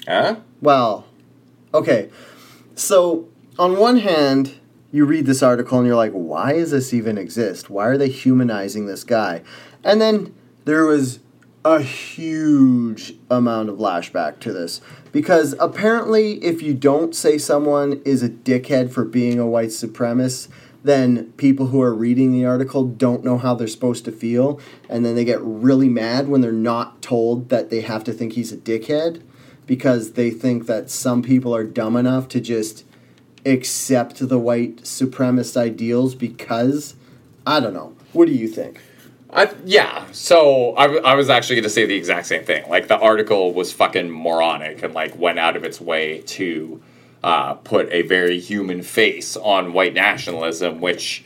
Huh? 0.07 0.37
Well, 0.61 1.05
okay. 1.73 2.09
So, 2.73 3.27
on 3.61 3.77
one 3.77 3.97
hand, 3.97 4.55
you 4.91 5.05
read 5.05 5.27
this 5.27 5.43
article 5.43 5.77
and 5.77 5.85
you're 5.85 5.95
like, 5.95 6.13
why 6.13 6.53
does 6.53 6.71
this 6.71 6.95
even 6.95 7.15
exist? 7.15 7.69
Why 7.69 7.85
are 7.85 7.97
they 7.97 8.09
humanizing 8.09 8.87
this 8.87 9.03
guy? 9.03 9.43
And 9.83 10.01
then 10.01 10.33
there 10.65 10.87
was 10.87 11.19
a 11.63 11.79
huge 11.79 13.13
amount 13.29 13.69
of 13.69 13.77
lashback 13.77 14.39
to 14.39 14.51
this. 14.51 14.81
Because 15.11 15.53
apparently, 15.59 16.43
if 16.43 16.63
you 16.63 16.73
don't 16.73 17.15
say 17.15 17.37
someone 17.37 18.01
is 18.03 18.23
a 18.23 18.29
dickhead 18.29 18.89
for 18.89 19.05
being 19.05 19.37
a 19.37 19.45
white 19.45 19.69
supremacist, 19.69 20.47
then 20.83 21.31
people 21.33 21.67
who 21.67 21.83
are 21.83 21.93
reading 21.93 22.31
the 22.31 22.43
article 22.43 22.85
don't 22.85 23.23
know 23.23 23.37
how 23.37 23.53
they're 23.53 23.67
supposed 23.67 24.05
to 24.05 24.11
feel. 24.11 24.59
And 24.89 25.05
then 25.05 25.13
they 25.13 25.23
get 25.23 25.39
really 25.39 25.87
mad 25.87 26.29
when 26.29 26.41
they're 26.41 26.51
not 26.51 27.03
told 27.03 27.49
that 27.49 27.69
they 27.69 27.81
have 27.81 28.03
to 28.05 28.11
think 28.11 28.33
he's 28.33 28.51
a 28.51 28.57
dickhead 28.57 29.21
because 29.67 30.13
they 30.13 30.31
think 30.31 30.65
that 30.65 30.89
some 30.89 31.21
people 31.21 31.55
are 31.55 31.63
dumb 31.63 31.95
enough 31.95 32.27
to 32.29 32.41
just 32.41 32.85
accept 33.45 34.27
the 34.27 34.39
white 34.39 34.77
supremacist 34.83 35.57
ideals 35.57 36.15
because 36.15 36.95
I 37.45 37.59
don't 37.59 37.73
know. 37.73 37.95
What 38.13 38.27
do 38.27 38.33
you 38.33 38.47
think? 38.47 38.79
I, 39.33 39.49
yeah, 39.63 40.05
so 40.11 40.75
I, 40.75 40.93
I 40.97 41.15
was 41.15 41.29
actually 41.29 41.55
going 41.55 41.63
to 41.63 41.69
say 41.69 41.85
the 41.85 41.95
exact 41.95 42.27
same 42.27 42.43
thing. 42.43 42.69
Like, 42.69 42.89
the 42.89 42.99
article 42.99 43.53
was 43.53 43.71
fucking 43.71 44.11
moronic 44.11 44.83
and, 44.83 44.93
like, 44.93 45.17
went 45.17 45.39
out 45.39 45.55
of 45.55 45.63
its 45.63 45.79
way 45.79 46.21
to 46.21 46.81
uh, 47.23 47.53
put 47.53 47.89
a 47.93 48.01
very 48.01 48.41
human 48.41 48.81
face 48.81 49.37
on 49.37 49.71
white 49.71 49.93
nationalism, 49.93 50.81
which 50.81 51.23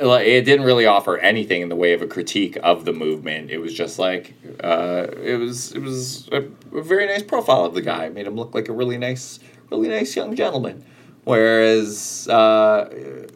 it 0.00 0.44
didn't 0.44 0.66
really 0.66 0.86
offer 0.86 1.18
anything 1.18 1.62
in 1.62 1.68
the 1.68 1.76
way 1.76 1.92
of 1.92 2.02
a 2.02 2.08
critique 2.08 2.58
of 2.62 2.84
the 2.84 2.92
movement. 2.92 3.50
It 3.50 3.58
was 3.58 3.72
just 3.72 4.00
like, 4.00 4.34
uh, 4.62 5.06
it 5.22 5.36
was 5.36 5.72
it 5.72 5.80
was 5.80 6.28
a, 6.32 6.42
a 6.76 6.82
very 6.82 7.06
nice 7.06 7.22
profile 7.22 7.64
of 7.64 7.74
the 7.74 7.82
guy. 7.82 8.06
It 8.06 8.14
made 8.14 8.26
him 8.26 8.34
look 8.34 8.54
like 8.54 8.68
a 8.68 8.72
really 8.72 8.98
nice, 8.98 9.38
really 9.70 9.88
nice 9.88 10.16
young 10.16 10.34
gentleman. 10.34 10.84
Whereas, 11.24 12.26
uh, 12.28 13.26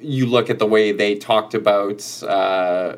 you 0.00 0.26
look 0.26 0.50
at 0.50 0.58
the 0.58 0.66
way 0.66 0.92
they 0.92 1.14
talked 1.14 1.54
about 1.54 2.22
uh, 2.22 2.96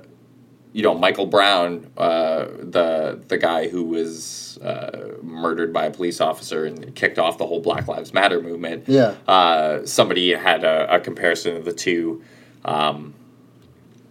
you 0.74 0.82
know 0.82 0.94
Michael 0.94 1.26
Brown, 1.26 1.90
uh, 1.96 2.46
the 2.58 3.20
the 3.28 3.38
guy 3.38 3.68
who 3.68 3.84
was 3.84 4.58
uh, 4.58 5.14
murdered 5.22 5.72
by 5.72 5.86
a 5.86 5.90
police 5.90 6.20
officer 6.20 6.64
and 6.64 6.94
kicked 6.94 7.18
off 7.18 7.38
the 7.38 7.46
whole 7.46 7.60
Black 7.60 7.86
Lives 7.88 8.12
Matter 8.12 8.40
movement. 8.42 8.88
Yeah. 8.88 9.14
Uh, 9.26 9.86
somebody 9.86 10.32
had 10.32 10.64
a, 10.64 10.96
a 10.96 11.00
comparison 11.00 11.56
of 11.56 11.64
the 11.64 11.72
two. 11.72 12.22
Um, 12.64 13.14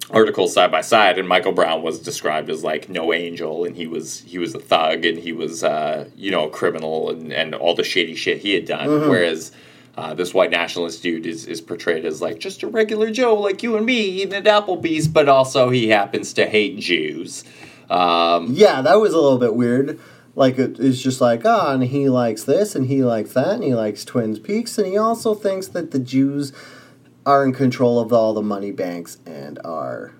articles 0.10 0.54
side 0.54 0.72
by 0.72 0.82
side, 0.82 1.18
and 1.18 1.28
Michael 1.28 1.54
Brown 1.54 1.82
was 1.82 2.00
described 2.00 2.50
as 2.50 2.64
like 2.64 2.88
no 2.88 3.12
angel, 3.14 3.66
and 3.66 3.76
he 3.76 3.88
was 3.88 4.22
he 4.22 4.38
was 4.38 4.54
a 4.54 4.60
thug, 4.60 5.06
and 5.06 5.18
he 5.18 5.34
was 5.34 5.64
uh, 5.64 6.08
you 6.16 6.32
know 6.32 6.48
a 6.48 6.50
criminal, 6.50 7.10
and, 7.10 7.34
and 7.34 7.56
all 7.56 7.76
the 7.76 7.84
shady 7.84 8.16
shit 8.16 8.38
he 8.38 8.54
had 8.54 8.66
done. 8.66 9.10
Whereas 9.10 9.52
uh, 9.96 10.14
this 10.14 10.34
white 10.34 10.50
nationalist 10.50 11.04
dude 11.04 11.26
is, 11.26 11.46
is 11.46 11.62
portrayed 11.62 12.06
as 12.06 12.22
like 12.22 12.40
just 12.40 12.64
a 12.64 12.68
regular 12.68 13.12
Joe 13.12 13.36
like 13.36 13.62
you 13.62 13.78
and 13.78 13.86
me 13.86 14.00
eating 14.00 14.34
at 14.34 14.46
Applebee's, 14.46 15.08
but 15.08 15.30
also 15.30 15.70
he 15.70 15.90
happens 15.90 16.34
to 16.34 16.48
hate 16.48 16.80
Jews. 16.80 17.44
Um, 17.90 18.48
Yeah, 18.54 18.82
that 18.82 19.00
was 19.00 19.14
a 19.14 19.20
little 19.20 19.38
bit 19.38 19.56
weird. 19.56 20.00
Like 20.36 20.58
it's 20.58 21.02
just 21.02 21.22
like 21.22 21.46
ah, 21.46 21.74
and 21.74 21.84
he 21.84 22.10
likes 22.10 22.44
this, 22.44 22.76
and 22.76 22.88
he 22.88 23.04
likes 23.04 23.34
that, 23.34 23.50
and 23.50 23.64
he 23.64 23.76
likes 23.76 24.04
Twin 24.04 24.36
Peaks, 24.40 24.80
and 24.80 24.88
he 24.88 24.98
also 24.98 25.36
thinks 25.36 25.68
that 25.68 25.92
the 25.92 26.00
Jews 26.00 26.54
are 27.24 27.46
in 27.46 27.54
control 27.54 28.00
of 28.00 28.12
all 28.12 28.34
the 28.34 28.42
money 28.42 28.72
banks 28.72 29.20
and 29.28 29.60
are 29.64 30.16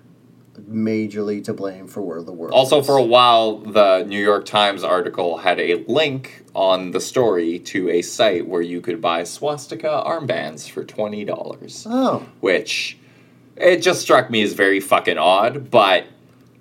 majorly 0.70 1.42
to 1.44 1.52
blame 1.52 1.88
for 1.88 2.00
where 2.00 2.22
the 2.22 2.32
world. 2.32 2.52
Also, 2.54 2.78
is. 2.78 2.86
for 2.86 2.96
a 2.96 3.02
while, 3.02 3.58
the 3.58 4.04
New 4.04 4.22
York 4.22 4.46
Times 4.46 4.84
article 4.84 5.38
had 5.38 5.58
a 5.58 5.84
link 5.88 6.43
on 6.54 6.92
the 6.92 7.00
story 7.00 7.58
to 7.58 7.90
a 7.90 8.02
site 8.02 8.46
where 8.46 8.62
you 8.62 8.80
could 8.80 9.00
buy 9.00 9.24
swastika 9.24 10.02
armbands 10.06 10.68
for 10.68 10.84
twenty 10.84 11.24
dollars, 11.24 11.86
oh, 11.88 12.26
which 12.40 12.98
it 13.56 13.78
just 13.78 14.00
struck 14.00 14.30
me 14.30 14.42
as 14.42 14.52
very 14.52 14.80
fucking 14.80 15.18
odd. 15.18 15.70
But 15.70 16.04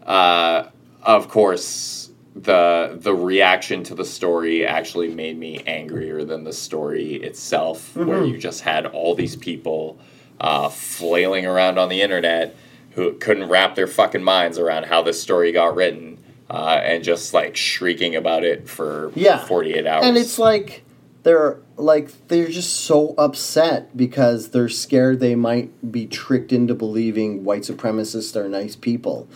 uh, 0.05 0.69
of 1.01 1.29
course, 1.29 2.11
the 2.35 2.97
the 2.99 3.13
reaction 3.13 3.83
to 3.83 3.95
the 3.95 4.05
story 4.05 4.65
actually 4.65 5.13
made 5.13 5.37
me 5.37 5.61
angrier 5.67 6.23
than 6.23 6.43
the 6.43 6.53
story 6.53 7.15
itself, 7.15 7.95
where 7.95 8.23
you 8.23 8.37
just 8.37 8.61
had 8.61 8.87
all 8.87 9.13
these 9.15 9.35
people 9.35 9.99
uh, 10.41 10.69
flailing 10.69 11.45
around 11.45 11.77
on 11.77 11.89
the 11.89 12.01
internet 12.01 12.55
who 12.91 13.13
couldn't 13.13 13.49
wrap 13.49 13.75
their 13.75 13.87
fucking 13.87 14.23
minds 14.23 14.57
around 14.59 14.85
how 14.85 15.01
this 15.01 15.21
story 15.21 15.51
got 15.51 15.75
written. 15.75 16.12
Uh, 16.53 16.79
and 16.83 17.03
just 17.03 17.33
like 17.33 17.55
shrieking 17.57 18.15
about 18.15 18.43
it 18.43 18.69
for 18.69 19.11
Yeah. 19.15 19.43
48 19.45 19.85
hours. 19.87 20.05
and 20.05 20.17
it's 20.17 20.37
like 20.37 20.83
they're 21.23 21.57
like 21.77 22.27
they're 22.27 22.49
just 22.49 22.73
so 22.81 23.15
upset 23.17 23.95
because 23.97 24.49
they're 24.49 24.69
scared 24.69 25.19
they 25.19 25.35
might 25.35 25.91
be 25.91 26.05
tricked 26.05 26.51
into 26.53 26.75
believing 26.75 27.43
white 27.43 27.63
supremacists 27.63 28.35
are 28.35 28.47
nice 28.47 28.75
people 28.75 29.27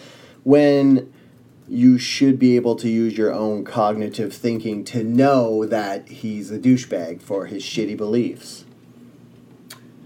when 0.44 1.11
you 1.68 1.98
should 1.98 2.38
be 2.39 2.56
able 2.56 2.76
to 2.76 2.88
use 2.88 3.18
your 3.18 3.34
own 3.34 3.64
cognitive 3.65 4.34
thinking 4.34 4.84
to 4.85 5.03
know 5.03 5.65
that 5.65 6.07
he's 6.07 6.52
a 6.52 6.57
douchebag 6.60 7.22
for 7.22 7.45
his 7.48 7.61
shitty 7.64 7.98
beliefs. 7.98 8.64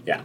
Yeah. 0.06 0.22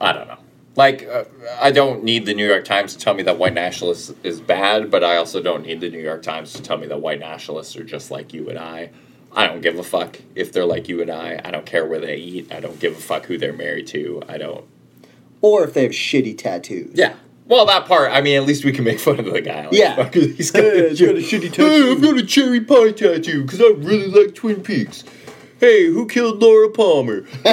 I 0.00 0.12
don't 0.14 0.26
know. 0.28 0.38
Like, 0.76 1.06
uh, 1.06 1.24
I 1.60 1.72
don't 1.72 2.04
need 2.04 2.26
the 2.26 2.34
New 2.34 2.46
York 2.46 2.64
Times 2.64 2.94
to 2.94 2.98
tell 2.98 3.12
me 3.14 3.22
that 3.24 3.38
white 3.38 3.54
nationalists 3.54 4.12
is 4.22 4.40
bad, 4.40 4.90
but 4.90 5.02
I 5.02 5.16
also 5.16 5.42
don't 5.42 5.66
need 5.66 5.80
the 5.80 5.90
New 5.90 5.98
York 6.00 6.22
Times 6.22 6.52
to 6.54 6.62
tell 6.62 6.78
me 6.78 6.86
that 6.86 7.00
white 7.00 7.18
nationalists 7.18 7.76
are 7.76 7.84
just 7.84 8.10
like 8.10 8.32
you 8.32 8.48
and 8.48 8.58
I. 8.58 8.90
I 9.32 9.46
don't 9.46 9.60
give 9.60 9.78
a 9.78 9.82
fuck 9.82 10.20
if 10.34 10.52
they're 10.52 10.64
like 10.66 10.88
you 10.88 11.02
and 11.02 11.10
I. 11.10 11.40
I 11.44 11.50
don't 11.50 11.66
care 11.66 11.86
where 11.86 12.00
they 12.00 12.16
eat. 12.16 12.52
I 12.52 12.60
don't 12.60 12.78
give 12.80 12.96
a 12.96 13.00
fuck 13.00 13.26
who 13.26 13.36
they're 13.36 13.52
married 13.52 13.86
to. 13.88 14.22
I 14.28 14.38
don't. 14.38 14.64
Or 15.40 15.64
if 15.64 15.74
they 15.74 15.82
have 15.84 15.92
shitty 15.92 16.36
tattoos. 16.38 16.92
Yeah. 16.94 17.14
Well, 17.46 17.66
that 17.66 17.86
part, 17.86 18.12
I 18.12 18.20
mean, 18.20 18.36
at 18.36 18.44
least 18.46 18.64
we 18.64 18.70
can 18.70 18.84
make 18.84 19.00
fun 19.00 19.18
of 19.18 19.24
the 19.24 19.40
guy. 19.40 19.64
Like, 19.64 19.72
Yeah. 19.72 20.08
he's 20.10 20.50
got, 20.52 20.62
Hey, 20.62 20.86
a, 20.86 20.90
got 20.90 21.16
a 21.16 21.18
shitty 21.18 21.42
Hey, 21.42 21.48
tattoo. 21.48 21.92
I've 21.92 22.00
got 22.02 22.16
a 22.16 22.22
cherry 22.24 22.60
pie 22.60 22.92
tattoo 22.92 23.42
because 23.42 23.60
I 23.60 23.66
really 23.76 24.06
like 24.06 24.34
Twin 24.36 24.62
Peaks. 24.62 25.02
Hey, 25.60 25.84
who 25.86 26.06
killed 26.06 26.40
Laura 26.42 26.70
Palmer? 26.70 27.26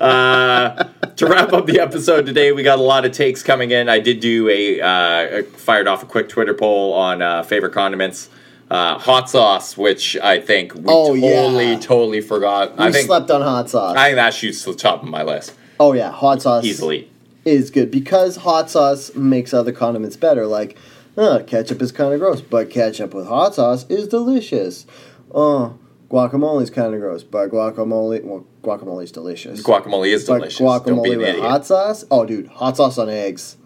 uh, 0.00 0.84
to 1.16 1.26
wrap 1.26 1.52
up 1.52 1.66
the 1.66 1.78
episode 1.80 2.24
today, 2.24 2.50
we 2.52 2.62
got 2.62 2.78
a 2.78 2.82
lot 2.82 3.04
of 3.04 3.12
takes 3.12 3.42
coming 3.42 3.70
in. 3.70 3.88
I 3.88 3.98
did 4.00 4.20
do 4.20 4.48
a, 4.48 4.80
uh, 4.80 5.42
fired 5.42 5.86
off 5.86 6.02
a 6.02 6.06
quick 6.06 6.30
Twitter 6.30 6.54
poll 6.54 6.94
on 6.94 7.20
uh, 7.20 7.42
favorite 7.42 7.74
condiments. 7.74 8.30
Uh, 8.70 8.98
hot 8.98 9.28
sauce, 9.30 9.76
which 9.76 10.16
I 10.16 10.40
think 10.40 10.74
we 10.74 10.84
Oh, 10.88 11.14
totally, 11.14 11.72
yeah. 11.72 11.78
totally 11.78 12.20
forgot. 12.20 12.76
We 12.78 12.84
I 12.86 12.90
think 12.92 13.06
slept 13.06 13.30
on 13.30 13.42
hot 13.42 13.70
sauce. 13.70 13.96
I 13.96 14.06
think 14.06 14.16
that 14.16 14.34
shoots 14.34 14.64
to 14.64 14.72
the 14.72 14.78
top 14.78 15.02
of 15.02 15.08
my 15.08 15.22
list 15.22 15.52
oh 15.78 15.92
yeah, 15.92 16.10
hot 16.10 16.42
sauce 16.42 16.64
easily. 16.64 17.10
is 17.44 17.70
good 17.70 17.90
because 17.90 18.36
hot 18.36 18.70
sauce 18.70 19.14
makes 19.14 19.52
other 19.54 19.72
condiments 19.72 20.16
better. 20.16 20.46
Like, 20.46 20.76
uh, 21.16 21.40
ketchup 21.46 21.80
is 21.80 21.92
kind 21.92 22.12
of 22.12 22.20
gross, 22.20 22.40
but 22.40 22.70
ketchup 22.70 23.14
with 23.14 23.26
hot 23.26 23.54
sauce 23.54 23.86
is 23.88 24.08
delicious. 24.08 24.86
Uh, 25.34 25.70
guacamole 26.10 26.62
is 26.62 26.70
kind 26.70 26.94
of 26.94 27.00
gross, 27.00 27.22
but 27.22 27.50
guacamole, 27.50 28.22
well, 28.24 28.46
guacamole 28.62 29.04
is 29.04 29.12
delicious. 29.12 29.62
Guacamole 29.62 30.08
is 30.12 30.26
but 30.26 30.38
delicious. 30.38 30.58
Don't 30.58 30.84
be 30.84 30.90
guacamole 31.10 31.12
an 31.12 31.18
with 31.18 31.28
idiot. 31.28 31.44
hot 31.44 31.66
sauce, 31.66 32.04
oh 32.10 32.24
dude, 32.24 32.46
hot 32.48 32.76
sauce 32.76 32.98
on 32.98 33.08
eggs. 33.08 33.56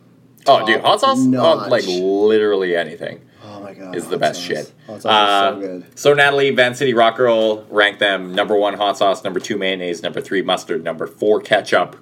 Oh, 0.47 0.65
dude, 0.67 0.81
hot 0.81 1.01
sauce? 1.01 1.19
Oh, 1.19 1.25
notch. 1.29 1.71
like 1.71 1.85
literally 1.87 2.75
anything 2.75 3.21
Oh 3.45 3.61
my 3.61 3.75
god, 3.75 3.95
is 3.95 4.05
the 4.05 4.13
hot 4.13 4.21
best 4.21 4.41
sauce. 4.41 4.47
shit. 4.47 4.73
Hot 4.87 5.03
sauce 5.03 5.05
Uh, 5.13 5.57
is 5.59 5.63
so 5.65 5.69
good. 5.69 5.99
So 5.99 6.15
Natalie, 6.15 6.51
Van 6.51 6.75
City 6.75 6.95
Rock 6.95 7.17
Girl 7.19 7.65
ranked 7.69 8.01
them 8.01 8.35
number 8.35 8.57
one 8.57 8.75
hot 8.75 8.97
sauce, 8.97 9.23
number 9.23 9.39
two 9.39 9.59
mayonnaise, 9.59 10.03
number 10.03 10.21
three 10.23 10.41
mustard, 10.43 10.83
number 10.83 11.07
four 11.07 11.41
ketchup. 11.43 11.97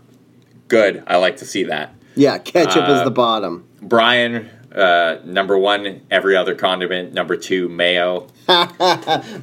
Good. 0.68 1.02
I 1.06 1.16
like 1.16 1.38
to 1.38 1.44
see 1.44 1.64
that. 1.64 1.94
Yeah, 2.14 2.38
ketchup 2.38 2.88
uh, 2.88 2.92
is 2.92 3.04
the 3.04 3.10
bottom. 3.10 3.66
Brian, 3.82 4.48
uh, 4.78 5.18
number 5.24 5.58
one, 5.58 6.02
every 6.10 6.36
other 6.36 6.54
condiment. 6.54 7.12
Number 7.12 7.36
two, 7.36 7.68
mayo. 7.68 8.28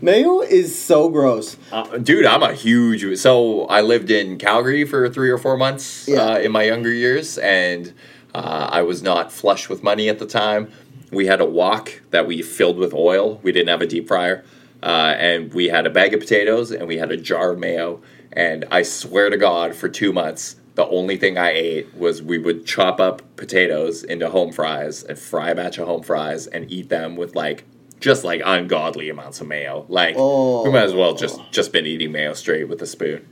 Mayo 0.02 0.41
is 0.41 0.78
so 0.78 1.10
gross. 1.10 1.57
Uh, 1.72 1.98
dude, 1.98 2.26
I'm 2.26 2.41
a 2.44 2.53
huge. 2.53 3.18
So 3.18 3.66
I 3.66 3.82
lived 3.82 4.10
in 4.12 4.38
Calgary 4.38 4.86
for 4.86 5.07
three 5.10 5.30
or 5.30 5.38
four 5.38 5.57
months 5.57 6.07
Yeah. 6.07 6.22
uh, 6.22 6.38
in 6.40 6.52
my 6.52 6.64
younger 6.64 6.91
years, 6.91 7.38
and 7.38 7.94
uh, 8.34 8.70
I 8.72 8.82
was 8.82 9.02
not 9.03 9.32
flush 9.32 9.70
with 9.70 9.84
money 9.84 10.10
at 10.10 10.20
the 10.20 10.26
time. 10.26 10.72
We 11.12 11.28
had 11.28 11.40
a 11.41 11.45
wok 11.45 12.02
that 12.12 12.26
we 12.28 12.41
filled 12.41 12.78
with 12.78 12.94
oil. 12.94 13.40
We 13.44 13.52
didn't 13.52 13.70
have 13.70 13.82
a 13.82 13.88
deep 13.88 14.07
fryer, 14.07 14.44
uh, 14.82 15.16
and 15.18 15.53
we 15.53 15.68
had 15.68 15.86
a 15.86 15.90
bag 15.90 16.14
of 16.14 16.20
potatoes 16.20 16.72
and 16.72 16.88
we 16.88 16.98
had 16.98 17.12
a 17.12 17.18
jar 17.18 17.52
of 17.52 17.60
mayo. 17.60 18.02
And 18.34 18.66
I 18.72 18.82
swear 18.82 19.30
to 19.30 19.38
God, 19.38 19.76
for 19.76 19.88
two 19.88 20.12
months, 20.12 20.56
the 20.76 20.88
only 20.88 21.18
thing 21.18 21.38
I 21.38 21.52
ate 21.52 21.95
was 21.95 22.22
we 22.22 22.38
would 22.38 22.65
chop 22.65 22.99
up 22.99 23.22
potatoes 23.38 24.03
into 24.03 24.30
home 24.30 24.52
fries 24.52 25.03
and 25.03 25.18
fry 25.18 25.49
a 25.49 25.56
batch 25.56 25.77
of 25.77 25.88
home 25.88 26.03
fries 26.03 26.47
and 26.47 26.69
eat 26.72 26.89
them 26.89 27.15
with 27.15 27.35
like 27.35 27.64
just 28.02 28.26
like 28.26 28.41
ungodly 28.45 29.10
amounts 29.10 29.39
of 29.39 29.47
mayo. 29.47 29.85
Like 29.88 30.15
we 30.15 30.69
might 30.72 30.84
as 30.84 30.93
well 30.93 31.15
just 31.15 31.39
oh. 31.39 31.45
just 31.52 31.72
been 31.72 31.85
eating 31.85 32.11
mayo 32.11 32.34
straight 32.34 32.68
with 32.68 32.81
a 32.81 32.85
spoon. 32.85 33.26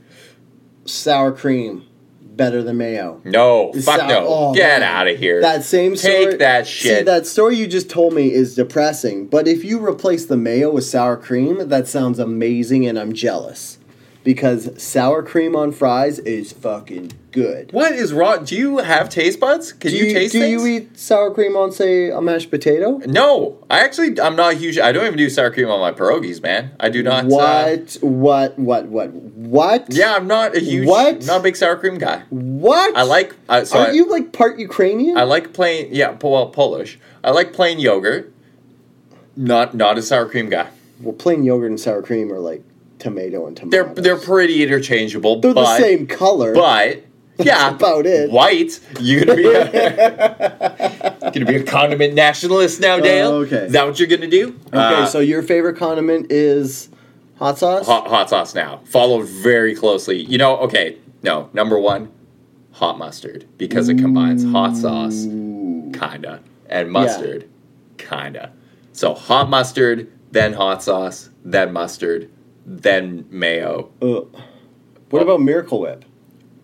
Sour 0.86 1.32
cream, 1.32 1.86
better 2.22 2.62
than 2.62 2.78
mayo. 2.78 3.20
No, 3.24 3.72
fuck 3.74 4.00
Sour- 4.00 4.08
no, 4.08 4.26
oh, 4.26 4.54
get 4.54 4.82
out 4.82 5.06
of 5.06 5.18
here. 5.18 5.42
That 5.42 5.64
same 5.64 5.96
story. 5.96 6.26
Take 6.26 6.38
that 6.38 6.66
See, 6.66 6.72
shit. 6.72 7.06
that 7.06 7.26
story 7.26 7.56
you 7.56 7.66
just 7.66 7.90
told 7.90 8.14
me 8.14 8.32
is 8.32 8.54
depressing. 8.54 9.26
But 9.26 9.46
if 9.46 9.64
you 9.64 9.84
replace 9.84 10.24
the 10.24 10.36
mayo 10.38 10.72
with 10.72 10.84
sour 10.84 11.18
cream, 11.18 11.68
that 11.68 11.88
sounds 11.88 12.18
amazing, 12.18 12.86
and 12.86 12.98
I'm 12.98 13.12
jealous 13.12 13.78
because 14.24 14.82
sour 14.82 15.22
cream 15.22 15.54
on 15.54 15.70
fries 15.70 16.18
is 16.20 16.52
fucking 16.52 17.12
good. 17.30 17.70
what 17.72 17.92
is 17.92 18.12
wrong? 18.12 18.44
Do 18.44 18.56
you 18.56 18.78
have 18.78 19.08
taste 19.10 19.38
buds? 19.38 19.72
Can 19.72 19.90
Do 19.90 19.96
you, 19.98 20.12
taste 20.14 20.32
do 20.32 20.40
things? 20.40 20.62
you 20.62 20.66
eat 20.68 20.98
sour 20.98 21.30
cream 21.32 21.56
on 21.56 21.70
say 21.72 22.08
a 22.10 22.20
mashed 22.22 22.50
potato? 22.50 22.98
No, 23.06 23.58
I 23.68 23.80
actually 23.80 24.18
I'm 24.20 24.34
not 24.34 24.54
a 24.54 24.56
huge. 24.56 24.78
I 24.78 24.92
don't 24.92 25.04
even 25.06 25.18
do 25.18 25.28
sour 25.28 25.50
cream 25.50 25.68
on 25.68 25.78
my 25.80 25.92
pierogies, 25.92 26.42
man. 26.42 26.72
I 26.80 26.88
do 26.88 27.02
not. 27.02 27.24
uh, 27.24 27.28
What? 27.28 27.98
what? 28.00 28.58
What? 28.58 28.86
What? 28.86 29.10
What? 29.12 29.86
yeah, 29.90 30.14
I'm 30.14 30.26
not 30.26 30.56
a 30.56 30.60
huge. 30.60 30.88
What? 30.88 31.24
Not 31.26 31.40
a 31.40 31.42
big 31.42 31.56
sour 31.56 31.76
cream 31.76 31.98
guy. 31.98 32.22
What? 32.30 32.96
I 32.96 33.02
like. 33.02 33.34
Uh, 33.48 33.64
so 33.64 33.78
Aren't 33.78 33.90
I, 33.90 33.92
you 33.92 34.08
like 34.10 34.32
part 34.32 34.58
Ukrainian? 34.58 35.18
I 35.18 35.24
like 35.24 35.52
plain. 35.52 35.88
Yeah, 35.92 36.16
well, 36.22 36.48
Polish. 36.48 36.98
I 37.22 37.30
like 37.30 37.52
plain 37.52 37.78
yogurt. 37.78 38.32
Not 39.36 39.74
not 39.74 39.98
a 39.98 40.02
sour 40.02 40.26
cream 40.28 40.48
guy. 40.48 40.68
well, 41.00 41.12
plain 41.14 41.44
yogurt 41.44 41.70
and 41.70 41.80
sour 41.80 42.00
cream 42.02 42.32
are 42.32 42.38
like 42.38 42.62
tomato 42.98 43.46
and 43.46 43.56
tomato. 43.56 43.94
They're 43.94 44.02
they're 44.02 44.20
pretty 44.20 44.62
interchangeable. 44.62 45.40
They're 45.40 45.54
but, 45.54 45.76
the 45.76 45.82
same 45.82 46.06
color. 46.06 46.54
But 46.54 47.04
yeah, 47.38 47.74
about 47.74 48.06
it. 48.06 48.30
White. 48.30 48.78
You 49.00 49.24
gonna 49.24 49.36
be 49.36 49.52
a, 49.52 51.16
gonna 51.32 51.46
be 51.46 51.56
a 51.56 51.64
condiment 51.64 52.14
nationalist 52.14 52.80
now, 52.80 53.00
Dale? 53.00 53.28
Oh, 53.28 53.40
okay. 53.42 53.66
Is 53.66 53.72
that 53.72 53.86
what 53.86 53.98
you're 53.98 54.08
gonna 54.08 54.28
do? 54.28 54.58
okay, 54.68 54.76
Uh, 54.78 55.06
so 55.06 55.18
your 55.20 55.42
favorite 55.42 55.76
condiment 55.76 56.30
is 56.30 56.88
hot 57.38 57.58
sauce. 57.58 57.86
hot, 57.86 58.06
hot 58.06 58.30
sauce 58.30 58.54
now, 58.54 58.80
followed 58.84 59.26
very 59.26 59.74
closely. 59.74 60.22
You 60.22 60.38
know, 60.38 60.58
okay, 60.58 60.98
no, 61.22 61.50
number 61.52 61.78
one, 61.78 62.12
hot 62.72 62.98
mustard 62.98 63.46
because 63.58 63.88
it 63.88 63.98
combines 63.98 64.44
hot 64.44 64.76
sauce, 64.76 65.24
kinda, 65.24 66.40
and 66.68 66.90
mustard, 66.90 67.48
kinda. 67.98 68.52
So 68.92 69.12
hot 69.14 69.48
mustard, 69.50 70.10
then 70.30 70.52
hot 70.52 70.84
sauce, 70.84 71.30
then 71.44 71.72
mustard, 71.72 72.30
then 72.66 73.26
mayo. 73.30 73.90
Ugh. 74.02 74.28
What 75.10 75.22
about 75.22 75.40
Miracle 75.40 75.80
Whip? 75.80 76.04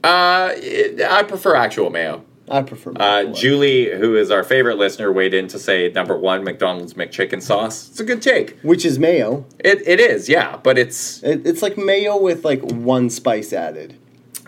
Uh, 0.02 0.50
it- 0.56 1.00
I 1.02 1.22
prefer 1.22 1.54
actual 1.54 1.90
mayo. 1.90 2.24
I 2.50 2.62
prefer. 2.62 2.92
Uh. 2.96 3.24
Julie, 3.32 3.96
who 3.96 4.16
is 4.16 4.30
our 4.32 4.42
favorite 4.42 4.76
listener, 4.76 5.12
weighed 5.12 5.34
in 5.34 5.46
to 5.48 5.58
say 5.58 5.88
number 5.94 6.16
one, 6.18 6.42
McDonald's 6.42 6.94
McChicken 6.94 7.40
sauce. 7.40 7.90
It's 7.90 8.00
a 8.00 8.04
good 8.04 8.20
take. 8.22 8.58
which 8.62 8.84
is 8.84 8.98
mayo. 8.98 9.44
It, 9.60 9.86
it 9.86 10.00
is, 10.00 10.28
yeah, 10.28 10.56
but 10.56 10.76
it's 10.76 11.22
It, 11.22 11.46
it's 11.46 11.62
like 11.62 11.78
mayo 11.78 12.16
with 12.20 12.44
like 12.44 12.60
one 12.62 13.08
spice 13.08 13.52
added. 13.52 13.96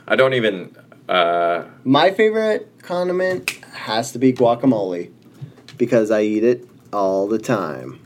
I 0.08 0.16
don't 0.16 0.34
even 0.34 0.74
Uh, 1.08 1.64
My 1.84 2.10
favorite 2.10 2.68
condiment 2.82 3.50
has 3.72 4.10
to 4.12 4.18
be 4.18 4.32
guacamole 4.32 5.12
because 5.78 6.10
I 6.10 6.22
eat 6.22 6.42
it 6.42 6.66
all 6.92 7.28
the 7.28 7.38
time. 7.38 8.00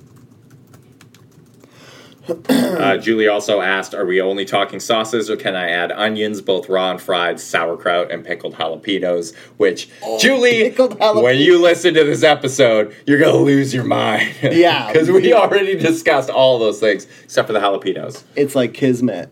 Uh, 2.48 2.96
Julie 2.98 3.28
also 3.28 3.60
asked, 3.60 3.94
"Are 3.94 4.04
we 4.04 4.20
only 4.20 4.44
talking 4.44 4.80
sauces, 4.80 5.30
or 5.30 5.36
can 5.36 5.54
I 5.56 5.70
add 5.70 5.92
onions, 5.92 6.40
both 6.40 6.68
raw 6.68 6.90
and 6.90 7.00
fried, 7.00 7.40
sauerkraut, 7.40 8.10
and 8.10 8.24
pickled 8.24 8.54
jalapenos?" 8.54 9.34
Which, 9.56 9.88
Julie, 10.18 10.70
pickled 10.70 10.98
when 10.98 11.38
you 11.38 11.60
listen 11.60 11.94
to 11.94 12.04
this 12.04 12.22
episode, 12.22 12.94
you're 13.06 13.18
gonna 13.18 13.36
lose 13.38 13.72
your 13.74 13.84
mind. 13.84 14.34
Yeah. 14.42 14.86
because 14.92 15.10
we 15.10 15.32
already 15.32 15.76
discussed 15.76 16.30
all 16.30 16.58
those 16.58 16.80
things 16.80 17.06
except 17.24 17.46
for 17.46 17.52
the 17.52 17.60
jalapenos. 17.60 18.22
It's 18.34 18.54
like 18.54 18.74
kismet. 18.74 19.30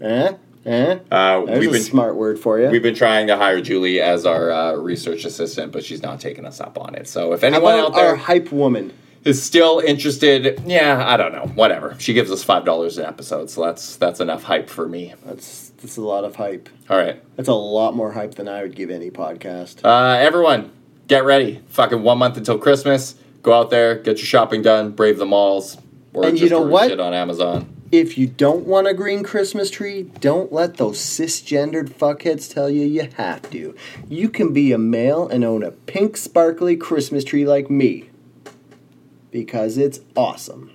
Eh? 0.00 0.32
Eh? 0.66 0.98
Uh, 1.10 1.44
There's 1.44 1.60
we've 1.60 1.68
a 1.70 1.72
been 1.72 1.82
smart 1.82 2.16
word 2.16 2.38
for 2.38 2.58
you. 2.60 2.68
we've 2.68 2.82
been 2.82 2.94
trying 2.94 3.26
to 3.28 3.36
hire 3.36 3.60
Julie 3.60 4.00
as 4.00 4.26
our 4.26 4.50
uh, 4.50 4.74
research 4.74 5.24
assistant, 5.24 5.72
but 5.72 5.84
she's 5.84 6.02
not 6.02 6.20
taking 6.20 6.44
us 6.44 6.60
up 6.60 6.78
on 6.78 6.94
it. 6.94 7.08
So 7.08 7.32
if 7.32 7.40
How 7.40 7.48
anyone 7.48 7.74
about 7.74 7.90
out 7.90 7.94
there 7.94 8.08
our 8.10 8.16
hype 8.16 8.52
woman? 8.52 8.92
Is 9.24 9.42
still 9.42 9.80
interested, 9.80 10.62
yeah, 10.66 11.04
I 11.06 11.16
don't 11.16 11.32
know, 11.32 11.46
whatever. 11.54 11.96
She 11.98 12.12
gives 12.12 12.30
us 12.30 12.42
five 12.44 12.64
dollars 12.64 12.98
an 12.98 13.04
episode, 13.04 13.50
so 13.50 13.64
that's 13.64 13.96
that's 13.96 14.20
enough 14.20 14.44
hype 14.44 14.68
for 14.70 14.88
me. 14.88 15.14
That's 15.24 15.70
that's 15.80 15.96
a 15.96 16.02
lot 16.02 16.24
of 16.24 16.36
hype. 16.36 16.68
All 16.90 16.96
right. 16.96 17.22
That's 17.36 17.48
a 17.48 17.54
lot 17.54 17.94
more 17.94 18.12
hype 18.12 18.34
than 18.34 18.48
I 18.48 18.62
would 18.62 18.74
give 18.74 18.90
any 18.90 19.10
podcast. 19.10 19.84
Uh, 19.84 20.18
everyone, 20.18 20.72
get 21.06 21.24
ready. 21.24 21.62
Fucking 21.68 22.02
one 22.02 22.18
month 22.18 22.36
until 22.36 22.58
Christmas. 22.58 23.14
Go 23.42 23.52
out 23.52 23.70
there, 23.70 23.94
get 23.94 24.18
your 24.18 24.26
shopping 24.26 24.62
done, 24.62 24.90
brave 24.90 25.18
the 25.18 25.26
malls, 25.26 25.78
or 26.12 26.24
And 26.26 26.34
you 26.38 26.48
just 26.48 26.50
know 26.50 26.62
what? 26.62 26.88
shit 26.88 26.98
on 27.00 27.14
Amazon. 27.14 27.74
If 27.90 28.18
you 28.18 28.26
don't 28.26 28.66
want 28.66 28.86
a 28.86 28.92
green 28.92 29.22
Christmas 29.22 29.70
tree, 29.70 30.02
don't 30.20 30.52
let 30.52 30.76
those 30.76 30.98
cisgendered 30.98 31.88
fuckheads 31.88 32.52
tell 32.52 32.68
you 32.68 32.82
you 32.82 33.08
have 33.16 33.48
to. 33.52 33.74
You 34.08 34.28
can 34.28 34.52
be 34.52 34.72
a 34.72 34.78
male 34.78 35.26
and 35.28 35.42
own 35.44 35.62
a 35.62 35.70
pink 35.70 36.16
sparkly 36.18 36.76
Christmas 36.76 37.24
tree 37.24 37.46
like 37.46 37.70
me. 37.70 38.07
Because 39.38 39.78
it's 39.78 40.00
awesome. 40.16 40.72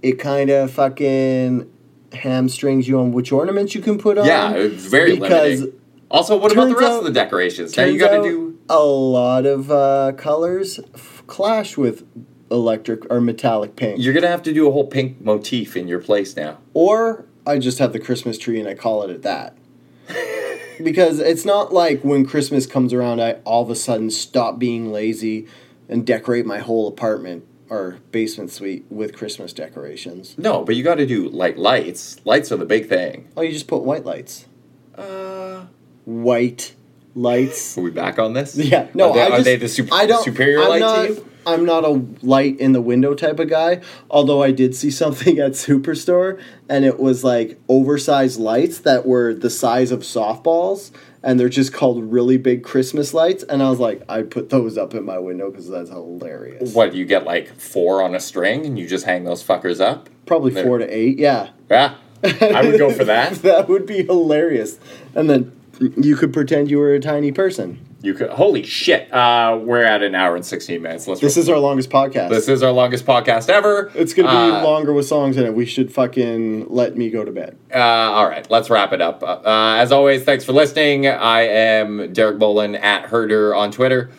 It 0.00 0.20
kind 0.20 0.50
of 0.50 0.70
fucking 0.70 1.68
hamstrings 2.12 2.86
you 2.86 3.00
on 3.00 3.10
which 3.10 3.32
ornaments 3.32 3.74
you 3.74 3.80
can 3.80 3.98
put 3.98 4.18
on. 4.18 4.24
Yeah, 4.24 4.52
it's 4.52 4.84
very 4.84 5.18
because 5.18 5.62
limiting. 5.62 5.80
Also, 6.08 6.36
what 6.36 6.52
about 6.52 6.68
the 6.68 6.76
rest 6.76 6.92
out- 6.92 6.98
of 7.00 7.04
the 7.06 7.10
decorations? 7.10 7.76
Now 7.76 7.86
you 7.86 7.98
got 7.98 8.18
to 8.18 8.22
do. 8.22 8.58
a 8.68 8.78
lot 8.78 9.46
of 9.46 9.72
uh, 9.72 10.12
colors 10.16 10.78
f- 10.94 11.24
clash 11.26 11.76
with 11.76 12.06
electric 12.52 13.10
or 13.10 13.20
metallic 13.20 13.74
pink. 13.74 13.98
You're 14.00 14.14
gonna 14.14 14.28
have 14.28 14.44
to 14.44 14.52
do 14.52 14.68
a 14.68 14.70
whole 14.70 14.86
pink 14.86 15.20
motif 15.20 15.76
in 15.76 15.88
your 15.88 15.98
place 15.98 16.36
now. 16.36 16.58
Or 16.72 17.24
I 17.44 17.58
just 17.58 17.80
have 17.80 17.92
the 17.92 17.98
Christmas 17.98 18.38
tree 18.38 18.60
and 18.60 18.68
I 18.68 18.74
call 18.74 19.02
it 19.02 19.10
at 19.10 19.22
that. 19.22 19.58
because 20.84 21.18
it's 21.18 21.44
not 21.44 21.74
like 21.74 22.02
when 22.04 22.24
Christmas 22.24 22.64
comes 22.64 22.92
around, 22.92 23.20
I 23.20 23.32
all 23.44 23.64
of 23.64 23.70
a 23.70 23.74
sudden 23.74 24.08
stop 24.10 24.60
being 24.60 24.92
lazy 24.92 25.48
and 25.88 26.06
decorate 26.06 26.46
my 26.46 26.58
whole 26.58 26.86
apartment 26.86 27.44
or 27.68 27.98
basement 28.12 28.50
suite 28.50 28.84
with 28.90 29.16
Christmas 29.16 29.52
decorations. 29.52 30.36
No, 30.38 30.64
but 30.64 30.76
you 30.76 30.82
got 30.82 30.96
to 30.96 31.06
do 31.06 31.28
like 31.28 31.56
lights. 31.56 32.20
Lights 32.24 32.52
are 32.52 32.56
the 32.56 32.66
big 32.66 32.88
thing. 32.88 33.28
Oh, 33.36 33.42
you 33.42 33.52
just 33.52 33.66
put 33.68 33.82
white 33.82 34.04
lights. 34.04 34.46
Uh, 34.94 35.66
White 36.04 36.74
lights. 37.14 37.76
are 37.78 37.82
we 37.82 37.90
back 37.90 38.18
on 38.18 38.32
this? 38.32 38.56
Yeah, 38.56 38.88
no, 38.94 39.10
Are 39.10 39.14
they, 39.14 39.22
I 39.22 39.28
are 39.28 39.42
they 39.42 39.56
the 39.56 39.68
super, 39.68 39.92
I 39.92 40.06
don't, 40.06 40.22
superior 40.22 40.62
I'm 40.62 40.68
light 40.68 40.80
not, 40.80 41.02
to 41.02 41.14
you? 41.14 41.30
I'm 41.46 41.64
not 41.64 41.84
a 41.84 42.04
light 42.22 42.58
in 42.58 42.72
the 42.72 42.80
window 42.80 43.14
type 43.14 43.38
of 43.38 43.48
guy. 43.48 43.80
Although 44.10 44.42
I 44.42 44.50
did 44.50 44.74
see 44.74 44.90
something 45.02 45.38
at 45.38 45.52
Superstore, 45.52 46.40
and 46.68 46.84
it 46.84 46.98
was 46.98 47.24
like 47.24 47.58
oversized 47.68 48.38
lights 48.38 48.80
that 48.80 49.06
were 49.06 49.32
the 49.34 49.50
size 49.50 49.90
of 49.90 50.00
softballs, 50.00 50.90
and 51.26 51.40
they're 51.40 51.48
just 51.48 51.72
called 51.72 52.02
really 52.04 52.38
big 52.38 52.62
Christmas 52.62 53.12
lights. 53.12 53.42
And 53.42 53.60
I 53.60 53.68
was 53.68 53.80
like, 53.80 54.00
I 54.08 54.22
put 54.22 54.48
those 54.48 54.78
up 54.78 54.94
in 54.94 55.04
my 55.04 55.18
window 55.18 55.50
because 55.50 55.68
that's 55.68 55.90
hilarious. 55.90 56.72
What 56.72 56.94
you 56.94 57.04
get 57.04 57.24
like 57.24 57.52
four 57.58 58.00
on 58.00 58.14
a 58.14 58.20
string, 58.20 58.64
and 58.64 58.78
you 58.78 58.86
just 58.86 59.04
hang 59.04 59.24
those 59.24 59.42
fuckers 59.42 59.80
up? 59.80 60.08
Probably 60.24 60.52
There. 60.52 60.64
four 60.64 60.78
to 60.78 60.88
eight. 60.88 61.18
Yeah, 61.18 61.50
Yeah, 61.68 61.96
I 62.22 62.64
would 62.64 62.78
go 62.78 62.92
for 62.92 63.04
that. 63.04 63.34
that 63.42 63.68
would 63.68 63.86
be 63.86 64.04
hilarious. 64.04 64.78
And 65.16 65.28
then 65.28 65.52
you 65.80 66.14
could 66.14 66.32
pretend 66.32 66.70
you 66.70 66.78
were 66.78 66.94
a 66.94 67.00
tiny 67.00 67.32
person. 67.32 67.84
You 68.06 68.14
could. 68.14 68.30
Holy 68.30 68.62
shit! 68.62 69.12
Uh, 69.12 69.58
we're 69.60 69.82
at 69.82 70.00
an 70.00 70.14
hour 70.14 70.36
and 70.36 70.46
sixteen 70.46 70.80
minutes. 70.80 71.08
Let's. 71.08 71.20
This 71.20 71.36
is 71.36 71.48
our 71.48 71.58
longest 71.58 71.90
podcast. 71.90 72.28
this 72.28 72.48
is 72.48 72.62
our 72.62 72.70
longest 72.70 73.04
podcast 73.04 73.48
ever. 73.48 73.90
It's 73.96 74.14
gonna 74.14 74.28
be 74.28 74.56
Uh, 74.58 74.62
longer 74.62 74.92
with 74.92 75.06
songs 75.08 75.36
in 75.36 75.44
it. 75.44 75.52
We 75.54 75.66
should 75.66 75.92
fucking 75.92 76.68
let 76.68 76.96
me 76.96 77.10
go 77.10 77.24
to 77.24 77.32
bed. 77.32 77.56
Uh, 77.74 77.78
all 77.78 78.28
right, 78.28 78.48
let's 78.48 78.70
wrap 78.70 78.92
it 78.92 79.00
up. 79.00 79.24
Uh, 79.24 79.40
as 79.78 79.90
always, 79.90 80.22
thanks 80.22 80.44
for 80.44 80.52
listening. 80.52 81.08
I 81.08 81.40
am 81.48 82.12
Derek 82.12 82.38
Bolin 82.38 82.80
at 82.80 83.06
Herder 83.06 83.56
on 83.56 83.72
Twitter. 83.72 84.10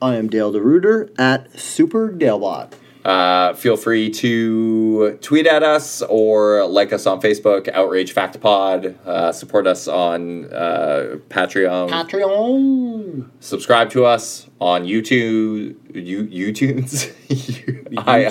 I 0.00 0.14
am 0.16 0.28
Dale 0.28 0.50
DeRuiter 0.50 1.10
at 1.18 1.60
Super 1.60 2.08
Dalebot. 2.10 2.72
Uh, 3.08 3.54
feel 3.54 3.78
free 3.78 4.10
to 4.10 5.16
tweet 5.22 5.46
at 5.46 5.62
us 5.62 6.02
or 6.02 6.66
like 6.66 6.92
us 6.92 7.06
on 7.06 7.22
Facebook, 7.22 7.66
Outrage 7.68 8.12
Fact 8.12 8.38
Pod. 8.38 8.98
Uh, 9.06 9.32
support 9.32 9.66
us 9.66 9.88
on 9.88 10.44
uh, 10.52 11.16
Patreon. 11.30 11.88
Patreon. 11.88 13.30
Subscribe 13.40 13.88
to 13.90 14.04
us 14.04 14.47
on 14.60 14.84
YouTube. 14.84 15.76
You, 15.94 16.24
YouTunes? 16.24 17.14
I- 17.98 18.24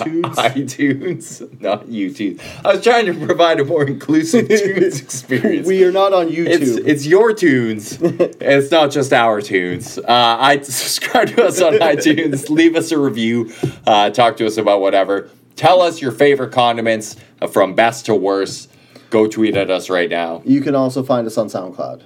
iTunes, 0.49 1.61
not 1.61 1.87
YouTube. 1.87 2.39
I 2.65 2.73
was 2.75 2.83
trying 2.83 3.05
to 3.07 3.13
provide 3.25 3.59
a 3.59 3.65
more 3.65 3.85
inclusive 3.85 4.47
tunes 4.49 4.99
experience. 5.01 5.67
We 5.67 5.83
are 5.83 5.91
not 5.91 6.13
on 6.13 6.27
YouTube. 6.27 6.85
it's 6.85 7.05
your 7.05 7.33
tunes. 7.33 7.97
it's 8.01 8.71
not 8.71 8.91
just 8.91 9.13
our 9.13 9.41
tunes. 9.41 9.97
Uh, 9.97 10.03
I 10.07 10.59
subscribe 10.61 11.29
to 11.29 11.45
us 11.45 11.61
on 11.61 11.73
iTunes. 11.73 12.49
Leave 12.49 12.75
us 12.75 12.91
a 12.91 12.99
review. 12.99 13.51
Uh, 13.85 14.09
talk 14.09 14.37
to 14.37 14.45
us 14.45 14.57
about 14.57 14.81
whatever. 14.81 15.29
Tell 15.55 15.81
us 15.81 16.01
your 16.01 16.11
favorite 16.11 16.51
condiments 16.51 17.15
uh, 17.41 17.47
from 17.47 17.73
best 17.73 18.05
to 18.07 18.15
worst. 18.15 18.69
Go 19.09 19.25
tweet 19.27 19.55
at 19.55 19.71
us 19.71 19.89
right 19.89 20.09
now. 20.09 20.41
you 20.45 20.59
can 20.61 20.75
also 20.75 21.01
find 21.01 21.25
us 21.25 21.37
on 21.37 21.47
SoundCloud. 21.47 22.03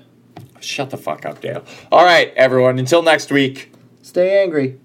Shut 0.60 0.92
the 0.92 0.98
fuck 0.98 1.26
up, 1.26 1.42
Dale. 1.42 1.66
All 1.92 2.06
right, 2.06 2.32
everyone. 2.36 2.78
Until 2.78 3.02
next 3.02 3.32
week. 3.32 3.72
Stay 4.02 4.42
angry. 4.42 4.80